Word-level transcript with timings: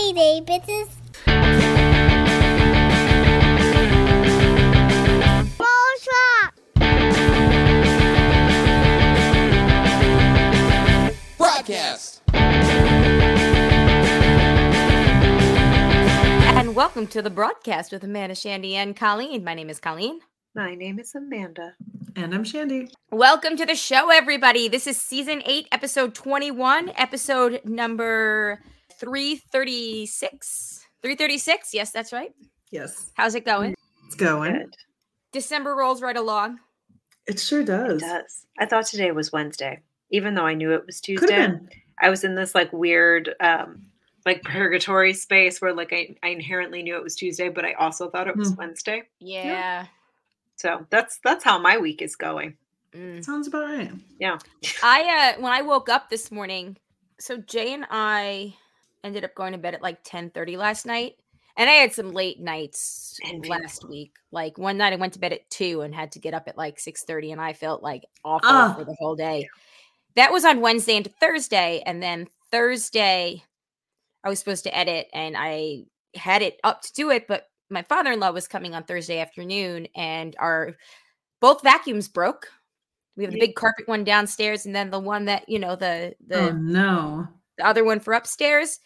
Mayday, 0.00 0.40
bitches. 0.40 0.88
Bullshot. 5.58 6.52
Broadcast. 11.36 12.22
And 16.56 16.74
welcome 16.74 17.06
to 17.08 17.20
the 17.20 17.28
broadcast 17.28 17.92
with 17.92 18.02
Amanda, 18.02 18.34
Shandy, 18.34 18.76
and 18.76 18.96
Colleen. 18.96 19.44
My 19.44 19.52
name 19.52 19.68
is 19.68 19.78
Colleen. 19.78 20.20
My 20.54 20.74
name 20.74 20.98
is 20.98 21.14
Amanda. 21.14 21.74
And 22.16 22.34
I'm 22.34 22.44
Shandy. 22.44 22.88
Welcome 23.10 23.58
to 23.58 23.66
the 23.66 23.76
show, 23.76 24.10
everybody. 24.10 24.66
This 24.66 24.86
is 24.86 24.96
season 24.96 25.42
eight, 25.44 25.68
episode 25.70 26.14
21, 26.14 26.90
episode 26.96 27.60
number 27.66 28.60
336. 29.00 30.86
336. 31.02 31.74
Yes, 31.74 31.90
that's 31.90 32.12
right. 32.12 32.32
Yes, 32.70 33.10
How's 33.14 33.34
it 33.34 33.44
going? 33.44 33.74
it's 34.06 34.14
going. 34.14 34.52
Good. 34.54 34.76
December 35.32 35.74
rolls 35.74 36.02
right 36.02 36.16
along. 36.16 36.58
It 37.26 37.38
sure 37.40 37.60
It 37.60 37.66
does. 37.66 38.00
does. 38.00 38.46
I 38.58 38.66
thought 38.66 38.86
today 38.86 39.10
was 39.12 39.32
Wednesday, 39.32 39.80
even 40.10 40.34
though 40.34 40.46
I 40.46 40.54
knew 40.54 40.72
it 40.72 40.86
was 40.86 41.00
Could 41.00 41.18
Tuesday. 41.20 41.34
have 41.34 41.50
been. 41.50 41.68
I 42.00 42.10
was 42.10 42.24
in 42.24 42.34
this 42.34 42.54
like 42.54 42.72
weird, 42.72 43.34
um, 43.40 43.82
like 44.26 44.42
purgatory 44.42 45.12
space 45.14 45.60
where 45.60 45.72
like 45.74 45.92
I, 45.92 46.14
I 46.22 46.28
inherently 46.28 46.82
knew 46.82 46.96
it 46.96 47.02
was 47.02 47.16
Tuesday, 47.16 47.48
but 47.48 47.64
I 47.64 47.72
also 47.74 48.08
thought 48.10 48.28
it 48.28 48.36
was 48.36 48.50
Hmm. 48.50 48.56
Wednesday. 48.56 49.02
Yeah. 49.18 49.86
So 50.56 50.86
that's 50.90 51.18
that's 51.24 51.42
how 51.44 51.58
my 51.58 51.76
week 51.78 52.02
is 52.02 52.16
going. 52.16 52.56
Mm. 52.94 53.24
Sounds 53.24 53.46
about 53.48 53.64
right. 53.64 53.90
Yeah. 54.18 54.38
I 54.82 55.34
uh 55.36 55.40
when 55.42 55.52
I 55.52 55.62
woke 55.62 55.88
up 55.88 56.10
this 56.10 56.30
morning, 56.30 56.76
so 57.18 57.36
Jay 57.38 57.72
and 57.72 57.86
I 57.90 58.54
ended 59.04 59.24
up 59.24 59.34
going 59.34 59.52
to 59.52 59.58
bed 59.58 59.74
at 59.74 59.82
like 59.82 59.98
10 60.04 60.30
30 60.30 60.56
last 60.56 60.86
night. 60.86 61.14
And 61.56 61.68
I 61.68 61.74
had 61.74 61.92
some 61.92 62.12
late 62.12 62.40
nights 62.40 63.18
Envious. 63.24 63.48
last 63.50 63.88
week. 63.88 64.12
Like 64.30 64.56
one 64.56 64.78
night 64.78 64.92
I 64.92 64.96
went 64.96 65.12
to 65.14 65.18
bed 65.18 65.32
at 65.32 65.48
two 65.50 65.82
and 65.82 65.94
had 65.94 66.12
to 66.12 66.18
get 66.18 66.32
up 66.34 66.48
at 66.48 66.56
like 66.56 66.78
6 66.78 67.04
30 67.04 67.32
and 67.32 67.40
I 67.40 67.52
felt 67.52 67.82
like 67.82 68.04
awful 68.24 68.48
Ah. 68.50 68.74
for 68.78 68.84
the 68.84 68.96
whole 68.98 69.16
day. 69.16 69.48
That 70.16 70.32
was 70.32 70.44
on 70.44 70.60
Wednesday 70.60 70.96
into 70.96 71.10
Thursday. 71.10 71.82
And 71.84 72.02
then 72.02 72.28
Thursday 72.50 73.42
I 74.24 74.28
was 74.28 74.38
supposed 74.38 74.64
to 74.64 74.76
edit 74.76 75.08
and 75.12 75.34
I 75.36 75.84
had 76.14 76.42
it 76.42 76.58
up 76.64 76.82
to 76.82 76.92
do 76.92 77.10
it, 77.10 77.26
but 77.28 77.46
my 77.70 77.82
father-in-law 77.82 78.32
was 78.32 78.48
coming 78.48 78.74
on 78.74 78.82
Thursday 78.84 79.20
afternoon 79.20 79.86
and 79.94 80.34
our 80.38 80.76
both 81.40 81.62
vacuums 81.62 82.08
broke. 82.08 82.48
We 83.16 83.24
have 83.24 83.32
the 83.32 83.40
big 83.40 83.54
carpet 83.54 83.86
one 83.88 84.04
downstairs 84.04 84.66
and 84.66 84.74
then 84.74 84.90
the 84.90 84.98
one 85.00 85.26
that, 85.26 85.48
you 85.48 85.58
know, 85.58 85.76
the 85.76 86.14
the, 86.26 86.50
oh 86.50 86.52
no. 86.52 87.28
the 87.58 87.66
other 87.66 87.84
one 87.84 88.00
for 88.00 88.12
upstairs. 88.14 88.80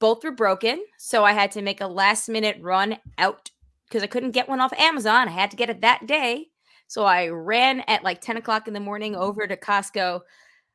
Both 0.00 0.22
were 0.24 0.30
broken. 0.30 0.84
So 0.98 1.24
I 1.24 1.32
had 1.32 1.50
to 1.52 1.62
make 1.62 1.80
a 1.80 1.86
last 1.86 2.28
minute 2.28 2.56
run 2.60 2.98
out 3.18 3.50
because 3.88 4.02
I 4.02 4.06
couldn't 4.06 4.30
get 4.32 4.48
one 4.48 4.60
off 4.60 4.72
Amazon. 4.74 5.28
I 5.28 5.32
had 5.32 5.50
to 5.50 5.56
get 5.56 5.70
it 5.70 5.80
that 5.80 6.06
day. 6.06 6.46
So 6.86 7.04
I 7.04 7.28
ran 7.28 7.80
at 7.88 8.02
like 8.04 8.20
10 8.20 8.36
o'clock 8.36 8.68
in 8.68 8.74
the 8.74 8.80
morning 8.80 9.14
over 9.16 9.46
to 9.46 9.56
Costco. 9.56 10.20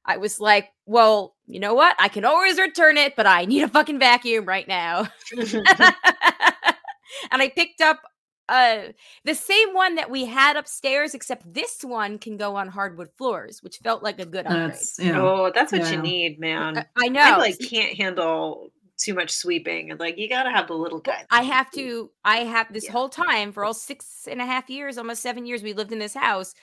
I 0.06 0.18
was 0.18 0.40
like, 0.40 0.70
well, 0.86 1.36
you 1.48 1.60
know 1.60 1.74
what? 1.74 1.96
I 2.00 2.10
can 2.10 2.26
always 2.26 2.60
return 2.60 2.98
it, 2.98 3.16
but 3.16 3.26
I 3.26 3.46
need 3.46 3.64
a 3.64 3.68
fucking 3.70 4.00
vacuum 4.00 4.46
right 4.46 4.68
now. 4.68 5.08
and 7.32 7.42
I 7.42 7.50
picked 7.50 7.82
up 7.82 8.02
uh 8.50 8.88
the 9.24 9.34
same 9.36 9.74
one 9.74 9.96
that 9.96 10.10
we 10.12 10.26
had 10.26 10.58
upstairs, 10.58 11.14
except 11.14 11.52
this 11.54 11.82
one 11.82 12.18
can 12.20 12.36
go 12.36 12.58
on 12.58 12.68
hardwood 12.68 13.10
floors, 13.18 13.64
which 13.64 13.78
felt 13.78 14.04
like 14.04 14.20
a 14.20 14.26
good 14.26 14.46
upgrade. 14.46 14.72
That's 14.72 15.00
you 15.00 15.14
know. 15.14 15.46
Oh, 15.46 15.52
that's 15.56 15.72
what 15.72 15.82
Yeah. 15.82 15.92
you 15.92 16.02
need, 16.02 16.40
man. 16.40 16.78
I- 16.80 16.86
I 17.06 17.08
know. 17.08 17.22
I 17.22 17.38
like 17.38 17.58
can't 17.60 17.96
handle 17.96 18.70
too 18.98 19.14
much 19.14 19.32
sweeping, 19.32 19.92
and 19.92 20.00
like 20.00 20.18
you 20.18 20.30
gotta 20.30 20.52
have 20.52 20.68
the 20.68 20.74
little 20.76 21.00
guy. 21.00 21.26
I 21.30 21.42
have 21.44 21.72
to. 21.72 22.12
I 22.24 22.38
have 22.40 22.72
this 22.72 22.86
Yeah. 22.86 22.92
whole 22.92 23.10
time 23.10 23.52
for 23.52 23.66
all 23.66 23.74
six 23.74 24.28
and 24.30 24.42
a 24.42 24.46
half 24.46 24.70
years, 24.70 24.98
almost 24.98 25.22
seven 25.22 25.46
years 25.46 25.64
we 25.64 25.74
lived 25.74 25.92
in 25.92 26.00
this 26.00 26.14
house. 26.14 26.54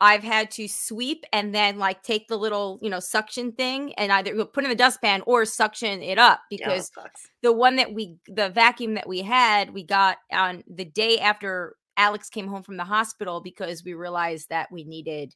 I've 0.00 0.22
had 0.22 0.50
to 0.52 0.68
sweep 0.68 1.24
and 1.32 1.52
then 1.52 1.78
like 1.78 2.04
take 2.04 2.28
the 2.28 2.36
little, 2.36 2.78
you 2.80 2.88
know, 2.88 3.00
suction 3.00 3.50
thing 3.50 3.92
and 3.94 4.12
either 4.12 4.44
put 4.44 4.62
in 4.62 4.70
the 4.70 4.76
dustpan 4.76 5.22
or 5.26 5.44
suction 5.44 6.02
it 6.02 6.18
up 6.18 6.40
because 6.50 6.92
sucks. 6.94 7.26
the 7.42 7.52
one 7.52 7.74
that 7.76 7.92
we, 7.92 8.16
the 8.28 8.48
vacuum 8.50 8.94
that 8.94 9.08
we 9.08 9.22
had, 9.22 9.74
we 9.74 9.82
got 9.82 10.18
on 10.30 10.62
the 10.68 10.84
day 10.84 11.18
after 11.18 11.74
Alex 11.96 12.30
came 12.30 12.46
home 12.46 12.62
from 12.62 12.76
the 12.76 12.84
hospital 12.84 13.40
because 13.40 13.82
we 13.82 13.92
realized 13.94 14.50
that 14.50 14.70
we 14.70 14.84
needed 14.84 15.34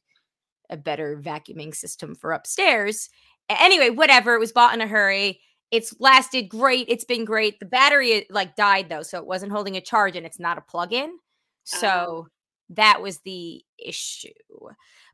a 0.69 0.77
better 0.77 1.19
vacuuming 1.21 1.75
system 1.75 2.15
for 2.15 2.31
upstairs. 2.31 3.09
Anyway, 3.49 3.89
whatever. 3.89 4.33
It 4.33 4.39
was 4.39 4.53
bought 4.53 4.73
in 4.73 4.79
a 4.79 4.87
hurry. 4.87 5.41
It's 5.73 5.95
lasted 5.99 6.49
great. 6.49 6.85
It's 6.87 7.03
been 7.03 7.25
great. 7.25 7.59
The 7.59 7.65
battery 7.65 8.27
like 8.29 8.55
died 8.55 8.89
though, 8.89 9.01
so 9.01 9.17
it 9.17 9.25
wasn't 9.25 9.51
holding 9.51 9.75
a 9.75 9.81
charge 9.81 10.15
and 10.15 10.23
it's 10.23 10.39
not 10.39 10.59
a 10.59 10.61
plug-in. 10.61 11.17
So 11.63 12.27
that 12.69 13.01
was 13.01 13.17
the 13.21 13.65
issue. 13.83 14.29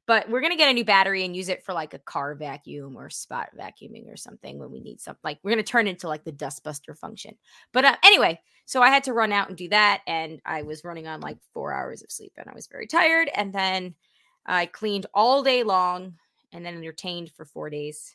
But 0.05 0.29
we're 0.29 0.41
gonna 0.41 0.57
get 0.57 0.69
a 0.69 0.73
new 0.73 0.83
battery 0.83 1.23
and 1.23 1.33
use 1.33 1.47
it 1.47 1.63
for 1.63 1.71
like 1.71 1.93
a 1.93 1.99
car 1.99 2.35
vacuum 2.35 2.97
or 2.97 3.09
spot 3.09 3.51
vacuuming 3.57 4.11
or 4.11 4.17
something 4.17 4.59
when 4.59 4.69
we 4.69 4.81
need 4.81 4.99
something. 4.99 5.21
Like 5.23 5.39
we're 5.43 5.51
gonna 5.51 5.63
turn 5.63 5.87
it 5.87 5.91
into 5.91 6.09
like 6.09 6.25
the 6.25 6.33
dustbuster 6.33 6.97
function. 6.97 7.37
But 7.71 7.85
uh, 7.85 7.95
anyway, 8.03 8.41
so 8.65 8.81
I 8.81 8.89
had 8.89 9.05
to 9.05 9.13
run 9.13 9.31
out 9.31 9.47
and 9.47 9.57
do 9.57 9.69
that, 9.69 10.01
and 10.07 10.41
I 10.45 10.63
was 10.63 10.83
running 10.83 11.07
on 11.07 11.21
like 11.21 11.37
four 11.53 11.73
hours 11.73 12.03
of 12.03 12.11
sleep, 12.11 12.33
and 12.37 12.49
I 12.49 12.53
was 12.53 12.67
very 12.67 12.85
tired. 12.85 13.29
And 13.33 13.53
then 13.53 13.95
I 14.45 14.65
cleaned 14.65 15.05
all 15.13 15.41
day 15.41 15.63
long, 15.63 16.15
and 16.51 16.65
then 16.65 16.75
entertained 16.75 17.31
for 17.31 17.45
four 17.45 17.69
days, 17.69 18.13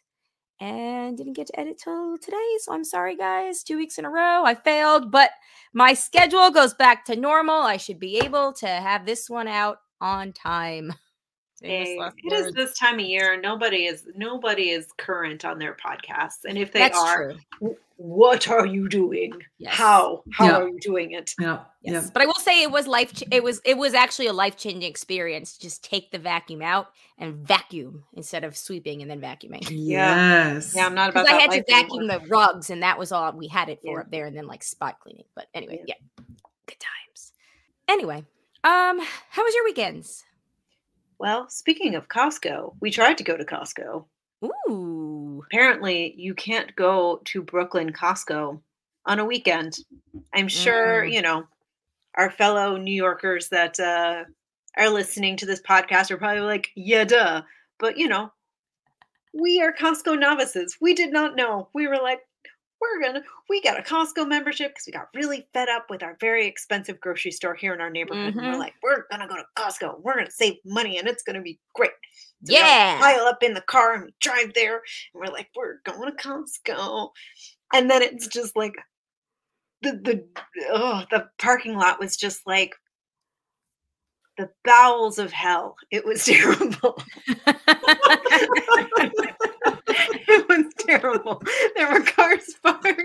and 0.64 1.16
didn't 1.18 1.34
get 1.34 1.48
to 1.48 1.60
edit 1.60 1.78
till 1.78 2.16
today. 2.16 2.56
So 2.60 2.72
I'm 2.72 2.84
sorry, 2.84 3.16
guys. 3.16 3.62
Two 3.62 3.76
weeks 3.76 3.98
in 3.98 4.04
a 4.04 4.10
row, 4.10 4.44
I 4.44 4.54
failed, 4.54 5.10
but 5.10 5.30
my 5.72 5.92
schedule 5.92 6.50
goes 6.50 6.72
back 6.72 7.04
to 7.06 7.16
normal. 7.16 7.60
I 7.62 7.76
should 7.76 8.00
be 8.00 8.18
able 8.18 8.52
to 8.54 8.66
have 8.66 9.04
this 9.04 9.28
one 9.28 9.48
out 9.48 9.78
on 10.00 10.32
time. 10.32 10.94
Famous 11.64 11.88
Hey, 11.88 11.98
last 11.98 12.16
it 12.22 12.32
is 12.32 12.42
words. 12.44 12.56
this 12.56 12.78
time 12.78 12.94
of 12.98 13.06
year. 13.06 13.40
Nobody 13.40 13.86
is 13.86 14.04
nobody 14.16 14.70
is 14.70 14.86
current 14.98 15.44
on 15.44 15.58
their 15.58 15.74
podcasts, 15.76 16.44
and 16.48 16.58
if 16.58 16.72
they 16.72 16.80
That's 16.80 16.98
are, 16.98 17.24
true. 17.32 17.36
w- 17.60 17.78
what 17.96 18.48
are 18.48 18.66
you 18.66 18.88
doing? 18.88 19.32
Yes. 19.58 19.74
How 19.74 20.22
how 20.32 20.46
Yeah. 20.46 20.56
are 20.58 20.68
you 20.68 20.78
doing 20.80 21.12
it? 21.12 21.32
Yeah. 21.40 21.60
Yes, 21.80 22.04
Yep. 22.04 22.12
but 22.12 22.22
I 22.22 22.26
will 22.26 22.34
say 22.34 22.62
it 22.62 22.70
was 22.70 22.86
life. 22.86 23.22
It 23.30 23.42
was 23.42 23.60
it 23.64 23.78
was 23.78 23.94
actually 23.94 24.26
a 24.26 24.32
life 24.32 24.56
changing 24.56 24.82
experience. 24.82 25.56
Just 25.56 25.82
take 25.84 26.10
the 26.10 26.18
vacuum 26.18 26.60
out 26.60 26.88
and 27.18 27.34
vacuum 27.46 28.04
instead 28.14 28.44
of 28.44 28.56
sweeping 28.56 29.00
and 29.00 29.10
then 29.10 29.20
vacuuming. 29.20 29.66
Yeah. 29.70 30.54
Yes. 30.54 30.74
Yeah, 30.76 30.86
I'm 30.86 30.94
not 30.94 31.10
about 31.10 31.24
Because 31.26 31.38
I 31.38 31.40
had 31.42 31.50
to 31.52 31.64
vacuum 31.68 32.10
anymore. 32.10 32.18
the 32.20 32.26
rugs, 32.28 32.70
and 32.70 32.82
that 32.82 32.98
was 32.98 33.10
all 33.12 33.32
we 33.32 33.48
had 33.48 33.68
it 33.68 33.80
for 33.82 33.98
Yeah. 33.98 34.00
up 34.00 34.10
there, 34.10 34.26
and 34.26 34.36
then 34.36 34.46
like 34.46 34.62
spot 34.62 34.98
cleaning. 35.00 35.24
But 35.34 35.46
anyway, 35.54 35.82
Yeah. 35.86 35.94
yeah, 36.18 36.24
good 36.66 36.80
times. 36.80 37.32
Anyway, 37.88 38.24
um, 38.64 39.00
how 39.30 39.44
was 39.44 39.54
your 39.54 39.64
weekends? 39.64 40.24
Well, 41.24 41.48
speaking 41.48 41.94
of 41.94 42.06
Costco, 42.08 42.74
we 42.82 42.90
tried 42.90 43.16
to 43.16 43.24
go 43.24 43.34
to 43.34 43.46
Costco. 43.46 44.04
Ooh, 44.68 45.42
Apparently, 45.46 46.12
you 46.18 46.34
can't 46.34 46.76
go 46.76 47.22
to 47.24 47.40
Brooklyn 47.40 47.94
Costco 47.94 48.60
on 49.06 49.18
a 49.18 49.24
weekend. 49.24 49.78
I'm 50.34 50.48
sure, 50.48 51.02
Mm. 51.02 51.12
you 51.12 51.22
know, 51.22 51.44
our 52.16 52.30
fellow 52.30 52.76
New 52.76 52.92
Yorkers 52.92 53.48
that 53.48 53.80
uh, 53.80 54.24
are 54.76 54.90
listening 54.90 55.38
to 55.38 55.46
this 55.46 55.62
podcast 55.62 56.10
are 56.10 56.18
probably 56.18 56.42
like, 56.42 56.68
yeah, 56.74 57.04
duh. 57.04 57.40
But, 57.78 57.96
you 57.96 58.06
know, 58.06 58.30
we 59.32 59.62
are 59.62 59.72
Costco 59.72 60.18
novices. 60.18 60.76
We 60.78 60.92
did 60.92 61.10
not 61.10 61.36
know. 61.36 61.70
We 61.72 61.88
were 61.88 61.96
like, 62.02 62.20
we're 62.84 63.06
gonna 63.06 63.22
we 63.48 63.60
got 63.62 63.78
a 63.78 63.82
Costco 63.82 64.28
membership 64.28 64.72
because 64.72 64.86
we 64.86 64.92
got 64.92 65.08
really 65.14 65.46
fed 65.52 65.68
up 65.68 65.86
with 65.90 66.02
our 66.02 66.16
very 66.20 66.46
expensive 66.46 67.00
grocery 67.00 67.30
store 67.30 67.54
here 67.54 67.74
in 67.74 67.80
our 67.80 67.90
neighborhood. 67.90 68.34
And 68.34 68.42
Mhm. 68.42 68.52
we're 68.52 68.58
like, 68.58 68.74
we're 68.82 69.06
gonna 69.10 69.28
go 69.28 69.36
to 69.36 69.44
Costco. 69.56 70.00
We're 70.00 70.16
gonna 70.16 70.30
save 70.30 70.56
money 70.64 70.98
and 70.98 71.08
it's 71.08 71.22
gonna 71.22 71.42
be 71.42 71.58
great. 71.74 71.90
So 72.44 72.54
Yeah. 72.54 72.98
pile 72.98 73.26
up 73.26 73.42
in 73.42 73.54
the 73.54 73.60
car 73.62 73.94
and 73.94 74.04
we 74.04 74.14
drive 74.20 74.52
there 74.54 74.76
and 74.76 75.20
we're 75.20 75.32
like, 75.32 75.48
we're 75.56 75.78
going 75.84 76.10
to 76.10 76.16
Costco. 76.16 77.10
And 77.72 77.90
then 77.90 78.02
it's 78.02 78.28
just 78.28 78.56
like 78.56 78.74
the 79.82 79.92
the 79.92 80.24
oh 80.70 81.04
the 81.10 81.28
parking 81.38 81.76
lot 81.76 81.98
was 81.98 82.16
just 82.16 82.46
like 82.46 82.74
the 84.36 84.50
bowels 84.64 85.18
of 85.18 85.32
hell. 85.32 85.76
It 85.90 86.04
was 86.04 86.24
terrible. 86.24 87.02
it 90.28 90.48
was 90.48 90.72
terrible. 90.78 91.42
There 91.76 91.92
were 91.92 92.02
cars 92.04 92.54
parked 92.62 93.02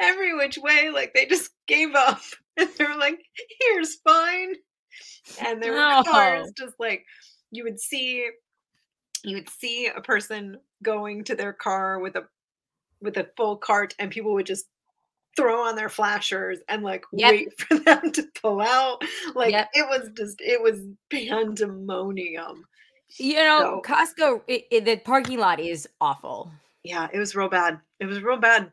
every 0.00 0.34
which 0.36 0.58
way, 0.58 0.90
like 0.90 1.14
they 1.14 1.26
just 1.26 1.50
gave 1.66 1.94
up. 1.94 2.20
And 2.60 2.68
they 2.76 2.84
were 2.86 2.96
like, 2.96 3.20
here's 3.60 3.94
fine. 4.00 4.54
And 5.40 5.62
there 5.62 5.72
were 5.72 6.02
cars 6.04 6.50
just 6.58 6.74
like 6.80 7.04
you 7.52 7.62
would 7.64 7.78
see 7.78 8.28
you 9.24 9.36
would 9.36 9.48
see 9.48 9.86
a 9.86 10.00
person 10.00 10.58
going 10.82 11.22
to 11.24 11.36
their 11.36 11.52
car 11.52 12.00
with 12.00 12.16
a 12.16 12.24
with 13.00 13.16
a 13.16 13.28
full 13.36 13.56
cart 13.56 13.94
and 14.00 14.10
people 14.10 14.32
would 14.34 14.46
just 14.46 14.66
throw 15.36 15.62
on 15.68 15.76
their 15.76 15.88
flashers 15.88 16.58
and 16.68 16.82
like 16.82 17.04
Yep. 17.12 17.30
wait 17.30 17.60
for 17.60 17.78
them 17.78 18.10
to 18.12 18.24
pull 18.42 18.60
out 18.60 19.02
like 19.36 19.52
Yep. 19.52 19.68
it 19.74 19.86
was 19.88 20.10
just 20.16 20.40
it 20.40 20.60
was 20.60 20.80
pandemonium 21.10 22.64
you 23.16 23.36
know, 23.36 23.80
So- 23.84 23.92
Costco, 23.92 24.42
it, 24.46 24.64
it, 24.70 24.84
the 24.84 24.96
parking 24.98 25.38
lot 25.38 25.60
is 25.60 25.88
awful. 26.00 26.50
yeah 26.84 27.08
it 27.12 27.18
was 27.18 27.34
real 27.34 27.48
bad 27.48 27.80
it 28.00 28.06
was 28.06 28.22
real 28.22 28.36
bad 28.38 28.70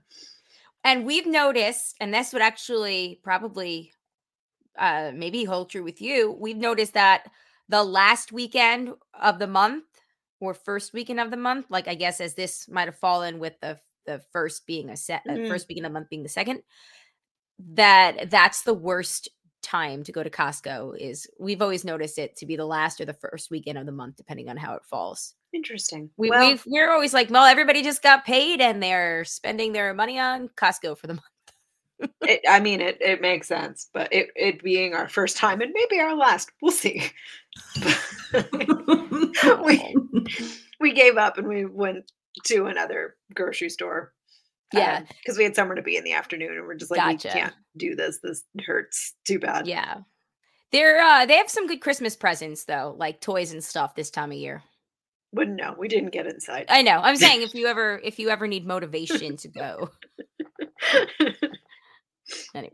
And 0.84 1.06
we've 1.06 1.26
noticed, 1.26 1.96
and 2.00 2.14
this 2.14 2.32
would 2.34 2.42
actually 2.44 3.20
probably 3.24 3.92
uh 4.78 5.12
maybe 5.16 5.44
hold 5.46 5.70
true 5.70 5.84
with 5.84 6.00
you. 6.02 6.36
We've 6.40 6.58
noticed 6.70 6.94
that 6.94 7.26
the 7.70 7.84
last 7.84 8.32
weekend 8.32 8.94
of 9.20 9.40
the 9.40 9.48
month 9.48 9.86
or 10.40 10.54
first 10.54 10.94
weekend 10.94 11.20
of 11.20 11.32
the 11.32 11.38
month, 11.38 11.66
like 11.70 11.88
I 11.88 11.96
guess 11.96 12.22
as 12.22 12.36
this 12.36 12.68
might 12.70 12.88
have 12.88 13.00
fallen 13.00 13.40
with 13.40 13.54
the 13.62 13.80
the 14.06 14.22
first 14.32 14.68
being 14.68 14.90
a 14.92 14.98
set 14.98 15.22
uh, 15.28 15.32
Mm. 15.34 15.48
first 15.48 15.68
weekend 15.68 15.88
of 15.88 15.92
the 15.92 15.98
month 16.00 16.10
being 16.10 16.22
the 16.24 16.30
second, 16.30 16.62
that 17.74 18.30
that's 18.30 18.62
the 18.62 18.74
worst 18.74 19.30
time 19.66 20.04
to 20.04 20.12
go 20.12 20.24
to 20.24 20.30
Costco 20.30 20.98
is 20.98 21.28
we've 21.40 21.62
always 21.62 21.84
noticed 21.84 22.20
it 22.20 22.36
to 22.38 22.46
be 22.46 22.56
the 22.56 22.66
last 22.66 23.02
or 23.02 23.06
the 23.06 23.14
first 23.14 23.50
weekend 23.50 23.78
of 23.78 23.86
the 23.86 23.92
month, 23.92 24.16
depending 24.16 24.48
on 24.50 24.58
how 24.58 24.76
it 24.76 24.86
falls. 24.86 25.34
interesting 25.54 26.10
We, 26.18 26.30
well, 26.30 26.48
we've 26.48 26.64
we're 26.68 26.92
always 26.92 27.14
like, 27.14 27.30
well, 27.30 27.46
everybody 27.46 27.82
just 27.82 28.04
got 28.04 28.26
paid 28.26 28.62
and 28.62 28.82
they're 28.82 29.26
spending 29.26 29.74
their 29.74 29.94
money 29.94 30.20
on 30.20 30.50
Costco 30.50 30.98
for 30.98 31.08
the 31.08 31.14
month. 31.14 31.26
it, 32.24 32.42
i 32.50 32.60
mean 32.60 32.82
it, 32.82 32.98
it 33.00 33.22
makes 33.22 33.48
sense 33.48 33.90
but 33.94 34.12
it, 34.12 34.28
it 34.36 34.62
being 34.62 34.94
our 34.94 35.08
first 35.08 35.38
time 35.38 35.62
and 35.62 35.72
maybe 35.74 35.98
our 35.98 36.14
last 36.14 36.52
we'll 36.62 36.70
see 36.70 37.02
we, 39.64 39.96
we 40.82 40.92
gave 40.92 41.16
up 41.16 41.38
and 41.38 41.48
we 41.48 41.64
went 41.64 42.12
to 42.44 42.66
another 42.66 43.16
grocery 43.34 43.70
store 43.70 44.12
Yeah. 44.80 45.02
because 45.02 45.38
we 45.38 45.44
had 45.44 45.56
somewhere 45.56 45.76
to 45.76 45.82
be 45.82 45.98
in 45.98 46.04
the 46.04 46.14
afternoon 46.14 46.58
and 46.58 46.66
we're 46.66 46.76
just 46.76 46.92
like 46.92 47.00
Gotcha. 47.00 47.28
we 47.28 47.40
can't 47.42 47.54
do 47.78 47.96
this 47.96 48.20
this 48.24 48.44
hurts 48.66 49.14
too 49.26 49.40
bad 49.40 49.68
Yeah. 49.68 50.00
They're 50.72 51.00
uh 51.02 51.26
they 51.26 51.38
have 51.38 51.50
some 51.50 51.68
good 51.68 51.82
Christmas 51.82 52.16
presents 52.16 52.66
though, 52.66 52.96
like 52.98 53.22
toys 53.22 53.52
and 53.54 53.64
stuff 53.64 53.96
this 53.96 54.10
time 54.12 54.32
of 54.32 54.38
year. 54.38 54.64
wouldn't 55.32 55.58
know 55.58 55.76
we 55.78 55.88
didn't 55.88 56.12
get 56.12 56.28
inside 56.28 56.66
I 56.70 56.82
know. 56.82 57.00
I'm 57.02 57.16
saying 57.26 57.42
if 57.42 57.54
you 57.56 57.68
ever 57.68 58.00
if 58.04 58.20
you 58.20 58.30
ever 58.30 58.48
need 58.48 58.66
motivation 58.68 59.38
to 59.38 59.48
go. 59.48 59.90
Anyway. 62.54 62.74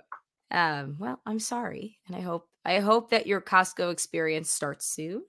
Um 0.51 0.95
well, 0.99 1.19
I'm 1.25 1.39
sorry 1.39 1.97
and 2.07 2.15
I 2.15 2.21
hope 2.21 2.47
I 2.63 2.79
hope 2.79 3.09
that 3.11 3.27
your 3.27 3.41
Costco 3.41 3.91
experience 3.91 4.49
starts 4.49 4.85
soon. 4.85 5.23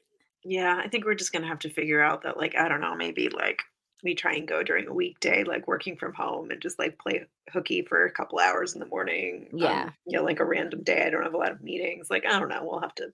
Yeah, 0.45 0.81
I 0.83 0.89
think 0.89 1.05
we're 1.05 1.15
just 1.15 1.33
gonna 1.33 1.47
have 1.49 1.61
to 1.61 1.71
figure 1.71 2.03
out 2.03 2.23
that, 2.25 2.37
like, 2.37 2.57
I 2.57 2.69
don't 2.69 2.81
know, 2.81 2.95
maybe 2.97 3.29
like 3.29 3.63
we 4.03 4.15
try 4.15 4.35
and 4.35 4.49
go 4.49 4.63
during 4.63 4.89
a 4.89 4.93
weekday, 4.95 5.45
like 5.45 5.69
working 5.69 5.97
from 5.97 6.13
home, 6.15 6.51
and 6.51 6.61
just 6.61 6.79
like 6.79 6.99
play 6.99 7.25
hooky 7.53 7.83
for 7.83 8.05
a 8.05 8.11
couple 8.11 8.39
hours 8.41 8.75
in 8.75 8.81
the 8.81 8.87
morning. 8.87 9.49
um, 9.53 9.59
Yeah. 9.59 9.91
you 10.07 10.19
know, 10.19 10.25
like 10.25 10.41
a 10.41 10.45
random 10.45 10.83
day. 10.83 11.05
I 11.07 11.11
don't 11.11 11.23
have 11.23 11.35
a 11.35 11.39
lot 11.39 11.53
of 11.53 11.63
meetings. 11.63 12.09
Like, 12.11 12.25
I 12.27 12.39
don't 12.39 12.49
know. 12.49 12.65
We'll 12.65 12.81
have 12.81 12.95
to. 12.97 13.13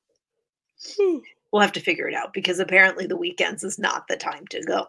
We'll 1.52 1.62
have 1.62 1.72
to 1.72 1.80
figure 1.80 2.06
it 2.08 2.14
out 2.14 2.32
because 2.34 2.58
apparently 2.60 3.06
the 3.06 3.16
weekends 3.16 3.64
is 3.64 3.78
not 3.78 4.06
the 4.06 4.16
time 4.16 4.46
to 4.48 4.62
go 4.62 4.86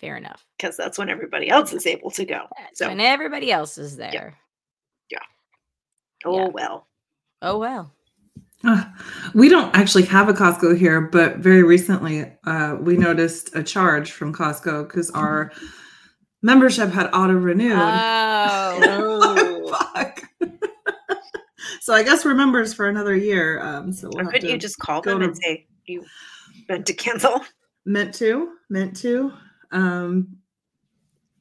Fair 0.00 0.16
enough. 0.16 0.44
because 0.56 0.76
that's 0.76 0.98
when 0.98 1.08
everybody 1.10 1.48
else 1.50 1.72
is 1.72 1.86
able 1.86 2.10
to 2.12 2.24
go. 2.24 2.46
That's 2.58 2.78
So, 2.78 2.88
when 2.88 3.00
everybody 3.00 3.52
else 3.52 3.76
is 3.78 3.96
there. 3.96 4.34
Yeah. 5.10 5.18
Oh 6.24 6.36
yeah. 6.38 6.48
well. 6.48 6.86
Oh 7.42 7.58
well. 7.58 7.92
Uh, 8.64 8.84
we 9.34 9.48
don't 9.48 9.74
actually 9.76 10.04
have 10.04 10.28
a 10.28 10.32
Costco 10.32 10.76
here, 10.76 11.00
but 11.00 11.36
very 11.38 11.62
recently 11.62 12.30
uh, 12.44 12.76
we 12.80 12.96
noticed 12.96 13.54
a 13.54 13.62
charge 13.62 14.12
from 14.12 14.32
Costco 14.32 14.88
because 14.88 15.10
our 15.10 15.52
membership 16.42 16.90
had 16.90 17.08
auto 17.12 17.34
renewed. 17.34 17.72
Oh. 17.76 19.58
Fuck. 19.92 20.22
so 21.80 21.94
I 21.94 22.02
guess 22.02 22.24
we're 22.24 22.34
members 22.34 22.74
for 22.74 22.88
another 22.88 23.16
year. 23.16 23.60
Um, 23.60 23.92
so 23.92 24.10
we'll 24.12 24.30
to 24.30 24.50
you 24.50 24.58
just 24.58 24.78
call 24.78 25.00
them 25.02 25.22
and 25.22 25.36
say 25.36 25.66
you 25.86 26.04
meant 26.68 26.86
to 26.86 26.92
cancel? 26.92 27.42
meant 27.84 28.14
to, 28.14 28.52
meant 28.70 28.96
to. 28.98 29.32
Um, 29.70 30.36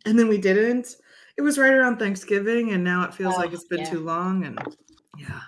and 0.06 0.18
then 0.18 0.28
we 0.28 0.38
didn't. 0.38 0.96
It 1.38 1.42
was 1.42 1.58
right 1.58 1.74
around 1.74 1.98
Thanksgiving, 1.98 2.72
and 2.72 2.84
now 2.84 3.04
it 3.04 3.14
feels 3.14 3.36
like 3.36 3.52
Oh, 3.52 3.54
it's 3.54 3.66
been 3.66 3.80
yeah. 3.80 3.90
too 3.90 4.00
long. 4.00 4.46
And 4.46 4.60
yeah, 5.18 5.42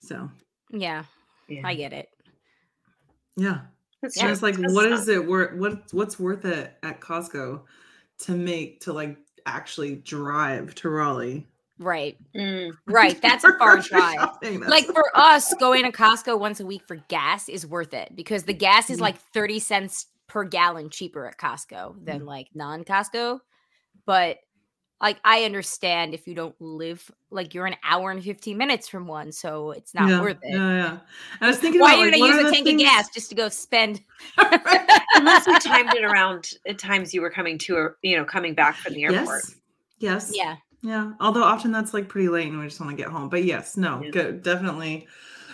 so 0.00 0.30
yeah, 0.70 1.04
Yeah. 1.48 1.62
I 1.66 1.74
get 1.74 1.92
it. 1.92 2.08
yeah. 3.36 3.60
That's 4.02 4.14
So 4.14 4.22
true. 4.22 4.30
it's 4.32 4.42
like, 4.42 4.56
That's 4.56 4.72
what 4.74 4.90
not- 4.90 4.98
is 5.00 5.08
it 5.08 5.26
worth? 5.26 5.56
What 5.58 5.82
what's 5.92 6.18
worth 6.20 6.44
it 6.44 6.76
at 6.82 7.00
Costco 7.00 7.62
to 8.20 8.32
make 8.32 8.80
to 8.82 8.92
like 8.92 9.16
actually 9.46 9.96
drive 9.96 10.74
to 10.76 10.88
Raleigh? 10.88 11.46
Right. 11.80 12.16
Mm, 12.34 12.72
Right. 12.86 13.20
That's 13.20 13.44
a 13.44 13.52
far 13.58 13.78
drive. 13.78 14.28
like 14.42 14.84
for 14.86 15.04
us 15.14 15.52
going 15.54 15.84
to 15.84 15.92
costco 15.92 16.38
once 16.38 16.60
a 16.60 16.66
week 16.66 16.82
for 16.86 16.96
gas 17.08 17.48
is 17.48 17.66
worth 17.66 17.94
it 17.94 18.14
because 18.14 18.44
the 18.44 18.52
gas 18.54 18.90
is 18.90 19.00
like 19.00 19.16
30 19.32 19.58
cents 19.60 20.06
per 20.26 20.44
gallon 20.44 20.90
cheaper 20.90 21.26
at 21.26 21.38
costco 21.38 22.04
than 22.04 22.26
like 22.26 22.48
non-costco 22.54 23.38
but 24.06 24.38
like 25.00 25.18
i 25.24 25.44
understand 25.44 26.14
if 26.14 26.26
you 26.26 26.34
don't 26.34 26.54
live 26.60 27.10
like 27.30 27.54
you're 27.54 27.66
an 27.66 27.76
hour 27.84 28.10
and 28.10 28.22
15 28.22 28.56
minutes 28.56 28.88
from 28.88 29.06
one 29.06 29.30
so 29.32 29.70
it's 29.72 29.94
not 29.94 30.08
yeah, 30.08 30.20
worth 30.20 30.38
it 30.42 30.52
Yeah, 30.54 30.74
yeah. 30.76 30.98
I 31.40 31.46
was 31.46 31.58
thinking 31.58 31.80
why 31.80 31.94
about 31.94 32.02
are 32.02 32.04
you 32.06 32.10
like, 32.22 32.32
gonna 32.32 32.42
use 32.42 32.50
a 32.50 32.54
tank 32.54 32.66
things- 32.66 32.82
of 32.82 32.86
gas 32.88 33.08
just 33.10 33.28
to 33.30 33.34
go 33.36 33.48
spend 33.48 34.00
Unless 35.14 35.46
we 35.46 35.58
timed 35.60 35.94
it 35.94 36.04
around 36.04 36.52
at 36.66 36.78
times 36.78 37.12
you 37.14 37.20
were 37.20 37.30
coming 37.30 37.58
to 37.58 37.76
a, 37.76 37.88
you 38.02 38.16
know, 38.16 38.24
coming 38.24 38.54
back 38.54 38.76
from 38.76 38.94
the 38.94 39.04
airport. 39.04 39.42
Yes. 39.98 40.30
Yes. 40.30 40.32
yeah 40.34 40.56
Yeah. 40.82 41.12
Although 41.20 41.42
often 41.42 41.72
that's 41.72 41.92
like 41.94 42.08
pretty 42.08 42.28
late 42.28 42.48
and 42.48 42.58
we 42.58 42.66
just 42.66 42.80
want 42.80 42.90
to 42.90 42.96
get 42.96 43.10
home. 43.10 43.28
But 43.28 43.44
yes, 43.44 43.76
no, 43.76 44.00
Yeah. 44.02 44.10
good. 44.10 44.42
Definitely. 44.42 45.06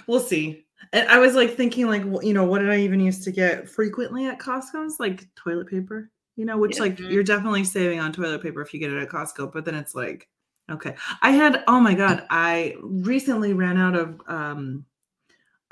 We'll 0.06 0.20
see. 0.20 0.64
And 0.92 1.08
I 1.08 1.18
was 1.18 1.34
like 1.34 1.54
thinking, 1.56 1.86
like, 1.86 2.02
you 2.22 2.34
know, 2.34 2.44
what 2.44 2.58
did 2.58 2.70
I 2.70 2.78
even 2.80 3.00
used 3.00 3.24
to 3.24 3.32
get 3.32 3.68
frequently 3.68 4.26
at 4.26 4.38
Costco's? 4.38 5.00
Like 5.00 5.26
toilet 5.34 5.66
paper, 5.68 6.10
you 6.36 6.44
know, 6.44 6.58
which 6.58 6.76
Yeah. 6.76 6.82
like 6.82 6.98
you're 7.00 7.22
definitely 7.24 7.64
saving 7.64 8.00
on 8.00 8.12
toilet 8.12 8.42
paper 8.42 8.60
if 8.62 8.72
you 8.74 8.80
get 8.80 8.92
it 8.92 9.02
at 9.02 9.08
Costco. 9.08 9.52
But 9.52 9.64
then 9.64 9.74
it's 9.74 9.94
like, 9.94 10.28
okay. 10.70 10.94
I 11.22 11.30
had, 11.30 11.64
oh 11.68 11.80
my 11.80 11.94
God, 11.94 12.26
I 12.30 12.76
recently 12.82 13.52
ran 13.52 13.78
out 13.78 13.94
of 13.96 14.20
um, 14.28 14.84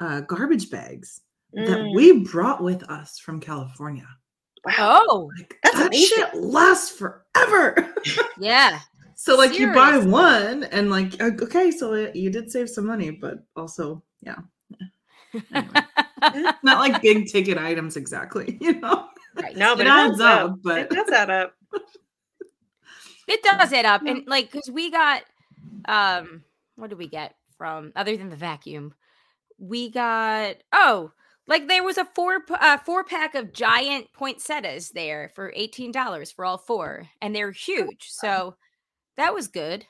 uh, 0.01 0.21
garbage 0.23 0.71
bags 0.71 1.21
that 1.55 1.79
Mm, 1.81 1.93
we 1.95 2.21
brought 2.25 2.63
with 2.63 2.83
us 2.91 3.19
from 3.19 3.41
California. 3.41 4.09
wow. 4.65 5.01
oh 5.09 5.31
Like, 5.39 5.59
that 5.73 5.87
amazing. 5.87 6.19
shit 6.19 6.35
lasts 6.35 6.91
forever. 6.91 7.95
yeah 8.39 8.81
So 9.15 9.37
like 9.37 9.59
you 9.59 9.73
buy 9.73 9.99
one 9.99 10.65
and 10.65 10.91
like 10.91 11.21
okay, 11.21 11.71
so 11.71 11.95
you 12.15 12.31
did 12.31 12.51
save 12.51 12.69
some 12.69 12.87
money, 12.87 13.11
but 13.11 13.45
also 13.57 14.03
yeah, 14.21 14.37
Anyway. 15.55 15.83
Eh, 16.35 16.53
not 16.63 16.79
like 16.79 17.03
big 17.03 17.27
ticket 17.29 17.59
items 17.59 17.97
exactly, 17.97 18.59
you 18.61 18.81
know. 18.81 19.09
Right. 19.37 19.57
No, 19.57 19.77
but 19.77 19.87
it 19.87 19.91
adds 19.91 20.13
adds 20.13 20.21
up. 20.21 20.51
up, 20.51 20.59
but 20.63 20.79
It 20.79 20.91
does 20.91 21.11
add 21.11 21.31
up. 21.31 21.55
It 23.29 23.41
does 23.45 23.73
add 23.73 23.87
up. 23.87 24.03
And 24.05 24.27
like 24.27 24.51
because 24.51 24.69
we 24.71 24.91
got 24.91 25.23
um 25.87 26.43
what 26.75 26.91
did 26.91 26.99
we 26.99 27.07
get 27.07 27.37
from 27.57 27.93
other 27.95 28.17
than 28.17 28.31
the 28.31 28.37
vacuum? 28.37 28.95
We 29.59 29.91
got 29.91 30.57
oh 30.73 31.13
like 31.47 31.69
there 31.69 31.85
was 31.85 31.99
a 31.99 32.05
four 32.05 32.41
uh, 32.51 32.79
four 32.79 33.05
pack 33.05 33.35
of 33.35 33.53
giant 33.53 34.13
poinsettias 34.13 34.91
there 34.91 35.31
for 35.35 35.53
eighteen 35.57 35.93
dollars 35.93 36.31
for 36.31 36.45
all 36.45 36.59
four, 36.59 37.09
and 37.21 37.35
they're 37.35 37.51
huge. 37.51 38.09
So 38.11 38.57
that 39.17 39.35
was 39.35 39.49
good. 39.49 39.85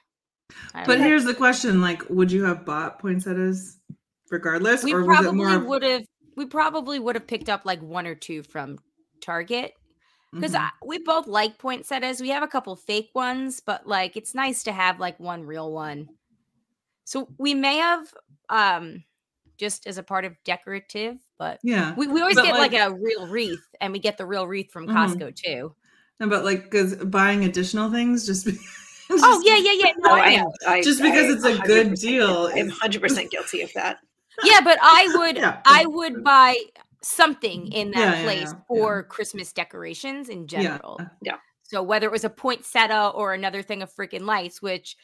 But 0.75 0.99
know. 0.99 1.05
here's 1.05 1.25
the 1.25 1.35
question: 1.35 1.81
like, 1.81 2.03
would 2.09 2.33
you 2.33 2.45
have 2.45 2.65
bought 2.65 2.99
poinsettias 2.99 3.79
regardless, 4.31 4.83
we 4.83 4.95
or 4.95 5.05
was 5.05 5.25
it 5.27 5.33
more? 5.35 5.47
probably 5.47 5.69
would 5.69 5.83
have 5.83 6.03
we 6.37 6.47
probably 6.47 6.99
would 6.99 7.17
have 7.17 7.27
picked 7.27 7.51
up 7.51 7.67
like 7.67 7.83
one 7.83 8.07
or 8.07 8.15
two 8.15 8.43
from 8.43 8.79
Target. 9.23 9.73
because 10.35 10.53
Mhm. 10.55 10.71
we 10.87 10.97
both 10.99 11.27
like 11.27 11.59
poinsettias. 11.59 12.21
We 12.23 12.31
have 12.31 12.43
a 12.43 12.49
couple 12.49 12.75
fake 12.75 13.11
ones, 13.15 13.61
but 13.61 13.87
like 13.87 14.17
it's 14.17 14.35
nice 14.35 14.63
to 14.63 14.73
have 14.73 14.99
like 14.99 15.21
one 15.21 15.45
real 15.45 15.71
one. 15.71 16.09
So 17.05 17.29
we 17.39 17.53
may 17.55 17.77
have 17.77 18.13
um 18.49 19.05
just 19.59 19.87
as 19.87 19.99
a 19.99 20.03
part 20.03 20.25
of 20.25 20.35
decorative, 20.45 21.19
but 21.39 21.61
yeah. 21.63 21.95
we, 21.97 22.07
we 22.07 22.21
always 22.23 22.37
But, 22.37 22.45
get 22.47 22.55
like, 22.55 22.73
like- 22.73 22.81
a 22.81 22.95
real 22.95 23.27
wreath, 23.27 23.63
and 23.81 23.93
we 23.93 23.99
get 23.99 24.17
the 24.17 24.25
real 24.27 24.47
wreath 24.47 24.73
from 24.73 24.87
Mhm. 24.89 24.95
Costco 24.95 25.37
too. 25.37 25.75
No, 26.19 26.29
but 26.29 26.45
like 26.45 26.63
because 26.65 26.95
buying 26.97 27.45
additional 27.45 27.91
things 27.91 28.25
just, 28.27 28.47
be- 28.47 28.59
Oh 29.11 29.17
just- 29.19 29.47
yeah, 29.47 29.57
yeah, 29.59 29.73
yeah. 29.87 29.93
No, 29.99 30.11
Oh, 30.13 30.15
I 30.15 30.21
I, 30.21 30.37
know. 30.37 30.53
I, 30.67 30.81
Just 30.83 31.03
because 31.03 31.45
I 31.45 31.51
it's 31.51 31.61
a 31.61 31.63
good 31.67 31.95
deal 31.97 32.47
I'm 32.55 32.71
100% 32.71 33.31
guilty 33.31 33.61
of 33.61 33.71
that. 33.75 33.99
yeah, 34.45 34.61
but 34.63 34.79
I 34.81 35.09
would 35.19 35.37
Yeah. 35.37 35.61
I 35.67 35.85
would 35.85 36.25
buy 36.25 36.57
something 37.03 37.67
in 37.73 37.91
that 37.93 37.99
Yeah, 37.99 38.15
yeah, 38.19 38.25
place 38.25 38.41
yeah, 38.41 38.53
yeah. 38.53 38.61
for 38.69 39.03
Christmas 39.05 39.53
decorations 39.53 40.29
in 40.29 40.47
general. 40.47 41.01
Yeah. 41.23 41.37
So 41.63 41.83
whether 41.83 42.07
it 42.07 42.13
was 42.13 42.25
a 42.25 42.31
poinsettia 42.31 43.13
or 43.15 43.33
another 43.33 43.63
thing 43.63 43.83
of 43.83 43.93
freaking 43.93 44.23
lights, 44.23 44.61
which 44.61 44.97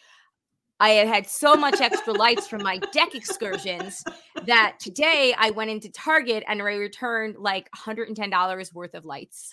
I 0.81 0.90
had 0.90 1.09
had 1.09 1.26
so 1.26 1.55
much 1.55 1.81
extra 1.81 2.12
lights 2.12 2.47
from 2.47 2.62
my 2.62 2.78
deck 2.93 3.14
excursions 3.14 4.05
that 4.45 4.76
today 4.78 5.35
I 5.37 5.50
went 5.50 5.71
into 5.71 5.90
Target 5.90 6.45
and 6.47 6.62
I 6.62 6.75
returned 6.75 7.37
like 7.37 7.69
$110 7.73 8.75
worth 8.75 8.95
of 8.95 9.05
lights. 9.05 9.52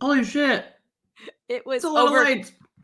Holy 0.00 0.24
shit! 0.24 0.64
It 1.48 1.64
was 1.64 1.84
a 1.84 1.88
lot 1.88 2.08
over 2.08 2.24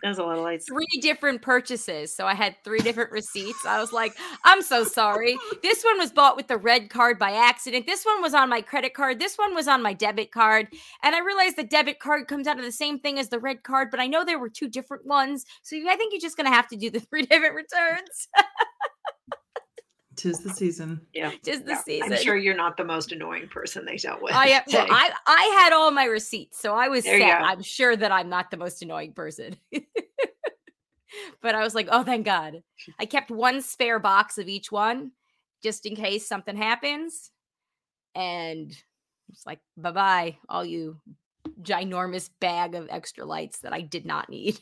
lights. 0.02 0.18
There's 0.18 0.18
a 0.18 0.25
lot 0.25 0.38
of 0.38 0.44
lights. 0.44 0.66
three 0.66 0.87
different 1.00 1.42
purchases. 1.42 2.14
So 2.14 2.26
I 2.26 2.35
had 2.35 2.56
three 2.64 2.80
different 2.80 3.11
receipts. 3.12 3.64
I 3.66 3.80
was 3.80 3.92
like, 3.92 4.16
I'm 4.44 4.62
so 4.62 4.85
sorry. 4.85 5.38
This 5.62 5.85
one 5.85 5.99
was 5.99 6.11
bought 6.12 6.37
with 6.37 6.49
the 6.49 6.56
red 6.56 6.90
card 6.90 7.18
by 7.18 7.32
accident. 7.32 7.87
This 7.87 8.04
one 8.04 8.21
was 8.21 8.35
on 8.35 8.49
my 8.49 8.61
credit 8.61 8.94
card. 8.94 9.18
This 9.18 9.37
one 9.37 9.54
was 9.54 9.68
on 9.68 9.82
my 9.82 9.92
debit 9.92 10.32
card. 10.32 10.68
And 11.02 11.14
I 11.14 11.21
realized 11.21 11.56
the 11.56 11.62
debit 11.64 12.00
card 12.00 12.26
comes 12.26 12.47
out 12.47 12.59
of 12.59 12.64
the 12.64 12.73
same 12.73 12.99
thing 12.99 13.18
as 13.18 13.28
the 13.28 13.38
red 13.38 13.62
card, 13.62 13.90
but 13.90 14.00
I 14.00 14.06
know 14.06 14.25
there 14.25 14.38
were 14.38 14.49
two 14.49 14.68
different 14.68 15.06
ones. 15.06 15.47
So 15.62 15.76
I 15.88 15.97
think 15.97 16.12
you're 16.12 16.21
just 16.21 16.37
going 16.37 16.47
to 16.47 16.54
have 16.54 16.68
to 16.68 16.76
do 16.76 16.90
the 16.90 17.00
three 17.12 17.23
different 17.23 17.54
returns. 17.54 18.28
Tis 20.16 20.40
the 20.40 20.50
season. 20.50 21.00
Yeah. 21.12 21.33
Just 21.45 21.64
the 21.64 21.73
yeah. 21.73 21.83
season. 21.83 22.12
I'm 22.12 22.19
sure 22.19 22.37
you're 22.37 22.57
not 22.57 22.76
the 22.76 22.85
most 22.85 23.12
annoying 23.12 23.49
person 23.49 23.85
they 23.85 23.97
dealt 23.97 24.23
with. 24.23 24.35
I, 24.35 24.49
am- 24.49 24.62
well. 24.73 24.87
I 24.90 25.11
I 25.26 25.57
had 25.61 25.73
all 25.73 25.90
my 25.90 26.04
receipts, 26.04 26.61
so 26.61 26.75
I 26.75 26.88
was 26.88 27.04
There 27.04 27.19
set. 27.19 27.42
I'm 27.42 27.62
sure 27.62 27.97
that 27.97 28.12
I'm 28.12 28.28
not 28.28 28.50
the 28.50 28.57
most 28.57 28.83
annoying 28.83 29.12
person. 29.12 29.57
but 31.42 31.54
I 31.54 31.62
was 31.62 31.75
like, 31.75 31.88
oh, 31.90 32.02
thank 32.02 32.25
God. 32.25 32.62
I 32.99 33.07
kept 33.07 33.31
one 33.31 33.62
spare 33.62 33.99
box 33.99 34.38
of 34.38 34.49
each 34.49 34.71
one 34.71 35.12
just 35.62 35.87
in 35.87 35.97
case 35.97 36.26
something 36.26 36.57
happens. 36.57 37.31
And 38.14 38.76
it's 39.31 39.47
like, 39.47 39.61
bye 39.76 39.92
bye, 39.92 40.37
all 40.49 40.64
you 40.64 40.99
ginormous 41.61 42.31
bag 42.40 42.75
of 42.75 42.88
extra 42.90 43.25
lights 43.25 43.61
that 43.61 43.73
I 43.73 43.81
did 43.81 44.07
not 44.07 44.28
need. 44.28 44.59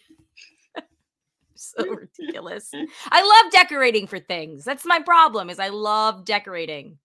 so 1.76 1.84
ridiculous. 1.94 2.70
I 3.10 3.22
love 3.42 3.52
decorating 3.52 4.06
for 4.06 4.18
things. 4.18 4.64
That's 4.64 4.84
my 4.86 5.00
problem 5.00 5.50
is 5.50 5.58
I 5.58 5.68
love 5.68 6.24
decorating. 6.24 6.98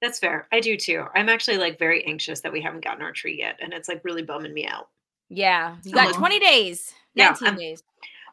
That's 0.00 0.18
fair. 0.18 0.46
I 0.52 0.60
do 0.60 0.76
too. 0.76 1.04
I'm 1.14 1.28
actually 1.28 1.58
like 1.58 1.78
very 1.78 2.04
anxious 2.06 2.40
that 2.40 2.52
we 2.52 2.60
haven't 2.60 2.84
gotten 2.84 3.02
our 3.02 3.12
tree 3.12 3.36
yet, 3.38 3.58
and 3.60 3.72
it's 3.72 3.88
like 3.88 4.00
really 4.04 4.22
bumming 4.22 4.54
me 4.54 4.66
out. 4.66 4.88
Yeah. 5.28 5.76
You 5.84 5.92
got 5.92 6.14
Aw. 6.14 6.18
20 6.18 6.38
days. 6.38 6.92
Yeah, 7.14 7.26
19 7.30 7.48
I'm- 7.48 7.56
days. 7.56 7.82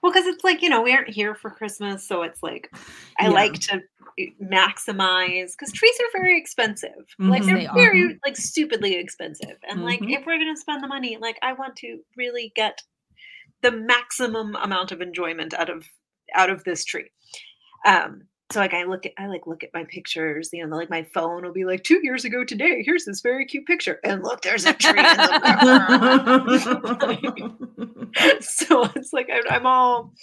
Well, 0.03 0.11
because 0.11 0.25
it's 0.25 0.43
like 0.43 0.63
you 0.63 0.69
know 0.69 0.81
we 0.81 0.93
aren't 0.93 1.09
here 1.09 1.35
for 1.35 1.51
Christmas, 1.51 2.07
so 2.07 2.23
it's 2.23 2.41
like 2.41 2.71
I 3.19 3.25
Yeah. 3.25 3.29
like 3.29 3.53
to 3.61 3.81
eh, 4.17 4.27
maximize 4.41 5.51
because 5.51 5.71
trees 5.71 5.95
are 5.99 6.19
very 6.19 6.37
expensive. 6.39 7.05
Like 7.19 7.43
Mhm. 7.43 7.45
they're 7.45 7.57
They 7.57 7.65
are. 7.67 7.75
very 7.75 8.19
like 8.25 8.35
stupidly 8.35 8.95
expensive, 8.95 9.57
and 9.69 9.83
like 9.83 9.99
Mhm. 9.99 10.17
if 10.17 10.25
we're 10.25 10.39
gonna 10.39 10.57
spend 10.57 10.83
the 10.83 10.87
money, 10.87 11.17
like 11.17 11.37
I 11.43 11.53
want 11.53 11.75
to 11.77 11.99
really 12.15 12.51
get 12.55 12.81
the 13.61 13.71
maximum 13.71 14.55
amount 14.55 14.91
of 14.91 15.01
enjoyment 15.01 15.53
out 15.53 15.69
of 15.69 15.85
out 16.35 16.49
of 16.49 16.63
this 16.63 16.83
tree. 16.85 17.09
Um, 17.85 18.23
so 18.51 18.59
like 18.59 18.73
I 18.73 18.83
look 18.83 19.05
at 19.05 19.13
I 19.17 19.27
like 19.27 19.47
look 19.47 19.63
at 19.63 19.73
my 19.73 19.85
pictures, 19.85 20.49
you 20.51 20.65
know, 20.65 20.75
like 20.75 20.89
my 20.89 21.03
phone 21.13 21.43
will 21.43 21.53
be 21.53 21.63
like 21.65 21.83
two 21.83 22.01
years 22.03 22.25
ago 22.25 22.43
today. 22.43 22.83
Here's 22.85 23.05
this 23.05 23.21
very 23.21 23.45
cute 23.45 23.65
picture, 23.65 23.99
and 24.03 24.23
look, 24.23 24.41
there's 24.41 24.65
a 24.65 24.73
tree 24.73 24.99
in 24.99 25.05
the 25.05 25.37
so 28.41 28.89
it's 28.95 29.13
like 29.13 29.29
I'm, 29.33 29.43
I'm 29.49 29.65
all 29.65 30.13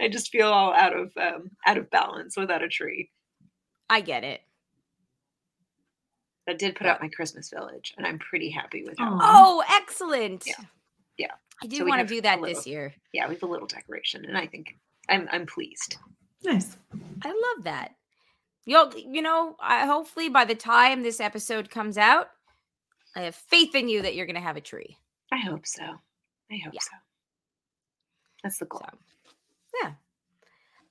I 0.00 0.08
just 0.08 0.30
feel 0.30 0.48
all 0.48 0.72
out 0.72 0.96
of 0.96 1.12
um, 1.20 1.50
out 1.66 1.76
of 1.76 1.90
balance 1.90 2.36
without 2.36 2.62
a 2.62 2.68
tree. 2.68 3.10
I 3.90 4.00
get 4.00 4.24
it. 4.24 4.40
I 6.48 6.54
did 6.54 6.76
put 6.76 6.86
out 6.86 7.02
my 7.02 7.08
Christmas 7.08 7.50
village, 7.50 7.92
and 7.98 8.06
I'm 8.06 8.18
pretty 8.18 8.48
happy 8.48 8.82
with 8.82 8.92
it. 8.92 8.98
Oh, 9.00 9.62
excellent. 9.70 10.44
Yeah. 10.46 10.64
Yeah. 11.18 11.32
I 11.62 11.66
do 11.66 11.78
So 11.78 11.84
want 11.86 12.00
to 12.06 12.14
do 12.14 12.20
that 12.22 12.40
little- 12.40 12.54
this 12.54 12.66
year. 12.66 12.94
Yeah, 13.12 13.26
we 13.28 13.34
have 13.34 13.42
a 13.42 13.46
little 13.46 13.66
decoration, 13.66 14.24
and 14.24 14.36
I 14.38 14.46
think 14.46 14.76
I'm 15.08 15.28
I'm 15.32 15.46
pleased. 15.46 15.96
nice. 16.44 16.76
I 17.22 17.28
love 17.28 17.64
that. 17.64 17.94
You'll, 18.64 18.92
you 18.96 19.22
know, 19.22 19.56
I 19.60 19.86
hopefully 19.86 20.28
by 20.28 20.44
the 20.44 20.54
time 20.54 21.02
this 21.02 21.20
episode 21.20 21.70
comes 21.70 21.96
out, 21.98 22.28
I 23.16 23.22
have 23.22 23.34
faith 23.34 23.74
in 23.74 23.88
you 23.88 24.02
that 24.02 24.14
you're 24.14 24.26
going 24.26 24.36
to 24.36 24.42
have 24.42 24.56
a 24.58 24.60
tree. 24.60 24.98
I 25.32 25.38
hope 25.38 25.66
so. 25.66 25.82
I 25.82 26.56
hope 26.64 26.74
Yeah. 26.74 26.80
so. 26.80 26.90
That's 28.42 28.58
the 28.58 28.66
goal. 28.66 28.82
So, 28.84 29.78
yeah. 29.82 29.92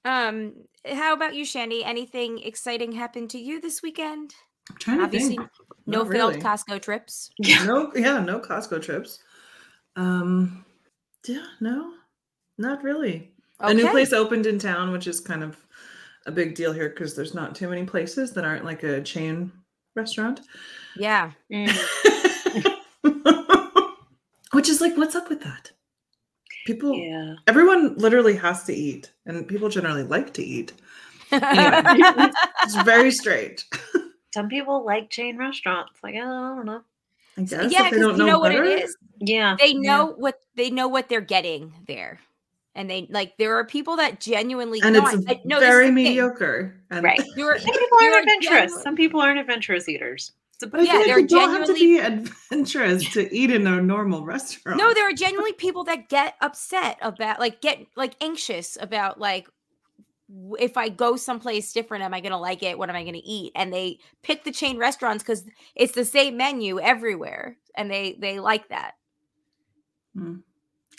Um, 0.06 0.54
how 0.86 1.14
about 1.14 1.36
you, 1.36 1.46
Shandy? 1.46 1.84
Anything 1.84 2.40
exciting 2.40 2.92
happened 2.94 3.30
to 3.32 3.38
you 3.40 3.62
this 3.62 3.82
weekend? 3.82 4.34
I'm 4.70 4.78
trying 4.78 4.98
to 4.98 5.04
Obviously, 5.06 5.38
think. 5.38 5.50
no 5.86 6.00
Not 6.04 6.12
failed 6.12 6.36
really. 6.36 6.42
Costco 6.46 6.82
trips. 6.82 7.30
Yeah. 7.38 7.64
No, 7.64 7.92
yeah, 7.96 8.20
no 8.20 8.40
Costco 8.40 8.82
trips. 8.82 9.20
Um, 9.98 10.63
yeah, 11.27 11.46
no, 11.60 11.92
not 12.58 12.84
really. 12.84 13.32
A 13.60 13.74
new 13.74 13.89
place 13.89 14.13
opened 14.13 14.46
in 14.46 14.60
town, 14.60 14.92
which 14.92 15.08
is 15.08 15.20
kind 15.20 15.44
of 15.44 15.58
a 16.27 16.32
big 16.32 16.54
deal 16.54 16.72
here 16.72 16.89
because 16.89 17.16
there's 17.16 17.34
not 17.34 17.56
too 17.56 17.68
many 17.68 17.84
places 17.84 18.32
that 18.34 18.46
aren't 18.46 18.63
like 18.63 18.84
a 18.84 19.01
chain 19.01 19.51
restaurant. 19.96 20.42
Yeah. 20.96 21.32
Mm, 21.51 21.75
which 24.54 24.70
is 24.70 24.80
like, 24.80 24.96
what's 24.96 25.16
up 25.16 25.30
with 25.30 25.42
that? 25.42 25.72
People, 26.68 26.94
yeah. 26.94 27.36
everyone 27.48 27.96
literally 27.98 28.36
has 28.36 28.66
to 28.66 28.74
eat, 28.74 29.12
and 29.25 29.48
people 29.48 29.70
generally 29.70 30.04
like 30.04 30.34
to 30.34 30.44
eat. 30.44 30.74
Anyway. 31.32 32.32
It's 32.63 32.82
very 32.84 33.12
strange. 33.12 33.66
Some 34.34 34.50
people 34.50 34.86
like 34.86 35.10
chain 35.10 35.38
restaurants. 35.38 35.94
Like 36.04 36.16
I 36.16 36.20
don't 36.20 36.66
know. 36.66 36.82
I 37.38 37.41
guess 37.41 37.51
if 37.65 37.72
yeah, 37.72 37.84
they 37.84 37.89
because 37.91 38.08
don't 38.08 38.17
you 38.17 38.25
know 38.25 38.39
what 38.39 38.53
it 38.56 38.65
is. 38.65 38.96
Yeah. 39.20 39.56
They 39.60 39.67
Yeah. 39.74 39.79
know 39.82 40.06
what 40.17 40.39
they 40.56 40.70
know 40.70 40.88
what 40.88 41.08
they're 41.10 41.22
getting 41.22 41.74
there, 41.88 42.20
and 42.75 42.89
they 42.89 43.08
like 43.10 43.38
there 43.38 43.56
are 43.58 43.65
people 43.65 43.96
that 43.98 44.20
genuinely 44.20 44.79
and 44.84 44.94
no, 44.94 45.06
it's 45.08 45.27
I- 45.27 45.34
I- 45.34 45.41
no, 45.46 45.60
very 45.60 45.91
mediocre. 45.91 46.75
And 46.89 47.03
Right. 47.03 47.22
There 47.36 47.50
are, 47.50 47.60
Some 47.60 47.72
people 47.74 47.98
are 48.00 48.03
aren't 48.12 48.17
adventurous. 48.27 48.72
genu- 48.72 48.84
Some 48.84 48.96
people 48.96 49.22
aren't 49.22 49.39
adventurous 49.39 49.88
eaters. 49.89 50.32
So, 50.60 50.67
But 50.67 50.86
Yeah, 50.86 50.94
feel 50.94 51.00
like 51.01 51.08
they're 51.08 51.20
you 51.20 51.27
don't 51.27 51.51
have 51.51 51.67
to 51.67 51.74
be 51.74 51.98
adventurous 52.51 53.08
to 53.13 53.32
eat 53.36 53.51
in 53.51 53.67
a 53.67 53.79
normal 53.82 54.25
restaurant. 54.25 54.79
No, 54.79 54.91
there 54.94 55.08
are 55.08 55.13
genuinely 55.13 55.53
people 55.53 55.84
that 55.84 56.10
get 56.10 56.34
upset 56.41 56.98
about 57.03 57.39
like 57.39 57.62
get 57.62 57.86
like 57.96 58.15
anxious 58.22 58.75
about 58.82 59.20
like 59.20 59.46
w- 59.46 59.53
if 60.60 60.75
I 60.77 60.89
go 60.89 61.15
someplace 61.15 61.72
different, 61.72 62.03
am 62.03 62.13
I 62.13 62.19
gonna 62.22 62.39
like 62.39 62.63
it? 62.63 62.77
What 62.77 62.89
am 62.89 62.96
I 62.96 63.03
gonna 63.03 63.22
eat? 63.24 63.51
And 63.55 63.72
they 63.72 64.00
pick 64.24 64.43
the 64.43 64.51
chain 64.51 64.77
restaurants 64.77 65.24
because 65.24 65.46
it's 65.75 65.93
the 65.93 66.05
same 66.05 66.38
menu 66.38 66.79
everywhere, 66.79 67.57
and 67.75 67.89
they 67.89 68.17
they 68.19 68.39
like 68.39 68.69
that. 68.69 68.96
Hmm. 70.13 70.38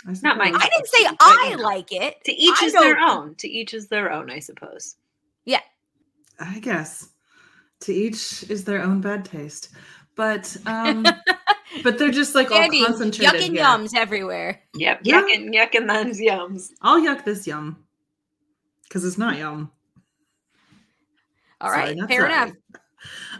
I 0.06 0.14
Not 0.22 0.38
my. 0.38 0.44
I 0.44 0.68
didn't 0.68 0.86
say 0.86 1.16
I 1.20 1.48
you 1.50 1.56
know, 1.56 1.62
like 1.62 1.92
it. 1.92 2.16
to 2.24 2.32
each 2.32 2.62
I 2.62 2.66
is 2.66 2.72
their 2.72 2.98
own. 2.98 3.34
To 3.36 3.48
each 3.48 3.74
is 3.74 3.88
their 3.88 4.12
own, 4.12 4.30
I 4.30 4.38
suppose. 4.38 4.96
Yeah, 5.44 5.60
I 6.40 6.58
guess 6.60 7.10
to 7.80 7.92
each 7.92 8.48
is 8.48 8.64
their 8.64 8.82
own 8.82 9.00
bad 9.00 9.24
taste, 9.24 9.70
but 10.14 10.56
um, 10.66 11.04
but 11.82 11.98
they're 11.98 12.10
just 12.10 12.34
like 12.34 12.50
all 12.50 12.58
Andy, 12.58 12.82
concentrated. 12.84 13.34
yuck 13.34 13.46
and 13.46 13.54
yeah. 13.54 13.76
yums 13.76 13.94
everywhere. 13.94 14.62
Yep. 14.74 15.00
Yeah. 15.02 15.20
Yuck 15.20 15.34
and 15.34 15.54
yuck 15.54 15.74
and 15.74 15.90
them's 15.90 16.20
yums. 16.20 16.68
I'll 16.80 17.00
yuck 17.00 17.24
this 17.24 17.46
yum 17.46 17.84
because 18.88 19.04
it's 19.04 19.18
not 19.18 19.36
yum. 19.38 19.70
All 21.60 21.70
Sorry, 21.70 21.96
right, 21.96 22.08
fair 22.08 22.20
sorry. 22.22 22.32
enough. 22.32 22.52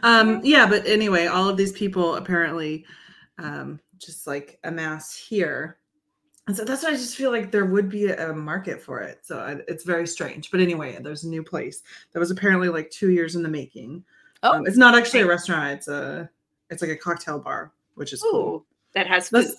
Um, 0.02 0.40
yeah, 0.45 0.67
but 0.69 0.87
anyway, 0.87 1.26
all 1.26 1.49
of 1.49 1.57
these 1.57 1.73
people 1.73 2.17
apparently 2.17 2.85
um, 3.38 3.81
just 3.99 4.26
like 4.26 4.59
amass 4.64 5.17
here. 5.17 5.78
And 6.47 6.57
so 6.57 6.64
that's 6.64 6.83
why 6.83 6.90
I 6.90 6.95
just 6.95 7.17
feel 7.17 7.31
like 7.31 7.50
there 7.50 7.67
would 7.67 7.88
be 7.88 8.11
a 8.11 8.33
market 8.33 8.81
for 8.81 9.00
it. 9.00 9.21
So 9.23 9.38
I, 9.38 9.57
it's 9.69 9.85
very 9.85 10.07
strange. 10.07 10.50
But 10.50 10.61
anyway, 10.61 10.99
there's 11.00 11.25
a 11.25 11.28
new 11.28 11.43
place 11.43 11.83
that 12.12 12.19
was 12.21 12.31
apparently 12.31 12.69
like 12.69 12.90
two 12.90 13.11
years 13.11 13.37
in 13.37 13.43
the 13.43 13.49
making. 13.49 14.02
Oh, 14.43 14.55
Um, 14.55 14.67
it's 14.67 14.76
not 14.76 14.97
actually 14.97 15.21
a 15.21 15.26
restaurant. 15.26 15.73
It's 15.78 15.88
a 15.88 16.28
it's 16.71 16.83
like 16.83 16.90
a 16.90 16.97
cocktail 16.97 17.38
bar, 17.38 17.73
which 17.95 18.12
is 18.12 18.23
cool. 18.23 18.64
That 18.95 19.07
has 19.07 19.28
food. 19.28 19.45
That's, 19.45 19.57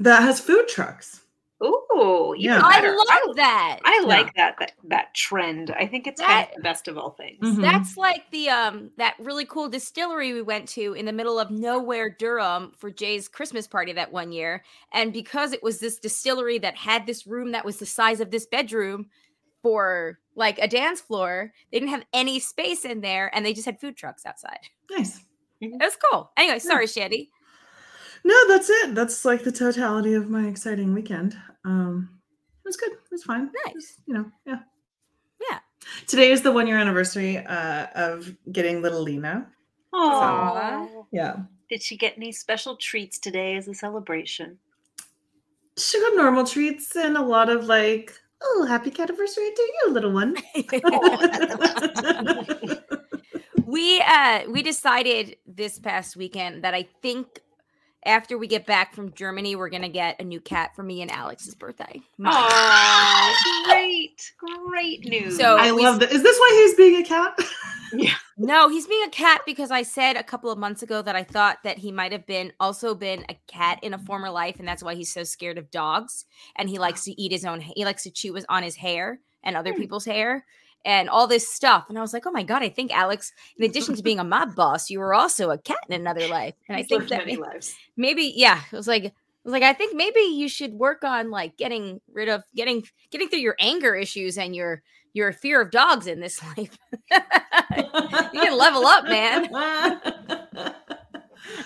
that 0.00 0.22
has 0.22 0.40
food 0.40 0.68
trucks. 0.68 1.22
Ooh, 1.64 2.34
Yeah. 2.36 2.60
I 2.62 2.80
better. 2.80 2.94
love 2.94 3.36
that. 3.36 3.78
I 3.84 4.00
Yeah. 4.02 4.06
like 4.06 4.34
that, 4.34 4.56
that 4.58 4.72
that 4.84 5.14
trend. 5.14 5.70
I 5.70 5.86
think 5.86 6.06
it's 6.06 6.20
kind 6.20 6.46
of 6.48 6.54
the 6.56 6.62
best 6.62 6.86
of 6.86 6.98
all 6.98 7.10
things. 7.12 7.38
Mhm. 7.40 7.62
That's 7.62 7.96
like 7.96 8.30
the 8.30 8.50
um 8.50 8.90
that 8.98 9.14
really 9.18 9.46
cool 9.46 9.68
distillery 9.70 10.34
we 10.34 10.42
went 10.42 10.68
to 10.70 10.92
in 10.92 11.06
the 11.06 11.12
middle 11.14 11.38
of 11.38 11.50
nowhere 11.50 12.10
Durham 12.10 12.72
for 12.76 12.90
Jay's 12.90 13.26
Christmas 13.26 13.66
party 13.66 13.92
that 13.94 14.12
one 14.12 14.32
year. 14.32 14.64
And 14.92 15.12
because 15.14 15.52
it 15.52 15.62
was 15.62 15.80
this 15.80 15.98
distillery 15.98 16.58
that 16.58 16.76
had 16.76 17.06
this 17.06 17.26
room 17.26 17.52
that 17.52 17.64
was 17.64 17.78
the 17.78 17.86
size 17.86 18.20
of 18.20 18.30
this 18.30 18.46
bedroom 18.46 19.08
for 19.62 20.18
like 20.34 20.58
a 20.58 20.68
dance 20.68 21.00
floor, 21.00 21.52
they 21.72 21.78
didn't 21.78 21.90
have 21.90 22.04
any 22.12 22.38
space 22.38 22.84
in 22.84 23.00
there 23.00 23.34
and 23.34 23.46
they 23.46 23.54
just 23.54 23.64
had 23.66 23.80
food 23.80 23.96
trucks 23.96 24.26
outside. 24.26 24.60
Nice. 24.90 25.24
It 25.62 25.72
was 25.80 25.96
cool. 26.10 26.30
Anyway, 26.36 26.58
sorry, 26.58 26.86
Shandy. 26.86 27.30
No, 28.26 28.48
that's 28.48 28.68
it. 28.68 28.94
That's 28.96 29.24
like 29.24 29.44
the 29.44 29.52
totality 29.52 30.14
of 30.14 30.28
my 30.28 30.48
exciting 30.48 30.92
weekend. 30.92 31.36
Um, 31.64 32.10
it 32.64 32.68
was 32.68 32.76
good. 32.76 32.90
It 32.90 32.98
was 33.12 33.22
fine. 33.22 33.44
It 33.44 33.52
Nice. 33.66 33.74
was, 33.74 33.92
you 34.06 34.14
know, 34.14 34.24
yeah. 34.44 34.58
Yeah. 35.48 35.58
Today 36.08 36.32
is 36.32 36.42
the 36.42 36.50
one 36.50 36.66
year 36.66 36.76
anniversary 36.76 37.38
uh, 37.38 37.86
of 37.94 38.34
getting 38.50 38.82
little 38.82 39.00
Lena. 39.02 39.46
Oh, 39.92 41.06
Yeah. 41.12 41.36
did 41.70 41.80
she 41.82 41.96
get 41.96 42.14
any 42.16 42.32
special 42.32 42.76
treats 42.76 43.20
today 43.20 43.54
as 43.56 43.68
a 43.68 43.74
celebration? 43.74 44.58
She 45.78 46.00
got 46.00 46.16
normal 46.16 46.44
treats 46.44 46.96
and 46.96 47.16
a 47.16 47.22
lot 47.22 47.48
of 47.48 47.66
like, 47.66 48.12
oh, 48.42 48.64
happy 48.66 48.90
cat 48.90 49.08
anniversary 49.08 49.52
to 49.54 49.62
you, 49.62 49.92
little 49.92 50.12
one. 50.12 50.36
we 53.66 54.00
uh 54.00 54.40
we 54.50 54.62
decided 54.62 55.36
this 55.46 55.78
past 55.78 56.16
weekend 56.16 56.64
that 56.64 56.74
I 56.74 56.88
think 57.02 57.40
after 58.06 58.38
we 58.38 58.46
get 58.46 58.66
back 58.66 58.94
from 58.94 59.12
Germany, 59.12 59.56
we're 59.56 59.68
gonna 59.68 59.88
get 59.88 60.20
a 60.20 60.24
new 60.24 60.40
cat 60.40 60.74
for 60.74 60.82
me 60.82 61.02
and 61.02 61.10
Alex's 61.10 61.54
birthday. 61.54 62.00
Oh, 62.24 63.34
great, 63.66 64.32
great 64.66 65.04
news. 65.04 65.36
So- 65.36 65.56
I 65.58 65.72
we 65.72 65.82
love 65.82 66.00
that. 66.00 66.12
Is 66.12 66.22
this 66.22 66.38
why 66.38 66.64
he's 66.64 66.76
being 66.76 67.02
a 67.02 67.04
cat? 67.04 67.38
yeah. 67.92 68.14
No, 68.38 68.68
he's 68.68 68.86
being 68.86 69.06
a 69.06 69.10
cat 69.10 69.42
because 69.44 69.70
I 69.70 69.82
said 69.82 70.16
a 70.16 70.22
couple 70.22 70.50
of 70.50 70.58
months 70.58 70.82
ago 70.82 71.02
that 71.02 71.16
I 71.16 71.24
thought 71.24 71.58
that 71.64 71.78
he 71.78 71.90
might 71.90 72.12
have 72.12 72.26
been 72.26 72.52
also 72.60 72.94
been 72.94 73.24
a 73.28 73.38
cat 73.46 73.80
in 73.82 73.94
a 73.94 73.98
former 73.98 74.30
life, 74.30 74.58
and 74.58 74.68
that's 74.68 74.82
why 74.82 74.94
he's 74.94 75.12
so 75.12 75.24
scared 75.24 75.58
of 75.58 75.70
dogs. 75.70 76.24
And 76.56 76.68
he 76.68 76.78
likes 76.78 77.04
to 77.04 77.20
eat 77.20 77.32
his 77.32 77.44
own. 77.44 77.60
He 77.60 77.84
likes 77.84 78.04
to 78.04 78.10
chew 78.10 78.34
his 78.34 78.46
on 78.48 78.62
his 78.62 78.76
hair 78.76 79.20
and 79.42 79.56
other 79.56 79.72
hmm. 79.72 79.80
people's 79.80 80.04
hair 80.04 80.44
and 80.86 81.10
all 81.10 81.26
this 81.26 81.46
stuff. 81.46 81.86
And 81.88 81.98
I 81.98 82.00
was 82.00 82.14
like, 82.14 82.26
oh 82.26 82.30
my 82.30 82.42
god, 82.42 82.62
I 82.62 82.70
think 82.70 82.96
Alex, 82.96 83.32
in 83.58 83.64
addition 83.68 83.94
to 83.96 84.02
being 84.02 84.20
a 84.20 84.24
mob 84.24 84.54
boss, 84.54 84.88
you 84.88 85.00
were 85.00 85.12
also 85.12 85.50
a 85.50 85.58
cat 85.58 85.78
in 85.88 86.00
another 86.00 86.26
life. 86.28 86.54
And 86.68 86.78
I 86.78 86.82
think 86.82 87.08
that 87.08 87.26
lives. 87.26 87.76
maybe 87.96 88.32
yeah, 88.34 88.62
it 88.72 88.76
was 88.76 88.88
like. 88.88 89.04
I 89.04 89.48
was 89.48 89.52
like, 89.52 89.62
I 89.62 89.74
think 89.74 89.94
maybe 89.94 90.18
you 90.18 90.48
should 90.48 90.72
work 90.72 91.04
on 91.04 91.30
like 91.30 91.56
getting 91.56 92.00
rid 92.12 92.28
of 92.28 92.42
getting 92.56 92.82
getting 93.12 93.28
through 93.28 93.38
your 93.38 93.54
anger 93.60 93.94
issues 93.94 94.38
and 94.38 94.56
your 94.56 94.82
your 95.12 95.32
fear 95.32 95.60
of 95.60 95.70
dogs 95.70 96.08
in 96.08 96.18
this 96.18 96.42
life. 96.56 96.76
you 97.12 98.40
can 98.40 98.58
level 98.58 98.84
up, 98.86 99.04
man. 99.04 99.48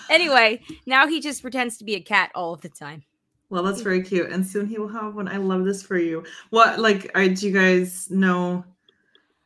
Anyway, 0.09 0.61
now 0.85 1.07
he 1.07 1.21
just 1.21 1.41
pretends 1.41 1.77
to 1.77 1.85
be 1.85 1.95
a 1.95 1.99
cat 2.01 2.31
all 2.35 2.53
of 2.53 2.61
the 2.61 2.69
time. 2.69 3.03
Well, 3.49 3.63
that's 3.63 3.81
very 3.81 4.01
cute. 4.01 4.29
And 4.29 4.45
soon 4.45 4.67
he 4.67 4.77
will 4.77 4.87
have 4.89 5.15
one. 5.15 5.27
I 5.27 5.37
love 5.37 5.65
this 5.65 5.81
for 5.83 5.97
you. 5.97 6.23
What, 6.51 6.79
like, 6.79 7.09
are, 7.15 7.27
do 7.27 7.47
you 7.47 7.53
guys 7.53 8.09
know? 8.09 8.63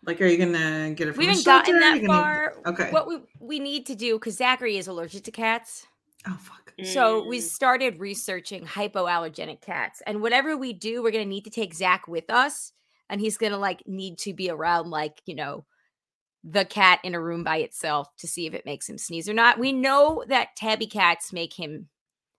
Like, 0.06 0.22
are 0.22 0.26
you 0.28 0.38
gonna 0.38 0.92
get 0.96 1.08
it 1.08 1.14
from 1.14 1.20
We 1.20 1.26
haven't 1.28 1.46
gotten 1.46 1.80
that 1.80 1.98
You're 2.00 2.08
gonna- 2.08 2.22
far. 2.22 2.56
Okay. 2.68 2.92
What 2.92 3.08
we 3.08 3.22
we 3.40 3.60
need 3.60 3.86
to 3.88 3.96
do 3.96 4.16
because 4.20 4.36
Zachary 4.38 4.78
is 4.78 4.88
allergic 4.88 5.24
to 5.26 5.32
cats. 5.32 5.88
Oh 6.28 6.38
fuck. 6.40 6.74
So 6.84 7.26
we 7.28 7.40
Mm. 7.40 7.44
started 7.44 8.00
researching 8.00 8.66
hypoallergenic 8.66 9.62
cats. 9.62 10.02
And 10.06 10.22
whatever 10.22 10.58
we 10.58 10.74
do, 10.74 11.02
we're 11.02 11.12
gonna 11.12 11.26
need 11.26 11.46
to 11.46 11.50
take 11.50 11.74
Zach 11.74 12.08
with 12.08 12.30
us. 12.30 12.74
And 13.10 13.22
he's 13.22 13.38
gonna 13.38 13.58
like 13.58 13.88
need 13.88 14.18
to 14.20 14.34
be 14.34 14.50
around 14.50 14.90
like, 14.90 15.22
you 15.26 15.36
know, 15.36 15.66
the 16.44 16.66
cat 16.66 17.00
in 17.04 17.16
a 17.16 17.22
room 17.22 17.44
by 17.44 17.58
itself 17.58 18.16
to 18.18 18.28
see 18.28 18.46
if 18.46 18.54
it 18.54 18.66
makes 18.66 18.88
him 18.90 18.98
sneeze 18.98 19.28
or 19.30 19.34
not. 19.34 19.58
We 19.58 19.72
know 19.74 20.24
that 20.28 20.56
tabby 20.56 20.86
cats 20.88 21.32
make 21.34 21.54
him 21.54 21.90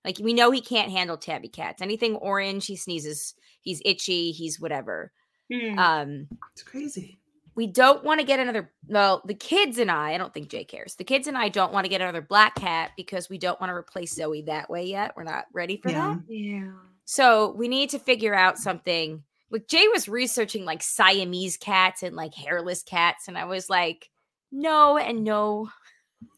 like 0.04 0.18
we 0.20 0.34
know 0.34 0.50
he 0.52 0.60
can't 0.60 0.92
handle 0.92 1.16
tabby 1.16 1.48
cats. 1.48 1.82
Anything 1.82 2.14
orange, 2.16 2.66
he 2.66 2.76
sneezes, 2.76 3.34
he's 3.62 3.82
itchy, 3.84 4.30
he's 4.32 4.60
whatever. 4.60 5.12
Mm. 5.52 5.78
Um 5.78 6.28
It's 6.52 6.62
crazy. 6.62 7.18
We 7.56 7.66
don't 7.66 8.04
want 8.04 8.20
to 8.20 8.26
get 8.26 8.38
another 8.38 8.70
well 8.86 9.22
the 9.24 9.34
kids 9.34 9.78
and 9.78 9.90
i 9.90 10.12
i 10.14 10.18
don't 10.18 10.32
think 10.32 10.48
jay 10.48 10.62
cares 10.64 10.94
the 10.96 11.04
kids 11.04 11.26
and 11.26 11.36
i 11.36 11.48
don't 11.48 11.72
want 11.72 11.84
to 11.84 11.88
get 11.88 12.00
another 12.00 12.20
black 12.20 12.54
cat 12.54 12.92
because 12.96 13.28
we 13.28 13.38
don't 13.38 13.60
want 13.60 13.70
to 13.70 13.74
replace 13.74 14.14
zoe 14.14 14.42
that 14.42 14.70
way 14.70 14.84
yet 14.84 15.12
we're 15.16 15.24
not 15.24 15.46
ready 15.52 15.76
for 15.78 15.90
Yeah. 15.90 16.16
that 16.28 16.32
yeah. 16.32 16.70
so 17.04 17.52
we 17.56 17.66
need 17.68 17.90
to 17.90 17.98
figure 17.98 18.34
out 18.34 18.58
something 18.58 19.24
like 19.50 19.66
jay 19.66 19.88
was 19.88 20.08
researching 20.08 20.64
like 20.64 20.82
siamese 20.82 21.56
cats 21.56 22.02
and 22.02 22.14
like 22.14 22.34
hairless 22.34 22.82
cats 22.82 23.26
and 23.28 23.36
i 23.38 23.44
was 23.46 23.68
like 23.70 24.10
no 24.52 24.96
and 24.98 25.24
no 25.24 25.68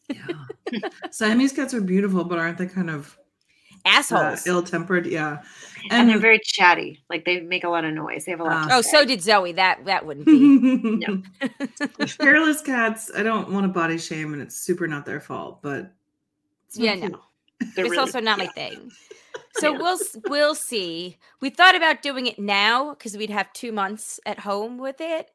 Yeah. 0.09 0.25
Siamese 1.11 1.51
cats 1.53 1.73
are 1.75 1.81
beautiful, 1.81 2.23
but 2.23 2.39
aren't 2.39 2.57
they 2.57 2.65
kind 2.65 2.89
of 2.89 3.15
uh, 3.89 3.97
assholes 3.97 4.47
ill-tempered? 4.47 5.05
Yeah. 5.05 5.41
And, 5.91 6.09
they're 6.09 6.19
very 6.19 6.39
chatty. 6.43 7.01
Like 7.09 7.23
they 7.25 7.39
make 7.39 7.63
a 7.63 7.69
lot 7.69 7.85
of 7.85 7.93
noise. 7.93 8.25
They 8.25 8.31
have 8.31 8.41
a 8.41 8.43
lot. 8.43 8.67
To 8.69 8.75
oh 8.75 8.81
say. 8.81 8.89
so 8.91 9.05
did 9.05 9.21
zoe 9.21 9.53
that 9.53 9.85
that 9.85 10.05
wouldn't 10.05 10.25
be 10.25 10.37
no. 11.07 11.21
Hairless 12.19 12.61
cats, 12.61 13.09
I 13.15 13.23
don't 13.23 13.49
want 13.51 13.63
to 13.65 13.69
body 13.69 13.97
shame, 13.97 14.33
and 14.33 14.41
it's 14.41 14.55
super 14.55 14.87
not 14.87 15.05
their 15.05 15.19
fault, 15.21 15.61
but 15.61 15.93
it's 16.67 16.77
yeah 16.77 16.95
cute. 16.97 17.11
no 17.13 17.19
They're 17.59 17.85
it's 17.85 17.91
really- 17.91 17.97
also 17.97 18.19
not 18.19 18.37
my 18.39 18.47
thing. 18.47 18.91
So 19.57 19.71
Yeah. 19.71 19.77
we'll 19.79 19.97
we'll 20.27 20.55
see. 20.55 21.17
We 21.41 21.49
thought 21.49 21.75
about 21.75 22.01
doing 22.01 22.27
it 22.27 22.39
now 22.39 22.89
because 22.93 23.15
we'd 23.17 23.29
have 23.29 23.51
two 23.53 23.71
months 23.71 24.19
at 24.25 24.39
home 24.39 24.77
with 24.79 24.99
it, 24.99 25.29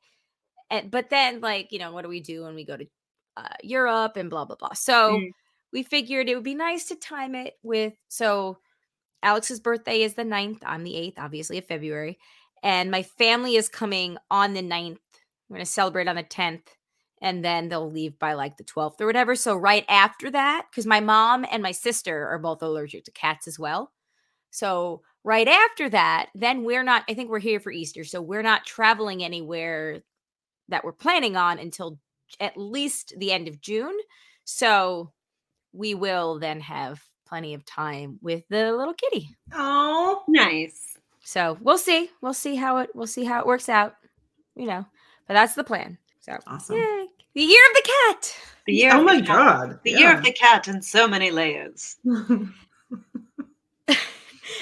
and 0.70 0.90
but 0.90 1.08
then 1.10 1.40
like 1.40 1.72
you 1.72 1.78
know 1.78 1.92
what 1.92 2.02
do 2.02 2.08
we 2.08 2.20
do 2.20 2.44
when 2.44 2.54
we 2.54 2.64
go 2.64 2.76
to 2.76 2.86
uh, 3.38 3.48
Europe 3.62 4.16
and 4.16 4.28
blah 4.30 4.44
blah 4.44 4.56
blah. 4.56 4.74
So 4.74 5.12
Mm. 5.18 5.30
We 5.74 5.82
figured 5.82 6.28
it 6.28 6.36
would 6.36 6.44
be 6.44 6.54
nice 6.54 6.86
to 6.86 6.94
time 6.94 7.34
it 7.34 7.54
with 7.62 7.92
so 8.08 8.58
Alex's 9.24 9.58
birthday 9.58 10.02
is 10.02 10.14
the 10.14 10.22
9th. 10.22 10.60
I'm 10.64 10.84
the 10.84 10.92
8th, 10.92 11.14
obviously, 11.18 11.58
of 11.58 11.66
February. 11.66 12.18
And 12.62 12.90
my 12.90 13.02
family 13.02 13.56
is 13.56 13.68
coming 13.68 14.18
on 14.30 14.52
the 14.52 14.62
9th. 14.62 14.98
We're 15.48 15.56
going 15.56 15.66
to 15.66 15.70
celebrate 15.70 16.08
on 16.08 16.16
the 16.16 16.22
10th. 16.22 16.68
And 17.22 17.42
then 17.42 17.68
they'll 17.68 17.90
leave 17.90 18.18
by 18.18 18.34
like 18.34 18.58
the 18.58 18.64
12th 18.64 19.00
or 19.00 19.06
whatever. 19.06 19.34
So, 19.34 19.56
right 19.56 19.84
after 19.88 20.30
that, 20.30 20.66
because 20.70 20.84
my 20.86 21.00
mom 21.00 21.46
and 21.50 21.62
my 21.62 21.72
sister 21.72 22.28
are 22.28 22.38
both 22.38 22.62
allergic 22.62 23.04
to 23.04 23.10
cats 23.10 23.48
as 23.48 23.58
well. 23.58 23.92
So, 24.50 25.00
right 25.24 25.48
after 25.48 25.88
that, 25.88 26.28
then 26.34 26.64
we're 26.64 26.82
not, 26.82 27.04
I 27.08 27.14
think 27.14 27.30
we're 27.30 27.38
here 27.38 27.60
for 27.60 27.72
Easter. 27.72 28.04
So, 28.04 28.20
we're 28.20 28.42
not 28.42 28.66
traveling 28.66 29.24
anywhere 29.24 30.02
that 30.68 30.84
we're 30.84 30.92
planning 30.92 31.36
on 31.36 31.58
until 31.58 31.98
at 32.40 32.58
least 32.58 33.14
the 33.16 33.32
end 33.32 33.48
of 33.48 33.60
June. 33.60 33.96
So, 34.44 35.12
we 35.74 35.94
will 35.94 36.38
then 36.38 36.60
have 36.60 37.02
plenty 37.26 37.52
of 37.54 37.64
time 37.64 38.18
with 38.22 38.44
the 38.48 38.72
little 38.72 38.94
kitty. 38.94 39.34
Oh, 39.52 40.22
Nice. 40.28 40.96
So 41.26 41.56
we'll 41.60 41.78
see. 41.78 42.10
We'll 42.20 42.34
see 42.34 42.54
how 42.54 42.76
it 42.78 42.90
we'll 42.94 43.06
see 43.06 43.24
how 43.24 43.40
it 43.40 43.46
works 43.46 43.68
out. 43.68 43.96
You 44.54 44.66
know, 44.66 44.86
but 45.26 45.34
that's 45.34 45.54
the 45.54 45.64
plan. 45.64 45.98
So 46.20 46.38
awesome. 46.46 46.76
yay. 46.76 47.06
The 47.34 47.42
year 47.42 47.62
of 47.70 47.76
the 47.76 47.90
cat. 48.12 48.36
The 48.66 48.72
year. 48.74 48.90
Oh 48.94 48.98
of 49.00 49.04
my 49.06 49.16
the 49.16 49.26
cat. 49.26 49.36
god. 49.36 49.80
The 49.84 49.90
year 49.92 50.14
of 50.14 50.22
the 50.22 50.32
cat 50.32 50.68
in 50.68 50.80
so 50.82 51.08
many 51.08 51.30
layers. 51.30 51.96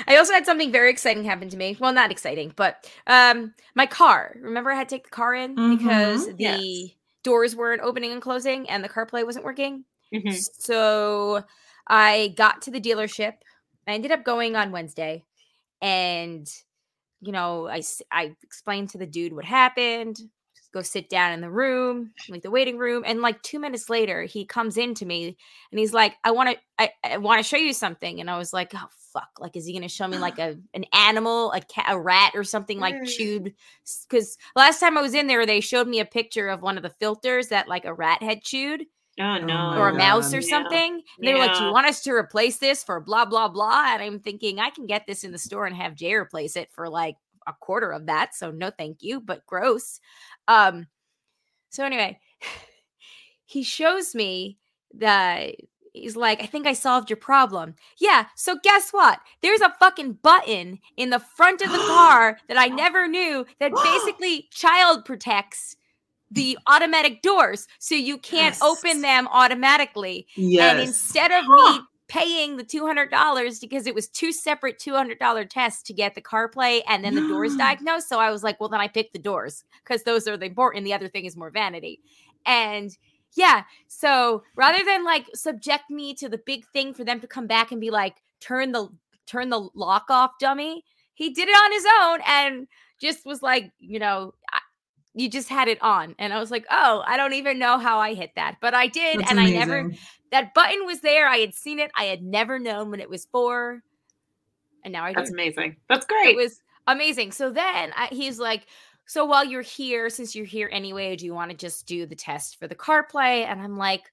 I 0.07 0.16
also 0.16 0.33
had 0.33 0.46
something 0.46 0.72
very 0.72 0.90
exciting 0.90 1.25
happen 1.25 1.48
to 1.51 1.57
me. 1.57 1.77
Well, 1.79 1.92
not 1.92 2.11
exciting, 2.11 2.53
but 2.57 2.88
um 3.07 3.55
my 3.75 3.87
car. 3.87 4.37
Remember 4.40 4.70
I 4.70 4.77
had 4.77 4.88
to 4.88 4.94
take 4.96 5.05
the 5.05 5.11
car 5.11 5.35
in 5.35 5.55
because 5.77 6.27
the 6.27 6.35
Yes. 6.38 6.90
doors 7.25 7.55
weren't 7.57 7.83
opening 7.83 8.12
and 8.12 8.22
closing 8.22 8.68
and 8.70 8.83
the 8.85 8.88
CarPlay 8.88 9.25
wasn't 9.27 9.44
working. 9.44 9.85
Mhm. 10.12 10.46
So 10.59 11.44
I 11.88 12.35
got 12.37 12.62
to 12.62 12.70
the 12.70 12.81
dealership. 12.81 13.35
I 13.87 13.92
ended 13.94 14.12
up 14.12 14.25
going 14.25 14.57
on 14.57 14.72
Wednesday 14.72 15.25
and 15.83 16.48
you 17.20 17.33
know, 17.33 17.68
I 17.68 17.83
I 18.12 18.37
explained 18.42 18.90
to 18.90 18.98
the 18.98 19.07
dude 19.07 19.33
what 19.35 19.44
happened. 19.44 20.16
Just 20.57 20.72
go 20.72 20.83
sit 20.83 21.09
down 21.11 21.33
in 21.33 21.40
the 21.40 21.51
room, 21.51 22.12
like 22.29 22.42
the 22.42 22.51
waiting 22.51 22.79
room, 22.79 23.05
and 23.07 23.22
like 23.22 23.42
2 23.42 23.59
minutes 23.61 23.90
later 23.90 24.25
he 24.25 24.44
comes 24.46 24.77
in 24.79 24.94
to 24.96 25.07
me 25.07 25.37
and 25.72 25.79
he's 25.81 25.94
like, 25.94 26.14
"I 26.25 26.33
want 26.33 26.51
to 26.51 26.57
I, 26.79 26.90
I 27.05 27.18
want 27.18 27.40
to 27.42 27.48
show 27.48 27.57
you 27.59 27.72
something." 27.75 28.20
And 28.20 28.31
I 28.31 28.38
was 28.38 28.53
like, 28.53 28.72
"Oh 28.75 28.88
fuck. 29.12 29.31
Like 29.40 29.57
is 29.57 29.66
he 29.66 29.72
going 29.72 29.83
to 29.83 29.88
show 29.88 30.09
me 30.09 30.18
like 30.18 30.38
a 30.38 30.57
an 30.75 30.85
animal, 30.92 31.53
a 31.53 31.61
cat, 31.62 31.87
a 31.90 31.98
rat 32.01 32.33
or 32.35 32.44
something 32.44 32.79
like 32.81 32.96
Mm. 33.03 33.07
chewed 33.07 33.55
cuz 34.11 34.37
last 34.57 34.81
time 34.81 34.98
I 34.98 35.03
was 35.03 35.14
in 35.14 35.27
there 35.29 35.46
they 35.46 35.61
showed 35.61 35.88
me 35.88 36.01
a 36.01 36.05
picture 36.07 36.48
of 36.48 36.62
one 36.62 36.77
of 36.77 36.83
the 36.83 36.90
filters 37.01 37.48
that 37.48 37.68
like 37.68 37.85
a 37.85 37.94
rat 37.94 38.22
had 38.22 38.42
chewed 38.42 38.87
Oh 39.22 39.38
no. 39.38 39.74
or 39.78 39.88
a 39.88 39.94
mouse 39.94 40.32
or 40.32 40.40
God. 40.40 40.44
Yeah. 40.44 40.50
something. 40.50 40.92
And 40.94 41.28
they 41.28 41.32
were 41.32 41.38
like, 41.38 41.56
"Do 41.56 41.64
you 41.64 41.72
want 41.72 41.87
us 41.87 42.02
to 42.02 42.12
replace 42.12 42.58
this 42.58 42.82
for 42.82 43.00
blah 43.00 43.24
blah 43.24 43.48
blah?" 43.48 43.92
And 43.94 44.02
I'm 44.02 44.18
thinking, 44.18 44.58
I 44.58 44.70
can 44.70 44.87
get 44.87 45.06
this 45.06 45.22
in 45.22 45.32
the 45.32 45.38
store 45.38 45.66
and 45.66 45.76
have 45.76 45.94
Jay 45.94 46.14
replace 46.14 46.56
it 46.56 46.70
for 46.72 46.88
like 46.88 47.16
a 47.46 47.52
quarter 47.52 47.92
of 47.92 48.06
that. 48.06 48.35
So 48.35 48.50
no, 48.50 48.70
thank 48.70 49.02
you. 49.02 49.20
But 49.20 49.46
gross. 49.46 50.00
Um. 50.48 50.87
So 51.70 51.85
anyway, 51.85 52.18
he 53.46 53.62
shows 53.62 54.14
me 54.14 54.58
that 54.94 55.54
he's 55.92 56.16
like, 56.16 56.42
I 56.42 56.46
think 56.46 56.66
I 56.66 56.72
solved 56.72 57.11
your 57.11 57.16
problem. 57.16 57.74
Yeah. 58.00 58.26
So 58.35 58.58
guess 58.62 58.90
what? 58.90 59.20
There's 59.42 59.61
a 59.61 59.74
fucking 59.78 60.14
button 60.22 60.78
in 60.96 61.11
the 61.11 61.20
front 61.20 61.62
of 61.62 61.70
the 61.70 61.78
car 61.87 62.38
that 62.48 62.58
I 62.58 62.66
never 62.66 63.06
knew 63.06 63.46
that 63.61 63.72
basically 63.85 64.48
child 64.50 65.04
protects 65.04 65.76
the 66.32 66.58
automatic 66.66 67.22
doors 67.22 67.68
so 67.78 67.94
you 67.94 68.18
can't 68.18 68.56
open 68.62 69.02
them 69.02 69.28
automatically. 69.28 70.26
Yes. 70.36 70.72
And 70.72 70.80
instead 70.80 71.30
of 71.30 71.44
Huh. 71.46 71.72
me 71.72 71.80
paying 72.08 72.56
the 72.56 72.64
$200 72.64 73.60
because 73.60 73.86
it 73.86 73.94
was 73.94 74.08
two 74.08 74.32
separate 74.32 74.78
$200 74.78 75.48
tests 75.48 75.82
to 75.82 75.94
get 75.94 76.14
the 76.14 76.20
CarPlay 76.20 76.82
and 76.86 77.02
then 77.02 77.14
the 77.14 77.26
doors 77.26 77.56
diagnosed. 77.58 78.08
So 78.08 78.20
I 78.20 78.30
was 78.30 78.42
like, 78.42 78.60
well, 78.60 78.68
then 78.68 78.80
I 78.80 78.88
picked 78.88 79.12
the 79.14 79.18
doors 79.18 79.64
because 79.82 80.02
those 80.02 80.28
are 80.28 80.36
the 80.36 80.46
important. 80.46 80.84
The 80.84 80.94
other 80.94 81.08
thing 81.08 81.24
is 81.24 81.36
more 81.36 81.50
vanity. 81.50 82.00
And 82.44 82.96
yeah, 83.34 83.62
so 83.88 84.42
rather 84.56 84.84
than 84.84 85.04
like 85.04 85.26
subject 85.34 85.84
me 85.88 86.12
to 86.14 86.28
the 86.28 86.40
big 86.44 86.66
thing 86.72 86.92
for 86.92 87.02
them 87.04 87.20
to 87.20 87.26
come 87.26 87.46
back 87.46 87.72
and 87.72 87.80
be 87.80 87.90
like, 87.90 88.16
turn 88.40 88.72
the 88.72 88.88
turn 89.26 89.48
the 89.48 89.70
lock 89.74 90.06
off, 90.10 90.32
dummy, 90.38 90.84
he 91.14 91.30
did 91.30 91.48
it 91.48 91.52
on 91.52 91.72
his 91.72 91.86
own 92.02 92.18
and 92.26 92.68
just 93.00 93.24
was 93.24 93.42
like, 93.42 93.70
you 93.78 93.98
know, 93.98 94.34
I, 94.52 94.58
you 95.14 95.29
just 95.29 95.48
had 95.48 95.68
it 95.68 95.81
on. 95.83 96.14
And 96.18 96.33
I 96.33 96.38
was 96.38 96.51
like, 96.51 96.66
oh, 96.70 97.03
I 97.07 97.16
don't 97.16 97.35
even 97.35 97.59
know 97.59 97.79
how 97.79 97.98
I 97.98 98.14
hit 98.14 98.31
that, 98.37 98.57
but 98.61 98.75
I 98.75 98.87
did. 98.87 99.20
That's 99.20 99.31
and 99.31 99.40
I 99.40 99.51
never 99.51 99.90
that 100.31 100.55
button 100.55 100.87
was 100.87 101.01
there. 101.01 101.29
I 101.29 101.38
had 101.38 101.55
seen 101.55 101.79
it. 101.79 101.90
I 101.96 102.05
had 102.05 102.22
never 102.22 102.59
known 102.59 102.90
what 102.90 103.01
it 103.01 103.11
was 103.11 103.27
for. 103.27 103.83
And 104.85 104.92
now 104.92 105.05
I 105.05 105.12
That's 105.12 105.31
do. 105.31 105.35
amazing. 105.35 105.77
That's 105.88 106.07
great. 106.07 106.31
It 106.31 106.37
was 106.37 106.61
amazing. 106.87 107.33
So 107.33 107.51
then 107.51 107.92
I, 107.96 108.09
he's 108.11 108.38
like, 108.38 108.66
So 109.07 109.25
while 109.25 109.44
you're 109.44 109.62
here, 109.62 110.09
since 110.09 110.35
you're 110.35 110.46
here 110.46 110.70
anyway, 110.72 111.14
do 111.16 111.27
you 111.27 111.35
want 111.35 111.51
to 111.51 111.57
just 111.57 111.87
do 111.87 112.07
the 112.07 112.16
test 112.16 112.59
for 112.59 112.66
the 112.66 112.75
car 112.75 113.05
play? 113.05 113.44
And 113.44 113.61
I'm 113.61 113.77
like, 113.77 114.11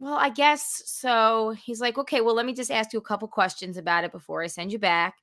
Well, 0.00 0.14
I 0.14 0.30
guess 0.30 0.82
so. 0.86 1.54
He's 1.62 1.80
like, 1.80 1.96
Okay, 1.96 2.20
well, 2.20 2.34
let 2.34 2.44
me 2.44 2.52
just 2.52 2.72
ask 2.72 2.92
you 2.92 2.98
a 2.98 3.02
couple 3.02 3.28
questions 3.28 3.76
about 3.76 4.04
it 4.04 4.12
before 4.12 4.42
I 4.42 4.48
send 4.48 4.72
you 4.72 4.78
back. 4.80 5.14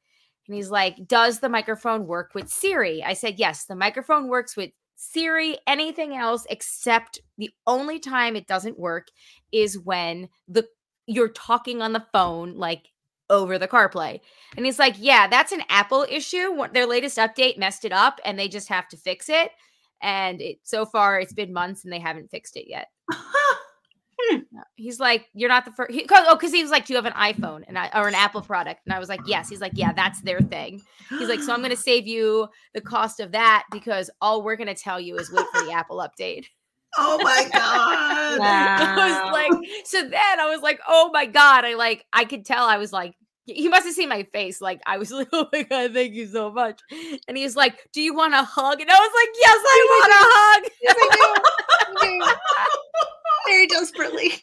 And 0.48 0.56
he's 0.56 0.70
like, 0.70 1.08
Does 1.08 1.40
the 1.40 1.50
microphone 1.50 2.08
work 2.08 2.32
with 2.34 2.50
Siri? 2.50 3.04
I 3.04 3.14
said, 3.14 3.40
Yes, 3.40 3.66
the 3.66 3.76
microphone 3.76 4.28
works 4.28 4.56
with 4.56 4.72
Siri, 4.96 5.58
anything 5.68 6.16
else 6.16 6.48
except 6.50 7.20
the 7.38 7.52
only 7.68 8.00
time 8.00 8.36
it 8.36 8.48
doesn't 8.48 8.80
work 8.80 9.08
is 9.52 9.78
when 9.78 10.28
the 10.48 10.68
you're 11.06 11.30
talking 11.30 11.82
on 11.82 11.94
the 11.94 12.06
phone 12.12 12.56
like 12.56 12.90
over 13.30 13.60
the 13.60 13.68
CarPlay. 13.68 14.20
And 14.56 14.66
he's 14.66 14.80
like, 14.80 14.96
"Yeah, 14.98 15.28
that's 15.28 15.52
an 15.52 15.64
Apple 15.70 16.06
issue. 16.10 16.66
Their 16.74 16.88
latest 16.88 17.18
update 17.18 17.58
messed 17.58 17.86
it 17.86 17.92
up 17.92 18.20
and 18.26 18.40
they 18.40 18.48
just 18.48 18.70
have 18.70 18.88
to 18.90 18.98
fix 18.98 19.30
it." 19.30 19.52
And 20.02 20.42
it 20.42 20.60
so 20.64 20.86
far 20.86 21.20
it's 21.20 21.34
been 21.34 21.54
months 21.54 21.84
and 21.84 21.94
they 21.94 22.00
haven't 22.00 22.32
fixed 22.32 22.58
it 22.58 22.66
yet. 22.68 22.88
He's 24.78 25.00
like, 25.00 25.28
"You're 25.34 25.50
not 25.50 25.66
the 25.66 25.72
first. 25.72 25.92
He, 25.92 26.08
oh, 26.10 26.36
because 26.36 26.54
he 26.54 26.62
was 26.62 26.72
like, 26.72 26.86
"Do 26.86 26.94
you 26.94 26.98
have 26.98 27.06
an 27.06 27.14
iPhone 27.14 27.64
and 27.68 27.78
I 27.78 27.90
or 27.94 28.08
an 28.08 28.16
Apple 28.16 28.42
product?" 28.42 28.82
And 28.86 28.94
I 28.94 29.00
was 29.00 29.10
like, 29.10 29.20
"Yes." 29.26 29.50
He's 29.50 29.60
like, 29.60 29.74
"Yeah, 29.76 29.92
that's 29.92 30.22
their 30.22 30.40
thing." 30.40 30.82
He's 31.10 31.28
like, 31.28 31.42
"So 31.42 31.52
I'm 31.52 31.60
going 31.60 31.72
to 31.76 31.76
save 31.76 32.08
you 32.08 32.48
the 32.74 32.82
cost 32.82 33.20
of 33.20 33.32
that 33.34 33.66
because 33.72 34.10
all 34.22 34.44
we're 34.44 34.56
going 34.56 34.74
to 34.74 34.76
tell 34.76 35.00
you 35.00 35.18
is 35.18 35.32
wait 35.32 35.46
for 35.54 35.66
the 35.66 35.72
Apple 35.72 35.98
update." 35.98 36.46
Oh 36.98 37.20
my 37.22 37.48
god. 37.54 38.40
I 38.40 38.96
was 38.96 39.34
like, 39.34 39.70
so 39.86 40.02
then 40.02 40.40
I 40.40 40.46
was 40.46 40.62
like, 40.62 40.80
oh 40.88 41.10
my 41.12 41.26
god! 41.26 41.66
I 41.66 41.74
like, 41.74 42.06
I 42.14 42.26
could 42.26 42.46
tell 42.46 42.66
I 42.66 42.78
was 42.78 42.94
like, 42.94 43.16
he 43.46 43.68
must 43.70 43.86
have 43.86 43.94
seen 43.94 44.10
my 44.10 44.24
face. 44.24 44.62
Like 44.62 44.82
I 44.86 44.98
was 44.98 45.12
like, 45.14 45.30
oh 45.34 45.48
my 45.52 45.64
god, 45.64 45.94
thank 45.94 46.14
you 46.14 46.28
so 46.28 46.52
much. 46.52 46.82
And 47.28 47.38
he 47.38 47.44
was 47.44 47.56
like, 47.56 47.90
do 47.94 48.02
you 48.02 48.14
want 48.14 48.34
a 48.34 48.44
hug? 48.44 48.82
And 48.82 48.90
I 48.90 49.00
was 49.00 49.12
like, 49.16 49.30
yes, 49.40 49.58
I 49.66 49.86
want 49.90 50.12
a 50.12 50.24
hug. 50.30 50.72
Yes, 50.82 50.96
I 51.00 51.08
do. 51.16 52.08
I 52.08 52.28
do. 52.28 52.36
Very 53.48 53.68
desperately. 53.68 54.34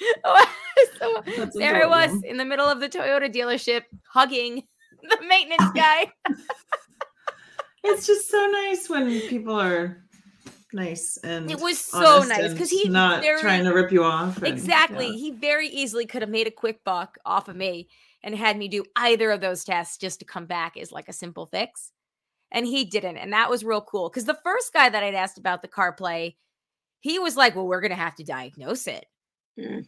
so 0.98 1.22
That's 1.36 1.56
there 1.56 1.82
I 1.84 1.86
was 1.86 2.22
in 2.24 2.36
the 2.36 2.44
middle 2.44 2.66
of 2.66 2.80
the 2.80 2.88
Toyota 2.88 3.32
dealership, 3.32 3.82
hugging 4.12 4.62
the 5.02 5.18
maintenance 5.28 5.70
guy. 5.74 6.06
It's 7.84 8.06
just 8.06 8.30
so 8.30 8.46
nice 8.46 8.88
when 8.88 9.20
people 9.28 9.58
are 9.58 10.02
nice 10.72 11.16
and 11.22 11.50
It 11.50 11.60
was 11.60 11.78
so 11.78 12.22
nice 12.24 12.52
because 12.52 12.70
he's 12.70 12.88
not 12.88 13.22
very- 13.22 13.40
trying 13.40 13.64
to 13.64 13.72
rip 13.72 13.92
you 13.92 14.04
off. 14.04 14.38
and- 14.38 14.46
Exactly. 14.46 15.06
yeah. 15.06 15.12
He 15.12 15.30
very 15.30 15.68
easily 15.68 16.04
could 16.06 16.22
have 16.22 16.30
made 16.30 16.46
a 16.46 16.50
quick 16.52 16.82
buck 16.84 17.16
off 17.24 17.48
of 17.48 17.56
me 17.56 17.88
and 18.22 18.34
had 18.34 18.58
me 18.58 18.68
do 18.68 18.84
either 18.96 19.30
of 19.30 19.40
those 19.40 19.64
tests 19.64 19.96
just 19.96 20.18
to 20.18 20.24
come 20.26 20.46
back 20.46 20.76
as 20.76 20.92
like 20.92 21.08
a 21.08 21.12
simple 21.12 21.46
fix. 21.46 21.92
And 22.50 22.66
he 22.66 22.84
didn't. 22.84 23.16
And 23.18 23.32
that 23.32 23.50
was 23.50 23.64
real 23.64 23.80
cool. 23.80 24.08
Because 24.08 24.24
the 24.24 24.38
first 24.42 24.72
guy 24.72 24.88
that 24.88 25.02
I'd 25.04 25.14
asked 25.14 25.38
about 25.38 25.62
the 25.62 25.68
car 25.68 25.92
play, 25.92 26.36
he 27.00 27.18
was 27.18 27.36
like, 27.36 27.54
Well, 27.54 27.66
we're 27.66 27.80
going 27.80 27.90
to 27.90 27.96
have 27.96 28.16
to 28.16 28.24
diagnose 28.24 28.86
it. 28.86 29.06
Mm. 29.58 29.86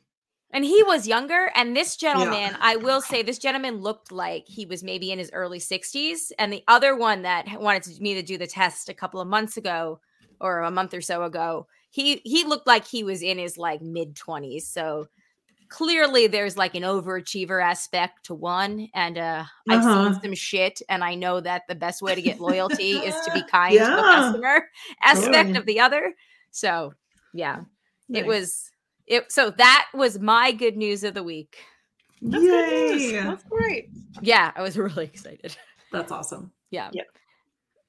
And 0.52 0.64
he 0.64 0.82
was 0.82 1.06
younger. 1.06 1.52
And 1.54 1.76
this 1.76 1.96
gentleman, 1.96 2.56
I 2.60 2.74
will 2.74 3.00
say, 3.00 3.22
this 3.22 3.38
gentleman 3.38 3.76
looked 3.76 4.10
like 4.10 4.44
he 4.48 4.66
was 4.66 4.82
maybe 4.82 5.12
in 5.12 5.18
his 5.20 5.30
early 5.32 5.60
60s. 5.60 6.32
And 6.40 6.52
the 6.52 6.64
other 6.66 6.96
one 6.96 7.22
that 7.22 7.46
wanted 7.60 7.84
to- 7.84 8.02
me 8.02 8.14
to 8.14 8.22
do 8.22 8.36
the 8.36 8.48
test 8.48 8.88
a 8.88 8.94
couple 8.94 9.20
of 9.20 9.28
months 9.28 9.56
ago 9.56 10.00
or 10.40 10.62
a 10.62 10.70
month 10.70 10.92
or 10.92 11.00
so 11.00 11.22
ago, 11.22 11.68
he 11.90 12.20
he 12.24 12.42
looked 12.44 12.66
like 12.66 12.84
he 12.84 13.04
was 13.04 13.22
in 13.22 13.38
his 13.38 13.56
like 13.58 13.80
mid 13.80 14.16
20s. 14.16 14.62
So 14.62 15.06
clearly 15.68 16.26
there's 16.26 16.56
like 16.56 16.74
an 16.74 16.82
overachiever 16.82 17.62
aspect 17.62 18.24
to 18.26 18.34
one. 18.34 18.88
And 18.92 19.18
uh 19.18 19.44
I've 19.68 19.84
Uh-huh. 19.84 20.12
seen 20.14 20.22
some 20.22 20.34
shit, 20.34 20.82
and 20.88 21.04
I 21.04 21.14
know 21.14 21.40
that 21.40 21.62
the 21.68 21.76
best 21.76 22.02
way 22.02 22.16
to 22.16 22.22
get 22.22 22.40
loyalty 22.40 22.92
is 22.92 23.14
to 23.24 23.30
be 23.32 23.42
kind 23.50 23.74
to 23.78 23.84
the 23.84 24.02
customer 24.02 24.68
aspect 25.02 25.32
Totally. 25.32 25.58
of 25.58 25.66
the 25.66 25.78
other. 25.80 26.14
So 26.50 26.92
yeah. 27.32 27.60
It 28.12 28.26
was 28.26 28.68
it 29.10 29.30
so 29.30 29.50
that 29.50 29.88
was 29.92 30.18
my 30.18 30.52
good 30.52 30.76
news 30.76 31.04
of 31.04 31.14
the 31.14 31.22
week. 31.22 31.58
That's 32.22 32.42
good 32.42 32.92
news. 32.92 33.12
Yay. 33.12 33.22
That's 33.22 33.44
great. 33.44 33.90
Yeah, 34.22 34.52
I 34.54 34.62
was 34.62 34.78
really 34.78 35.04
excited. 35.04 35.56
That's 35.92 36.12
awesome. 36.12 36.52
Yeah. 36.70 36.90
Yep. 36.92 37.06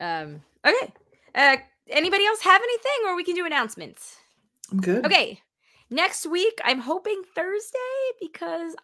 Um 0.01 0.41
okay. 0.65 0.93
Uh 1.36 1.57
anybody 1.89 2.25
else 2.25 2.41
have 2.41 2.62
anything 2.62 3.07
or 3.07 3.15
we 3.15 3.23
can 3.23 3.36
do 3.36 3.45
announcements? 3.45 4.17
I'm 4.71 4.79
good. 4.81 5.05
Okay. 5.05 5.39
Next 5.89 6.25
week 6.25 6.60
I'm 6.65 6.79
hoping 6.79 7.21
Thursday 7.36 7.77
because 8.19 8.75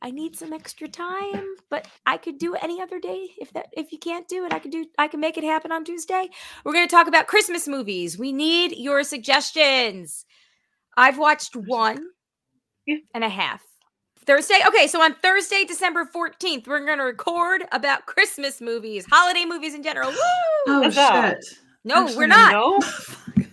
I 0.00 0.10
need 0.10 0.36
some 0.36 0.52
extra 0.52 0.88
time, 0.88 1.56
but 1.70 1.88
I 2.04 2.16
could 2.16 2.38
do 2.38 2.54
it 2.54 2.62
any 2.62 2.80
other 2.80 3.00
day 3.00 3.28
if 3.38 3.52
that 3.52 3.66
if 3.72 3.92
you 3.92 3.98
can't 3.98 4.28
do 4.28 4.44
it, 4.46 4.52
I 4.52 4.58
can 4.58 4.70
do 4.70 4.86
I 4.98 5.08
can 5.08 5.20
make 5.20 5.36
it 5.36 5.44
happen 5.44 5.72
on 5.72 5.84
Tuesday. 5.84 6.28
We're 6.64 6.72
going 6.72 6.86
to 6.86 6.94
talk 6.94 7.06
about 7.06 7.26
Christmas 7.26 7.68
movies. 7.68 8.18
We 8.18 8.32
need 8.32 8.76
your 8.76 9.02
suggestions. 9.04 10.24
I've 10.96 11.18
watched 11.18 11.54
one 11.56 11.98
Yeah. 12.86 12.96
and 13.14 13.24
a 13.24 13.28
half. 13.28 13.62
Thursday. 14.26 14.58
Okay, 14.66 14.88
so 14.88 15.00
on 15.00 15.14
Thursday, 15.14 15.64
December 15.64 16.04
14th, 16.04 16.66
we're 16.66 16.84
going 16.84 16.98
to 16.98 17.04
record 17.04 17.64
about 17.70 18.06
Christmas 18.06 18.60
movies, 18.60 19.06
holiday 19.08 19.44
movies 19.44 19.74
in 19.74 19.82
general. 19.82 20.10
Woo! 20.10 20.16
Oh, 20.68 20.80
oh 20.80 20.82
Huzzah. 20.82 21.36
shit. 21.40 21.58
no, 21.84 22.02
actually, 22.04 22.16
we're 22.16 22.26
not. 22.26 22.52
No. 22.52 22.80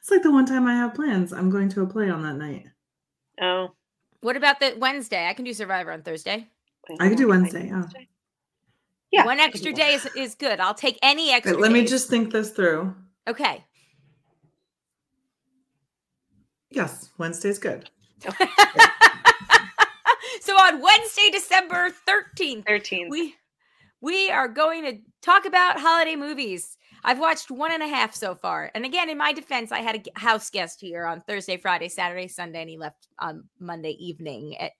It's 0.00 0.10
like 0.10 0.22
the 0.22 0.30
one 0.30 0.44
time 0.44 0.66
I 0.66 0.74
have 0.74 0.92
plans. 0.94 1.32
I'm 1.32 1.48
going 1.48 1.70
to 1.70 1.80
a 1.80 1.86
play 1.86 2.10
on 2.10 2.22
that 2.24 2.34
night. 2.34 2.66
Oh. 3.40 3.68
What 4.20 4.36
about 4.36 4.60
the 4.60 4.74
Wednesday? 4.78 5.26
I 5.26 5.32
can 5.32 5.46
do 5.46 5.54
Survivor 5.54 5.92
on 5.92 6.02
Thursday. 6.02 6.46
I 7.00 7.08
could 7.08 7.16
do. 7.16 7.28
Wednesday, 7.28 7.68
yeah. 7.68 7.84
Yeah. 9.10 9.24
One 9.24 9.40
extra 9.40 9.72
day 9.72 9.94
is, 9.94 10.04
is 10.14 10.34
good. 10.34 10.60
I'll 10.60 10.74
take 10.74 10.98
any 11.02 11.32
extra 11.32 11.54
Wait, 11.54 11.62
let 11.62 11.72
me 11.72 11.86
just 11.86 12.10
think 12.10 12.32
this 12.32 12.50
through. 12.50 12.94
Okay. 13.26 13.64
Yes, 16.74 17.10
Wednesday's 17.18 17.58
good. 17.60 17.88
so 20.40 20.52
on 20.54 20.80
Wednesday, 20.82 21.30
December 21.30 21.90
13th, 22.08 22.64
13th. 22.66 23.08
we 23.10 23.34
we 24.00 24.30
are 24.30 24.48
going 24.48 24.84
to 24.84 24.98
talk 25.22 25.46
about 25.46 25.78
holiday 25.80 26.16
movies. 26.16 26.76
I've 27.04 27.20
watched 27.20 27.50
one 27.50 27.72
and 27.72 27.82
a 27.82 27.86
half 27.86 28.14
so 28.14 28.34
far. 28.34 28.70
And 28.74 28.84
again, 28.84 29.08
in 29.08 29.16
my 29.18 29.32
defense, 29.32 29.70
I 29.72 29.78
had 29.80 29.96
a 29.96 30.18
house 30.18 30.50
guest 30.50 30.80
here 30.80 31.06
on 31.06 31.20
Thursday, 31.20 31.56
Friday, 31.58 31.88
Saturday, 31.88 32.26
Sunday, 32.28 32.62
and 32.62 32.70
he 32.70 32.76
left 32.76 33.06
on 33.18 33.44
Monday 33.60 33.92
evening. 34.00 34.56
At, 34.58 34.72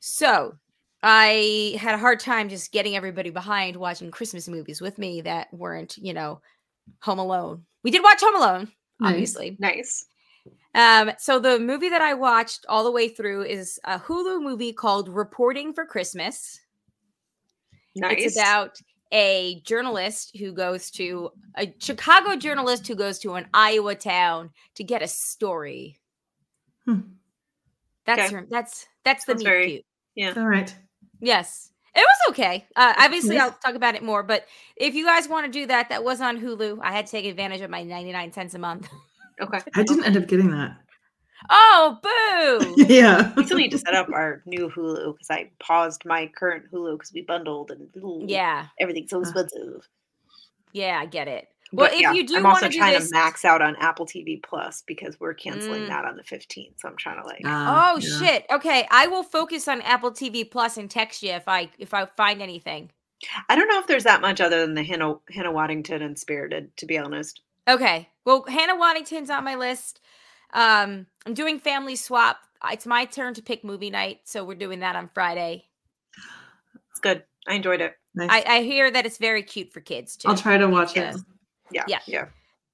so 0.00 0.54
I 1.02 1.76
had 1.80 1.94
a 1.94 1.98
hard 1.98 2.20
time 2.20 2.48
just 2.48 2.72
getting 2.72 2.94
everybody 2.94 3.30
behind 3.30 3.76
watching 3.76 4.10
Christmas 4.10 4.48
movies 4.48 4.80
with 4.80 4.96
me 4.98 5.22
that 5.22 5.52
weren't, 5.52 5.96
you 5.98 6.14
know, 6.14 6.40
Home 7.02 7.18
Alone. 7.18 7.64
We 7.82 7.90
did 7.90 8.02
watch 8.02 8.20
Home 8.20 8.36
Alone, 8.36 8.68
Nice. 9.00 9.10
obviously. 9.10 9.56
nice. 9.58 10.06
Um, 10.74 11.12
so 11.18 11.38
the 11.38 11.58
movie 11.58 11.90
that 11.90 12.00
I 12.00 12.14
watched 12.14 12.64
all 12.68 12.82
the 12.84 12.90
way 12.90 13.08
through 13.08 13.42
is 13.44 13.78
a 13.84 13.98
Hulu 13.98 14.42
movie 14.42 14.72
called 14.72 15.08
Reporting 15.08 15.74
for 15.74 15.84
Christmas. 15.84 16.60
Nice. 17.94 18.16
It's 18.18 18.36
about 18.38 18.78
a 19.12 19.60
journalist 19.66 20.34
who 20.38 20.52
goes 20.52 20.90
to 20.92 21.30
a 21.58 21.74
Chicago 21.78 22.36
journalist 22.36 22.88
who 22.88 22.94
goes 22.94 23.18
to 23.18 23.34
an 23.34 23.46
Iowa 23.52 23.94
town 23.94 24.50
to 24.76 24.84
get 24.84 25.02
a 25.02 25.08
story. 25.08 25.98
Hmm. 26.86 27.00
That's 28.06 28.22
Okay. 28.22 28.34
her, 28.34 28.46
that's 28.50 28.86
that's 29.04 29.26
the 29.26 29.32
Sounds 29.32 29.44
meet 29.44 29.48
very- 29.50 29.84
cute. 30.16 30.38
All 30.38 30.46
right. 30.48 30.74
Yes. 31.20 31.68
It 31.94 32.00
was 32.00 32.30
okay. 32.30 32.66
Uh, 32.74 32.94
obviously, 32.96 33.36
Nice. 33.36 33.50
I'll 33.50 33.58
talk 33.58 33.74
about 33.74 33.94
it 33.94 34.02
more. 34.02 34.22
But 34.22 34.46
if 34.76 34.94
you 34.94 35.04
guys 35.04 35.28
want 35.28 35.44
to 35.44 35.52
do 35.52 35.66
that, 35.66 35.90
that 35.90 36.02
was 36.02 36.22
on 36.22 36.40
Hulu. 36.40 36.78
I 36.80 36.90
had 36.92 37.04
to 37.04 37.12
take 37.12 37.26
advantage 37.26 37.60
of 37.60 37.68
my 37.70 37.82
99 37.82 38.32
cents 38.32 38.54
a 38.54 38.58
month. 38.58 38.88
Okay. 39.42 39.60
I 39.74 39.82
didn't 39.82 40.04
end 40.04 40.16
up 40.16 40.26
getting 40.26 40.50
that. 40.50 40.76
Oh, 41.50 41.98
boo! 42.02 42.84
yeah. 42.88 43.32
We 43.36 43.44
still 43.44 43.58
need 43.58 43.72
to 43.72 43.78
set 43.78 43.94
up 43.94 44.08
our 44.12 44.42
new 44.46 44.68
Hulu 44.70 45.14
because 45.14 45.30
I 45.30 45.50
paused 45.58 46.04
my 46.04 46.28
current 46.28 46.70
Hulu 46.72 46.96
because 46.98 47.12
we 47.12 47.22
bundled 47.22 47.70
and 47.72 47.88
ooh, 47.96 48.24
yeah, 48.26 48.66
everything's 48.80 49.10
so 49.10 49.18
Uh. 49.18 49.22
expensive. 49.22 49.88
yeah, 50.72 50.98
I 51.00 51.06
get 51.06 51.26
it. 51.28 51.48
Well, 51.72 51.88
But 51.88 51.94
if 51.94 52.00
yeah, 52.02 52.12
you 52.12 52.26
do 52.26 52.36
I'm 52.36 52.42
want 52.44 52.56
also 52.56 52.68
to 52.68 52.76
trying 52.76 52.92
this, 52.92 53.08
to 53.10 53.14
max 53.16 53.44
out 53.46 53.62
on 53.62 53.76
Apple 53.76 54.04
TV 54.06 54.40
Plus 54.42 54.82
because 54.86 55.18
we're 55.18 55.32
canceling 55.34 55.84
Mm. 55.84 55.88
that 55.88 56.04
on 56.04 56.16
the 56.16 56.22
15th. 56.22 56.74
So 56.78 56.86
I'm 56.88 56.96
trying 56.98 57.20
to 57.20 57.26
like, 57.26 57.40
Ah, 57.46 57.94
oh 57.94 57.98
yeah. 57.98 58.18
shit. 58.18 58.46
Okay, 58.50 58.86
I 58.90 59.06
will 59.06 59.22
focus 59.22 59.66
on 59.68 59.80
Apple 59.80 60.12
TV 60.12 60.44
Plus 60.48 60.76
and 60.76 60.90
text 60.90 61.22
you 61.22 61.30
if 61.32 61.48
I 61.48 61.70
if 61.78 61.92
I 61.94 62.06
find 62.16 62.42
anything. 62.42 62.90
I 63.48 63.56
don't 63.56 63.68
know 63.68 63.78
if 63.80 63.86
there's 63.86 64.04
that 64.04 64.20
much 64.20 64.40
other 64.40 64.60
than 64.60 64.74
the 64.74 64.82
Hannah 64.84 65.14
Hannah 65.30 65.50
Waddingham 65.52 66.02
and 66.02 66.18
Spirited, 66.18 66.76
to 66.76 66.86
be 66.86 66.98
honest. 66.98 67.40
Okay. 67.68 68.08
Well, 68.24 68.44
Hannah 68.48 68.76
Waddingham's 68.76 69.30
on 69.30 69.44
my 69.44 69.54
list. 69.56 70.00
Um, 70.52 71.06
I'm 71.26 71.34
doing 71.34 71.58
family 71.58 71.96
swap. 71.96 72.38
It's 72.70 72.86
my 72.86 73.04
turn 73.06 73.34
to 73.34 73.42
pick 73.42 73.64
movie 73.64 73.90
night, 73.90 74.20
so 74.24 74.44
we're 74.44 74.54
doing 74.54 74.80
that 74.80 74.94
on 74.96 75.10
Friday. 75.14 75.64
It's 76.90 77.00
good. 77.00 77.24
I 77.48 77.54
enjoyed 77.54 77.80
it. 77.80 77.94
Nice. 78.14 78.28
I, 78.30 78.44
I 78.58 78.62
hear 78.62 78.90
that 78.90 79.06
it's 79.06 79.18
very 79.18 79.42
cute 79.42 79.72
for 79.72 79.80
kids 79.80 80.16
too. 80.16 80.28
I'll 80.28 80.36
try 80.36 80.58
to 80.58 80.68
watch 80.68 80.94
Yeah. 80.94 81.14
it. 81.14 81.16
Yeah, 81.72 81.84
Yeah. 81.88 81.98
yeah, 82.06 82.24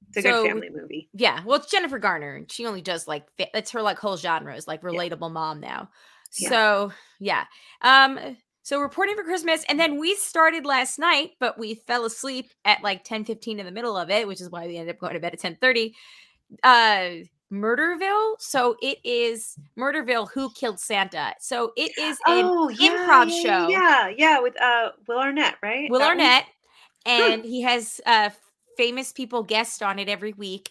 It's 0.09 0.19
a 0.19 0.23
So- 0.23 0.43
good 0.43 0.49
family 0.49 0.71
movie. 0.71 1.09
Yeah, 1.15 1.43
well, 1.45 1.59
it's 1.59 1.71
Jennifer 1.71 1.99
Garner, 1.99 2.35
and 2.35 2.51
she 2.51 2.67
only 2.67 2.83
does 2.83 3.07
like 3.07 3.31
fa- 3.37 3.49
that's 3.55 3.71
her 3.71 3.81
like 3.81 3.99
whole 3.99 4.17
genre 4.17 4.55
is 4.57 4.67
like 4.67 4.83
relatable 4.83 5.31
mom 5.31 5.61
now. 5.61 5.89
Yeah. 6.37 6.49
So 6.51 6.93
yeah, 7.21 7.45
um, 7.81 8.19
so 8.69 8.83
reporting 8.83 9.17
for 9.17 9.23
Christmas, 9.25 9.65
and 9.67 9.81
then 9.81 9.99
we 9.99 10.15
started 10.17 10.67
last 10.67 10.99
night, 10.99 11.31
but 11.41 11.59
we 11.59 11.77
fell 11.87 12.05
asleep 12.05 12.53
at 12.67 12.83
like 12.83 13.03
ten 13.03 13.25
fifteen 13.25 13.59
in 13.59 13.65
the 13.65 13.73
middle 13.73 13.97
of 13.97 14.11
it, 14.11 14.29
which 14.29 14.43
is 14.43 14.51
why 14.51 14.67
we 14.67 14.77
ended 14.77 14.95
up 14.95 15.01
going 15.01 15.15
to 15.15 15.21
bed 15.21 15.33
at 15.33 15.39
ten 15.39 15.57
thirty. 15.59 15.95
Uh, 16.63 17.25
Murderville. 17.51 18.35
So 18.39 18.77
it 18.83 18.99
is 19.05 19.57
Murderville. 19.79 20.31
Who 20.33 20.51
killed 20.51 20.79
Santa? 20.79 21.33
So 21.41 21.73
it 21.79 21.97
is 21.97 22.19
an 22.27 22.45
Oh, 22.45 22.69
yeah, 22.69 22.91
improv 22.91 23.31
yeah, 23.31 23.43
show. 23.43 23.69
Yeah, 23.71 24.13
yeah, 24.15 24.41
with 24.41 24.61
uh 24.61 24.91
Will 25.09 25.19
Arnett, 25.19 25.55
right? 25.63 25.91
Will 25.91 26.01
That 26.01 26.09
one? 26.09 26.21
Arnett, 26.21 26.45
and 27.07 27.45
he 27.47 27.63
has 27.63 28.03
uh, 28.05 28.29
famous 28.77 29.13
people 29.13 29.45
guest 29.45 29.83
on 29.83 29.99
it 29.99 30.11
every 30.11 30.35
week. 30.35 30.71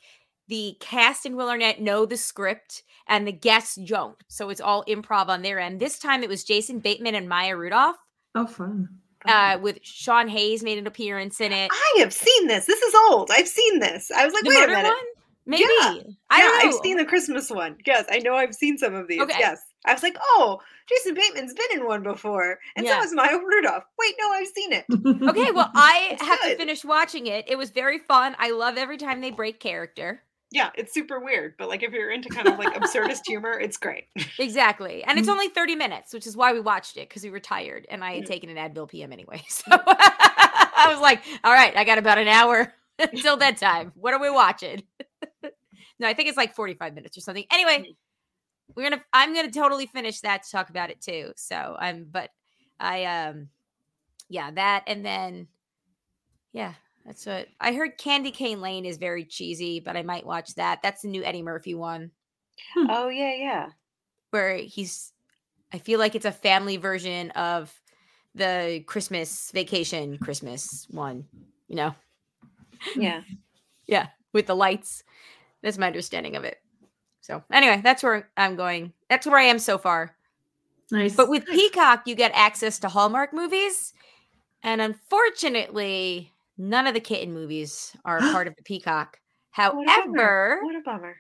The 0.50 0.78
cast 0.80 1.26
and 1.26 1.36
Will 1.36 1.50
Arnett 1.50 1.82
know 1.82 2.06
the 2.06 2.16
script, 2.16 2.84
and 3.08 3.28
the 3.28 3.32
guests 3.32 3.76
don't. 3.76 4.18
So 4.28 4.50
it's 4.50 4.62
all 4.62 4.84
improv 4.88 5.28
on 5.28 5.42
their 5.42 5.60
end. 5.60 5.80
This 5.80 6.00
time 6.00 6.24
it 6.24 6.30
was 6.30 6.44
Jason 6.44 6.80
Bateman 6.80 7.16
and 7.16 7.28
Maya 7.30 7.56
Rudolph. 7.56 7.98
Oh, 8.36 8.48
fun. 8.48 8.90
Uh, 9.26 9.58
with 9.62 9.80
Sean 9.82 10.28
Hayes 10.28 10.64
made 10.64 10.78
an 10.78 10.88
appearance 10.88 11.42
in 11.42 11.52
it. 11.52 11.70
I 11.72 11.96
have 12.00 12.14
seen 12.14 12.48
this. 12.48 12.66
This 12.66 12.82
is 12.82 12.94
old. 13.10 13.30
I've 13.32 13.48
seen 13.48 13.80
this. 13.80 14.10
I 14.12 14.24
was 14.26 14.34
like, 14.34 14.44
the 14.44 14.50
wait 14.50 14.64
a 14.64 14.68
minute. 14.68 14.84
one, 14.84 14.96
maybe. 15.46 15.64
Yeah. 15.64 15.90
I 16.30 16.38
yeah, 16.38 16.44
don't 16.44 16.64
know. 16.64 16.78
I've 16.78 16.84
seen 16.84 16.98
the 16.98 17.06
Christmas 17.06 17.50
one. 17.50 17.78
Yes, 17.86 18.06
I 18.10 18.20
know 18.20 18.36
I've 18.36 18.54
seen 18.54 18.78
some 18.78 18.94
of 18.94 19.08
these. 19.08 19.20
Okay. 19.22 19.36
Yes. 19.40 19.60
I 19.86 19.94
was 19.94 20.04
like, 20.04 20.18
oh, 20.22 20.60
Jason 20.88 21.14
Bateman's 21.16 21.54
been 21.54 21.80
in 21.80 21.88
one 21.88 22.04
before. 22.04 22.60
And 22.76 22.86
Yeah. 22.86 22.96
so 22.96 23.02
has 23.02 23.14
Maya 23.14 23.38
Rudolph. 23.38 23.84
Wait, 24.00 24.16
no, 24.20 24.30
I've 24.32 24.48
seen 24.48 24.72
it. 24.72 24.86
Okay, 25.30 25.52
well, 25.52 25.72
I 25.76 26.10
It's 26.12 26.22
have 26.24 26.42
to 26.44 26.56
finish 26.56 26.86
watching 26.86 27.28
it. 27.28 27.46
It 27.50 27.58
was 27.58 27.72
very 27.72 27.98
fun. 27.98 28.36
I 28.38 28.52
love 28.52 28.78
every 28.78 28.98
time 28.98 29.20
they 29.22 29.32
break 29.32 29.60
character. 29.60 30.24
Yeah, 30.52 30.70
it's 30.76 30.94
super 30.94 31.20
weird. 31.20 31.56
But 31.58 31.68
like 31.70 31.84
if 31.84 31.92
you're 31.92 32.10
into 32.12 32.30
kind 32.30 32.48
of 32.48 32.58
like 32.58 32.74
absurdist 32.74 33.22
humor, 33.28 33.60
it's 33.60 33.78
great. 33.78 34.06
Exactly. 34.40 35.04
And 35.04 35.20
it's 35.20 35.28
Mm. 35.28 35.34
only 35.34 35.50
30 35.50 35.76
minutes, 35.76 36.14
which 36.14 36.26
is 36.28 36.38
why 36.38 36.54
we 36.54 36.60
watched 36.60 36.96
it 36.98 37.10
because 37.10 37.24
we 37.24 37.30
were 37.30 37.40
tired 37.40 37.86
and 37.90 38.04
I 38.04 38.14
had 38.16 38.24
Mm. 38.24 38.28
taken 38.28 38.56
an 38.56 38.58
Advil 38.74 38.90
PM 38.90 39.12
anyway. 39.12 39.44
So 39.50 39.64
I 40.80 40.88
was 40.92 41.02
like, 41.02 41.22
all 41.44 41.52
right, 41.54 41.76
I 41.76 41.84
got 41.84 41.98
about 41.98 42.18
an 42.18 42.28
hour 42.28 42.74
until 43.00 43.36
bedtime. 43.36 43.92
What 43.96 44.14
are 44.14 44.22
we 44.22 44.30
watching? 44.30 44.84
no, 46.00 46.08
I 46.08 46.14
think 46.14 46.30
it's 46.30 46.38
like 46.38 46.56
45 46.56 46.94
minutes 46.94 47.18
or 47.18 47.22
something. 47.22 47.46
Anyway, 47.52 47.96
we're 48.76 48.88
going 48.90 49.00
to, 49.00 49.06
I'm 49.12 49.34
going 49.34 49.50
to 49.50 49.60
totally 49.60 49.88
finish 49.88 50.22
that 50.22 50.44
to 50.44 50.52
talk 50.52 50.70
about 50.70 50.92
it 50.92 51.02
too. 51.02 51.32
So 51.36 51.76
I'm, 51.80 52.06
but 52.10 52.30
I, 52.80 53.06
um, 53.06 53.50
yeah, 54.30 54.52
that. 54.52 54.84
And 54.88 55.04
then, 55.06 55.48
yeah, 56.54 56.74
that's 57.08 57.26
what 57.26 57.48
I 57.62 57.74
heard. 57.74 57.98
Candy 57.98 58.32
Cane 58.32 58.60
Lane 58.60 58.86
is 58.86 58.98
very 58.98 59.24
cheesy, 59.24 59.80
but 59.80 59.96
I 59.96 60.04
might 60.04 60.26
watch 60.26 60.54
that. 60.56 60.82
That's 60.84 61.02
the 61.02 61.08
new 61.08 61.24
Eddie 61.24 61.42
Murphy 61.42 61.74
one 61.74 62.12
hmm. 62.76 62.88
Oh 62.90 63.08
yeah, 63.08 63.34
yeah. 63.34 63.70
where 64.32 64.58
he's 64.58 65.14
I 65.74 65.80
feel 65.80 66.00
like 66.00 66.16
it's 66.16 66.26
a 66.26 66.32
family 66.32 66.78
version 66.78 67.32
of 67.32 67.74
the 68.36 68.84
Christmas 68.86 69.52
vacation 69.52 70.18
Christmas 70.18 70.86
one, 70.92 71.26
you 71.68 71.76
know. 71.76 71.96
Yeah. 72.96 73.22
Yeah, 73.90 74.08
with 74.34 74.48
the 74.48 74.54
lights. 74.54 75.06
That's 75.62 75.78
my 75.78 75.88
understanding 75.88 76.36
of 76.36 76.44
it. 76.44 76.58
So, 77.22 77.42
anyway, 77.50 77.80
that's 77.82 78.04
where 78.04 78.30
I'm 78.36 78.58
going. 78.58 78.92
That's 79.10 79.26
where 79.26 79.40
I 79.40 79.44
am 79.44 79.60
so 79.60 79.78
far. 79.78 80.14
nice. 80.92 81.16
But 81.16 81.30
with 81.30 81.46
Peacock, 81.46 82.02
you 82.06 82.14
get 82.14 82.34
access 82.36 82.80
to 82.80 82.90
Hallmark 82.90 83.32
movies, 83.32 83.94
and 84.62 84.82
unfortunately, 84.82 86.34
none 86.58 86.88
of 86.88 86.94
the 86.94 87.00
kitten 87.00 87.34
movies 87.34 87.96
are 88.06 88.20
part 88.32 88.48
of 88.48 88.56
the 88.56 88.64
Peacock. 88.64 89.20
What 89.56 89.70
a 89.70 89.72
bummer. 89.72 89.90
However, 89.92 90.60
What 90.64 90.76
a 90.76 90.82
bummer. 90.82 91.16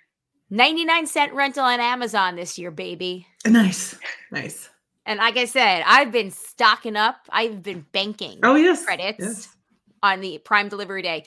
99 0.49 1.07
cent 1.07 1.33
rental 1.33 1.63
on 1.63 1.79
Amazon 1.79 2.35
this 2.35 2.57
year, 2.57 2.71
baby. 2.71 3.27
nice. 3.45 3.95
Nice. 4.31 4.69
And 5.05 5.17
like 5.19 5.37
I 5.37 5.45
said, 5.45 5.83
I've 5.85 6.11
been 6.11 6.31
stocking 6.31 6.95
up. 6.95 7.17
I've 7.29 7.63
been 7.63 7.85
banking 7.91 8.39
Oh, 8.43 8.55
yes. 8.55 8.83
credits 8.85 9.19
Yes. 9.19 9.55
on 10.03 10.19
the 10.21 10.37
Prime 10.39 10.67
Delivery 10.69 11.01
Day. 11.01 11.25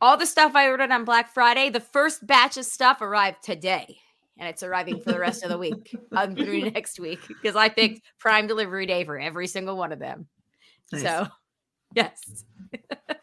All 0.00 0.16
the 0.16 0.26
stuff 0.26 0.54
I 0.54 0.68
ordered 0.68 0.90
on 0.92 1.04
Black 1.04 1.32
Friday, 1.32 1.70
the 1.70 1.80
first 1.80 2.26
batch 2.26 2.56
of 2.56 2.64
stuff 2.64 3.00
arrived 3.00 3.42
today. 3.42 3.98
And 4.38 4.48
it's 4.48 4.62
arriving 4.62 5.00
for 5.00 5.12
the 5.12 5.18
rest 5.18 5.42
of 5.42 5.48
the 5.50 5.58
week 5.58 5.96
um, 6.12 6.34
through 6.36 6.70
next 6.70 7.00
week 7.00 7.20
because 7.28 7.56
I 7.56 7.68
picked 7.68 8.02
Prime 8.18 8.46
Delivery 8.46 8.86
Day 8.86 9.04
for 9.04 9.18
every 9.18 9.46
single 9.46 9.76
one 9.76 9.92
of 9.92 9.98
them. 9.98 10.26
Nice. 10.92 11.02
So, 11.02 11.26
yes. 11.94 12.44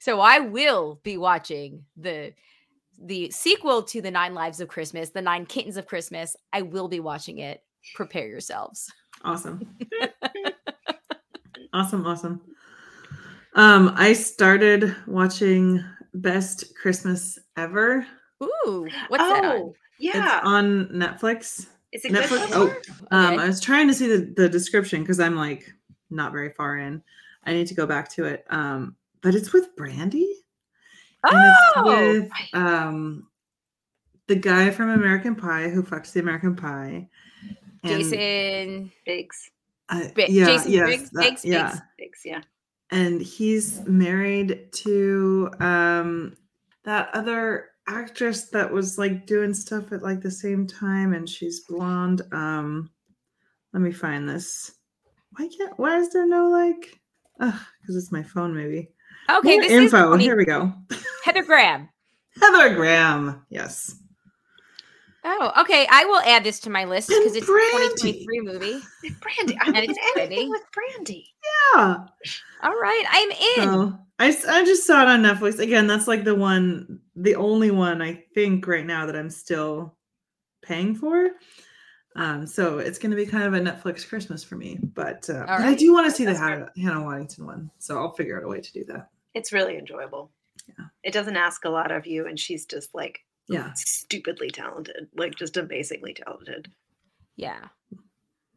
so 0.00 0.20
I 0.20 0.38
will 0.40 1.00
be 1.02 1.16
watching 1.16 1.84
the 1.96 2.32
the 3.02 3.30
sequel 3.30 3.82
to 3.82 4.00
the 4.00 4.10
Nine 4.10 4.34
Lives 4.34 4.60
of 4.60 4.68
Christmas, 4.68 5.10
the 5.10 5.20
Nine 5.22 5.46
Kittens 5.46 5.76
of 5.76 5.86
Christmas. 5.86 6.36
I 6.52 6.62
will 6.62 6.86
be 6.88 7.00
watching 7.00 7.38
it. 7.38 7.62
Prepare 7.94 8.28
yourselves. 8.28 8.90
Awesome. 9.24 9.66
awesome. 11.72 12.06
Awesome. 12.06 12.40
Um, 13.54 13.92
I 13.96 14.12
started 14.12 14.94
watching 15.06 15.84
Best 16.14 16.74
Christmas 16.76 17.38
Ever. 17.56 18.06
Ooh, 18.42 18.88
what's 19.08 19.22
that 19.22 19.44
on? 19.44 19.56
oh, 19.56 19.74
yeah. 19.98 20.38
It's 20.38 20.46
on 20.46 20.86
Netflix. 20.88 21.66
Is 21.92 22.04
it 22.04 22.12
Netflix. 22.12 22.48
so 22.50 22.62
Oh, 22.68 22.68
far? 23.10 23.26
um, 23.26 23.34
Okay. 23.34 23.42
I 23.44 23.46
was 23.46 23.60
trying 23.60 23.86
to 23.88 23.94
see 23.94 24.08
the, 24.08 24.32
the 24.36 24.48
description 24.48 25.02
because 25.02 25.20
I'm 25.20 25.36
like 25.36 25.72
not 26.10 26.32
very 26.32 26.50
far 26.50 26.76
in. 26.78 27.02
I 27.44 27.52
need 27.52 27.66
to 27.68 27.74
go 27.74 27.86
back 27.86 28.08
to 28.12 28.24
it. 28.24 28.44
Um, 28.50 28.96
but 29.24 29.34
it's 29.34 29.52
with 29.52 29.74
Brandy. 29.74 30.30
And 31.24 31.36
it's 31.36 31.72
Oh, 31.76 31.84
with 31.86 32.30
um 32.52 33.26
the 34.28 34.36
guy 34.36 34.70
from 34.70 34.90
American 34.90 35.34
Pie 35.34 35.68
who 35.70 35.82
fucks 35.82 36.12
the 36.12 36.20
American 36.20 36.54
Pie. 36.54 37.08
And, 37.82 38.02
Jason. 38.02 38.92
Biggs. 39.04 39.50
uh, 39.90 40.02
yeah, 40.16 40.46
Jason 40.46 40.72
yes, 40.72 40.84
Briggs? 40.86 41.10
that- 41.10 41.22
Biggs? 41.22 41.44
yeah. 41.44 41.66
Biggs? 41.70 41.80
Biggs, 41.98 42.20
yeah. 42.24 42.40
and 42.90 43.20
he's 43.20 43.80
married 43.86 44.68
to 44.72 45.50
um 45.60 46.36
that 46.84 47.10
other 47.14 47.70
actress 47.88 48.44
that 48.50 48.70
was 48.72 48.96
like 48.98 49.26
doing 49.26 49.52
stuff 49.52 49.92
at 49.92 50.02
like 50.02 50.20
the 50.22 50.30
same 50.30 50.66
time 50.66 51.12
and 51.12 51.28
she's 51.28 51.60
blonde 51.68 52.22
um 52.32 52.88
let 53.74 53.80
me 53.82 53.92
find 53.92 54.26
this 54.28 54.72
why 55.36 55.46
can't 55.54 55.78
why 55.78 55.98
is 55.98 56.10
there 56.10 56.26
no 56.26 56.48
like 56.48 56.98
uh 57.40 57.58
because 57.82 57.96
it's 57.96 58.10
my 58.12 58.22
phone 58.22 58.54
maybe 58.54 58.88
Okay, 59.30 59.54
More 59.54 59.62
this 59.62 59.72
info 59.72 60.14
is 60.14 60.20
here 60.22 60.36
we 60.36 60.44
go 60.44 60.72
Heather 61.24 61.42
Graham. 61.44 61.88
heather 62.40 62.74
graham 62.74 63.44
yes 63.50 63.96
Oh, 65.26 65.52
okay. 65.62 65.86
I 65.90 66.04
will 66.04 66.20
add 66.20 66.44
this 66.44 66.60
to 66.60 66.70
my 66.70 66.84
list 66.84 67.08
because 67.08 67.34
it's 67.34 67.48
a 67.48 67.50
2023 67.50 68.40
movie. 68.42 68.78
Brandy. 69.22 69.56
I'm 69.58 69.74
And 69.74 69.96
Brandy. 70.14 70.48
with 70.50 70.60
Brandy. 70.70 71.26
yeah 71.74 71.96
All 72.62 72.78
right, 72.78 73.04
I'm 73.10 73.30
in. 73.30 73.72
so 73.72 73.98
I, 74.18 74.36
I 74.60 74.64
just 74.66 74.86
saw 74.86 75.00
it 75.02 75.08
on 75.08 75.22
netflix 75.22 75.58
again 75.60 75.86
that's 75.86 76.06
like 76.06 76.24
the 76.24 76.34
one 76.34 77.00
the 77.16 77.34
only 77.36 77.70
one 77.70 78.00
i 78.02 78.22
think 78.34 78.66
right 78.66 78.84
now 78.86 79.06
that 79.06 79.16
i'm 79.16 79.30
still 79.30 79.96
paying 80.62 80.94
for 80.94 81.30
um 82.16 82.46
so 82.46 82.78
it's 82.78 82.98
going 82.98 83.10
to 83.10 83.16
be 83.16 83.26
kind 83.26 83.42
of 83.44 83.54
a 83.54 83.58
netflix 83.60 84.06
christmas 84.08 84.44
for 84.44 84.54
me 84.56 84.78
but, 84.94 85.28
uh, 85.30 85.44
but 85.46 85.62
i 85.62 85.74
do 85.74 85.92
want 85.92 86.06
to 86.06 86.12
see 86.12 86.24
the 86.24 86.34
hannah, 86.34 86.70
hannah 86.76 87.00
waddingham 87.00 87.46
one 87.46 87.70
so 87.78 87.96
i'll 87.98 88.12
figure 88.12 88.36
out 88.38 88.44
a 88.44 88.48
way 88.48 88.60
to 88.60 88.72
do 88.72 88.84
that 88.84 89.08
It's 89.34 89.52
really 89.52 89.76
enjoyable. 89.76 90.30
Yeah. 90.68 90.86
It 91.02 91.12
doesn't 91.12 91.36
ask 91.36 91.64
a 91.64 91.70
lot 91.70 91.90
of 91.90 92.06
you, 92.06 92.26
and 92.26 92.38
she's 92.38 92.64
just 92.66 92.94
like 92.94 93.20
yeah 93.48 93.72
stupidly 93.74 94.50
talented, 94.50 95.08
like 95.16 95.34
just 95.34 95.56
amazingly 95.56 96.14
talented. 96.14 96.70
Yeah. 97.36 97.68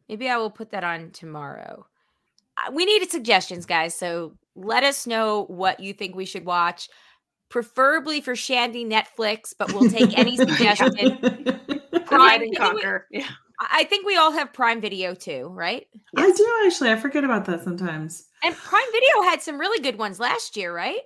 Maybe 0.08 0.28
I 0.28 0.38
will 0.38 0.50
put 0.50 0.70
that 0.70 0.84
on 0.84 1.10
tomorrow. 1.10 1.86
Uh, 2.56 2.72
We 2.72 2.86
needed 2.86 3.10
suggestions, 3.10 3.66
guys. 3.66 3.94
So 3.94 4.34
let 4.54 4.82
us 4.84 5.06
know 5.06 5.44
what 5.44 5.80
you 5.80 5.92
think 5.92 6.14
we 6.14 6.24
should 6.24 6.46
watch, 6.46 6.88
preferably 7.50 8.20
for 8.20 8.34
Shandy 8.34 8.84
Netflix, 8.84 9.52
but 9.58 9.72
we'll 9.72 9.90
take 9.90 10.16
any 10.16 10.36
suggestion. 10.46 11.18
Pride 12.06 12.42
and 12.42 12.56
conquer. 12.56 13.06
Yeah. 13.10 13.28
I 13.60 13.66
I 13.80 13.84
think 13.84 14.06
we 14.06 14.16
all 14.16 14.32
have 14.32 14.52
Prime 14.52 14.80
Video 14.80 15.14
too, 15.14 15.48
right? 15.54 15.86
I 16.16 16.30
do 16.32 16.52
actually. 16.66 16.90
I 16.90 16.96
forget 16.96 17.24
about 17.24 17.44
that 17.46 17.64
sometimes. 17.64 18.24
And 18.42 18.54
Prime 18.54 18.86
Video 18.92 19.22
had 19.30 19.42
some 19.42 19.58
really 19.58 19.80
good 19.82 19.98
ones 19.98 20.20
last 20.20 20.56
year, 20.56 20.74
right? 20.74 21.00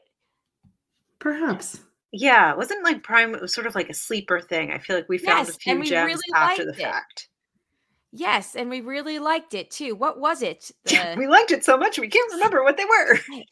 Perhaps. 1.18 1.80
Yeah, 2.12 2.50
it 2.52 2.58
wasn't 2.58 2.84
like 2.84 3.02
Prime. 3.02 3.34
It 3.34 3.40
was 3.40 3.54
sort 3.54 3.66
of 3.66 3.74
like 3.74 3.88
a 3.88 3.94
sleeper 3.94 4.40
thing. 4.40 4.70
I 4.70 4.78
feel 4.78 4.96
like 4.96 5.08
we 5.08 5.18
found 5.18 5.46
Yes, 5.46 5.56
a 5.56 5.58
few 5.58 5.82
gems 5.84 6.06
really 6.08 6.20
after 6.36 6.64
the 6.64 6.72
it. 6.72 6.76
fact. 6.76 7.28
Yes, 8.12 8.54
and 8.54 8.68
we 8.68 8.82
really 8.82 9.18
liked 9.18 9.54
it 9.54 9.70
too. 9.70 9.94
What 9.94 10.20
was 10.20 10.42
it? 10.42 10.70
The- 10.84 11.14
we 11.16 11.26
liked 11.26 11.50
it 11.52 11.64
so 11.64 11.76
much 11.78 11.98
we 11.98 12.08
can't 12.08 12.30
remember 12.32 12.62
what 12.62 12.76
they 12.76 12.84
were. 12.84 13.18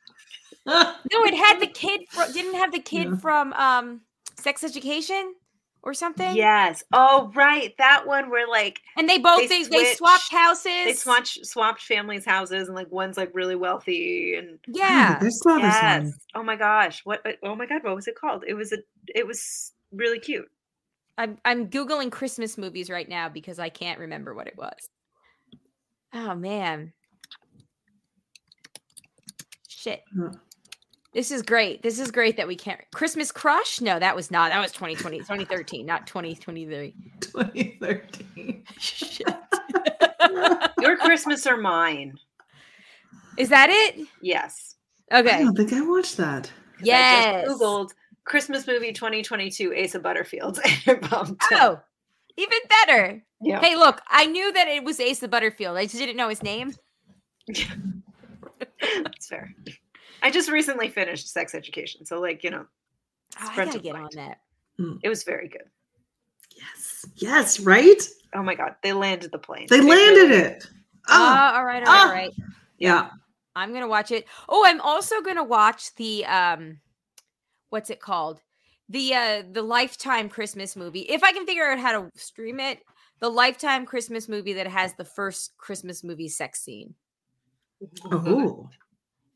no, 0.66 0.94
it 1.24 1.34
had 1.34 1.58
the 1.58 1.66
kid. 1.66 2.02
Fro- 2.10 2.30
didn't 2.32 2.54
have 2.56 2.70
the 2.72 2.80
kid 2.80 3.08
Yeah. 3.08 3.16
from 3.16 3.52
um 3.54 4.02
Sex 4.36 4.62
Education 4.62 5.34
or 5.82 5.94
something. 5.94 6.36
Yes. 6.36 6.84
Oh, 6.92 7.30
right. 7.34 7.74
That 7.78 8.06
one 8.06 8.30
where 8.30 8.48
like 8.48 8.80
and 8.96 9.08
they 9.08 9.18
both 9.18 9.40
They 9.40 9.62
they, 9.62 9.64
they, 9.64 9.94
swapped 9.94 10.30
houses. 10.30 10.64
they 10.84 10.92
swapped 10.92 11.46
swapped 11.46 11.82
families' 11.82 12.24
houses, 12.24 12.68
and 12.68 12.74
like 12.76 12.90
one's 12.90 13.16
like 13.16 13.30
really 13.34 13.56
wealthy, 13.56 14.34
and 14.36 14.58
Yeah, 14.68 15.18
I 15.22 15.28
saw 15.28 15.56
this 15.56 15.64
yes. 15.64 16.02
one. 16.02 16.14
Oh 16.34 16.42
my 16.42 16.56
gosh. 16.56 17.00
What? 17.04 17.24
uh, 17.26 17.32
Oh 17.42 17.54
my 17.54 17.66
god. 17.66 17.82
What 17.84 17.94
was 17.96 18.08
it 18.08 18.16
called? 18.16 18.44
It 18.46 18.54
was 18.54 18.72
a. 18.72 18.78
It 19.14 19.26
was 19.26 19.72
really 19.92 20.18
cute. 20.18 20.48
I'm 21.18 21.38
I'm 21.44 21.68
googling 21.68 22.10
Christmas 22.10 22.56
movies 22.56 22.88
right 22.90 23.08
now 23.08 23.28
because 23.28 23.58
I 23.58 23.68
can't 23.68 23.98
remember 24.00 24.34
what 24.34 24.46
it 24.46 24.56
was. 24.56 24.88
Oh 26.12 26.34
man. 26.34 26.92
Shit. 29.68 30.02
Huh. 30.18 30.30
This 31.12 31.30
is 31.32 31.42
great. 31.42 31.82
This 31.82 31.98
is 31.98 32.10
great 32.12 32.36
that 32.36 32.46
we 32.46 32.54
can't 32.54 32.80
Christmas 32.92 33.32
Crush? 33.32 33.80
No, 33.80 33.98
that 33.98 34.14
was 34.14 34.30
not. 34.30 34.50
That 34.52 34.60
was 34.60 34.70
2020, 34.72 35.18
2013, 35.18 35.84
not 35.84 36.06
2023. 36.06 36.94
2013. 37.20 38.64
Shit. 38.78 39.26
Your 40.80 40.96
Christmas 40.98 41.46
or 41.46 41.56
mine? 41.56 42.18
is 43.36 43.48
that 43.48 43.70
it? 43.70 44.06
Yes. 44.22 44.76
Okay. 45.12 45.30
I 45.30 45.42
don't 45.42 45.56
think 45.56 45.72
I 45.72 45.80
watched 45.80 46.16
that. 46.18 46.44
'Cause 46.78 46.82
I 46.82 46.84
Yes. 46.84 47.44
just 47.46 47.60
Googled 47.60 47.90
Christmas 48.24 48.66
movie 48.66 48.92
2022 48.92 49.74
Asa 49.82 49.98
Butterfields. 49.98 50.58
and 50.64 50.96
it 51.02 51.10
bumped. 51.10 51.42
Oh, 51.52 51.80
even 52.36 52.58
better. 52.86 53.22
yeah. 53.42 53.60
Hey, 53.60 53.74
look, 53.76 54.00
I 54.08 54.26
knew 54.26 54.52
that 54.52 54.68
it 54.68 54.84
was 54.84 55.00
Asa 55.00 55.26
Butterfield. 55.26 55.76
I 55.76 55.84
just 55.86 55.96
didn't 55.98 56.16
know 56.16 56.28
his 56.28 56.42
name. 56.44 56.72
That's 57.48 59.26
fair. 59.28 59.52
I 60.22 60.30
just 60.30 60.50
recently 60.50 60.88
finished 60.88 61.28
sex 61.32 61.54
education, 61.54 62.04
so 62.04 62.20
like 62.20 62.42
you 62.44 62.50
know, 62.50 62.66
Oh, 63.40 63.48
I 63.50 63.56
gotta 63.56 63.76
of 63.78 63.82
get 63.82 63.94
on 63.94 64.02
mind. 64.02 64.12
that. 64.16 64.40
it 65.02 65.08
was 65.08 65.22
very 65.24 65.48
good. 65.48 65.64
Yes. 66.56 67.06
Yes, 67.16 67.60
right? 67.60 68.02
Oh 68.34 68.42
my 68.42 68.54
god, 68.54 68.76
they 68.82 68.92
landed 68.92 69.32
the 69.32 69.38
plane. 69.38 69.66
They 69.70 69.80
landed 69.80 70.30
it. 70.30 70.66
Oh, 71.08 71.14
Oh, 71.52 71.56
all 71.56 71.64
right, 71.64 71.82
all 71.86 71.92
right, 71.94 72.02
all 72.02 72.08
Ah. 72.08 72.10
right. 72.12 72.32
yeah. 72.78 73.10
I'm 73.56 73.72
gonna 73.72 73.88
watch 73.88 74.10
it. 74.12 74.26
Oh, 74.48 74.64
I'm 74.66 74.80
also 74.80 75.20
gonna 75.22 75.44
watch 75.44 75.94
the 75.96 76.24
um, 76.26 76.78
what's 77.70 77.90
it 77.90 78.00
called? 78.00 78.40
The 78.88 79.14
uh, 79.14 79.42
the 79.50 79.62
Lifetime 79.62 80.28
Christmas 80.28 80.76
movie. 80.76 81.00
If 81.00 81.22
I 81.22 81.32
can 81.32 81.46
figure 81.46 81.64
out 81.68 81.78
how 81.78 81.92
to 82.00 82.10
stream 82.16 82.60
it, 82.60 82.78
the 83.20 83.28
Lifetime 83.28 83.86
Christmas 83.86 84.28
movie 84.28 84.52
that 84.54 84.66
has 84.66 84.94
the 84.94 85.04
first 85.04 85.56
Christmas 85.58 86.02
movie 86.04 86.28
sex 86.28 86.60
scene. 86.62 86.94
Oh, 88.10 88.68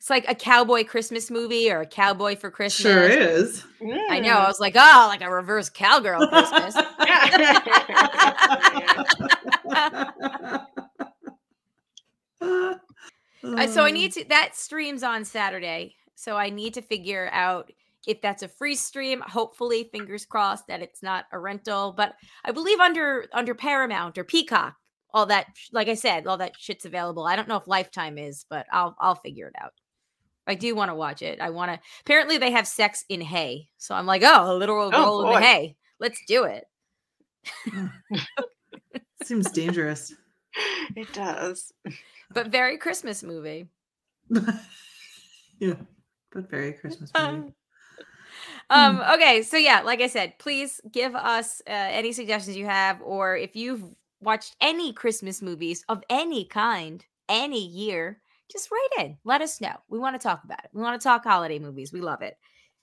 It's 0.05 0.11
like 0.11 0.29
a 0.29 0.35
cowboy 0.35 0.85
Christmas 0.85 1.31
movie 1.31 1.73
or 1.73 1.81
a 1.81 1.87
cowboy 1.87 2.37
for 2.37 2.51
Christmas. 2.51 2.93
sure 2.93 3.09
is. 3.09 3.65
I 4.11 4.21
know. 4.21 4.35
I 4.35 4.47
was 4.47 4.61
like, 4.61 4.75
oh, 4.77 5.07
like 5.09 5.23
a 5.23 5.31
reverse 5.31 5.71
cowgirl 5.71 6.29
Christmas. 6.29 6.75
Uh, 13.43 13.67
so 13.67 13.85
I 13.85 13.91
need 13.91 14.13
to 14.13 14.25
that 14.31 14.57
streams 14.57 15.03
on 15.03 15.25
Saturday. 15.25 15.95
So 16.15 16.37
I 16.37 16.49
need 16.49 16.75
to 16.75 16.83
figure 16.83 17.29
out 17.31 17.71
if 18.07 18.23
that's 18.23 18.43
a 18.43 18.49
free 18.49 18.75
stream. 18.75 19.21
Hopefully, 19.21 19.91
fingers 19.93 20.25
crossed 20.25 20.67
that 20.69 20.81
it's 20.81 21.03
not 21.03 21.27
a 21.31 21.39
rental. 21.39 21.93
But 21.95 22.15
I 22.45 22.53
believe 22.53 22.81
under 22.81 23.27
under 23.33 23.55
Paramount 23.55 24.17
or 24.17 24.25
Peacock, 24.25 24.77
all 25.13 25.27
that 25.27 25.49
like 25.73 25.89
I 25.89 25.95
said, 25.95 26.27
all 26.27 26.39
that 26.39 26.59
shit's 26.59 26.87
available. 26.87 27.27
I 27.27 27.37
don't 27.37 27.49
know 27.49 27.57
if 27.57 27.69
Lifetime 27.69 28.19
is, 28.19 28.47
but 28.49 28.67
I'll 28.73 28.97
I'll 28.99 29.15
figure 29.15 29.49
it 29.49 29.55
out. 29.63 29.73
I 30.47 30.55
do 30.55 30.75
want 30.75 30.91
to 30.91 30.95
watch 30.95 31.23
it. 31.23 31.41
I 31.41 31.51
want 31.51 31.73
to. 31.73 31.81
Apparently, 32.03 32.39
they 32.39 32.51
have 32.51 32.67
sex 32.67 33.05
in 33.09 33.21
hay, 33.21 33.69
so 33.79 33.95
I'm 33.95 34.07
like, 34.07 34.23
oh, 34.25 34.53
a 34.53 34.55
literal 34.55 34.91
Oh, 34.93 34.99
roll 35.05 35.21
in 35.23 35.27
boy. 35.29 35.35
the 35.41 35.47
hay. 35.47 35.77
Let's 36.01 36.21
do 36.27 36.45
it. 36.45 36.67
Seems 39.25 39.51
dangerous. 39.51 40.13
it 40.97 41.13
does. 41.13 41.73
But 42.33 42.49
very 42.49 42.77
Christmas 42.79 43.23
movie. 43.23 43.69
yeah, 45.59 45.75
but 46.33 46.51
very 46.51 46.73
Christmas 46.75 47.11
movie. 47.17 47.53
Um, 48.71 49.03
okay, 49.15 49.43
so 49.43 49.59
yeah, 49.59 49.83
like 49.83 50.01
I 50.01 50.07
said, 50.07 50.39
please 50.39 50.81
give 50.91 51.15
us 51.15 51.61
uh, 51.69 51.71
any 51.71 52.13
suggestions 52.13 52.57
you 52.57 52.65
have, 52.65 53.01
or 53.03 53.37
if 53.37 53.55
you've 53.55 53.83
watched 54.21 54.57
any 54.61 54.93
Christmas 54.95 55.43
movies 55.43 55.85
of 55.89 56.03
any 56.09 56.47
kind, 56.47 57.05
any 57.29 57.63
year, 57.65 58.21
just 58.55 58.71
write 58.71 59.05
in. 59.05 59.19
Let 59.25 59.43
us 59.43 59.61
know. 59.61 59.75
We 59.89 59.99
want 59.99 60.19
to 60.19 60.23
talk 60.27 60.45
about 60.45 60.65
it. 60.65 60.71
We 60.73 60.81
want 60.81 60.99
to 61.01 61.05
talk 61.05 61.25
holiday 61.25 61.59
movies. 61.59 61.93
We 61.93 62.01
love 62.01 62.23
it. 62.23 62.37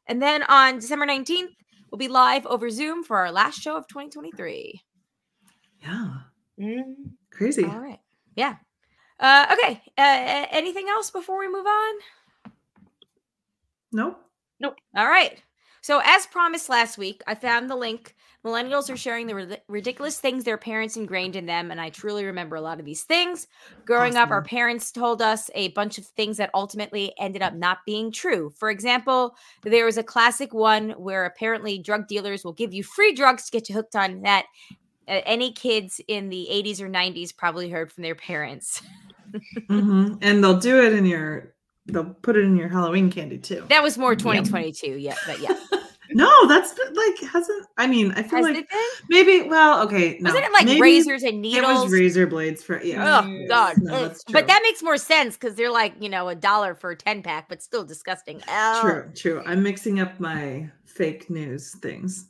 And 0.07 0.21
then 0.21 0.43
on 0.43 0.75
December 0.75 1.07
19th, 1.07 1.49
we'll 1.89 1.97
be 1.97 2.07
live 2.09 2.45
over 2.45 2.69
Zoom 2.69 3.03
for 3.03 3.17
our 3.17 3.31
last 3.31 3.59
show 3.61 3.75
of 3.77 3.87
2023. 3.87 4.81
Yeah, 5.79 6.09
Mm. 6.59 7.13
crazy. 7.31 7.63
All 7.65 7.79
right. 7.79 7.99
Yeah. 8.35 8.57
Uh, 9.19 9.47
okay. 9.53 9.81
Uh, 9.97 10.45
anything 10.51 10.87
else 10.89 11.09
before 11.09 11.39
we 11.39 11.47
move 11.47 11.65
on? 11.65 11.93
Nope. 14.59 14.75
All 14.95 15.07
right. 15.07 15.41
So, 15.81 16.01
as 16.03 16.25
promised 16.27 16.69
last 16.69 16.97
week, 16.97 17.21
I 17.27 17.35
found 17.35 17.69
the 17.69 17.75
link. 17.75 18.15
Millennials 18.45 18.89
are 18.89 18.97
sharing 18.97 19.27
the 19.27 19.35
rid- 19.35 19.61
ridiculous 19.67 20.19
things 20.19 20.43
their 20.43 20.57
parents 20.57 20.95
ingrained 20.97 21.35
in 21.35 21.45
them. 21.45 21.71
And 21.71 21.79
I 21.81 21.89
truly 21.89 22.25
remember 22.25 22.55
a 22.55 22.61
lot 22.61 22.79
of 22.79 22.85
these 22.85 23.03
things. 23.03 23.47
Growing 23.85 24.15
up, 24.15 24.31
our 24.31 24.41
parents 24.41 24.91
told 24.91 25.21
us 25.21 25.49
a 25.53 25.69
bunch 25.69 25.97
of 25.97 26.05
things 26.05 26.37
that 26.37 26.49
ultimately 26.53 27.13
ended 27.19 27.41
up 27.41 27.53
not 27.53 27.79
being 27.85 28.11
true. 28.11 28.51
For 28.57 28.69
example, 28.69 29.35
there 29.63 29.85
was 29.85 29.97
a 29.97 30.03
classic 30.03 30.53
one 30.53 30.91
where 30.91 31.25
apparently 31.25 31.77
drug 31.79 32.07
dealers 32.07 32.43
will 32.43 32.53
give 32.53 32.73
you 32.73 32.83
free 32.83 33.13
drugs 33.13 33.45
to 33.45 33.51
get 33.51 33.69
you 33.69 33.75
hooked 33.75 33.95
on 33.95 34.21
that. 34.21 34.45
Uh, 35.07 35.21
any 35.25 35.51
kids 35.53 36.01
in 36.07 36.29
the 36.29 36.49
80s 36.49 36.81
or 36.81 36.89
90s 36.89 37.31
probably 37.31 37.69
heard 37.69 37.91
from 37.91 38.03
their 38.03 38.15
parents. 38.15 38.81
hmm 39.69 40.13
And 40.21 40.43
they'll 40.43 40.59
do 40.59 40.81
it 40.83 40.93
in 40.93 41.05
your. 41.05 41.53
They'll 41.87 42.13
put 42.21 42.35
it 42.37 42.41
in 42.45 42.55
your 42.55 42.69
Halloween 42.69 43.11
candy 43.11 43.37
too. 43.37 43.65
That 43.69 43.81
was 43.83 43.97
more 43.97 44.11
Yep. 44.11 44.19
2022. 44.19 44.97
Yeah. 44.97 45.15
But 45.25 45.39
yeah. 45.39 45.53
No, 46.13 46.45
that's 46.45 46.73
been, 46.73 46.93
like 46.93 47.19
hasn't. 47.31 47.67
I 47.77 47.87
mean, 47.87 48.11
I 48.11 48.23
feel 48.23 48.39
Has 48.39 48.43
like 48.43 48.57
it 48.57 48.69
been? 48.69 48.79
maybe. 49.09 49.47
Well, 49.47 49.81
okay. 49.85 50.17
No, 50.19 50.27
Wasn't 50.27 50.43
it 50.43 50.51
like 50.51 50.65
maybe 50.65 50.81
razors 50.81 51.23
and 51.23 51.35
It 51.35 51.39
needles? 51.39 51.83
was 51.85 51.93
razor 51.93 52.27
blades 52.27 52.61
for 52.61 52.83
yeah. 52.83 53.21
Oh 53.23 53.27
Yes. 53.29 53.47
God! 53.47 53.75
No, 53.77 53.93
Ugh. 53.93 54.01
that's 54.09 54.23
But 54.25 54.45
that 54.47 54.59
makes 54.61 54.83
more 54.83 54.97
sense 54.97 55.37
because 55.37 55.55
they're 55.55 55.71
like 55.71 55.93
you 56.01 56.09
know 56.09 56.27
a 56.27 56.35
dollar 56.35 56.75
for 56.75 56.91
a 56.91 56.97
ten 56.97 57.23
pack, 57.23 57.47
but 57.47 57.63
still 57.63 57.85
disgusting. 57.85 58.41
Oh, 58.49 58.79
True, 58.81 59.09
true. 59.15 59.41
I'm 59.45 59.63
mixing 59.63 60.01
up 60.01 60.19
my 60.19 60.69
fake 60.83 61.29
news 61.29 61.75
things. 61.81 62.27